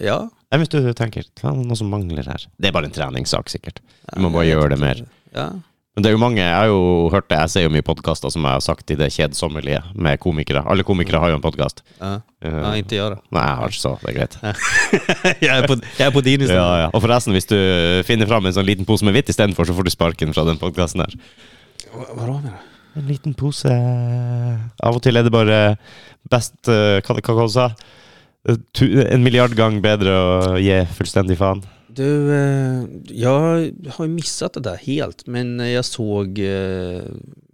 Ja. 0.00 0.30
Nej, 0.50 0.58
men 0.58 0.66
du 0.70 0.92
tänker, 0.92 1.24
fan 1.40 1.62
någon 1.62 1.76
som 1.76 1.88
manglar 1.88 2.22
här. 2.22 2.48
Det 2.56 2.68
är 2.68 2.72
bara 2.72 2.84
en 2.84 2.90
träningssak 2.90 3.48
säkert. 3.48 3.80
Du 4.12 4.20
må 4.20 4.30
bara 4.30 4.44
göra 4.44 4.68
det 4.68 4.76
mer. 4.76 5.06
Ja. 5.32 5.48
Men 5.94 6.02
det 6.02 6.08
är 6.08 6.10
ju 6.10 6.16
många, 6.16 6.50
jag 6.50 6.56
har 6.58 6.66
ju 6.66 7.10
hört 7.10 7.28
det, 7.28 7.34
jag 7.34 7.50
ser 7.50 7.60
ju 7.60 7.68
mye 7.68 7.82
podcaster 7.82 8.28
som 8.28 8.44
jag 8.44 8.50
har 8.50 8.60
sagt 8.60 8.90
i 8.90 8.94
det 8.94 9.10
kjedsommelige 9.10 9.82
med 9.94 10.20
komikere. 10.20 10.60
Alle 10.66 10.82
komikere 10.82 11.16
har 11.16 11.28
ju 11.28 11.34
en 11.34 11.40
podcast. 11.40 11.84
Ja. 11.98 12.20
Eh, 12.44 12.54
ja, 12.54 12.76
inte 12.76 12.96
jag 12.96 13.12
då. 13.12 13.18
Nej, 13.28 13.42
jeg 13.46 13.56
har 13.56 13.68
ikke 13.68 13.80
så, 13.80 13.98
det 14.02 14.10
er 14.10 14.16
greit. 14.18 14.38
jag, 15.40 15.56
är 15.56 15.66
på, 15.68 15.76
jag 15.98 16.06
är 16.06 16.10
på 16.10 16.20
din 16.20 16.40
istället. 16.40 16.62
Ja, 16.62 16.80
ja. 16.80 16.90
Og 16.92 17.02
forresten, 17.02 17.32
hvis 17.32 17.46
du 17.46 17.58
finner 18.06 18.26
fram 18.26 18.46
en 18.46 18.54
sånn 18.54 18.66
liten 18.66 18.84
pose 18.84 19.06
med 19.06 19.14
hvitt 19.14 19.30
istedenfor, 19.30 19.64
så 19.70 19.74
får 19.74 19.86
du 19.86 19.90
sparken 19.94 20.34
fra 20.34 20.44
den 20.44 20.58
podkasten 20.58 21.00
her. 21.06 21.14
Vadå 21.94 22.32
menar 22.32 22.58
du? 22.58 22.70
En 23.00 23.06
liten 23.08 23.34
pose 23.34 23.70
Av 24.78 24.94
og 24.94 25.02
til 25.02 25.16
er 25.18 25.24
det 25.26 25.32
bare 25.34 25.56
best 26.30 26.68
eh, 26.70 27.00
Hva, 27.02 27.16
hva 27.18 27.34
hva 27.34 27.46
sa 27.50 27.70
Eh, 28.48 29.12
En 29.14 29.22
milliard 29.24 29.54
gang 29.56 29.80
bedre 29.80 30.12
å 30.12 30.56
gi 30.60 30.74
fullstendig 30.98 31.38
faen. 31.40 31.62
Du, 31.94 32.32
eh, 32.34 32.84
jag 33.08 33.70
har 33.90 34.04
ju 34.04 34.08
missat 34.10 34.52
det 34.52 34.60
där 34.60 34.76
helt, 34.76 35.26
men 35.26 35.58
jag 35.58 35.84
såg 35.84 36.38
eh, 36.38 37.02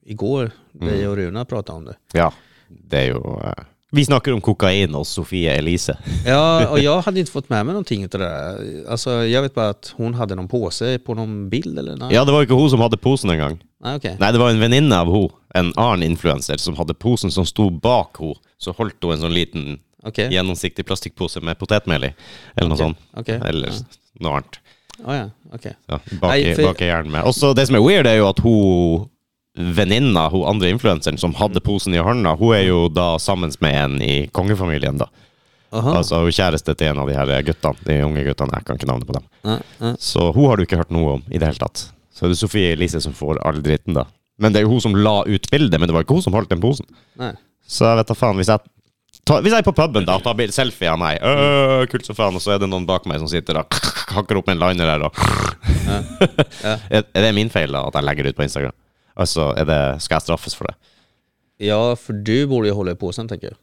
igår 0.07 0.51
dig 0.73 1.09
och 1.09 1.17
Runa 1.17 1.45
prata 1.45 1.73
om 1.73 1.85
det. 1.85 1.95
Ja, 2.13 2.33
det 2.69 2.99
er 2.99 3.11
jo 3.13 3.41
eh, 3.45 3.65
Vi 3.93 4.05
snakker 4.05 4.33
om 4.33 4.41
kokain 4.41 4.95
hos 4.95 5.09
Sofie 5.09 5.51
Elise. 5.59 5.99
Ja, 6.27 6.69
och 6.71 6.79
jag 6.79 7.01
hade 7.03 7.21
inte 7.21 7.33
fått 7.33 7.49
med 7.49 7.67
mig 7.67 7.73
någonting 7.73 8.05
av 8.05 8.09
det 8.11 8.19
där. 8.19 8.85
Alltså, 8.91 9.11
jag 9.27 9.43
vet 9.43 9.55
bara 9.55 9.69
att 9.69 9.93
hon 9.97 10.15
hade 10.15 10.35
någon 10.35 10.49
påse 10.49 10.99
på 10.99 11.15
någon 11.15 11.49
bild 11.51 11.79
eller 11.79 11.97
något. 11.97 12.13
Ja, 12.13 12.25
det 12.25 12.33
var 12.33 12.43
ikke 12.47 12.55
hun 12.55 12.71
som 12.71 12.81
hadde 12.81 12.97
posen 12.97 13.31
engang. 13.31 13.59
Nej, 13.85 13.97
okej. 13.97 14.17
Nei, 14.21 14.33
det 14.33 14.39
var 14.39 14.51
en 14.51 14.61
venninne 14.61 14.95
av 15.01 15.11
hun, 15.11 15.29
en 15.55 15.73
annen 15.77 16.03
influenser, 16.07 16.57
som 16.57 16.77
hadde 16.79 16.95
posen 16.95 17.31
som 17.31 17.47
sto 17.47 17.71
bak 17.71 18.17
hun. 18.23 18.35
Så 18.59 18.73
holdt 18.79 19.03
hun 19.03 19.13
en 19.17 19.21
sånn 19.27 19.35
liten 19.35 19.81
Okej. 20.07 20.31
gjennomsiktig 20.33 20.87
plastikkpose 20.87 21.41
med 21.45 21.59
potetmel 21.59 22.05
i, 22.05 22.15
eller 22.57 22.69
noe 22.71 22.77
Okej, 22.79 22.87
sånt. 22.87 22.99
okej. 23.17 23.41
Eller 23.49 23.69
Ja. 23.69 23.85
Noe 24.25 24.41
annet. 24.41 24.59
Ja, 25.01 25.15
ja, 25.17 25.27
okej. 25.57 25.75
Ja, 25.89 25.99
bak, 26.21 26.29
Nei, 26.31 26.55
for- 26.55 26.67
bak 26.73 26.83
i 26.85 26.91
hjernen 26.91 27.11
med. 27.15 27.25
Og 27.25 27.33
så 27.35 27.55
det 27.57 27.67
som 27.71 27.77
er 27.79 27.85
weird, 27.85 28.07
er 28.11 28.19
jo 28.21 28.29
at 28.29 28.43
hun 28.45 29.09
venninna, 29.77 30.29
hun 30.31 30.45
andre 30.49 30.71
influenseren 30.71 31.19
som 31.19 31.35
hadde 31.35 31.61
posen 31.65 31.95
i 31.97 32.03
hånda, 32.05 32.37
hun 32.39 32.55
er 32.57 32.67
jo 32.69 32.85
da 32.93 33.15
sammen 33.19 33.51
med 33.61 33.75
en 33.85 33.97
i 34.05 34.15
kongefamilien, 34.37 35.01
da. 35.01 35.09
Aha. 35.73 35.97
Altså 36.01 36.19
hun 36.25 36.33
kjæreste 36.35 36.75
til 36.75 36.91
en 36.91 36.99
av 37.03 37.09
de 37.11 37.15
her 37.15 37.33
guttene, 37.47 37.85
de 37.87 37.99
unge 38.07 38.25
guttene, 38.27 38.57
jeg 38.59 38.67
kan 38.67 38.79
ikke 38.79 38.89
navnet 38.91 39.07
på 39.09 39.15
dem. 39.19 39.27
Ja, 39.47 39.59
ja. 39.81 39.93
Så 40.03 40.31
hun 40.35 40.49
har 40.51 40.57
du 40.59 40.65
ikke 40.67 40.81
hørt 40.81 40.91
noe 40.95 41.17
om 41.19 41.23
i 41.31 41.39
det 41.39 41.47
hele 41.51 41.63
tatt. 41.63 41.87
Så 42.15 42.27
det 42.27 42.35
er 42.37 42.41
Sofie 42.43 42.73
Elise 42.75 43.01
som 43.03 43.15
får 43.17 43.39
all 43.47 43.61
dritten, 43.65 43.95
da. 43.97 44.05
Men 44.41 44.53
det 44.53 44.61
er 44.61 44.67
jo 44.67 44.73
hun 44.75 44.83
som 44.83 44.97
la 44.97 45.21
ut 45.29 45.51
bildet, 45.53 45.79
men 45.79 45.87
det 45.89 45.95
var 45.95 46.05
ikke 46.07 46.17
hun 46.19 46.25
som 46.27 46.35
holdt 46.37 46.51
den 46.51 46.63
posen. 46.63 46.87
Nej. 47.21 47.35
Så 47.71 47.87
jeg 47.87 48.01
vet 48.01 48.11
da 48.11 48.17
faen, 48.19 48.39
hvis 48.41 48.51
jeg 48.51 48.61
ta, 49.25 49.41
Hvis 49.41 49.53
jeg 49.53 49.59
er 49.63 49.67
på 49.67 49.75
puben 49.77 50.05
da, 50.09 50.17
og 50.19 50.23
tar 50.25 50.35
bilde 50.39 50.53
selfie 50.55 50.91
av 50.91 50.99
meg, 51.01 51.19
øh, 51.23 51.87
kult 51.93 52.07
som 52.07 52.17
faen, 52.19 52.35
og 52.35 52.43
så 52.45 52.55
er 52.55 52.59
det 52.63 52.69
noen 52.71 52.87
bak 52.89 53.07
meg 53.07 53.19
som 53.23 53.29
sitter 53.31 53.61
og 53.63 53.81
hakker 54.17 54.41
opp 54.41 54.49
en 54.53 54.59
liner 54.61 54.87
der 54.95 55.07
og 55.09 55.15
Ja. 56.65 56.77
er 56.91 57.05
det 57.25 57.35
min 57.35 57.51
feil 57.51 57.73
da, 57.73 57.85
at 57.89 57.95
jeg 57.99 58.05
legger 58.07 58.23
det 58.27 58.33
ut 58.35 58.37
på 58.41 58.47
Instagram? 58.47 58.77
Altså, 59.21 59.51
er 59.59 59.65
det, 59.69 59.81
skal 60.03 60.17
jeg 60.21 60.23
straffes 60.29 60.55
for 60.57 60.71
det? 60.71 60.77
Ja, 61.61 61.97
för 61.97 62.13
du 62.13 62.47
borde 62.47 62.69
ju 62.69 62.75
hålla 62.75 62.93
i 62.93 62.95
påsen 62.95 63.29
tänker 63.29 63.47
jag. 63.47 63.57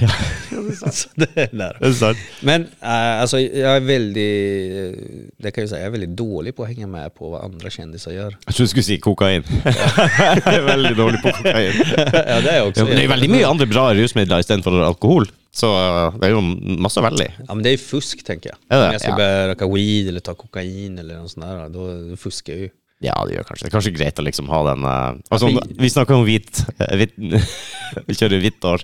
Ja, 0.52 0.90
det 1.14 1.36
är 1.36 1.48
där. 1.56 1.76
Det 1.80 1.86
er 1.88 1.92
sant. 1.92 2.18
Men 2.40 2.62
äh, 2.82 3.20
alltså 3.20 3.40
jag 3.40 3.76
är 3.76 3.80
väldigt, 3.80 4.98
det 5.38 5.50
kan 5.50 5.62
jag 5.62 5.68
säga, 5.70 5.80
jag 5.80 5.86
är 5.86 5.90
väldigt 5.90 6.16
dålig 6.16 6.56
på 6.56 6.62
att 6.62 6.68
hänga 6.68 6.86
med 6.86 7.14
på 7.14 7.30
vad 7.30 7.44
andra 7.44 7.70
kändisar 7.70 8.12
gör. 8.12 8.36
Jeg 8.46 8.54
trodde 8.54 8.64
du 8.64 8.68
skulle 8.68 8.82
si 8.82 8.98
kokain. 8.98 9.42
jeg 9.64 10.54
er 10.54 10.66
veldig 10.66 10.96
dårlig 10.96 11.22
på 11.22 11.30
kokain. 11.32 11.72
ja, 11.96 12.40
det 12.40 12.50
är 12.50 12.56
jag 12.56 12.68
också. 12.68 12.80
Ja, 12.80 12.94
det 12.96 13.04
er 13.04 13.08
veldig 13.08 13.30
mye 13.30 13.46
andre 13.46 13.66
bra 13.66 13.94
rusmidler 13.94 14.38
istedenfor 14.44 14.82
alkohol. 14.86 15.26
Så 15.54 15.68
uh, 15.68 16.14
det 16.20 16.26
er 16.30 16.32
jo 16.36 16.40
masse 16.80 17.00
veldig. 17.04 17.26
Ja 17.48 17.54
men 17.54 17.62
det 17.64 17.70
är 17.72 17.76
fusk 17.78 18.24
tänker 18.24 18.50
jag. 18.50 18.78
Är? 18.78 18.86
Om 18.86 18.92
jag 18.92 19.00
ska 19.00 19.10
Ja. 19.10 19.16
börja 19.16 19.48
röka 19.48 19.66
weed 19.68 20.08
eller 20.08 20.20
ta 20.20 20.34
kokain 20.34 20.98
eller 20.98 21.14
något 21.20 21.30
sånt 21.30 21.46
där, 21.46 21.68
då, 21.68 22.10
då 22.10 22.16
fuskar 22.16 22.52
jag 22.52 22.62
ju. 22.62 22.68
Ja, 23.02 23.16
det 23.26 23.34
gjør 23.34 23.44
kanskje 23.48 23.66
det. 23.66 23.72
kanskje 23.74 23.92
greit 23.96 24.18
å 24.18 24.24
liksom 24.24 24.48
ha 24.48 24.60
den 24.70 24.84
uh, 24.86 25.18
altså, 25.30 25.48
Ja, 25.50 25.58
om- 25.58 25.76
vi- 25.78 25.90
snakker 25.90 26.14
om 26.14 26.24
hvit, 26.26 26.60
eh, 26.78 26.96
hvit 26.96 27.16
Vi 28.06 28.14
kjører 28.14 28.40
hvitt 28.40 28.64
år. 28.64 28.82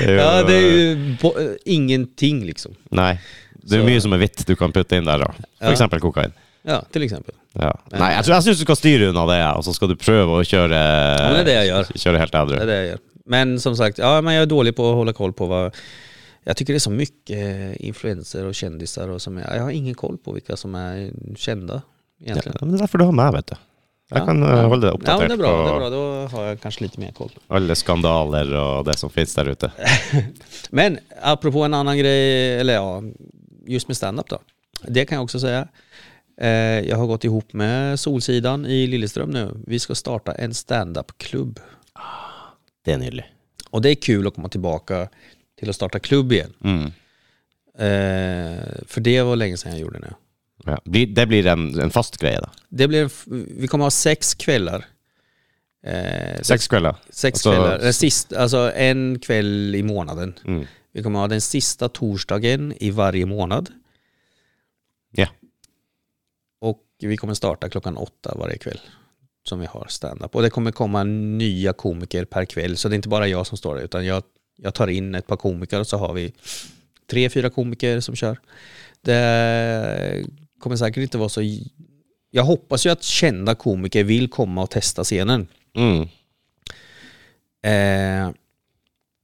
Ja, 0.00 0.42
det 0.42 0.54
är 0.54 0.70
ju 0.72 1.16
bo- 1.22 1.36
äh, 1.38 1.54
ingenting 1.64 2.42
liksom. 2.44 2.74
Nei. 2.90 3.18
Det 3.62 3.76
er 3.78 3.82
Så- 3.82 3.86
mye 3.86 4.00
som 4.00 4.12
er 4.12 4.18
hvitt 4.18 4.44
du 4.46 4.56
kan 4.56 4.72
putte 4.72 4.96
inn 4.98 5.04
der, 5.06 5.18
da. 5.22 5.30
For 5.32 5.68
Ja. 5.68 5.72
eksempel 5.72 6.00
kokain. 6.00 6.32
Ja, 6.66 6.80
till 6.92 7.02
exempel. 7.02 7.34
Ja. 7.54 7.72
Nei, 7.92 8.10
jeg, 8.16 8.24
tror- 8.24 8.34
jeg 8.34 8.42
syns 8.42 8.58
du 8.58 8.64
skal 8.66 8.76
styre 8.76 9.08
unna 9.08 9.24
det, 9.30 9.40
og 9.56 9.64
så 9.64 9.72
skal 9.74 9.88
du 9.88 9.94
prøve 9.96 10.40
å 10.40 10.44
kjøre 10.44 10.76
men 10.76 11.32
det 11.32 11.40
er 11.40 11.44
det 11.44 11.54
jeg 11.60 11.70
gjør. 11.70 11.92
Kjøre 12.04 12.18
helt 12.18 12.34
edru. 12.34 12.56
Det 12.56 12.62
är 12.62 12.66
det 12.66 12.76
jag 12.80 12.88
gör. 12.88 12.98
Men 13.26 13.60
som 13.60 13.76
sagt, 13.76 13.98
ja, 13.98 14.20
men 14.20 14.34
jag 14.34 14.42
är 14.42 14.46
dålig 14.46 14.74
på 14.76 14.90
att 14.90 14.94
hålla 14.96 15.12
koll 15.12 15.32
på 15.32 15.46
vad... 15.46 15.74
Jag 16.44 16.56
tycker 16.56 16.72
det 16.72 16.76
är 16.76 16.80
så 16.80 16.90
mycket 16.90 17.76
influenser 17.80 18.44
och 18.46 18.54
kändisar 18.54 19.08
och 19.08 19.22
som 19.22 19.36
är, 19.38 19.54
jag 19.56 19.62
har 19.62 19.70
ingen 19.70 19.94
koll 19.94 20.18
på 20.18 20.32
vilka 20.32 20.56
som 20.56 20.74
är 20.74 21.10
kända 21.36 21.82
egentligen. 22.20 22.56
Ja, 22.60 22.64
men 22.66 22.72
det 22.72 22.76
är 22.76 22.80
därför 22.80 22.98
du 22.98 23.04
har 23.04 23.12
med, 23.12 23.32
vet 23.32 23.46
du. 23.46 23.54
Jag 24.12 24.26
kan 24.26 24.42
eh, 24.42 24.48
hålla 24.68 24.76
dig 24.80 24.88
Ja, 24.90 24.94
uppdaterad 24.94 25.18
men 25.20 25.28
det 25.28 25.34
är 25.34 25.38
bra, 25.48 25.62
det 25.64 25.70
är 25.70 25.78
bra. 25.78 25.90
Då 25.90 26.26
har 26.36 26.44
jag 26.44 26.60
kanske 26.60 26.84
lite 26.84 27.00
mer 27.00 27.12
koll. 27.12 27.30
alla 27.48 27.74
skandaler 27.74 28.54
och 28.54 28.84
det 28.84 28.96
som 28.96 29.10
finns 29.10 29.34
där 29.34 29.48
ute. 29.48 29.72
Men 30.70 30.98
apropå 31.22 31.62
en 31.62 31.74
annan 31.74 31.98
grej, 31.98 32.54
eller 32.60 32.74
ja, 32.74 33.02
just 33.66 33.88
med 33.88 33.96
stand-up 33.96 34.28
då. 34.28 34.38
Det 34.88 35.04
kan 35.04 35.16
jag 35.16 35.22
också 35.24 35.40
säga. 35.40 35.68
Eh, 36.40 36.48
Jag 36.88 36.96
har 36.96 37.06
gått 37.06 37.24
ihop 37.24 37.52
med 37.52 38.00
Solsidan 38.00 38.66
i 38.66 38.86
Lilleström 38.86 39.30
nu. 39.30 39.54
Vi 39.66 39.78
ska 39.78 39.94
starta 39.94 40.32
en 40.32 40.54
stand-up-klubb. 40.54 41.60
Det 42.84 42.92
är 42.92 42.98
nylig. 42.98 43.24
Och 43.70 43.82
det 43.82 43.90
är 43.90 43.94
kul 43.94 44.26
att 44.26 44.34
komma 44.34 44.48
tillbaka 44.48 45.08
till 45.58 45.68
att 45.70 45.76
starta 45.76 45.98
klubb 45.98 46.32
igen. 46.32 46.52
Mm. 46.64 46.84
Eh, 47.78 48.64
för 48.86 49.00
det 49.00 49.22
var 49.22 49.36
länge 49.36 49.56
sedan 49.56 49.72
jag 49.72 49.80
gjorde 49.80 49.98
det. 49.98 50.14
Ja. 50.64 50.80
Det 50.84 51.26
blir 51.26 51.46
en, 51.46 51.80
en 51.80 51.90
fast 51.90 52.16
grej 52.16 52.38
då? 52.42 52.50
det 52.68 52.88
blir 52.88 53.02
en, 53.02 53.10
vi 53.58 53.68
kommer 53.68 53.84
ha 53.84 53.90
sex 53.90 54.34
kvällar. 54.34 54.84
Eh, 55.86 56.40
Sex 56.42 56.68
kvällar? 56.68 56.96
sex 57.10 57.34
alltså- 57.36 57.50
kvällar. 57.50 57.78
Den 57.78 57.94
sista, 57.94 58.38
alltså 58.40 58.72
en 58.74 59.18
kväll 59.18 59.74
i 59.74 59.82
månaden. 59.82 60.34
Mm. 60.46 60.66
Vi 60.92 61.02
kommer 61.02 61.18
ha 61.20 61.28
den 61.28 61.40
sista 61.40 61.88
torsdagen 61.88 62.74
i 62.80 62.90
varje 62.90 63.26
månad. 63.26 63.70
Ja. 65.10 65.26
Och 66.60 66.82
vi 67.00 67.16
kommer 67.16 67.34
starta 67.34 67.68
klockan 67.68 67.96
åtta 67.96 68.34
varje 68.38 68.58
kväll 68.58 68.80
som 69.48 69.60
vi 69.60 69.66
har 69.66 69.86
stand-up. 69.88 70.34
Och 70.34 70.42
det 70.42 70.50
kommer 70.50 70.72
komma 70.72 71.04
nya 71.04 71.72
komiker 71.72 72.24
per 72.24 72.44
kväll. 72.44 72.76
Så 72.76 72.88
det 72.88 72.94
är 72.94 72.96
inte 72.96 73.08
bara 73.08 73.28
jag 73.28 73.46
som 73.46 73.58
står 73.58 73.74
där 73.74 73.82
utan 73.82 74.06
jag, 74.06 74.22
jag 74.56 74.74
tar 74.74 74.88
in 74.88 75.14
ett 75.14 75.26
par 75.26 75.36
komiker 75.36 75.80
och 75.80 75.86
så 75.86 75.96
har 75.96 76.12
vi 76.12 76.32
tre, 77.10 77.30
fyra 77.30 77.50
komiker 77.50 78.00
som 78.00 78.14
kör. 78.16 78.38
Det 79.00 80.24
kommer 80.60 80.76
säkert 80.76 81.02
inte 81.02 81.18
vara 81.18 81.28
så... 81.28 81.40
Jag 82.30 82.44
hoppas 82.44 82.86
ju 82.86 82.90
att 82.90 83.02
kända 83.02 83.54
komiker 83.54 84.04
vill 84.04 84.28
komma 84.28 84.62
och 84.62 84.70
testa 84.70 85.04
scenen. 85.04 85.48
Mm. 85.74 86.02
Eh, 87.62 88.34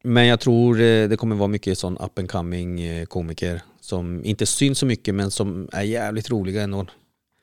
men 0.04 0.26
jag 0.26 0.40
tror 0.40 0.80
eh, 0.80 1.08
det 1.08 1.16
kommer 1.16 1.36
vara 1.36 1.48
mycket 1.48 1.78
sån 1.78 1.98
up 1.98 2.18
and 2.18 2.30
coming 2.30 2.80
eh, 2.80 3.04
komiker 3.04 3.62
som 3.80 4.24
inte 4.24 4.46
syns 4.46 4.78
så 4.78 4.86
mycket 4.86 5.14
men 5.14 5.30
som 5.30 5.68
är 5.72 5.82
jävligt 5.82 6.30
roliga 6.30 6.62
ändå. 6.62 6.86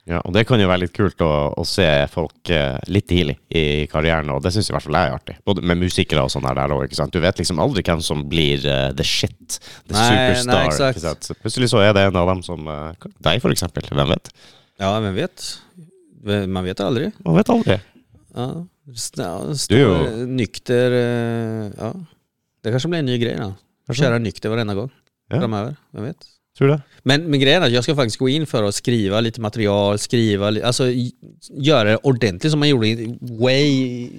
Ja, 0.06 0.18
og 0.28 0.34
det 0.36 0.42
kan 0.50 0.60
jo 0.60 0.68
være 0.68 0.82
litt 0.84 0.92
kult 0.94 1.22
å, 1.24 1.30
å 1.56 1.64
se 1.64 1.86
folk 2.12 2.50
eh, 2.52 2.76
litt 2.92 3.06
tidlig 3.08 3.38
i 3.56 3.86
karrieren, 3.88 4.28
og 4.36 4.42
det 4.44 4.52
syns 4.52 4.68
i 4.68 4.74
hvert 4.76 4.84
fall 4.84 4.98
jeg 5.00 5.08
er 5.08 5.16
artig. 5.16 5.36
Både 5.48 5.64
med 5.64 5.80
musikere 5.80 6.26
og 6.26 6.32
sånn 6.34 6.44
her 6.44 6.58
der 6.60 6.74
òg, 6.76 6.82
ikke 6.90 6.98
sant. 7.00 7.14
Du 7.16 7.22
vet 7.24 7.40
liksom 7.40 7.62
aldri 7.64 7.86
hvem 7.88 8.02
som 8.04 8.26
blir 8.28 8.66
eh, 8.68 8.90
the 8.98 9.06
shit, 9.08 9.60
the 9.88 9.96
Nei, 9.96 10.04
superstar. 10.10 10.68
nei, 10.68 10.90
ikke 10.92 11.06
sant? 11.06 11.30
Så 11.30 11.38
Plutselig 11.40 11.70
så 11.72 11.80
er 11.86 11.96
det 11.96 12.04
en 12.10 12.20
av 12.20 12.28
dem 12.34 12.44
som 12.44 12.68
eh, 12.68 13.08
Deg, 13.30 13.40
for 13.46 13.56
eksempel. 13.56 13.88
Hvem 13.88 14.12
vet? 14.12 14.28
Ja, 14.84 14.92
vem 15.00 15.16
vet? 15.16 15.48
Man 16.52 16.64
vet 16.68 16.84
aldrig. 16.84 17.14
Man 17.24 17.40
vet 17.40 17.50
aldri. 17.56 17.80
Ja, 18.36 18.50
Du 19.72 20.26
nykter. 20.28 20.92
eh, 21.00 21.72
Ja. 21.80 21.94
Det 22.64 22.72
kanske 22.72 22.88
blir 22.92 23.00
en 23.00 23.06
ny 23.08 23.18
grej 23.20 23.36
då. 23.40 23.54
Köra 23.94 24.18
nykter 24.20 24.50
varenda 24.52 24.74
gång 24.76 24.90
Ja. 25.32 25.40
framöver. 25.40 25.76
Vem 25.92 26.04
vet? 26.12 26.28
Tror 26.58 26.68
du 26.68 26.74
det? 26.74 26.82
Men, 27.04 27.24
men 27.30 27.40
grejen 27.40 27.64
är 27.64 27.68
att 27.68 27.74
jag 27.74 27.84
ska 27.84 27.96
faktiskt 27.96 28.18
gå 28.18 28.30
in 28.30 28.46
för 28.48 28.64
att 28.64 28.76
skriva 28.76 29.20
lite 29.22 29.42
material, 29.42 30.00
skriva, 30.00 30.48
alltså 30.48 30.84
göra 31.58 31.84
det 31.90 31.98
ordentligt 31.98 32.52
som 32.52 32.60
man 32.60 32.70
gjorde 32.70 32.88
i- 32.88 33.18
way 33.22 34.10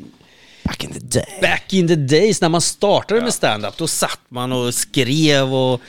Back 0.64 0.85
in 0.85 0.91
the 0.93 0.99
day. 1.01 1.39
back 1.43 1.72
in 1.72 1.89
the 1.89 1.95
days 1.97 2.41
när 2.41 2.49
man 2.49 2.61
startade 2.61 3.20
med 3.20 3.35
stand-up. 3.35 3.76
Då 3.76 3.87
satt 3.87 4.20
man 4.28 4.53
och 4.53 4.74
skrev 4.74 5.55
och 5.55 5.80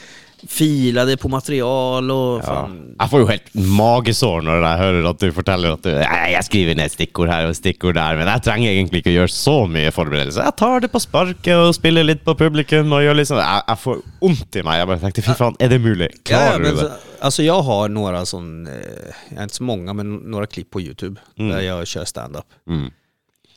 filade 0.48 1.18
på 1.18 1.30
material 1.30 2.12
och 2.12 2.38
Ja. 2.40 2.42
fan. 2.46 2.96
Jeg 3.00 3.10
får 3.10 3.20
jo 3.20 3.28
helt 3.28 3.54
magesår 3.54 4.42
når 4.42 4.62
jeg 4.66 4.78
hører 4.80 5.10
at 5.10 5.20
du 5.20 5.32
forteller 5.32 5.74
at 5.74 5.82
du 5.84 5.90
«Nei, 5.90 6.32
jeg 6.32 6.44
skriver 6.48 6.76
ned 6.76 6.92
stikkord 6.92 7.30
her 7.30 7.48
og 7.50 7.56
stikkord 7.56 7.96
der, 7.96 8.16
men 8.18 8.28
jeg 8.28 8.44
trenger 8.46 8.70
egentlig 8.72 9.02
ikke 9.04 9.12
å 9.14 9.18
gjøre 9.20 9.34
så 9.34 9.56
mye 9.68 9.92
forberedelse. 9.92 10.44
Jeg 10.44 10.56
tar 10.58 10.80
det 10.86 10.92
på 10.92 11.00
sparket 11.04 11.56
og 11.56 11.74
spiller 11.76 12.04
litt 12.04 12.24
på 12.26 12.36
publikum 12.38 12.92
og 12.94 13.02
gjør 13.06 13.16
liksom 13.22 13.38
Jeg, 13.42 13.64
jeg 13.68 13.78
får 13.78 14.02
vondt 14.22 14.56
i 14.56 14.62
meg. 14.64 14.78
Jeg 14.80 14.88
bare 14.88 15.00
tenkte 15.00 15.22
fy 15.26 15.34
faen, 15.34 15.56
er 15.60 15.68
det 15.70 15.82
mulig? 15.82 16.10
Ja, 16.14 16.22
Klarer 16.24 16.60
men, 16.60 16.76
du 16.76 16.82
det? 16.82 16.90
så- 16.90 17.26
alltså 17.26 17.44
jag 17.44 17.62
har 17.62 17.90
några 17.90 18.26
sån, 18.26 18.68
eh, 18.68 19.14
jag 19.36 19.44
inte 19.44 19.56
så 19.56 19.64
många, 19.64 19.94
men 19.94 20.16
några 20.16 20.46
klipp 20.48 20.70
på 20.72 20.82
YouTube 20.82 21.20
där 21.36 21.62
jag 21.62 21.88
kör 21.88 22.06
stand-up. 22.06 22.46
Mm. 22.70 22.92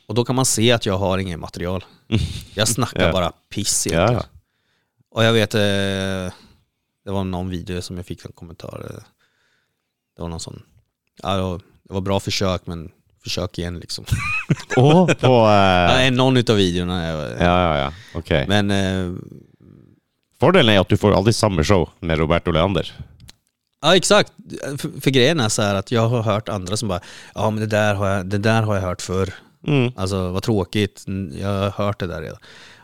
Och 0.07 0.15
då 0.15 0.25
kan 0.25 0.37
man 0.37 0.45
se 0.47 0.73
att 0.73 0.87
jag 0.87 0.99
har 0.99 1.19
inget 1.19 1.39
material. 1.39 1.85
Jag 2.55 2.69
snackar 2.69 3.03
Ja. 3.07 3.13
bara 3.13 3.33
piss 3.55 3.87
Ja, 3.87 3.93
egentligen. 3.93 4.23
ja. 4.23 4.39
Och 5.11 5.25
jag 5.25 5.33
vet, 5.33 5.55
eh, 5.55 6.33
det 7.09 7.13
var 7.13 7.25
någon 7.25 7.49
video 7.51 7.83
som 7.83 7.97
jag 7.97 8.07
fick 8.07 8.25
en 8.25 8.33
kommentar. 8.33 9.01
Det 10.17 10.23
var 10.23 10.29
någon 10.29 10.41
sån, 10.41 10.63
ja, 11.23 11.37
det 11.37 11.43
var- 11.43 11.59
det 11.89 11.95
var 11.95 12.01
bra 12.01 12.21
försök 12.21 12.67
men 12.67 12.91
försök 13.23 13.59
igen 13.59 13.79
liksom. 13.79 14.05
Og 14.77 15.09
på 15.09 15.27
Ja, 15.27 16.01
eh, 16.01 16.07
en- 16.07 16.15
någon 16.15 16.37
utav 16.37 16.57
videorna. 16.57 17.03
är- 17.05 17.45
Ja, 17.45 17.63
ja, 17.63 17.79
ja. 17.79 17.93
Ok. 18.19 18.31
Men 18.49 18.71
eh, 18.71 19.13
Fordelen 20.41 20.75
er 20.75 20.81
at 20.81 20.89
du 20.89 20.97
får 20.97 21.13
aldri 21.17 21.33
samme 21.33 21.65
show 21.65 21.89
med 22.01 22.19
Roberto 22.19 22.51
Leander. 22.51 22.93
Ja 23.83 23.97
exakt, 23.97 24.33
för, 24.79 25.01
för 25.01 25.11
grejen 25.11 25.41
är 25.41 25.49
så 25.49 25.63
här 25.63 25.75
att 25.75 25.91
jag 25.93 26.09
har 26.09 26.23
hört 26.23 26.49
andra 26.49 26.77
som 26.77 26.89
bara 26.89 27.01
Ja 27.35 27.51
men 27.51 27.61
det 27.61 27.67
där 27.67 27.95
har 27.95 28.09
jag, 28.09 28.27
det 28.27 28.39
där 28.39 28.63
har 28.63 28.75
jag 28.75 28.83
hört 28.83 29.03
förr 29.03 29.35
Mm. 29.67 29.93
Alltså 29.97 30.31
vad 30.31 30.43
tråkigt, 30.43 31.05
jag 31.41 31.49
har 31.49 31.71
hört 31.71 31.99
det 32.01 32.07
där 32.07 32.23
redan 32.23 32.39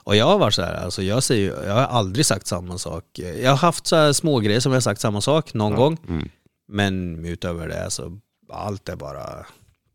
Och 0.04 0.16
jag 0.16 0.26
har 0.26 0.38
varit 0.38 0.54
så 0.54 0.62
här, 0.62 0.74
alltså 0.74 1.02
jag, 1.02 1.22
säger, 1.22 1.42
ju- 1.42 1.66
jag 1.66 1.74
har 1.74 1.86
aldrig 1.86 2.26
sagt 2.26 2.46
samma 2.46 2.78
sak 2.78 3.04
Jag 3.42 3.50
har 3.50 3.56
haft 3.56 3.86
så 3.86 3.96
här 3.96 4.12
små 4.12 4.38
grejer 4.40 4.60
som 4.60 4.72
jag 4.72 4.76
har 4.76 4.80
sagt 4.80 5.00
samma 5.00 5.20
sak 5.20 5.54
någon 5.54 5.74
gång 5.74 5.98
Mm. 6.08 6.28
Men 6.68 7.24
utöver 7.24 7.68
det 7.68 7.90
så 7.90 8.18
allt 8.52 8.88
är 8.88 8.96
bara 8.96 9.46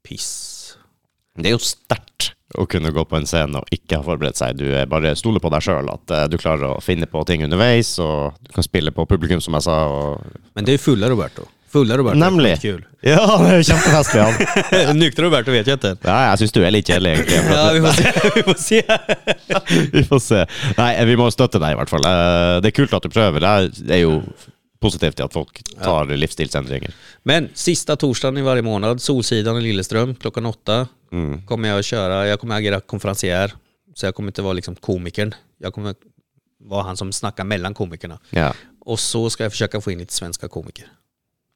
piss 0.08 0.78
Det 1.38 1.48
er 1.50 1.56
jo 1.56 1.60
sterkt 1.64 2.34
å 2.58 2.66
kunne 2.66 2.90
gå 2.92 3.04
på 3.06 3.16
en 3.20 3.26
scene 3.30 3.60
og 3.62 3.70
ikke 3.72 4.00
ha 4.00 4.04
forberedt 4.04 4.36
seg. 4.40 4.58
Du 4.58 4.66
bare 4.90 5.12
stoler 5.16 5.40
på 5.40 5.52
deg 5.54 5.62
sjøl, 5.62 5.90
at 5.94 6.12
eh, 6.12 6.24
du 6.28 6.38
klarer 6.42 6.74
å 6.74 6.82
finne 6.82 7.06
på 7.08 7.22
ting 7.30 7.44
underveis, 7.46 7.92
og 8.02 8.34
du 8.42 8.50
kan 8.56 8.66
spille 8.66 8.92
på 8.92 9.06
publikum, 9.06 9.40
som 9.42 9.54
jeg 9.54 9.64
sa. 9.68 9.76
Men 10.58 10.66
det 10.66 10.74
är 10.74 10.78
fulla 10.78 11.10
Roberto 11.10 11.46
Fulla 11.72 11.98
Roberto 11.98 12.18
Nemlig. 12.20 12.52
är 12.52 12.56
kul 12.58 12.86
Ja, 13.02 13.38
det 13.38 13.54
er 13.56 13.64
kjempefestlig, 13.64 14.22
han. 14.88 14.98
Nyktra 15.00 15.26
Roberto 15.26 15.52
vet 15.52 15.68
jag 15.68 15.76
inte 15.78 15.92
Ja, 16.04 16.16
jeg 16.30 16.40
syns 16.42 16.52
du 16.56 16.62
er 16.66 16.72
litt 16.72 16.88
kjedelig, 16.90 17.12
egentlig. 17.14 17.42
Ja 17.56 17.72
vi 17.74 17.82
får 17.82 17.94
se, 17.94 18.14
vi 18.36 18.44
får 18.44 18.60
se 18.60 18.82
vi 19.98 20.04
får 20.04 20.20
se. 20.26 20.46
Nei, 20.78 20.90
vi 21.06 21.16
må 21.20 21.30
støtte 21.32 21.60
deg, 21.62 21.76
i 21.76 21.80
hvert 21.80 21.90
fall. 21.94 22.06
Eh, 22.10 22.56
Det 22.62 22.72
er 22.72 22.76
kult 22.82 22.94
at 22.98 23.04
du 23.06 23.10
prøver. 23.14 23.40
Det 23.40 23.52
er- 23.52 23.94
er 23.96 24.02
jo 24.04 24.22
positivt 24.82 25.16
til 25.20 25.24
at 25.28 25.34
folk 25.34 25.60
tar 25.84 26.06
livsstilsendringer. 26.16 26.94
Men 27.28 27.50
sista 27.54 27.96
torsdagen 28.00 28.38
i 28.38 28.42
varje 28.46 28.62
månad, 28.64 29.02
Solsidan 29.04 29.58
i 29.58 29.62
Lilleström 29.68 30.16
klockan 30.16 30.46
åtta 30.46 30.88
Mm. 31.12 31.42
kommer 31.46 31.70
jag 31.70 31.80
att 31.80 31.86
köra, 31.86 32.28
jag 32.28 32.40
kommer 32.40 32.56
agera 32.56 32.80
konferencier. 32.80 33.54
Så 33.96 34.06
jag 34.06 34.16
kommer 34.16 34.30
inte 34.30 34.42
vara 34.42 34.54
liksom 34.54 34.76
komikern. 34.76 35.34
Jag 35.60 35.74
kommer 35.74 35.96
vara 36.64 36.84
han 36.84 36.98
som 36.98 37.12
snackar 37.12 37.44
mellan 37.44 37.74
komikerna. 37.74 38.20
Ja. 38.30 38.54
Och 38.86 39.00
så 39.00 39.30
ska 39.30 39.44
jag 39.44 39.52
försöka 39.52 39.82
få 39.82 39.92
in 39.92 40.00
lite 40.00 40.14
svenska 40.14 40.48
komiker. 40.48 40.86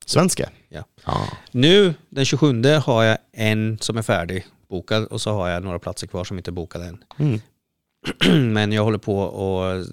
Svenske? 0.06 0.50
Ja. 0.70 0.84
Ja. 1.06 1.28
Nu 1.52 1.94
den 2.10 2.26
27 2.26 2.64
har 2.64 3.04
jag 3.04 3.18
en 3.32 3.78
som 3.82 3.98
är 3.98 4.02
färdig 4.02 4.46
bokad 4.70 5.06
och 5.06 5.22
så 5.22 5.32
har 5.32 5.50
jag 5.50 5.64
några 5.64 5.80
platser 5.80 6.08
kvar 6.08 6.24
som 6.24 6.38
inte 6.38 6.50
är 6.50 6.54
bokade 6.54 6.86
än. 6.86 7.04
Mm. 7.18 7.40
Men 8.54 8.72
jag 8.72 8.84
håller 8.84 8.98
på 8.98 9.20
och 9.20 9.86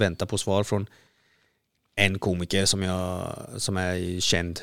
väntar 0.00 0.26
på 0.26 0.38
svar 0.38 0.64
från 0.64 0.86
en 1.96 2.18
komiker 2.18 2.64
som, 2.64 2.82
jag, 2.82 3.34
som 3.56 3.76
är 3.76 4.20
känd. 4.20 4.60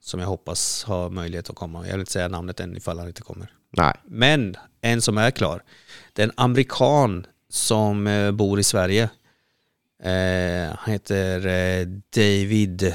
Som 0.00 0.20
jag 0.20 0.26
hoppas 0.26 0.84
har 0.84 1.10
möjlighet 1.10 1.50
att 1.50 1.56
komma. 1.56 1.86
Jag 1.86 1.92
vill 1.92 2.00
inte 2.00 2.12
säga 2.12 2.28
namnet 2.28 2.60
än 2.60 2.76
ifall 2.76 2.98
han 2.98 3.08
inte 3.08 3.22
kommer. 3.22 3.52
Nei. 3.70 3.92
Men 4.04 4.56
en 4.80 5.02
som 5.02 5.18
är 5.18 5.30
klar. 5.30 5.62
Det 6.12 6.22
är 6.22 6.26
en 6.26 6.32
amerikan 6.36 7.26
som 7.48 8.06
eh, 8.06 8.32
bor 8.32 8.60
i 8.60 8.62
Sverige. 8.62 9.10
Eh, 10.02 10.76
han 10.78 10.92
heter 10.92 11.46
eh, 11.46 11.86
David... 12.14 12.94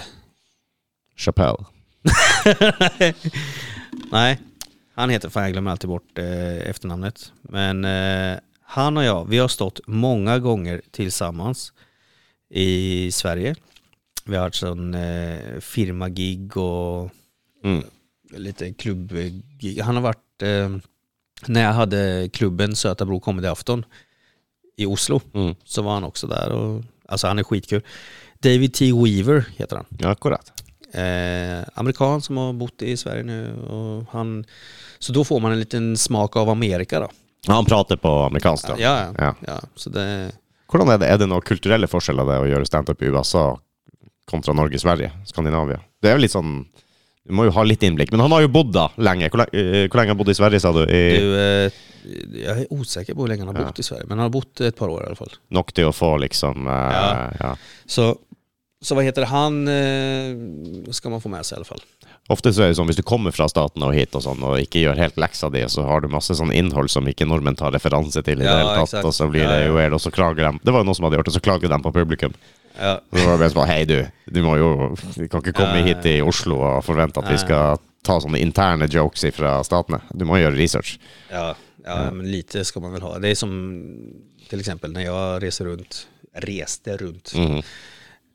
Chappelle. 1.21 1.65
Nej, 4.11 4.39
han 4.95 5.09
heter, 5.09 5.29
fan 5.29 5.43
jag 5.43 5.51
glömmer 5.51 5.71
alltid 5.71 5.89
bort 5.89 6.17
eh, 6.17 6.69
efternamnet. 6.69 7.31
Men 7.41 7.85
eh, 7.85 8.39
han 8.63 8.97
och 8.97 9.03
jag, 9.03 9.25
vi 9.29 9.37
har 9.37 9.47
stått 9.47 9.79
många 9.87 10.39
gånger 10.39 10.81
tillsammans 10.91 11.73
i 12.49 13.11
Sverige. 13.11 13.55
Vi 14.25 14.35
har 14.35 14.43
haft 14.43 14.55
sån 14.55 14.93
eh, 14.93 15.59
firmagig 15.59 16.57
och 16.57 17.09
Mm. 17.63 17.83
lite 18.31 18.73
klubbgig. 18.73 19.79
Han 19.81 19.95
har 19.95 20.03
varit, 20.03 20.41
eh, 20.41 20.69
när 21.47 21.61
jag 21.63 21.73
hade 21.73 22.29
klubben 22.33 22.75
Söta 22.75 23.05
Bro 23.05 23.19
Comedy 23.19 23.47
Afton 23.47 23.85
i 24.77 24.85
Oslo, 24.85 25.21
Mm. 25.33 25.55
så 25.63 25.81
var 25.81 25.93
han 25.93 26.03
också 26.03 26.27
där. 26.27 26.49
Och, 26.51 26.83
alltså 27.05 27.27
han 27.27 27.39
är 27.39 27.43
skitkul. 27.43 27.81
David 28.39 28.73
T. 28.73 28.85
Weaver 28.93 29.45
heter 29.55 29.75
han. 29.75 29.85
Ja, 29.99 30.09
akkurat. 30.09 30.63
Eh, 30.93 31.63
amerikan 31.73 32.21
som 32.21 32.37
har 32.37 32.53
bott 32.53 32.81
i 32.81 32.97
Sverige 32.97 33.23
nu. 33.23 33.53
Och 33.69 34.03
han, 34.11 34.45
så 34.99 35.13
då 35.13 35.23
får 35.23 35.39
man 35.39 35.51
en 35.51 35.59
liten 35.59 35.97
smak 35.97 36.35
av 36.35 36.49
Amerika 36.49 36.99
då. 36.99 37.09
Ja, 37.47 37.53
han 37.53 37.65
prater 37.65 37.95
på 37.95 38.09
amerikansk, 38.09 38.67
da. 38.67 38.75
Ja, 38.77 38.99
ja. 38.99 39.13
Ja. 39.17 39.35
ja. 39.47 39.59
Så 39.75 39.89
det, 39.89 40.31
Hvordan 40.71 40.89
er 40.93 40.97
det? 41.01 41.07
Er 41.09 41.17
det 41.17 41.27
noen 41.27 41.41
kulturelle 41.43 41.87
forskjeller 41.89 42.27
det 42.29 42.35
å 42.39 42.45
gjøre 42.47 42.65
standup 42.69 43.01
i 43.01 43.09
USA 43.11 43.57
kontra 44.29 44.53
Norge, 44.53 44.79
Sverige, 44.79 45.11
Skandinavia? 45.25 45.79
Det 46.01 46.11
er 46.11 46.15
jo 46.19 46.21
litt 46.25 46.31
sånn 46.35 46.65
Du 47.23 47.33
må 47.37 47.43
jo 47.45 47.51
ha 47.53 47.63
litt 47.63 47.83
innblikk. 47.85 48.11
Men 48.11 48.19
han 48.23 48.31
har 48.33 48.47
da 48.47 48.87
lenge. 48.97 49.29
Hvor 49.29 49.37
lenge, 49.43 49.53
eh, 49.53 49.87
hvor 49.87 49.97
lenge 49.99 50.09
har 50.09 50.15
han 50.15 50.17
bodd 50.17 50.29
i 50.29 50.33
Sverige, 50.33 50.59
sa 50.59 50.71
du? 50.73 50.81
I, 50.89 51.17
du, 51.17 51.35
eh, 51.37 51.71
jag 52.45 52.57
är 52.57 52.73
osäker 52.73 53.13
på 53.13 53.21
hur 53.21 53.27
länge 53.27 53.45
han 53.45 53.55
har 53.55 53.61
Ja. 53.61 53.67
bott 53.67 53.79
i 53.79 53.83
Sverige, 53.83 54.05
men 54.07 54.17
han 54.17 54.25
har 54.25 54.29
bott 54.29 54.61
ett 54.61 54.75
par 54.75 54.89
år 54.89 55.03
i 55.03 55.05
alla 55.05 55.15
fall. 55.15 55.29
nok 55.49 55.71
til 55.73 55.85
å 55.85 55.91
få 55.91 56.17
liksom 56.17 56.67
eh, 56.67 56.73
Ja. 56.73 57.31
ja. 57.39 57.55
Så, 57.85 58.15
så 58.81 58.95
vad 58.95 59.03
heter 59.05 59.21
det, 59.21 59.27
han 59.27 59.67
eh, 59.67 60.91
ska 60.91 61.09
man 61.09 61.21
få 61.21 61.29
med 61.29 61.45
sig 61.45 61.55
i 61.55 61.57
alla 61.57 61.65
fall. 61.65 61.81
Ofte 62.29 62.53
så 62.53 62.63
er 62.63 62.71
det 62.71 62.77
sånn 62.79 62.87
hvis 62.89 62.97
du 62.97 63.03
kommer 63.03 63.31
fra 63.35 63.47
staten 63.49 63.83
og 63.83 63.93
hit 63.93 64.15
og 64.15 64.23
sånn, 64.23 64.41
og 64.45 64.59
ikke 64.61 64.81
gjør 64.85 64.97
helt 65.01 65.17
leksa 65.19 65.49
di, 65.53 65.61
så 65.69 65.83
har 65.85 66.01
du 66.01 66.07
masse 66.07 66.33
sånn 66.37 66.53
innhold 66.55 66.89
som 66.93 67.07
ikke 67.09 67.25
nordmenn 67.27 67.57
tar 67.59 67.73
referanse 67.75 68.21
til 68.23 68.39
i 68.41 68.45
Ja, 68.45 68.53
det 68.55 68.61
hele 68.61 68.75
tatt, 68.79 68.87
exakt. 68.89 69.05
og 69.09 69.13
så 69.17 69.27
blir 69.29 69.43
Ja, 69.43 69.49
det 69.51 69.59
ja. 69.63 69.67
jo 69.67 69.75
weird, 69.77 69.93
og 69.97 70.01
så 70.01 70.11
klager 70.13 70.47
de. 70.51 70.59
Det 70.63 70.71
var 70.73 70.81
jo 70.83 70.87
noen 70.89 70.95
som 70.97 71.05
hadde 71.09 71.19
gjort 71.19 71.29
det, 71.31 71.33
så 71.35 71.43
klager 71.43 71.69
de 71.73 71.79
på 71.83 71.91
publikum. 71.93 72.33
Ja. 72.79 72.93
Så 73.11 73.25
var 73.25 73.33
det 73.35 73.39
bare 73.43 73.53
sånn, 73.53 73.67
hei 73.67 73.81
du, 73.85 73.97
du 74.31 74.41
må 74.45 74.55
jo, 74.57 74.69
vi 75.17 75.27
kan 75.27 75.41
ikke 75.43 75.53
komme 75.59 75.81
Ja, 75.81 75.85
ja, 75.85 75.87
hit 75.91 76.05
i 76.05 76.15
Oslo 76.25 76.61
og 76.63 76.85
forvente 76.87 77.19
at 77.21 77.29
vi 77.33 77.37
skal 77.41 77.81
ta 78.07 78.15
sånne 78.23 78.39
interne 78.41 78.87
jokes 78.89 79.25
fra 79.35 79.57
statene. 79.67 79.99
Du 80.13 80.23
må 80.25 80.39
gjøre 80.39 80.55
research. 80.57 80.95
Ja, 81.29 81.51
ja, 81.83 82.11
men 82.11 82.31
lite 82.31 82.63
ska 82.65 82.79
man 82.79 82.93
väl 82.93 83.01
ha. 83.01 83.19
Det 83.19 83.29
är 83.29 83.35
som 83.35 83.51
till 84.49 84.59
exempel 84.59 84.91
när 84.93 85.01
jag 85.05 85.43
reser 85.43 85.65
runt, 85.65 86.07
reste 86.33 86.97
runt 86.97 87.33
Mhm. 87.35 87.61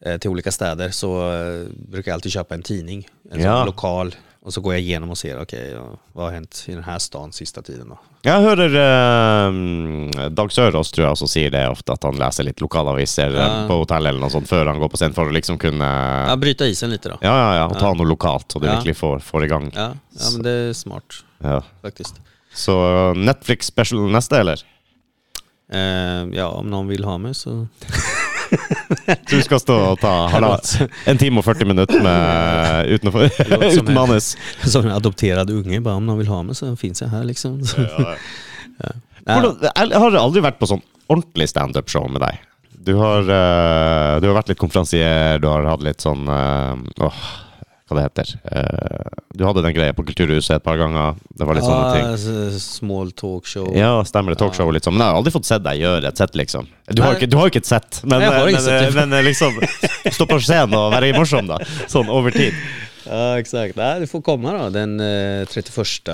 Eh, 0.05 0.17
till 0.19 0.31
olika 0.31 0.53
städer 0.53 0.91
så 0.91 1.33
eh, 1.33 1.67
brukar 1.89 2.11
jag 2.11 2.15
alltid 2.15 2.33
köpa 2.33 2.55
en 2.55 2.63
tidning, 2.63 3.09
en 3.31 3.41
Ja. 3.41 3.57
sån 3.59 3.67
lokal. 3.67 4.15
Och 4.47 4.55
så 4.55 4.61
går 4.61 4.75
jag 4.75 4.81
igenom 4.81 5.11
och 5.11 5.19
ser, 5.19 5.43
okej, 5.43 5.71
ja, 5.75 5.99
vad 6.13 6.25
har 6.25 6.33
hänt 6.33 6.65
i 6.69 6.73
den 6.75 6.85
här 6.85 6.99
stan 6.99 7.33
sista 7.33 7.63
tiden 7.63 7.89
då? 7.89 7.99
Jeg 8.23 8.41
hører 8.43 8.75
eh, 8.75 10.29
Dag 10.31 10.53
Sørås 10.53 10.93
tror 10.93 11.05
jeg 11.07 11.13
også 11.17 11.27
sier 11.29 11.51
det 11.51 11.65
ofte, 11.69 11.93
at 11.93 12.05
han 12.07 12.15
leser 12.21 12.47
litt 12.47 12.61
lokalaviser 12.63 13.35
eh, 13.35 13.41
Ja. 13.43 13.65
på 13.69 13.81
hotellet 13.81 14.09
eller 14.13 14.21
noe 14.23 14.31
sånt 14.31 14.47
før 14.49 14.67
han 14.71 14.79
går 14.79 14.89
på 14.93 14.97
scenen, 15.01 15.15
for 15.19 15.27
å 15.27 15.35
liksom 15.35 15.59
kunne 15.59 15.89
Ja, 16.29 16.37
bryta 16.37 16.67
isen 16.67 16.91
lite 16.95 17.09
då. 17.09 17.19
Ja, 17.23 17.35
ja, 17.39 17.51
ja, 17.57 17.67
og 17.67 17.79
ta 17.79 17.91
noe 17.95 18.07
lokalt, 18.07 18.47
så 18.53 18.59
du 18.63 18.67
Ja. 18.67 18.77
virkelig 18.77 18.97
får, 18.97 19.19
får 19.19 19.45
i 19.45 19.49
gang. 19.49 19.67
Ja, 19.75 19.89
ja 20.21 20.31
men 20.33 20.43
det 20.43 20.51
är 20.51 20.73
smart 20.73 21.25
Ja. 21.43 21.63
faktiskt. 21.83 22.15
Så 22.55 23.15
Netflix 23.15 23.67
special 23.67 24.11
neste, 24.11 24.39
eller? 24.39 24.63
Eh, 25.73 26.29
ja, 26.39 26.49
om 26.49 26.67
någon 26.71 26.87
vill 26.89 27.05
ha 27.05 27.19
mig 27.19 27.35
så... 27.35 27.67
Du 29.31 29.37
skal 29.43 29.61
stå 29.61 29.77
og 29.93 30.01
ta 30.01 30.13
halva- 30.33 30.89
en 31.07 31.19
time 31.21 31.39
og 31.43 31.45
40 31.47 31.69
minutter 31.71 32.03
med, 32.03 32.91
uten, 32.97 33.11
å 33.11 33.15
få, 33.15 33.23
låter 33.27 33.71
som 33.71 33.85
uten 33.85 33.89
en- 33.89 33.95
manus. 33.95 34.29
Som 34.65 34.87
en 34.87 34.93
adopterad 34.97 35.51
unge, 35.51 35.81
bara 35.81 35.95
om 36.01 36.07
någon 36.07 36.19
vill 36.19 36.29
ha 36.33 36.43
mig 36.43 36.55
så 36.55 36.77
finns 36.77 37.01
jag 37.03 37.09
här 37.09 37.25
liksom. 37.25 37.63
Så, 37.67 37.81
ja. 37.81 38.15
Hvordan, 39.27 39.57
jeg 39.91 39.99
har 39.99 40.19
aldri 40.21 40.43
vært 40.45 40.59
på 40.61 40.69
sånn 40.71 40.83
ordentlig 41.11 41.49
standup-show 41.51 42.07
med 42.11 42.23
deg. 42.23 42.39
Du 42.87 42.93
har, 43.01 43.19
eh, 43.27 44.21
du 44.23 44.29
har 44.29 44.37
vært 44.37 44.53
litt 44.53 44.61
konferansier, 44.61 45.39
du 45.43 45.49
har 45.51 45.65
hatt 45.67 45.83
litt 45.83 46.03
sånn 46.05 46.29
eh, 46.31 46.75
Åh, 47.03 47.25
hva 47.87 47.97
det 47.99 48.05
heter 48.09 48.31
Eh, 48.51 49.11
Du 49.37 49.45
hadde 49.45 49.63
den 49.63 49.75
greia 49.77 49.93
på 49.93 50.03
Kulturhuset 50.07 50.57
et 50.57 50.65
par 50.65 50.79
ganger. 50.81 51.15
Det 51.37 51.47
var 51.47 51.55
litt 51.59 51.67
sånne 51.67 51.93
ting. 51.93 52.07
Ja, 52.09 52.59
small 52.59 53.11
talkshow. 53.13 53.69
Ja, 53.77 53.91
stemmer 54.09 54.33
det. 54.33 54.39
Talkshow, 54.41 54.73
sånn. 54.81 54.97
Men 54.97 55.05
jeg 55.05 55.13
har 55.13 55.19
aldri 55.21 55.33
fått 55.35 55.49
sett 55.49 55.63
deg 55.67 55.83
gjøre 55.83 56.09
et 56.09 56.17
sett, 56.17 56.35
liksom. 56.41 56.67
Du 56.89 57.03
har, 57.05 57.19
ikke, 57.19 57.29
du 57.29 57.37
har 57.37 57.47
jo 57.47 57.53
ikke 57.53 57.63
et 57.63 57.69
sett, 57.69 58.01
men, 58.05 58.25
Nei, 58.25 58.31
har 58.33 58.49
men, 58.49 58.61
sett 58.65 58.95
det. 58.95 59.07
men, 59.07 59.25
liksom 59.27 59.61
Stå 60.17 60.27
på 60.31 60.39
scenen 60.41 60.75
og 60.79 60.89
være 60.95 61.13
morsom, 61.19 61.51
da. 61.53 61.61
Sånn 61.91 62.09
over 62.09 62.33
tid. 62.35 62.57
Ja, 63.07 63.37
exakt. 63.39 63.77
Nej, 63.79 64.01
du 64.01 64.07
får 64.11 64.23
komma 64.27 64.57
då 64.57 64.71
den 64.75 64.97
eh, 65.01 65.45
31 65.47 66.09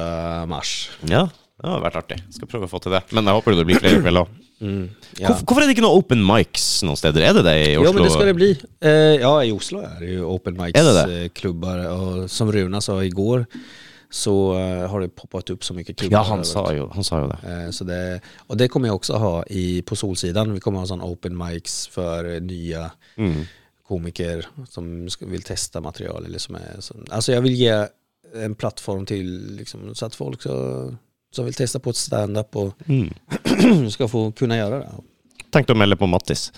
mars. 0.50 0.90
Ja, 1.08 1.28
det 1.62 1.70
har 1.70 1.82
vært 1.84 1.96
artig. 2.02 2.18
Skal 2.34 2.48
prøve 2.50 2.66
å 2.66 2.70
få 2.72 2.80
til 2.82 2.92
det. 2.96 3.02
Men 3.14 3.24
jeg 3.30 3.34
håper 3.38 3.54
det 3.56 3.66
blir 3.68 3.78
flere 3.82 4.00
kvelder 4.02 4.24
òg. 4.24 4.38
Mm. 4.62 4.82
Ja. 5.18 5.26
Hvorfor, 5.28 5.44
hvorfor 5.46 5.62
er 5.62 5.66
det 5.70 5.74
ikke 5.76 5.82
noe 5.86 5.98
open 5.98 6.20
mics 6.26 6.66
noen 6.86 6.98
steder? 6.98 7.24
Er 7.26 7.32
det 7.38 7.42
det 7.46 7.54
i 7.58 7.76
Oslo? 7.76 7.86
Jo 7.88 7.92
men 7.96 8.04
det 8.06 8.12
ska 8.14 8.24
det 8.28 8.34
bli. 8.38 8.50
Eh, 8.80 9.16
ja 9.22 9.32
i 9.44 9.52
Oslo 9.54 9.80
är 9.82 10.00
det 10.00 10.06
ju 10.12 10.24
open 10.24 10.60
Är 10.60 10.72
det 10.72 10.92
det? 10.94 11.06
mics 11.06 11.44
eh, 11.44 11.86
och 11.98 12.30
som 12.30 12.52
Runa 12.52 12.80
sa 12.80 13.02
igår 13.04 13.46
så 14.10 14.54
eh, 14.58 14.90
har 14.90 15.00
det 15.00 15.08
poppat 15.08 15.50
upp 15.50 15.64
så 15.64 15.74
mycket 15.74 15.96
klubbar. 15.98 16.18
Ja, 16.18 16.22
han 16.22 16.44
sa, 16.44 16.72
jo, 16.72 16.90
han 16.94 17.04
sa 17.04 17.20
jo 17.20 17.26
det. 17.32 17.38
Eh, 17.64 17.70
Så 17.70 17.84
det, 17.84 18.20
och 18.46 18.56
det 18.56 18.68
kommer 18.68 18.88
jag 18.88 18.94
också 18.94 19.12
ha 19.14 19.44
i, 19.46 19.82
på 19.82 19.96
Solsidan. 19.96 20.52
Vi 20.52 20.60
kommer 20.60 20.78
ha 20.78 20.86
sån 20.86 21.02
open 21.02 21.36
mics 21.36 21.86
för 21.88 22.34
eh, 22.34 22.40
nya 22.40 22.90
Mm. 23.16 23.44
komiker 23.88 24.46
som 24.68 25.08
vill 25.20 25.42
testa 25.42 25.80
material. 25.80 26.24
Eller 26.26 26.38
som 26.38 26.54
är, 26.54 26.76
som, 26.80 27.06
alltså 27.10 27.32
jag 27.32 27.40
vill 27.42 27.54
ge 27.54 27.86
en 28.34 28.54
plattform 28.54 29.06
till 29.06 29.56
liksom, 29.56 29.94
så 29.94 30.06
att 30.06 30.14
folk 30.14 30.42
så, 30.42 30.94
som 31.32 31.44
vill 31.44 31.54
testa 31.54 31.78
på 31.80 31.90
ett 31.90 31.96
stand-up 31.96 32.56
och 32.56 32.74
Mm. 32.88 33.90
ska 33.90 34.08
få 34.08 34.32
kunna 34.32 34.56
göra 34.56 34.78
det. 34.78 34.90
Tenkte 35.50 35.72
å 35.72 35.76
melde 35.76 35.96
på 35.96 36.06
Mattis. 36.06 36.52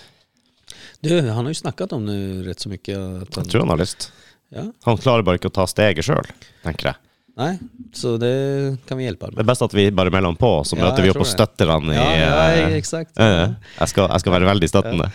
Du, 0.99 1.21
han 1.29 1.45
har 1.45 1.51
ju 1.51 1.53
snackat 1.55 1.93
om 1.93 2.05
det 2.05 2.49
rätt 2.49 2.59
så 2.59 2.69
mycket. 2.69 2.97
Att 2.97 3.35
han, 3.35 3.43
Jeg 3.43 3.51
tror 3.51 3.61
han 3.61 3.69
har 3.69 3.77
lyst. 3.77 4.11
ja, 4.49 4.63
Han 4.83 4.97
klarer 4.97 5.23
bare 5.23 5.35
ikke 5.39 5.47
å 5.51 5.55
ta 5.55 5.65
steget 5.67 6.05
sjøl, 6.05 6.25
tenker 6.63 6.85
jeg. 6.93 6.95
Nej, 7.37 7.57
så 7.93 8.17
det 8.17 8.77
kan 8.87 8.97
vi 8.97 9.03
hjälpa 9.03 9.27
Det 9.27 9.35
med. 9.35 9.43
er 9.43 9.47
best 9.49 9.61
at 9.61 9.73
vi 9.73 9.91
bare 9.91 10.09
melder 10.11 10.35
på, 10.39 10.63
så 10.63 10.77
Ja, 10.77 10.83
møter 10.85 11.01
vi 11.03 11.09
jeg 11.09 11.15
opp 11.15 11.21
og 11.21 11.25
tror 11.25 11.31
det. 11.31 11.33
støtter 11.35 11.71
han 11.71 11.89
i 11.91 11.95
Ja, 11.95 12.05
ja, 12.15 12.51
eh, 12.67 12.75
exakt. 12.77 13.11
Ja, 13.19 13.27
ja. 13.27 13.45
Jeg, 13.79 13.87
skal, 13.91 14.07
jeg 14.11 14.19
skal 14.23 14.31
være 14.35 14.47
veldig 14.49 14.69
støttende. 14.71 15.07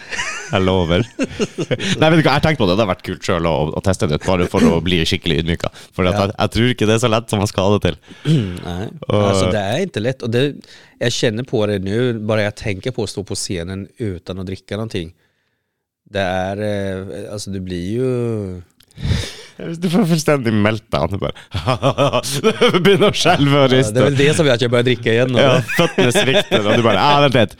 Jeg 0.52 0.62
lover. 0.66 1.04
Nei, 2.00 2.10
vet 2.10 2.18
du 2.18 2.22
hva, 2.22 2.22
jeg 2.22 2.32
har 2.36 2.44
tenkt 2.44 2.58
på 2.60 2.66
det. 2.68 2.76
Det 2.76 2.84
har 2.84 2.90
vært 2.94 3.04
kult 3.06 3.22
sjøl 3.24 3.46
å, 3.48 3.54
å 3.78 3.82
teste 3.86 4.06
det 4.10 4.18
ut, 4.20 4.26
bare 4.26 4.46
for 4.52 4.60
å 4.68 4.80
bli 4.84 4.98
skikkelig 5.06 5.38
ydmyka. 5.44 5.70
For 5.96 6.04
Ja. 6.04 6.12
jeg, 6.12 6.34
jeg 6.38 6.50
tror 6.56 6.68
ikke 6.74 6.86
det 6.90 6.94
er 6.98 7.02
så 7.06 7.10
lett 7.12 7.30
som 7.30 7.38
man 7.40 7.46
skal 7.50 7.64
ha 7.70 7.78
det 7.78 7.82
til. 7.88 7.96
Nej, 8.66 8.88
Och- 9.08 9.14
alltså 9.30 9.50
det 9.50 9.58
är 9.58 9.78
inte 9.80 10.00
lätt. 10.00 10.22
Och 10.22 10.30
det, 10.30 10.54
jag 10.98 11.12
känner 11.12 11.42
på 11.42 11.66
det 11.66 11.78
nu, 11.78 12.12
bara 12.18 12.42
jag 12.42 12.54
tänker 12.54 12.90
på 12.90 13.02
att 13.02 13.10
stå 13.10 13.24
på 13.24 13.34
scenen 13.34 13.88
utan 13.96 14.38
att 14.38 14.46
dricka 14.46 14.76
någonting. 14.76 15.14
Det 16.10 16.20
är, 16.20 16.56
eh, 16.58 17.32
alltså 17.32 17.50
det 17.50 17.60
blir 17.60 17.90
ju... 17.92 18.62
Du 19.78 19.90
får 19.90 20.04
fullstendig 20.06 20.52
meltdown. 20.52 21.18
Begynner 22.84 23.10
å 23.10 23.12
skjelve 23.16 23.64
og 23.64 23.72
Ja, 23.72 23.90
det 23.90 24.00
är 24.00 24.04
väl 24.04 24.16
det 24.16 24.34
som 24.34 24.46
gör 24.46 24.54
att 24.54 24.60
jag 24.60 24.70
börjar 24.70 24.84
dricka 24.84 25.12
igen. 25.12 25.32
då. 25.32 25.40
Ja, 25.40 25.60
føttene 25.76 26.12
svikter, 26.12 26.66
og 26.66 26.76
du 26.76 26.82
bare 26.82 27.00
ah, 27.00 27.20
Vent 27.20 27.34
litt. 27.34 27.56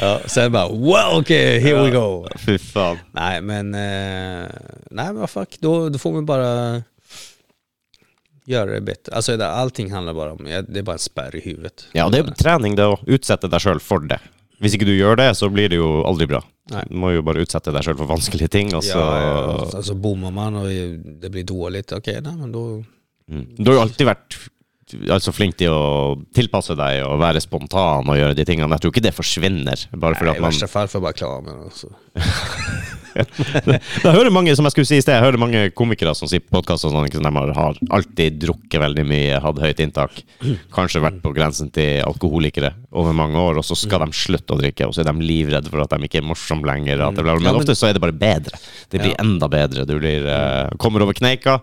Ja, 0.00 0.20
sen 0.26 0.52
bara 0.52 0.68
wow, 0.68 1.20
okej, 1.20 1.60
here 1.60 1.82
we 1.84 1.90
go. 1.90 2.28
Fy 2.38 2.58
faen. 2.58 2.98
Nej 3.12 3.40
men, 3.40 3.74
eh, 3.74 4.48
nej 4.90 5.06
men 5.06 5.20
vad 5.20 5.30
fuck, 5.30 5.56
då, 5.60 5.88
då 5.88 5.98
får 5.98 6.12
man 6.12 6.26
bara 6.26 6.82
göra 8.46 8.70
det 8.70 8.80
bättre. 8.80 9.14
Alltså 9.14 9.36
det, 9.36 9.48
allting 9.48 9.92
handlar 9.92 10.14
bara 10.14 10.32
om, 10.32 10.46
ja, 10.46 10.62
det 10.62 10.78
är 10.78 10.82
bara 10.82 10.92
en 10.92 10.98
spärr 10.98 11.36
i 11.36 11.40
huvudet. 11.40 11.86
Ja, 11.92 12.08
det 12.08 12.18
er 12.18 12.34
trening, 12.34 12.76
det 12.76 12.86
å 12.86 12.98
utsette 13.06 13.48
deg 13.50 13.62
sjøl 13.62 13.80
for 13.80 14.06
det. 14.08 14.18
Hvis 14.60 14.76
ikke 14.76 14.88
du 14.88 14.92
gjør 14.92 15.16
det, 15.16 15.30
så 15.38 15.48
blir 15.48 15.70
det 15.72 15.78
jo 15.80 16.02
aldri 16.04 16.26
bra. 16.28 16.42
Nej. 16.70 16.84
Du 16.90 16.96
må 17.00 17.14
jo 17.14 17.24
bare 17.26 17.42
utsette 17.42 17.72
deg 17.72 17.84
sjøl 17.86 17.96
for 17.98 18.10
vanskelige 18.10 18.52
ting, 18.52 18.74
og 18.76 18.84
så 18.84 18.98
Ja, 19.00 19.20
ja, 19.24 19.42
alltså 19.80 19.94
bommar 19.94 20.30
man 20.30 20.56
och 20.56 20.68
det 21.20 21.30
blir 21.30 21.44
dåligt, 21.44 21.92
okej, 21.92 22.20
nej 22.20 22.36
men 22.36 22.52
då... 22.52 22.84
Mm. 23.30 23.46
Du 23.56 23.70
har 23.70 23.74
jo 23.74 23.80
alltid 23.80 24.06
vært 24.06 24.36
altså, 25.08 25.32
flink 25.32 25.56
til 25.60 25.72
å 25.72 26.16
tilpasse 26.34 26.74
deg 26.78 27.04
og 27.06 27.20
være 27.22 27.42
spontan 27.42 28.08
og 28.08 28.18
gjøre 28.18 28.36
de 28.36 28.46
tingene. 28.46 28.70
Jeg 28.74 28.84
tror 28.84 28.94
ikke 28.94 29.04
det 29.06 29.14
forsvinner. 29.16 29.84
Bare 29.94 30.18
fordi 30.18 30.32
at 30.34 30.40
I 30.40 30.44
man 30.44 30.50
värsta 30.50 30.68
fall 30.70 30.88
får 30.88 30.98
jag 30.98 31.02
bara 31.02 31.12
klara 31.12 31.40
mig. 31.40 31.54
då, 31.54 31.70
Jeg 33.14 34.14
hører 34.14 34.30
mange 34.32 34.54
som 34.56 34.66
jeg 34.66 34.74
skulle 34.74 34.88
si 34.88 34.98
i 35.00 35.02
sted, 35.04 35.14
jeg 35.16 35.24
hører 35.24 35.40
mange 35.40 35.62
komikere 35.76 36.12
som 36.16 36.28
sier 36.30 36.42
på 36.44 36.54
podkast 36.58 36.86
og 36.86 36.94
sånn, 36.94 37.08
sant, 37.10 37.24
de 37.26 37.54
har- 37.58 37.80
alltid 37.98 38.38
drukket 38.42 38.80
veldig 38.82 39.04
mye, 39.08 39.40
hatt 39.42 39.60
høyt 39.64 39.82
inntak. 39.84 40.22
Kanskje 40.74 41.02
vært 41.04 41.20
på 41.24 41.32
grensen 41.36 41.70
til 41.74 42.02
alkoholikere 42.06 42.72
over 42.92 43.12
mange 43.16 43.36
år, 43.40 43.58
og 43.60 43.66
så 43.66 43.76
skal 43.78 44.04
de 44.06 44.12
slutte 44.16 44.54
å 44.56 44.60
drikke, 44.60 44.86
og 44.88 44.94
så 44.94 45.02
er 45.04 45.10
de 45.12 45.26
livredde 45.26 45.70
for 45.72 45.82
at 45.84 45.90
de 45.94 46.06
ikke 46.08 46.22
er 46.22 46.28
morsomme 46.30 46.66
lenger. 46.68 47.02
Blir, 47.20 47.40
men, 47.42 47.54
ofte 47.60 47.76
så 47.78 47.88
er 47.90 47.94
det 47.98 48.02
bare 48.04 48.16
bedre. 48.16 48.58
Det 48.90 49.00
blir 49.02 49.16
enda 49.20 49.48
bedre. 49.50 49.86
Du 49.86 49.98
blir, 49.98 50.26
eh, 50.26 50.68
kommer 50.78 51.02
over 51.02 51.14
kneika, 51.14 51.60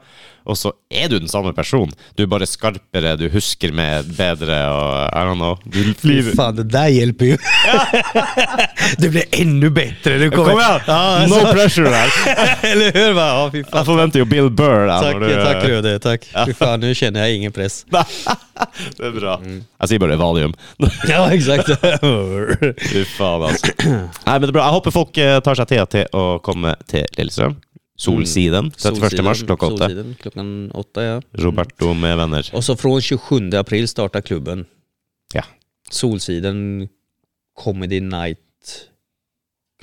og 0.48 0.56
så 0.58 0.72
er 0.90 1.10
du 1.12 1.18
den 1.20 1.28
samme 1.28 1.52
personen. 1.54 1.92
Du 2.16 2.24
er 2.24 2.30
bare 2.32 2.48
skarpere, 2.48 3.16
du 3.20 3.26
husker 3.34 3.74
med 3.76 4.08
bedre, 4.18 4.58
og 4.72 4.94
I 5.12 5.24
don't 5.28 5.36
know. 5.42 5.58
Du 5.66 5.94
blir 6.02 6.32
Fan, 6.36 6.56
det 6.56 6.64
där 6.64 6.88
hjälper 6.88 7.26
ju. 7.26 7.38
det 8.98 9.10
blir 9.10 9.24
ännu 9.32 9.70
bättre. 9.70 10.18
Du 10.18 10.32
Kom 10.32 10.50
igjen! 10.50 10.80
Ja, 10.88 11.26
No 11.28 11.54
pressure 11.54 11.90
her! 11.90 12.10
eller 12.72 12.92
hur? 12.94 13.14
Bara, 13.14 13.28
ja, 13.28 13.50
fy 13.52 13.64
fan. 13.64 13.78
Jeg 13.80 13.86
forventer 13.86 14.20
jo 14.20 14.26
Bill 14.26 14.50
Burr. 14.50 14.88
der 14.88 15.02
Tack, 15.02 15.14
når 15.20 15.28
du- 15.28 15.44
tack 15.46 15.64
Röde, 15.64 16.00
tack. 16.00 16.28
Fy 16.46 16.54
fan, 16.54 16.80
nu 16.80 16.94
känner 16.96 17.20
jag 17.20 17.36
ingen 17.36 17.52
press. 17.52 17.86
det 18.98 19.06
er 19.06 19.12
bra. 19.20 19.38
Jeg 19.82 19.90
sier 19.92 20.00
bare 20.02 20.18
Valium. 20.18 20.54
Ja, 21.10 21.28
exakt. 21.34 21.70
Fy 22.88 23.04
faen, 23.18 23.44
altså. 23.52 23.74
Nei, 23.84 24.34
men 24.40 24.48
det 24.48 24.52
er 24.54 24.58
bra. 24.60 24.66
Jeg 24.70 24.78
håper 24.80 24.96
folk 24.96 25.18
eh, 25.22 25.40
tar 25.46 25.60
seg 25.60 25.70
tida 25.74 25.86
til 25.92 26.08
å 26.18 26.26
komme 26.44 26.76
til 26.90 27.06
Lillestrøm. 27.18 27.58
Solsiden 27.98 28.72
31. 28.72 29.24
mars 29.24 29.44
klokka 29.44 29.66
åtte. 29.66 29.78
Solsidan, 29.78 30.16
klockan 30.22 30.72
åtta 30.72 31.04
ja. 31.04 31.22
Roberto 31.32 31.94
med 31.94 32.18
venner. 32.18 32.50
Och 32.54 32.64
så 32.64 32.76
från 32.76 33.02
27 33.02 33.50
april 33.54 33.88
startar 33.88 34.22
klubben. 34.22 34.66
Ja. 35.34 35.44
Solsidan 35.90 36.88
Comedy 37.54 38.00
Night 38.02 38.40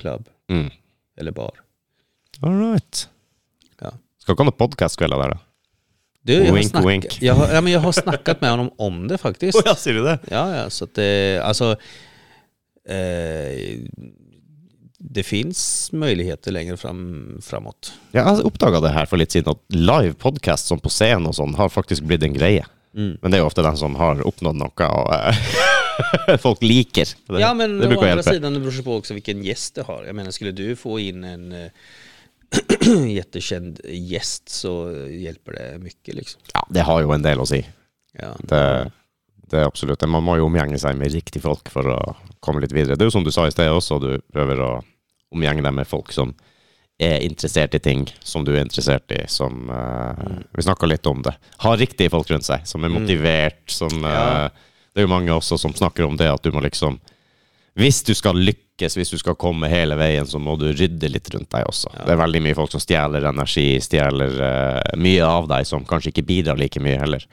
Club. 0.01 0.29
Mm. 0.49 0.69
Eller 1.17 1.31
bar. 1.31 1.51
All 2.41 2.71
right. 2.71 3.09
Ja. 3.81 3.91
Skal 4.21 4.33
ikke 4.35 4.43
ha 4.43 4.49
noen 4.49 4.59
podkastkvelder 4.59 5.21
der, 5.21 5.35
da? 5.35 5.41
Du, 6.25 6.33
jag, 6.33 6.45
har 6.45 6.57
Wink, 6.57 6.75
wink. 6.87 7.21
Jag, 7.21 7.35
har, 7.35 7.51
ja, 7.53 7.61
men 7.61 7.73
jag 7.73 7.79
har 7.79 7.91
snackat 7.91 8.41
med 8.41 8.49
honom 8.49 8.71
om 8.77 9.07
det 9.07 9.17
faktiskt. 9.27 9.61
ja, 9.65 9.75
ser 9.75 9.93
du 9.93 10.03
det? 10.03 10.19
Ja, 10.31 10.55
ja, 10.55 10.69
så 10.69 10.83
att 10.83 10.93
det, 10.95 11.41
alltså, 11.43 11.75
eh, 12.87 13.79
det 15.11 15.23
finns 15.23 15.91
möjligheter 15.91 16.51
längre 16.51 16.77
fram, 16.77 17.37
framåt. 17.43 17.93
Jeg 18.11 18.45
oppdaga 18.45 18.79
det 18.81 18.93
her 18.95 19.05
for 19.05 19.21
litt 19.21 19.35
siden, 19.35 19.53
at 19.53 19.75
live 19.75 20.13
podcast 20.13 20.71
som 20.71 20.79
på 20.81 20.89
scenen 20.89 21.29
og 21.29 21.35
sånn 21.37 21.53
har 21.59 21.69
faktisk 21.69 22.07
blitt 22.07 22.25
en 22.25 22.33
greie. 22.33 22.65
Mm. 22.95 23.17
Men 23.21 23.31
det 23.31 23.37
jo 23.43 23.49
ofte 23.49 23.63
den 23.65 23.77
som 23.77 23.95
har 23.99 24.21
oppnådd 24.25 24.57
noe 24.57 24.87
og 24.87 25.11
eh, 25.13 26.39
folk 26.45 26.63
liker. 26.63 27.11
Det, 27.27 27.39
Ja 27.43 27.53
men 27.53 27.77
det 27.79 27.89
å 27.89 27.99
andra 27.99 28.15
hjelpe. 28.15 28.33
sidan 28.33 28.57
det 28.57 28.63
beror 28.63 28.83
på 28.83 28.95
också 28.95 29.13
vilken 29.13 29.43
gäst 29.43 29.75
du 29.75 29.83
har. 29.83 30.05
Jag 30.05 30.15
menar 30.15 30.31
skulle 30.31 30.51
du 30.51 30.75
få 30.75 30.99
in 30.99 31.23
en 31.23 31.51
eh, 31.51 31.71
jättekänd 33.17 33.81
gäst 33.85 34.49
så 34.49 34.91
hjälper 35.09 35.53
det 35.53 35.79
mycket 35.79 36.15
liksom. 36.15 36.41
Ja, 36.53 36.67
det 36.69 36.87
har 36.87 37.01
jo 37.01 37.11
en 37.11 37.25
del 37.25 37.39
å 37.39 37.45
si. 37.45 37.61
Ja. 38.15 38.31
Det, 38.39 38.91
det 39.51 39.65
absolutt 39.65 39.99
det. 39.99 40.07
Man 40.07 40.23
må 40.23 40.37
jo 40.39 40.47
omgjenge 40.47 40.79
seg 40.79 40.95
med 40.97 41.11
riktige 41.11 41.43
folk 41.43 41.69
for 41.69 41.87
å 41.91 41.99
komme 42.39 42.63
litt 42.63 42.73
videre. 42.73 42.95
Det 42.95 43.09
jo 43.09 43.11
som 43.11 43.25
du 43.27 43.31
sa 43.31 43.47
i 43.47 43.53
sted 43.53 43.71
også, 43.71 43.99
du 43.99 44.11
prøver 44.33 44.61
å 44.63 44.73
omgjenge 45.35 45.63
deg 45.67 45.73
med 45.77 45.87
folk 45.89 46.11
som 46.15 46.33
er 46.97 47.19
interessert 47.25 47.75
i 47.75 47.79
ting 47.83 48.05
som 48.23 48.45
du 48.47 48.53
er 48.55 48.61
interessert 48.63 49.11
i, 49.11 49.25
som 49.27 49.67
eh, 49.69 50.27
Vi 50.55 50.63
snakka 50.63 50.87
litt 50.87 51.05
om 51.11 51.19
det. 51.25 51.33
Har 51.59 51.75
riktige 51.81 52.09
folk 52.13 52.29
rundt 52.31 52.47
seg, 52.47 52.63
som 52.67 52.83
er 52.87 52.93
motivert, 52.93 53.65
som 53.67 53.91
Ja. 54.03 54.45
eh, 54.45 54.49
Det 54.95 55.01
er 55.03 55.07
jo 55.09 55.11
mange 55.11 55.33
også 55.35 55.57
som 55.59 55.73
snakker 55.75 56.05
om 56.07 56.15
det 56.15 56.29
at 56.31 56.41
du 56.41 56.51
må 56.55 56.61
liksom 56.63 56.99
Hvis 57.75 58.01
du 58.07 58.13
skal 58.15 58.35
lykkes, 58.39 58.95
hvis 58.95 59.09
du 59.11 59.17
skal 59.19 59.35
komme 59.35 59.67
hele 59.67 59.97
veien, 59.99 60.23
så 60.25 60.39
må 60.39 60.53
du 60.57 60.69
rydde 60.71 61.09
litt 61.11 61.27
rundt 61.33 61.49
deg 61.51 61.65
også. 61.67 61.89
Det 62.05 62.13
er 62.13 62.21
veldig 62.21 62.41
mye 62.45 62.55
folk 62.55 62.71
som 62.71 62.79
stjeler 62.79 63.27
energi, 63.27 63.75
stjeler 63.83 64.37
eh, 64.39 64.95
mye 64.95 65.21
av 65.27 65.49
deg, 65.51 65.65
som 65.67 65.83
kanskje 65.83 66.13
ikke 66.13 66.23
bidrar 66.29 66.55
like 66.57 66.79
mye 66.79 66.95
heller. 67.01 67.25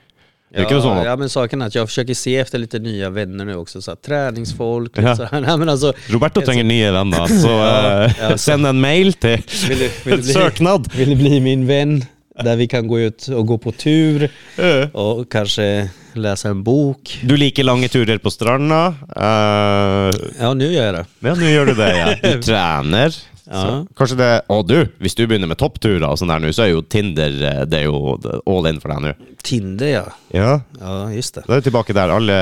Det 0.55 0.62
Ja, 0.70 0.83
så 0.83 1.03
ja 1.05 1.16
men 1.16 1.29
saken 1.29 1.62
är 1.62 1.66
att 1.66 1.74
jag 1.74 1.89
försöker 1.89 2.15
se 2.15 2.37
efter 2.39 2.59
lite 2.59 2.79
nya 2.79 3.11
vänner 3.11 3.45
nu 3.45 3.55
också, 3.57 3.83
så 3.83 3.91
här, 3.91 3.97
träningsfolk, 3.97 4.93
Ja. 4.95 5.01
lite 5.01 5.16
så 5.16 5.24
här. 5.24 5.41
Nej, 5.47 5.57
men 5.59 5.69
alltså, 5.69 5.93
Roberto 6.07 6.41
trenger 6.41 6.65
nye 6.65 6.93
venner, 6.93 7.27
så 7.27 7.49
Ja, 7.49 8.05
eh, 8.05 8.12
ja, 8.20 8.31
så- 8.31 8.39
send 8.39 8.66
en 8.66 8.81
mail 8.81 9.12
til 9.12 9.43
vill 9.69 9.79
du, 9.79 9.91
vill, 10.05 10.16
du 10.16 10.23
bli, 10.23 10.33
søknad. 10.33 10.89
vill 10.95 11.11
du 11.11 11.16
bli 11.16 11.41
min 11.41 11.66
vän? 11.66 12.05
Där 12.45 12.57
vi 12.57 12.66
kan 12.69 12.89
gå 12.89 13.01
ut 13.01 13.29
och 13.29 13.47
gå 13.47 13.59
på 13.59 13.73
tur 13.73 14.31
och 14.93 15.33
kanske 15.33 15.89
läsa 16.12 16.49
en 16.49 16.62
bok. 16.62 17.19
Du 17.23 17.37
liker 17.37 17.65
lange 17.65 17.89
turer 17.89 18.19
på 18.19 18.31
stranda. 18.31 18.95
Eh, 19.16 20.11
Ja 20.41 20.55
nu 20.55 20.73
gör 20.73 20.85
jag 20.87 20.95
det. 20.95 21.05
ja, 21.20 21.35
nå 21.35 21.47
gjør 21.47 21.66
du 21.66 21.74
det, 21.74 21.97
ja. 22.23 22.31
Du 22.33 22.43
trener. 22.49 23.15
Ja. 23.53 23.62
Så, 23.62 23.95
kanskje 23.99 24.16
det 24.16 24.29
Å, 24.49 24.57
du, 24.65 24.79
hvis 25.05 25.15
du 25.19 25.27
begynner 25.29 25.51
med 25.51 25.59
toppturer 25.61 26.07
og 26.09 26.16
sånn 26.16 26.31
der 26.33 26.41
nå, 26.41 26.53
så 26.57 26.62
er 26.65 26.70
jo 26.73 26.83
Tinder 26.89 27.35
eh, 27.51 27.59
det 27.69 27.83
er 27.83 27.85
jo 27.91 28.16
all 28.49 28.69
in 28.70 28.79
for 28.81 28.89
deg 28.95 29.03
nå. 29.05 29.12
Tinder 29.45 29.91
ja. 29.91 30.05
Ja. 30.33 30.53
Ja 30.81 30.95
just 31.12 31.35
det. 31.37 31.43
Da 31.47 31.59
er 31.59 31.61
vi 31.61 31.66
tilbake 31.69 31.93
der. 31.99 32.15
Alle 32.16 32.37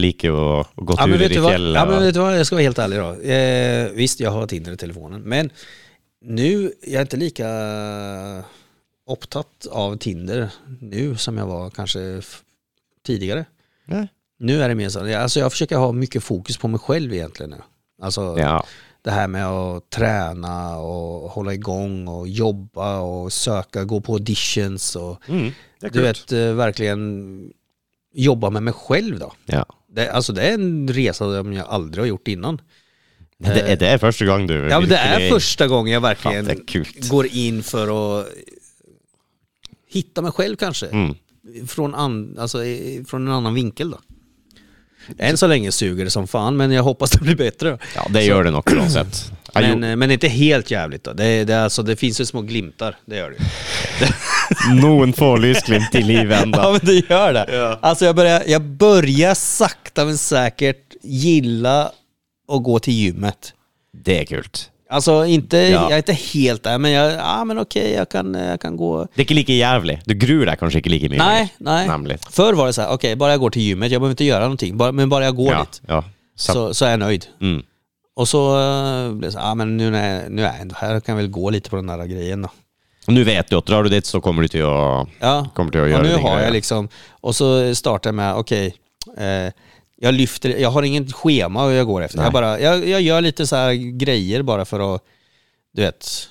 liker 0.00 0.32
jo 0.32 0.38
å 0.40 0.60
gå 0.80 0.96
Ja 0.96 1.04
turer 1.10 1.26
i 1.28 1.34
du 1.34 1.42
fjellet. 1.44 1.76
ja 1.76 1.84
men 1.84 1.98
og- 1.98 2.06
vet 2.08 2.14
du 2.16 2.20
vad, 2.24 2.38
jag 2.38 2.46
ska 2.48 2.56
vara 2.56 2.68
helt 2.70 2.78
ärlig 2.86 2.98
då. 3.04 3.10
Eh, 3.36 3.90
visst, 4.00 4.20
jag 4.24 4.30
har 4.30 4.46
Tinder 4.46 4.72
i 4.72 4.76
telefonen, 4.80 5.22
men 5.22 5.50
nu, 6.24 6.72
jag 6.82 6.94
är 6.98 7.00
inte 7.04 7.16
lika 7.16 7.48
upptatt 9.10 9.66
av 9.70 9.96
Tinder 9.96 10.48
nu 10.80 11.16
som 11.16 11.38
jag 11.38 11.46
var 11.46 11.70
kanske 11.70 12.20
tidigare. 13.06 13.44
Nej. 13.84 14.08
Nu 14.38 14.62
är 14.62 14.68
det 14.68 14.74
mer 14.74 14.88
så, 14.88 15.16
alltså 15.18 15.40
jag 15.40 15.52
försöker 15.52 15.76
ha 15.76 15.92
mycket 15.92 16.24
fokus 16.24 16.56
på 16.56 16.68
mig 16.68 16.80
själv 16.80 17.12
egentligen 17.14 17.50
nu. 17.50 17.56
Alltså 18.02 18.34
Ja. 18.38 18.64
Det 19.06 19.12
här 19.12 19.28
med 19.28 19.46
att 19.46 19.90
träna 19.90 20.78
och 20.78 21.30
hålla 21.30 21.54
igång 21.54 22.08
och 22.08 22.28
jobba 22.28 22.98
och 22.98 23.32
söka, 23.32 23.84
gå 23.84 24.00
på 24.00 24.12
auditions 24.12 24.96
och 24.96 25.20
Mm, 25.28 25.52
du 25.92 26.02
vet, 26.02 26.32
eh, 26.32 26.52
verkligen 26.52 27.52
jobba 28.14 28.50
med 28.50 28.62
mig 28.62 28.72
själv 28.74 29.18
då. 29.18 29.32
Ja. 29.46 29.66
Det, 29.88 30.10
alltså 30.10 30.32
det 30.32 30.42
är 30.42 30.54
en 30.54 30.88
resa 30.88 31.24
som 31.42 31.52
jag 31.52 31.66
aldrig 31.68 32.02
har 32.02 32.06
gjort 32.06 32.28
innan. 32.28 32.60
Det, 33.38 33.72
er- 33.72 33.76
det 33.76 33.98
første 34.00 34.24
gang 34.24 34.46
du 34.46 34.54
Ja 34.70 34.80
men 34.80 34.88
det 34.88 34.96
är 34.96 35.30
första 35.30 35.66
gången 35.66 35.92
jag 35.92 36.00
verkligen 36.00 36.50
är 36.50 37.08
går 37.10 37.26
in 37.26 37.62
för 37.62 37.86
att 38.20 38.26
hitta 39.88 40.22
mig 40.22 40.32
själv 40.32 40.56
kanske. 40.56 40.86
Mm. 40.86 41.14
Från, 41.66 41.94
an, 41.94 42.36
alltså, 42.38 42.58
från 43.06 43.26
en 43.26 43.32
annan 43.32 43.54
vinkel 43.54 43.90
då. 43.90 43.98
Än 45.18 45.36
så 45.36 45.46
länge 45.46 45.72
suger 45.72 46.04
det 46.04 46.10
som 46.10 46.26
fan 46.28 46.56
men 46.56 46.70
jag 46.72 46.82
hoppas 46.82 47.10
det 47.10 47.18
blir 47.20 47.36
bättre. 47.36 47.78
Ja, 47.94 48.06
det 48.10 48.22
gjør 48.24 48.44
det 48.44 48.50
nok 48.50 48.72
uansett. 48.72 49.32
Jeg 49.54 49.62
Men, 49.62 49.70
gjorde- 49.72 49.88
eh, 49.88 49.96
men 49.96 50.10
inte 50.10 50.28
helt 50.28 50.70
jävligt 50.70 51.04
då. 51.04 51.12
Det, 51.12 51.44
det, 51.44 51.54
är 51.54 51.58
alltså, 51.64 51.82
det 51.82 51.96
finns 51.96 52.20
ju 52.20 52.24
små 52.24 52.42
glimtar, 52.42 52.96
det 53.06 53.16
gör 53.16 53.30
det 53.30 53.36
ju. 53.36 53.44
Noen 54.82 55.12
få 55.12 55.36
lysglimt 55.36 55.94
i 55.94 56.02
livet 56.02 56.42
enda. 56.42 56.58
Ja 56.62 56.70
men 56.72 56.80
det 56.82 57.10
gör 57.10 57.32
det. 57.32 57.78
Alltså 57.82 58.04
jag 58.04 58.16
börjar, 58.16 58.42
jag 58.46 58.62
börjar 58.62 59.34
sakta 59.34 60.04
men 60.04 60.18
säkert 60.18 60.94
gilla 61.02 61.90
att 62.52 62.62
gå 62.62 62.78
till 62.78 62.94
gymmet. 62.94 63.52
Det 64.04 64.20
er 64.20 64.24
kult. 64.24 64.70
Alltså 64.90 65.24
inte, 65.26 65.56
Ja. 65.56 65.82
jag 65.82 65.92
är 65.92 65.96
inte 65.96 66.12
helt 66.12 66.62
där 66.62 66.78
men 66.78 66.90
jag, 66.92 67.12
ja 67.12 67.44
men 67.44 67.58
okej 67.58 67.92
jag 67.92 68.08
kan, 68.08 68.34
jag 68.34 68.60
kan 68.60 68.76
gå. 68.76 69.06
Det 69.14 69.20
er 69.20 69.24
ikke 69.24 69.34
like 69.34 69.52
jævlig. 69.52 69.98
Du 70.06 70.14
gruer 70.14 70.46
deg 70.46 70.58
kanskje 70.60 70.78
ikke 70.78 70.90
like 70.90 71.08
mye. 71.08 71.18
Nej, 71.18 71.48
nej. 71.58 71.86
Nämligen. 71.88 72.18
Förr 72.30 72.52
var 72.54 72.66
det 72.66 72.72
så 72.72 72.82
här, 72.82 72.92
okej 72.94 73.16
bara 73.16 73.30
jag 73.30 73.40
går 73.40 73.50
till 73.50 73.62
gymmet, 73.62 73.90
jag 73.92 74.00
behöver 74.00 74.12
inte 74.12 74.24
göra 74.24 74.40
någonting, 74.44 74.76
bara, 74.76 74.92
men 74.92 75.08
bara 75.08 75.24
jag 75.24 75.36
går 75.36 75.52
Ja, 75.52 75.60
dit 75.60 75.80
ja. 75.86 76.04
Så, 76.36 76.52
så, 76.52 76.74
så 76.74 76.84
är 76.84 76.90
jag 76.90 76.98
nöjd. 77.00 77.26
mm. 77.40 77.62
Och 78.16 78.28
så 78.28 78.56
uh, 78.58 79.12
blev 79.12 79.28
det 79.30 79.32
så 79.32 79.38
ja 79.38 79.54
men 79.54 79.76
nu, 79.76 79.90
när 79.90 80.14
jag, 80.22 80.30
nu 80.32 80.42
är 80.42 80.46
jag 80.46 80.60
ändå 80.60 80.74
här 80.78 81.00
kan 81.00 81.12
jag 81.12 81.16
väl 81.22 81.30
gå 81.30 81.50
lite 81.50 81.70
på 81.70 81.76
den 81.76 81.86
där 81.86 82.06
grejen 82.06 82.42
då. 82.42 82.48
Og 83.08 83.12
Nå 83.14 83.22
vet 83.24 83.50
du 83.50 83.56
at 83.56 83.66
drar 83.66 83.82
du 83.82 83.88
dit, 83.88 84.06
så 84.06 84.20
kommer 84.20 84.42
du 84.42 84.48
til 84.48 84.64
å, 84.66 85.06
Ja, 85.20 85.46
kommer 85.54 85.70
til 85.70 85.80
å 85.80 85.84
och 85.84 85.90
gjøre 85.90 86.02
nu 86.02 86.16
har 86.22 86.40
jag 86.40 86.52
liksom, 86.52 86.88
och 87.20 87.36
så 87.36 87.74
startar 87.74 88.08
jag 88.10 88.14
med, 88.14 88.34
okej, 88.34 88.74
eh, 89.18 89.52
jag 90.00 90.14
lyfter, 90.14 90.50
jag 90.60 90.70
har 90.70 90.82
inget 90.82 91.12
schema 91.12 91.72
jag 91.72 91.86
går 91.86 92.02
efter. 92.02 92.18
Nej. 92.18 92.26
Jag, 92.26 92.32
bara, 92.32 92.60
jag, 92.60 92.88
jag 92.88 93.00
gör 93.02 93.20
lite 93.20 93.46
så 93.46 93.56
här 93.56 93.72
grejer 93.74 94.42
bara 94.42 94.64
för 94.64 94.94
att, 94.94 95.02
du 95.74 95.82
vet, 95.82 96.28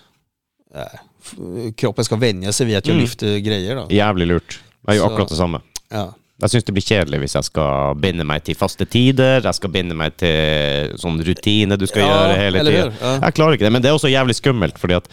eh, 0.76 0.82
f- 1.24 1.76
kroppen 1.78 2.06
ska 2.06 2.16
vänja 2.16 2.52
sig 2.52 2.66
vid 2.68 2.78
att 2.78 2.86
jag 2.88 2.94
Mm. 2.94 3.04
lyfter 3.04 3.38
grejer 3.38 3.76
då. 3.76 3.88
Jævlig 3.90 4.28
lurt. 4.28 4.60
Jeg 4.88 4.96
gjør 4.98 5.06
akkurat 5.06 5.30
det 5.30 5.36
samme. 5.38 5.62
Ja. 5.92 6.14
Jeg 6.42 6.50
syns 6.52 6.64
det 6.68 6.74
blir 6.76 6.84
kjedelig 6.84 7.20
hvis 7.24 7.36
jeg 7.36 7.44
skal 7.48 7.96
binde 7.96 8.24
meg 8.28 8.44
til 8.44 8.56
faste 8.60 8.86
tider, 8.86 9.42
jeg 9.42 9.56
skal 9.56 9.70
binde 9.72 9.96
meg 9.96 10.18
til 10.20 10.92
sånn 11.00 11.22
rutine 11.24 11.78
du 11.80 11.86
skal 11.88 12.02
Ja, 12.04 12.08
gjøre 12.10 12.38
hele 12.42 12.60
eller 12.60 12.72
tida. 12.72 12.84
hur? 12.84 13.08
Ja. 13.08 13.14
Jeg 13.24 13.34
klarer 13.38 13.54
ikke 13.56 13.66
det, 13.66 13.72
men 13.72 13.82
det 13.82 13.90
er 13.90 13.96
også 13.96 14.12
jævlig 14.12 14.36
skummelt, 14.36 14.78
fordi 14.78 14.94
at 15.00 15.08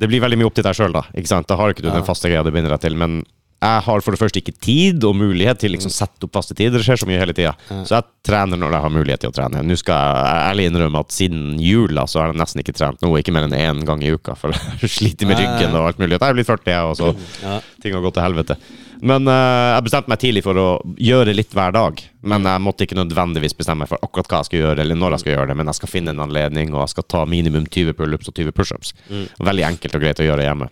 det 0.00 0.08
blir 0.10 0.20
veldig 0.20 0.38
mye 0.40 0.46
opp 0.50 0.54
til 0.58 0.64
deg 0.66 0.74
sjøl, 0.74 0.92
da. 0.92 1.02
Ikke 1.14 1.28
sant? 1.30 1.46
Da 1.46 1.56
har 1.56 1.70
ikke 1.70 1.82
du 1.82 1.88
Ja. 1.88 1.94
den 1.94 2.04
faste 2.04 2.28
greia 2.28 2.42
du 2.42 2.50
binder 2.50 2.70
deg 2.74 2.80
til, 2.80 2.96
men 2.96 3.24
jeg 3.60 3.82
har 3.84 4.00
for 4.00 4.14
det 4.16 4.20
første 4.22 4.40
ikke 4.40 4.54
tid 4.64 5.04
og 5.04 5.16
mulighet 5.20 5.58
til 5.60 5.74
liksom 5.74 5.92
sette 5.92 6.24
opp 6.24 6.32
faste 6.38 6.54
tider. 6.56 6.78
Det 6.80 6.86
skjer 6.86 7.00
så 7.02 7.08
mye 7.10 7.18
hele 7.20 7.34
tida. 7.36 7.52
Så 7.84 7.98
jeg 7.98 8.06
trener 8.24 8.56
når 8.56 8.72
jeg 8.72 8.84
har 8.86 8.94
mulighet 8.94 9.20
til 9.20 9.32
å 9.32 9.36
trene. 9.36 9.60
Nå 9.68 9.76
skal 9.76 10.00
jeg 10.00 10.44
ærlig 10.50 10.68
innrømme 10.70 11.02
at 11.04 11.12
siden 11.12 11.58
jula 11.60 12.06
så 12.08 12.22
har 12.22 12.32
jeg 12.32 12.40
nesten 12.40 12.62
ikke 12.64 12.76
trent 12.78 13.04
noe, 13.04 13.20
ikke 13.20 13.34
mer 13.36 13.44
enn 13.50 13.56
én 13.58 13.82
gang 13.84 14.00
i 14.06 14.14
uka, 14.16 14.32
for 14.38 14.56
jeg 14.56 14.88
sliter 14.96 15.28
med 15.28 15.42
ryggen 15.42 15.76
og 15.76 15.90
alt 15.90 16.00
mulig. 16.00 16.16
Jeg 16.16 16.24
er 16.32 16.38
blitt 16.40 16.48
40, 16.48 16.72
jeg, 16.72 16.88
og 16.88 16.96
så 16.96 17.12
Ja. 17.44 17.60
ting 17.84 17.92
har 17.96 18.00
gått 18.06 18.16
til 18.16 18.24
helvete. 18.24 18.56
Men 19.00 19.28
eh, 19.32 19.68
jeg 19.76 19.84
bestemte 19.86 20.12
meg 20.12 20.20
tidlig 20.20 20.42
for 20.44 20.56
å 20.60 20.66
gjøre 21.00 21.32
litt 21.36 21.52
hver 21.56 21.72
dag. 21.72 22.00
Men 22.24 22.44
jeg 22.44 22.60
måtte 22.64 22.84
ikke 22.84 22.98
nødvendigvis 22.98 23.56
bestemme 23.56 23.86
for 23.88 24.00
akkurat 24.04 24.28
hva 24.28 24.40
jeg 24.42 24.50
skal 24.50 24.60
gjøre, 24.64 24.80
eller 24.84 24.96
når 25.00 25.14
jeg 25.16 25.20
skal 25.26 25.32
gjøre 25.36 25.48
det. 25.52 25.56
Men 25.60 25.70
jeg 25.72 25.78
skal 25.78 25.88
finne 25.92 26.12
en 26.16 26.24
anledning, 26.24 26.72
og 26.74 26.82
jeg 26.84 26.94
skal 26.96 27.08
ta 27.12 27.22
minimum 27.28 27.64
20 27.68 27.92
pullups 27.96 28.28
og 28.28 28.36
20 28.40 28.52
pushups. 28.56 28.92
Veldig 29.40 29.68
enkelt 29.68 29.96
og 29.96 30.04
greit 30.04 30.20
å 30.20 30.28
gjøre 30.28 30.44
hjemme. 30.48 30.68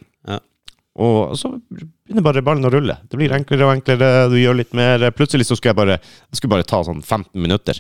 Ja. 0.99 1.05
Og 1.07 1.37
så 1.39 1.53
begynner 1.71 2.25
bare 2.27 2.43
ballen 2.43 2.67
å 2.67 2.71
rulle. 2.75 2.97
Det 3.07 3.17
blir 3.21 3.31
enklere 3.37 3.69
og 3.69 3.73
enklere, 3.77 4.29
du 4.33 4.37
gjør 4.41 4.57
litt 4.59 4.73
mer. 4.75 5.05
Plutselig 5.15 5.47
så 5.47 5.55
skulle 5.57 5.71
jeg 5.71 5.79
bare, 5.79 5.99
jeg 6.03 6.41
skulle 6.41 6.57
bare 6.57 6.67
ta 6.67 6.81
sånn 6.83 7.03
15 7.05 7.39
minutter 7.39 7.79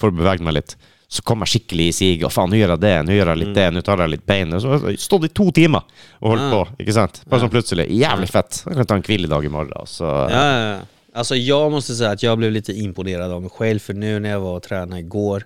for 0.00 0.08
å 0.08 0.16
bevege 0.16 0.42
meg 0.46 0.56
litt. 0.62 0.76
Så 1.14 1.20
kom 1.22 1.44
jeg 1.44 1.52
skikkelig 1.52 1.90
i 1.90 1.92
siget, 1.94 2.32
faen, 2.32 2.48
nå 2.50 2.56
gjør 2.56 2.72
jeg 2.74 2.80
det, 2.80 2.94
nå 3.06 3.12
gjør 3.14 3.30
jeg 3.34 3.40
litt 3.42 3.52
det, 3.54 3.66
nå 3.76 3.82
tar 3.84 4.00
jeg 4.02 4.14
litt 4.14 4.24
bein. 4.26 4.54
Så 4.58 4.78
jeg 4.88 4.98
stått 5.04 5.26
i 5.28 5.32
to 5.36 5.50
timer 5.54 5.84
og 6.22 6.30
holdt 6.32 6.46
Ah. 6.48 6.50
på, 6.54 6.62
ikke 6.80 6.94
sant? 6.96 7.20
Bare 7.28 7.40
sånn 7.44 7.52
plutselig. 7.52 7.86
Jævlig 7.92 8.30
fett. 8.32 8.62
Jeg 8.66 8.74
kan 8.80 8.86
ta 8.86 8.94
en 8.96 9.02
hviledag 9.04 9.44
i 9.44 9.52
morgen, 9.52 9.86
så 9.86 10.08
Ja, 10.30 10.42
ja, 10.42 10.74
ja. 10.74 10.80
Alltså 11.14 11.36
jag 11.36 11.70
måste 11.70 11.94
säga 11.94 12.10
att 12.10 12.22
jag 12.22 12.38
blev 12.38 12.52
lite 12.52 12.72
imponerad 12.72 13.30
av 13.32 13.42
mig 13.42 13.50
själv 13.50 13.78
för 13.78 13.94
nu 13.94 14.18
när 14.20 14.30
jag 14.30 14.40
var 14.40 14.56
och 14.56 14.62
tränade 14.62 15.00
igår 15.00 15.44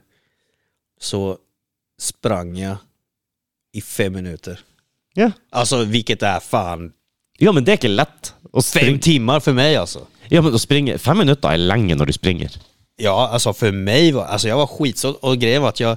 så 1.00 1.36
sprang 2.00 2.56
jag 2.56 2.76
i 3.72 3.80
fem 3.80 4.12
minuter. 4.12 4.60
Ja. 5.14 5.30
Alltså 5.50 5.84
vilket 5.84 6.22
är 6.22 6.40
fan 6.40 6.92
Ja, 7.39 7.52
men 7.52 7.65
det 7.65 7.73
er 7.73 7.78
ikke 7.81 7.90
lett. 7.94 8.32
Å 8.52 8.62
fem 8.65 8.98
timmar 8.98 9.40
för 9.40 9.52
mig 9.52 9.77
alltså. 9.77 10.06
Ja, 10.28 10.43
men 10.43 10.52
å 10.55 10.59
springe 10.59 10.98
Fem 10.98 11.19
minutter 11.19 11.52
er 11.55 11.60
lenge 11.62 11.94
når 11.97 12.10
du 12.10 12.12
springer. 12.12 12.56
Ja, 12.98 13.28
alltså 13.28 13.52
för 13.52 13.73
mig 13.73 14.12
var, 14.12 14.24
alltså 14.24 14.48
jag 14.48 14.56
var 14.56 14.66
skitsåld 14.66 15.16
och 15.20 15.39
grejen 15.39 15.62
var 15.62 15.69
att 15.69 15.81
jag, 15.81 15.97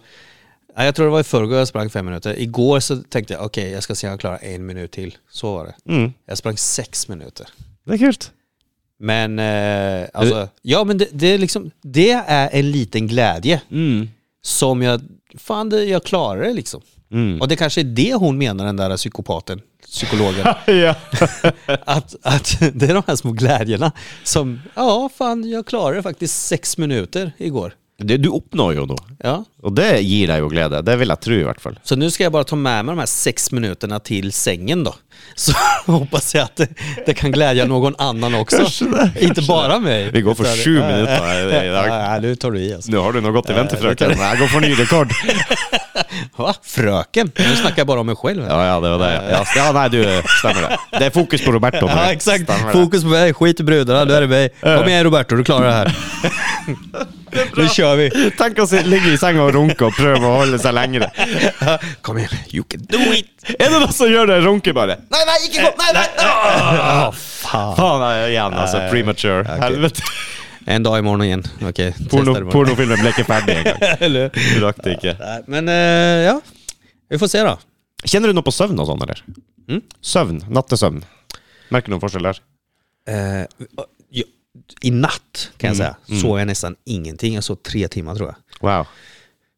ja, 0.76 0.84
jag 0.86 0.96
tror 0.96 1.06
det 1.06 1.12
var 1.12 1.20
i 1.20 1.24
förrgår 1.24 1.58
jag 1.58 1.68
sprang 1.68 1.90
fem 1.90 2.06
minuter. 2.06 2.40
Igår 2.40 2.80
så 2.80 2.98
tänkte 2.98 3.34
jag 3.34 3.46
okej 3.46 3.72
jag 3.72 3.84
ska 3.84 3.96
se 3.96 4.08
om 4.08 4.12
jag 4.12 4.20
klarar 4.20 4.40
en 4.44 4.66
minut 4.66 4.92
till. 4.92 5.18
Så 5.32 5.54
var 5.54 5.66
det. 5.66 5.92
Mm. 5.94 6.14
Jag 6.26 6.38
sprang 6.38 6.58
sex 6.58 7.08
minuter. 7.08 7.48
Det 7.86 7.94
er 7.94 7.98
kult. 7.98 8.32
Men, 9.00 9.40
eh, 9.40 10.08
alltså, 10.14 10.48
ja 10.62 10.84
men 10.84 10.98
det, 10.98 11.08
det 11.12 11.28
är 11.28 11.38
liksom, 11.38 11.72
det 11.82 12.12
är 12.12 12.50
en 12.52 12.72
liten 12.72 13.08
glädje 13.08 13.62
Mm. 13.72 14.10
som 14.42 14.82
jag, 14.82 15.02
fan 15.38 15.70
det, 15.70 15.84
jag 15.84 16.04
klarar 16.04 16.42
det 16.44 16.54
liksom. 16.54 16.82
Mm. 17.12 17.42
Och 17.42 17.48
det 17.48 17.56
kanske 17.56 17.82
är 17.82 17.86
det 17.86 18.14
hon 18.14 18.38
menar, 18.38 18.66
den 18.66 18.78
där 18.78 18.98
psykopaten, 18.98 19.62
psykologen. 19.92 20.46
att, 21.86 22.16
att 22.22 22.60
det 22.74 22.90
är 22.90 22.94
de 22.94 23.04
här 23.08 23.16
små 23.16 23.32
glädjerna 23.32 23.92
som, 24.24 24.62
ja 24.74 25.10
fan 25.18 25.50
jag 25.50 25.66
klarade 25.68 26.04
faktiskt 26.04 26.46
sex 26.46 26.78
minuter 26.78 27.32
igår. 27.38 27.74
Det, 28.04 28.18
du 28.18 28.30
uppnår 28.30 28.74
ju 28.74 28.86
då. 28.86 28.98
Ja. 29.24 29.46
Och 29.62 29.74
det 29.74 30.02
ger 30.02 30.28
dig 30.28 30.38
ju 30.38 30.50
glädje, 30.50 30.82
det 30.82 30.96
vill 30.96 31.10
jag 31.10 31.20
tro 31.20 31.34
i 31.34 31.44
vart 31.44 31.62
fall. 31.62 31.80
Så 31.84 31.96
nu 31.96 32.12
ska 32.12 32.24
jag 32.24 32.32
bara 32.32 32.44
ta 32.44 32.56
med 32.56 32.86
mig 32.86 32.96
de 32.96 33.00
här 33.00 33.06
sex 33.06 33.52
minuterna 33.52 34.00
till 34.00 34.32
sängen 34.32 34.84
då. 34.84 34.96
Så 35.36 35.54
hoppas 35.86 36.36
jag 36.36 36.44
att 36.44 36.56
det, 36.56 36.68
det 37.06 37.14
kan 37.14 37.32
glädja 37.32 37.66
någon 37.66 37.96
annan 37.98 38.36
också. 38.36 38.86
Inte 39.20 39.42
bara 39.42 39.80
mig. 39.80 40.12
Vi 40.12 40.22
går 40.22 40.36
för 40.36 40.64
sju 40.64 40.74
minuter 40.74 41.66
idag. 41.66 41.88
Ja, 42.02 42.20
nu 42.22 42.36
tar 42.36 42.52
du 42.52 42.60
i 42.60 42.74
alltså. 42.74 42.92
Nu 42.92 42.98
har 42.98 43.14
du 43.14 43.22
något 43.22 43.34
gott 43.34 43.50
i 43.50 43.54
det 43.54 43.78
fröken. 43.78 44.20
Jag 44.20 44.38
går 44.40 44.48
för 44.48 44.60
ny 44.60 44.74
rekord. 44.74 45.14
Va? 46.36 46.54
Fröken? 46.64 47.32
Nu 47.36 47.56
snackar 47.56 47.78
jag 47.78 47.88
bara 47.88 48.00
om 48.00 48.06
mig 48.06 48.16
själv. 48.16 48.46
Ja, 48.50 48.66
ja, 48.68 48.80
det 48.80 48.90
var 48.90 49.00
det. 49.00 49.30
Ja, 49.32 49.46
ja 49.56 49.72
nej, 49.72 49.90
du, 49.90 50.22
stämmer 50.40 50.62
det. 50.62 50.78
Det 51.00 51.06
är 51.06 51.10
fokus 51.10 51.46
på 51.46 51.52
Roberto 51.52 51.88
nu. 51.88 52.20
Stämmer 52.20 52.66
det. 52.66 52.72
Fokus 52.72 53.04
på 53.04 53.10
mig, 53.10 53.34
skit 53.34 53.60
i 53.60 53.64
brudarna, 53.64 54.04
nu 54.04 54.14
är 54.14 54.22
det 54.22 54.28
mig. 54.28 54.50
Kom 54.62 54.88
igen 54.88 55.04
Roberto, 55.04 55.36
du 55.36 55.44
klarar 55.44 55.68
det 55.68 55.74
här. 55.74 55.96
Nu 57.58 57.68
kör 57.70 57.96
vi. 57.96 58.32
Tänk 58.38 58.60
att 58.60 58.72
ligga 58.72 59.08
i 59.08 59.18
sängen 59.18 59.42
och 59.42 59.54
runka 59.54 59.86
och 59.86 59.94
pröva 59.94 60.18
att 60.18 60.38
hålla 60.46 60.58
sig 60.58 60.74
längre. 60.74 61.12
Kom 62.02 62.18
igen, 62.18 62.30
you 62.52 62.64
can 62.64 62.86
do 62.90 62.98
it. 63.14 63.26
Är 63.60 63.70
det 63.70 63.80
någon 63.80 63.94
som 63.94 64.12
gör 64.12 64.28
det? 64.28 64.42
Runker 64.42 64.74
bara. 64.74 64.86
Nej, 64.86 64.98
nej, 65.10 65.50
icke 65.50 65.62
gå! 65.62 65.70
Nej, 65.78 65.92
nej! 65.94 66.10
Ah, 66.20 67.12
fan. 67.12 67.76
Fan, 67.76 68.00
nej, 68.00 68.30
igen 68.32 68.54
alltså. 68.54 68.78
Nej. 68.78 68.92
Premature. 68.92 69.42
Okej. 69.42 69.60
Helvete. 69.60 70.02
En 70.66 70.84
dag 70.84 71.00
imorgon 71.00 71.24
igen. 71.24 71.44
Okej, 71.62 71.92
testa 71.92 72.04
det 72.04 72.10
Porno, 72.10 72.34
bara. 72.34 72.52
pornofilmen 72.52 73.00
blev 73.00 73.08
inte 73.08 73.24
färdig 73.24 73.58
en 73.58 73.64
gång. 73.64 73.74
Eller? 74.00 74.30
Du 74.84 74.92
inte. 74.92 75.18
Nej, 75.20 75.44
Men 75.48 75.68
eh, 75.70 75.76
ja, 76.26 76.42
vi 77.10 77.20
får 77.20 77.28
se 77.28 77.44
då. 77.44 77.60
Känner 78.04 78.28
du 78.28 78.34
något 78.34 78.46
på 78.46 78.52
sömn 78.52 78.80
och 78.80 78.86
sånt 78.86 79.04
eller? 79.04 79.24
Mm? 79.70 79.82
Sömn, 80.02 80.46
nattesömn. 80.50 81.06
Märker 81.70 81.88
du 81.88 81.92
någon 81.92 82.02
forskel 82.02 82.24
där? 82.24 82.38
Eh, 83.08 83.46
I 84.82 84.92
natt 84.92 85.52
kan 85.58 85.76
jag 85.76 85.80
Mm, 85.80 85.96
säga 86.08 86.22
sov 86.22 86.40
jag 86.40 86.48
nästan 86.48 86.76
ingenting. 86.84 87.34
Jag 87.34 87.44
sov 87.44 87.56
tre 87.56 87.88
timmar 87.88 88.16
tror 88.16 88.28
jag. 88.30 88.78
Wow. 88.78 88.88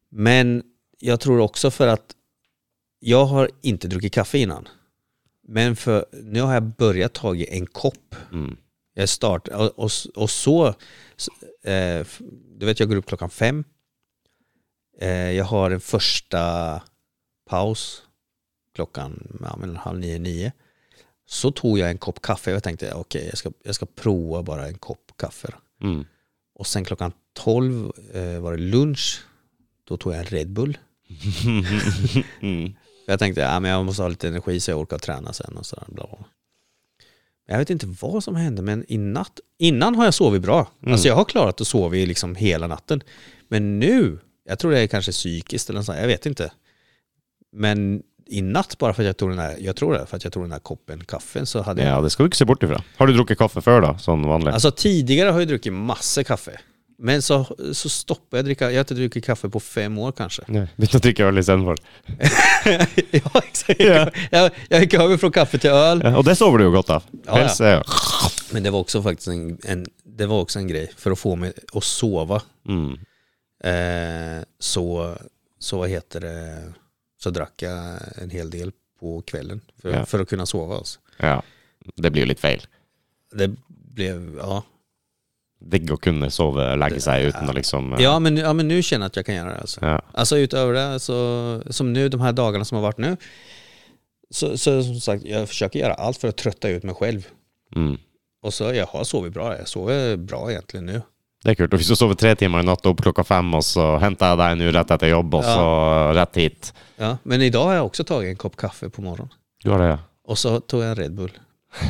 Men 0.09 0.63
jag 0.99 1.19
tror 1.19 1.39
också 1.39 1.71
för 1.71 1.87
att 1.87 2.15
jag 2.99 3.25
har 3.25 3.49
inte 3.61 3.87
druckit 3.87 4.13
kaffe 4.13 4.37
innan. 4.37 4.67
Men 5.47 5.75
för 5.75 6.05
nu 6.11 6.41
har 6.41 6.53
jag 6.53 6.63
börjat 6.63 7.13
ta 7.13 7.35
en 7.35 7.65
kopp. 7.65 8.15
Mm. 8.31 8.57
Jag 8.93 9.09
start, 9.09 9.47
och, 9.47 9.79
och, 9.79 9.91
och 10.15 10.29
så, 10.29 10.67
eh, 11.63 12.07
du 12.57 12.65
vet 12.65 12.79
jag 12.79 12.89
går 12.89 12.95
upp 12.95 13.05
klockan 13.05 13.29
fem. 13.29 13.63
Eh, 14.99 15.31
jag 15.31 15.45
har 15.45 15.71
en 15.71 15.81
första 15.81 16.81
paus 17.49 18.03
klockan 18.75 19.37
ja, 19.41 19.57
men 19.59 19.75
halv 19.75 19.99
nio, 19.99 20.19
nio. 20.19 20.51
Så 21.25 21.51
tog 21.51 21.79
jag 21.79 21.89
en 21.89 21.97
kopp 21.97 22.21
kaffe 22.21 22.51
och 22.51 22.55
jag 22.55 22.63
tänkte 22.63 22.93
okej 22.93 23.27
jag, 23.29 23.37
ska, 23.37 23.51
jag 23.63 23.75
ska 23.75 23.85
prova 23.85 24.43
bara 24.43 24.67
en 24.67 24.77
kopp 24.77 25.02
kaffe. 25.17 25.53
Mm. 25.81 26.05
Och 26.55 26.67
sen 26.67 26.85
klockan 26.85 27.11
12 27.33 27.91
eh, 28.13 28.39
var 28.39 28.51
det 28.51 28.63
lunch. 28.63 29.21
Då 29.83 29.97
tog 29.97 30.13
jag 30.13 30.19
en 30.19 30.25
Red 30.25 30.49
Bull. 30.49 30.77
Mm. 32.41 32.73
Jag 33.05 33.19
tänkte 33.19 33.41
ja, 33.41 33.59
men 33.59 33.71
jag 33.71 33.85
måste 33.85 34.01
ha 34.01 34.09
lite 34.09 34.27
energi 34.27 34.59
så 34.59 34.71
jag 34.71 34.79
orkar 34.79 34.97
träna 34.97 35.33
sen 35.33 35.57
och 35.57 35.65
sådär. 35.65 35.85
Bla 35.87 36.07
bla. 36.07 36.25
Jag 37.45 37.57
vet 37.57 37.69
inte 37.69 37.87
vad 38.01 38.23
som 38.23 38.35
hände 38.35 38.61
men 38.61 38.85
i 38.87 38.97
natt, 38.97 39.39
innan 39.57 39.95
har 39.95 40.05
jag 40.05 40.13
sovit 40.13 40.41
bra. 40.41 40.67
Alltså 40.87 41.07
jag 41.07 41.15
har 41.15 41.25
klarat 41.25 41.61
att 41.61 41.67
sova 41.67 41.95
liksom 41.95 42.35
hela 42.35 42.67
natten. 42.67 43.01
Men 43.47 43.79
nu, 43.79 44.19
jag 44.45 44.59
tror 44.59 44.71
det 44.71 44.79
är 44.79 44.87
kanske 44.87 45.11
psykiskt 45.11 45.69
eller 45.69 45.79
något 45.79 45.85
sånt, 45.85 45.97
jag 45.99 46.07
vet 46.07 46.25
inte. 46.25 46.51
Men 47.51 48.03
i 48.25 48.41
natt 48.41 48.77
bara 48.77 48.93
för 48.93 49.03
att 49.03 49.07
jag 49.07 49.17
tog 49.17 49.29
den 49.29 49.39
här, 49.39 49.55
jag 49.59 49.75
tror 49.75 49.93
det, 49.93 50.05
för 50.05 50.17
att 50.17 50.23
jag 50.23 50.33
tog 50.33 50.43
den 50.43 50.51
här 50.51 50.59
koppen 50.59 51.03
kaffe 51.03 51.45
så 51.45 51.61
hade 51.61 51.83
jag 51.83 51.97
Ja, 51.97 52.01
det 52.01 52.09
ska 52.09 52.23
du 52.23 52.27
inte 52.27 52.37
se 52.37 52.45
bort 52.45 52.63
ifrån. 52.63 52.81
Har 52.97 53.07
du 53.07 53.13
druckit 53.13 53.37
kaffe 53.37 53.61
för 53.61 53.81
då, 53.81 53.97
som 53.99 54.23
vanligt? 54.23 54.53
Alltså 54.53 54.71
tidigare 54.71 55.29
har 55.29 55.39
jag 55.39 55.47
druckit 55.47 55.73
massor 55.73 56.23
kaffe. 56.23 56.59
Men 56.97 57.21
så, 57.21 57.55
så 57.73 57.89
stoppade 57.89 58.37
jag 58.37 58.45
dricka, 58.45 58.65
jag 58.65 58.77
har 58.77 58.79
inte 58.79 58.93
druckit 58.93 59.25
kaffe 59.25 59.49
på 59.49 59.59
fem 59.59 59.97
år 59.97 60.11
kanske. 60.11 60.41
Nej, 60.47 60.67
du 60.75 60.83
inte 60.83 60.99
dricka 60.99 61.25
öl 61.25 61.37
i 61.37 61.43
sen 61.43 61.65
för. 61.65 61.77
ja 63.11 63.41
exakt. 63.43 63.79
Ja. 63.79 64.11
Jag, 64.31 64.51
jag 64.69 64.81
gick 64.81 64.93
över 64.93 65.17
från 65.17 65.31
kaffe 65.31 65.57
till 65.57 65.69
öl. 65.69 66.01
Ja, 66.03 66.17
och 66.17 66.23
det 66.23 66.35
sover 66.35 66.57
du 66.57 66.63
ju 66.63 66.71
gott 66.71 66.89
av. 66.89 67.03
Ja, 67.25 67.49
jag. 67.59 67.83
Men 68.51 68.63
det 68.63 68.69
var 68.69 68.79
också 68.79 69.03
faktiskt 69.03 69.27
en, 69.27 69.57
en, 69.63 69.85
det 70.03 70.25
var 70.25 70.41
också 70.41 70.59
en 70.59 70.67
grej 70.67 70.91
för 70.97 71.11
att 71.11 71.19
få 71.19 71.35
mig 71.35 71.53
att 71.73 71.83
sova. 71.83 72.41
Mm. 72.67 72.99
Eh, 73.63 74.43
så, 74.59 75.15
så 75.59 75.77
vad 75.77 75.89
heter 75.89 76.19
det, 76.19 76.63
så 77.23 77.29
drack 77.29 77.61
jag 77.61 77.99
en 78.21 78.29
hel 78.29 78.49
del 78.49 78.71
på 78.99 79.21
kvällen 79.21 79.61
för, 79.81 79.93
Ja. 79.93 80.05
för 80.05 80.19
att 80.19 80.29
kunna 80.29 80.45
sova. 80.45 80.75
Alltså. 80.75 80.99
Ja, 81.17 81.43
det 81.95 82.19
ju 82.19 82.25
lite 82.25 82.41
fel. 82.41 82.61
Det 83.31 83.51
blev, 83.67 84.35
ja. 84.39 84.63
Digg 85.59 85.91
att 85.91 86.01
kunna 86.01 86.29
sova, 86.29 86.75
lägga 86.75 86.99
sig 86.99 87.25
utan 87.25 87.49
att 87.49 87.55
liksom... 87.55 87.95
Ja, 87.99 88.19
men, 88.19 88.37
ja 88.37 88.53
men 88.53 88.67
nu 88.67 88.83
känner 88.83 89.03
jag 89.03 89.07
att 89.07 89.15
jag 89.15 89.25
kan 89.25 89.35
göra 89.35 89.49
det 89.49 89.59
alltså. 89.59 89.85
Ja. 89.85 90.01
Alltså 90.11 90.37
utöver 90.37 90.73
det, 90.73 90.99
så, 90.99 91.61
som 91.69 91.93
nu 91.93 92.09
de 92.09 92.21
här 92.21 92.33
dagarna 92.33 92.65
som 92.65 92.75
har 92.75 92.81
varit 92.81 92.97
nu, 92.97 93.17
så, 94.29 94.57
så 94.57 94.83
som 94.83 94.99
sagt, 94.99 95.23
jag 95.25 95.47
försöker 95.49 95.79
göra 95.79 95.93
allt 95.93 96.17
för 96.17 96.27
att 96.27 96.37
trötta 96.37 96.69
ut 96.69 96.83
mig 96.83 96.95
själv. 96.95 97.27
Mm. 97.75 97.97
Och 98.41 98.53
så 98.53 98.63
jag 98.73 98.85
har 98.85 99.03
sovit 99.03 99.33
bra, 99.33 99.57
jag 99.57 99.67
sover 99.67 100.17
bra 100.17 100.51
egentligen 100.51 100.85
nu. 100.85 101.01
Det 101.43 101.51
är 101.51 101.55
kul. 101.55 101.69
Och 101.71 101.77
hvis 101.79 101.87
du 101.87 101.95
sover 101.95 102.15
tre 102.15 102.35
timmar 102.35 102.59
i 102.59 102.63
natt, 102.63 102.85
upp 102.85 103.01
klockan 103.01 103.25
fem 103.25 103.53
och 103.53 103.65
så 103.65 103.97
hämtar 103.97 104.29
jag 104.29 104.37
dig 104.37 104.55
nu 104.55 104.71
rätt 104.71 104.91
efter 104.91 105.07
jobb 105.07 105.35
och 105.35 105.43
Ja. 105.43 105.55
så 105.55 106.19
rätt 106.19 106.37
hit. 106.37 106.73
Ja, 106.95 107.17
men 107.23 107.41
idag 107.41 107.63
har 107.65 107.73
jag 107.73 107.85
också 107.85 108.03
tagit 108.03 108.29
en 108.29 108.35
kopp 108.35 108.55
kaffe 108.57 108.89
på 108.89 109.01
morgonen. 109.01 109.33
Du 109.63 109.69
har 109.69 109.79
det 109.79 109.85
ja. 109.85 109.99
Och 110.27 110.37
så 110.37 110.59
tog 110.59 110.81
jag 110.83 110.89
en 110.89 110.95
Red 110.95 111.13
Bull 111.13 111.31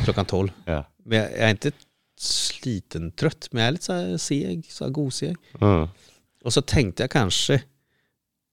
klockan 0.04 0.24
12. 0.24 0.48
ja. 0.64 0.84
Men 1.04 1.18
jag 1.18 1.32
är 1.32 1.50
inte 1.50 1.70
sliten 2.20 3.12
trött, 3.12 3.48
men 3.50 3.60
jag 3.62 3.68
är 3.68 3.72
lite 3.72 3.84
så 3.84 3.92
här 3.92 4.16
seg, 4.16 4.66
så 4.70 4.84
här 4.84 4.90
gosig. 4.90 5.36
Mm. 5.60 5.88
Och 6.44 6.52
så 6.52 6.62
tänkte 6.62 7.02
jag 7.02 7.10
kanske 7.10 7.62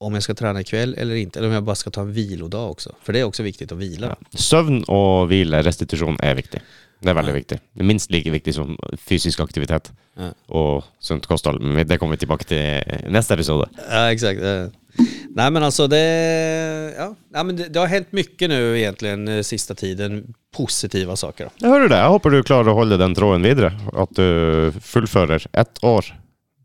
om 0.01 0.13
jag 0.13 0.23
ska 0.23 0.33
träna 0.33 0.61
ikväll 0.61 0.95
eller 0.97 1.15
inte, 1.15 1.39
eller 1.39 1.47
om 1.47 1.53
jag 1.53 1.63
bara 1.63 1.75
ska 1.75 1.89
ta 1.89 2.01
en 2.01 2.13
vilodag 2.13 2.71
också. 2.71 2.95
För 3.03 3.13
det 3.13 3.19
är 3.19 3.23
också 3.23 3.43
viktigt 3.43 3.71
att 3.71 3.77
vila. 3.77 4.15
Ja. 4.31 4.37
Sömn 4.37 4.83
och 4.83 5.31
vila, 5.31 5.61
restitution 5.63 6.17
är 6.19 6.35
viktigt. 6.35 6.61
Det 6.99 7.09
är 7.09 7.13
väldigt 7.13 7.33
Ja. 7.33 7.35
viktigt. 7.37 7.61
Det 7.73 7.79
är 7.79 7.83
minst 7.83 8.11
lika 8.11 8.31
viktigt 8.31 8.55
som 8.55 8.77
fysisk 8.97 9.39
aktivitet 9.39 9.91
Ja. 10.17 10.53
och 10.55 10.83
sunt 10.99 11.25
kosthåll. 11.25 11.59
Men 11.61 11.87
det 11.87 11.97
kommer 11.97 12.11
vi 12.11 12.17
tillbaka 12.17 12.43
till 12.43 12.57
i 12.57 12.83
nästa 13.09 13.33
episod. 13.33 13.69
Ja, 13.91 14.11
exakt. 14.11 14.41
Eh, 14.41 14.65
Nej 15.29 15.51
men 15.51 15.63
alltså 15.63 15.87
det, 15.87 15.97
ja, 17.33 17.43
men 17.43 17.55
det, 17.55 17.67
det 17.67 17.79
har 17.79 17.87
hänt 17.87 18.07
mycket 18.11 18.49
nu 18.49 18.79
egentligen 18.79 19.27
eh, 19.27 19.41
sista 19.41 19.75
tiden. 19.75 20.33
Positiva 20.57 21.15
saker. 21.15 21.49
Jag 21.57 21.69
hör 21.69 21.79
du 21.79 21.87
det. 21.87 21.97
Jag 21.97 22.09
hoppas 22.09 22.31
du 22.31 22.43
klarar 22.43 22.69
att 22.69 22.75
hålla 22.75 22.97
den 22.97 23.15
tråden 23.15 23.41
vidare. 23.41 23.79
Att 23.93 24.15
du 24.15 24.71
fullförer 24.81 25.47
ett 25.53 25.83
år. 25.83 26.05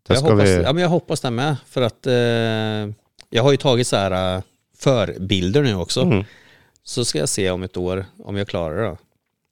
Det 0.08 0.14
Jag 0.14 0.20
hoppas, 0.20 0.44
vi... 0.48 0.62
ja, 0.62 0.72
men 0.72 0.82
jag 0.82 0.90
hoppas 0.90 1.20
det 1.20 1.30
med. 1.30 1.56
För 1.68 1.82
att 1.82 2.06
eh, 2.06 2.94
jag 3.36 3.42
har 3.42 3.50
ju 3.50 3.56
tagit 3.56 3.86
så 3.86 3.96
här 3.96 4.36
eh, 4.36 4.42
förbilder 4.78 5.62
nu 5.62 5.74
också. 5.74 6.00
Mm. 6.02 6.24
Så 6.84 7.04
ska 7.04 7.18
jag 7.18 7.28
se 7.28 7.50
om 7.50 7.62
ett 7.62 7.76
år 7.76 8.04
om 8.24 8.36
jag 8.36 8.48
klarar 8.48 8.82
det. 8.90 8.96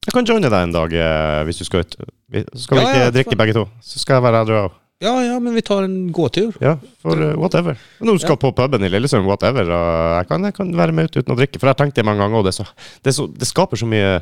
Jag 0.06 0.12
kan 0.15 0.24
joina 0.24 0.48
dig 0.51 0.62
en 0.62 0.73
dag 0.73 0.93
eh, 0.93 1.44
hvis 1.44 1.59
du 1.59 1.65
ska 1.65 1.78
ut. 1.78 1.97
Vi- 2.27 2.44
Ska 2.55 2.74
vi 2.74 2.81
Ja, 2.81 2.89
inte 2.89 3.05
ja, 3.05 3.11
dricka 3.11 3.36
bägge 3.36 3.52
två? 3.52 3.69
Så 3.82 3.98
ska 3.98 4.12
jag 4.12 4.20
vara 4.20 4.44
där 4.44 4.65
också. 4.65 4.78
Ja, 4.98 5.24
ja, 5.24 5.40
men 5.40 5.55
vi 5.55 5.62
tar 5.62 5.82
en 5.82 6.12
gåtur. 6.12 6.55
Ja, 6.61 6.78
for 7.02 7.23
eh, 7.23 7.35
whatever. 7.36 7.77
Om 8.01 8.06
du 8.12 8.19
skal 8.19 8.31
Ja. 8.31 8.36
på 8.36 8.52
puben 8.52 8.85
i 8.85 8.89
Lillesund, 8.89 9.27
whatever. 9.27 9.70
Og 9.70 10.16
jeg 10.19 10.28
kan, 10.28 10.44
jeg 10.44 10.55
kan 10.55 10.77
være 10.77 10.93
med 10.93 11.05
ut 11.11 11.16
uten 11.16 11.35
å 11.35 11.36
drikke. 11.36 11.59
For 11.61 11.66
jeg 11.73 11.77
tenkte 11.81 12.05
mange 12.06 12.23
ganger 12.23 12.39
også, 12.40 12.47
det, 12.47 12.55
så, 12.55 12.65
det, 13.02 13.15
så, 13.15 13.27
det 13.40 13.48
skaper 13.51 13.77
så 13.77 13.86
mye 13.90 14.20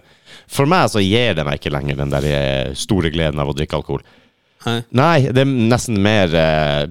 For 0.49 0.67
meg 0.67 0.89
så 0.91 1.01
gir 1.05 1.35
det 1.39 1.45
meg 1.47 1.61
ikke 1.61 1.71
lenger 1.75 1.97
den 2.01 2.11
der 2.11 2.25
eh, 2.31 2.75
store 2.75 3.11
gleden 3.15 3.39
av 3.39 3.49
å 3.53 3.55
drikke 3.55 3.77
alkohol. 3.79 4.03
Nej. 4.67 4.83
Nei, 4.91 5.19
det 5.35 5.43
er 5.45 5.53
nesten 5.75 6.01
mer 6.03 6.35
eh, 6.35 6.83
eh, 6.83 6.89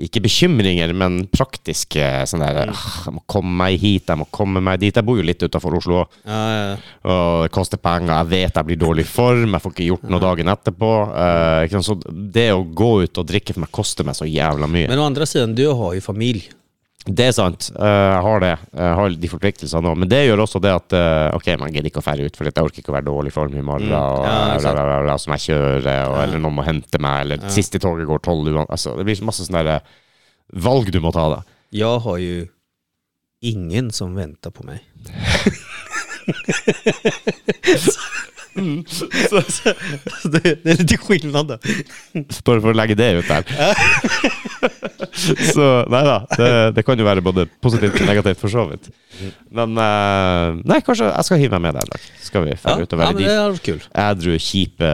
Ikke 0.00 0.22
bekymringer, 0.24 0.92
men 0.96 1.20
praktiske 1.30 2.02
sånn 2.28 2.42
der 2.42 2.72
ah, 2.72 2.84
Jeg 3.04 3.14
må 3.14 3.22
komme 3.30 3.52
meg 3.60 3.76
hit, 3.82 4.08
jeg 4.08 4.18
må 4.18 4.26
komme 4.32 4.62
meg 4.64 4.80
dit. 4.82 4.96
Jeg 4.96 5.06
bor 5.06 5.20
jo 5.20 5.26
litt 5.26 5.42
utafor 5.44 5.76
Oslo. 5.78 6.04
Ja, 6.24 6.40
ja. 6.54 6.70
Og 7.04 7.44
det 7.44 7.52
koster 7.54 7.80
penger. 7.82 8.14
Jeg 8.14 8.30
vet 8.32 8.56
jeg 8.56 8.68
blir 8.68 8.78
i 8.78 8.80
dårlig 8.80 9.06
form. 9.08 9.52
Jeg 9.52 9.64
får 9.64 9.74
ikke 9.76 9.90
gjort 9.90 10.08
noe 10.10 10.24
dagen 10.24 10.52
etterpå. 10.54 10.92
Eh, 11.24 11.66
sant? 11.74 11.88
så 11.90 11.98
det 12.08 12.48
å 12.54 12.64
gå 12.64 12.92
ut 13.04 13.20
og 13.20 13.28
drikke 13.28 13.56
for 13.56 13.66
meg 13.66 13.74
koster 13.74 14.08
meg 14.08 14.18
så 14.18 14.28
jævla 14.28 14.70
mye. 14.70 14.88
Men 14.90 15.02
å 15.02 15.10
andra 15.10 15.28
sidan, 15.28 15.54
du 15.56 15.66
har 15.68 15.94
ju 15.96 16.04
familj. 16.04 16.48
Det 17.06 17.24
er 17.30 17.32
sant. 17.32 17.70
Eh, 17.80 18.12
Jeg 18.12 18.20
har 18.22 18.40
det. 18.44 18.50
Jeg 18.76 18.94
har 18.98 19.08
de 19.22 19.28
forpliktelsene 19.32 19.88
òg. 19.88 19.96
Men 20.02 20.08
det 20.10 20.18
gjør 20.26 20.42
også 20.44 20.60
det 20.60 20.70
at 20.74 20.92
eh, 20.92 21.32
OK, 21.34 21.46
man 21.58 21.72
gidder 21.72 21.88
ikke 21.88 22.02
å 22.02 22.04
fære 22.04 22.26
ut, 22.28 22.36
for 22.36 22.44
jeg 22.44 22.52
orker 22.60 22.82
ikke 22.82 22.92
å 22.92 22.96
være 22.98 23.08
dårlig 23.08 23.32
form 23.32 23.56
i 23.56 23.62
morgen. 23.64 23.88
Mm. 23.88 23.96
Og, 23.96 24.26
Ja, 24.26 24.34
eh, 24.50 24.54
exakt. 24.58 24.74
bla, 24.76 24.84
bla, 24.84 24.98
bla, 25.06 25.16
som 25.18 25.32
jeg 25.32 25.40
kjører, 25.48 25.80
og, 25.80 25.86
Ja. 26.18 26.22
eller 26.26 26.38
noen 26.44 26.54
må 26.60 26.64
hente 26.66 27.00
meg, 27.00 27.20
eller 27.24 27.48
siste 27.50 27.78
toget 27.80 28.04
går 28.06 28.20
tolv 28.20 28.52
altså, 28.68 28.92
Det 28.98 29.04
blir 29.08 29.24
masse 29.24 29.46
sånne 29.48 29.64
eh, 29.78 29.82
valg 30.60 30.92
du 30.92 31.00
må 31.00 31.10
ta. 31.16 31.24
da. 31.32 31.40
Jag 31.72 31.98
har 32.04 32.18
ju 32.18 32.46
ingen 33.40 33.90
som 33.90 34.14
väntar 34.14 34.50
på 34.50 34.62
mig. 38.54 38.84
Så, 38.88 39.06
så, 39.30 39.40
så 40.22 40.28
det, 40.28 40.64
det 40.64 40.70
är 40.70 40.76
lite 40.76 40.96
skillnad 40.96 41.48
där. 41.48 41.58
Bare 42.44 42.60
for 42.60 42.70
å 42.70 42.72
legge 42.76 42.94
det 42.98 43.12
ut 43.20 43.28
der. 43.28 43.44
så 45.54 45.66
nei 45.90 46.02
da, 46.04 46.16
det, 46.36 46.48
det 46.76 46.82
kan 46.86 46.98
jo 46.98 47.04
være 47.06 47.20
både 47.24 47.46
positivt 47.62 48.00
og 48.00 48.06
negativt, 48.08 48.40
for 48.40 48.48
så 48.52 48.64
vidt. 48.70 48.84
Men 49.54 49.68
eh, 49.80 50.46
nei, 50.68 50.80
kanskje 50.84 51.06
jeg 51.10 51.24
skal 51.28 51.38
hive 51.40 51.54
meg 51.58 51.62
med 51.70 51.74
deg 51.78 51.82
en 51.86 51.92
dag. 51.94 52.02
Skal 52.24 52.40
vi 52.46 52.50
Ja, 52.54 52.58
dra 52.66 52.76
ut 52.80 52.92
og 52.92 52.98
ja, 52.98 53.00
være 53.00 53.12
men 53.14 53.22
de 53.22 53.26
ædru, 54.04 54.32
kjipe, 54.42 54.90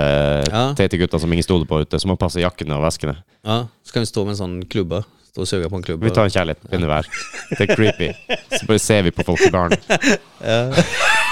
Ja. 0.52 0.64
teite 0.78 0.98
gutta 1.00 1.16
som 1.22 1.32
ingen 1.32 1.46
stoler 1.46 1.66
på 1.68 1.76
ute, 1.82 1.96
som 2.02 2.08
må 2.12 2.16
passe 2.20 2.40
jakkene 2.42 2.74
og 2.78 2.82
veskene. 2.86 3.14
Ja, 3.46 3.56
så 3.84 3.90
kan 3.96 4.02
vi 4.06 4.12
stå 4.12 4.20
med 4.26 4.32
en 4.36 4.42
sån 4.42 4.56
klubba. 4.70 4.98
Stå 5.36 5.42
och 5.42 5.48
suga 5.48 5.68
på 5.68 5.76
en 5.76 5.82
klubba. 5.82 6.04
Vi 6.04 6.10
tar 6.16 6.24
en 6.24 6.30
kjærlighet, 6.32 6.62
begynner 6.70 6.88
vær. 6.88 7.04
Det 7.50 7.60
er 7.66 7.74
creepy. 7.76 8.08
Så 8.56 8.64
bare 8.66 8.78
ser 8.80 9.02
vi 9.04 9.10
på 9.12 9.22
folk 9.26 9.42
i 9.44 9.50
baren. 9.52 9.76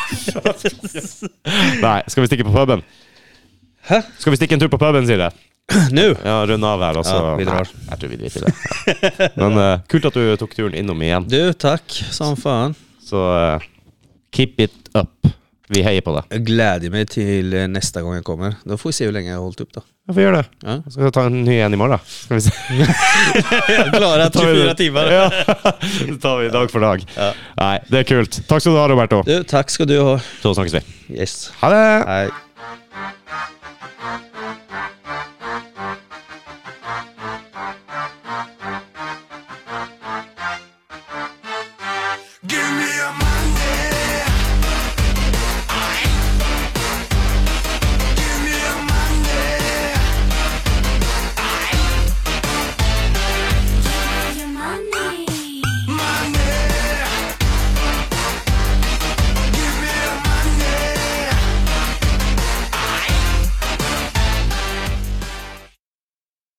Nei, 1.85 1.98
skal 2.09 2.24
vi 2.24 2.31
stikke 2.31 2.47
på 2.47 2.55
puben? 2.55 2.85
Hæ? 3.89 4.01
Skal 4.18 4.32
vi 4.35 4.40
stikke 4.40 4.56
en 4.56 4.62
tur 4.64 4.70
på 4.72 4.81
puben, 4.81 5.09
jeg? 5.09 5.32
Nu? 5.97 6.10
Ja, 6.24 6.43
runde 6.48 6.68
av 6.68 6.82
her, 6.85 6.98
og 7.01 7.06
så 7.09 7.16
Ja, 7.16 7.36
vi 7.40 7.47
drar. 7.48 7.68
Nei, 7.68 7.86
jeg 7.90 8.01
tror 8.01 8.10
vi 8.12 8.18
driter 8.20 8.40
i 8.40 8.48
det. 8.48 9.31
Men 9.40 9.60
eh, 9.60 9.85
kult 9.89 10.09
at 10.10 10.18
du 10.18 10.24
tok 10.40 10.52
turen 10.56 10.76
innom 10.76 11.01
igjen. 11.05 11.28
Du, 11.31 11.40
tack 11.56 11.97
som 12.12 12.36
fan. 12.36 12.76
Så 13.05 13.22
eh, 13.39 13.64
keep 14.35 14.60
it 14.60 14.76
up. 14.97 15.14
Vi 15.75 15.83
heier 15.83 16.01
på 16.07 16.13
deg. 16.15 16.25
Jag 16.29 16.45
glädjer 16.47 16.91
mig 16.91 17.07
till 17.07 17.55
eh, 17.55 17.69
nästa 17.69 18.03
gång 18.03 18.15
jag 18.15 18.25
kommer. 18.25 18.55
Då 18.65 18.77
får 18.79 18.89
vi 18.89 18.93
se 18.93 19.05
hur 19.05 19.13
länge 19.13 19.31
jag 19.31 19.37
har 19.37 19.43
hållit 19.43 19.61
upp 19.61 19.73
då. 19.73 19.83
Ja, 20.07 20.13
vi 20.13 20.23
gjør 20.23 20.33
det. 20.33 20.45
Ja. 20.61 20.83
Så 20.85 20.91
skal 20.91 21.05
vi 21.05 21.11
ta 21.11 21.23
en 21.23 21.45
ny 21.45 21.61
en 21.61 21.75
i 21.75 21.77
morgen. 21.77 21.99
Skal 22.07 22.35
vi 22.35 22.41
se. 22.41 22.51
Klara 23.97 24.31
tar 24.31 24.47
vi 24.47 24.55
24 24.55 24.65
det. 24.69 24.75
timmar. 24.75 25.07
Ja, 25.13 25.31
så 26.09 26.17
tar 26.23 26.39
vi 26.39 26.49
dag 26.49 26.71
for 26.71 26.81
dag. 26.81 27.05
Ja. 27.17 27.33
Nei, 27.57 27.79
det 27.89 27.99
er 28.05 28.09
kult. 28.13 28.41
Takk 28.49 28.63
skal 28.63 28.73
du 28.77 28.79
ha, 28.79 28.89
Roberto. 28.89 29.23
Du, 29.27 29.43
tack 29.43 29.71
ska 29.71 29.85
du 29.85 29.99
ha. 30.01 30.19
Så 30.43 30.55
snakkes 30.55 30.75
vi. 30.75 30.83
Yes. 31.19 31.51
Ha 31.61 31.71
det! 31.71 32.05
Hej. 32.07 32.31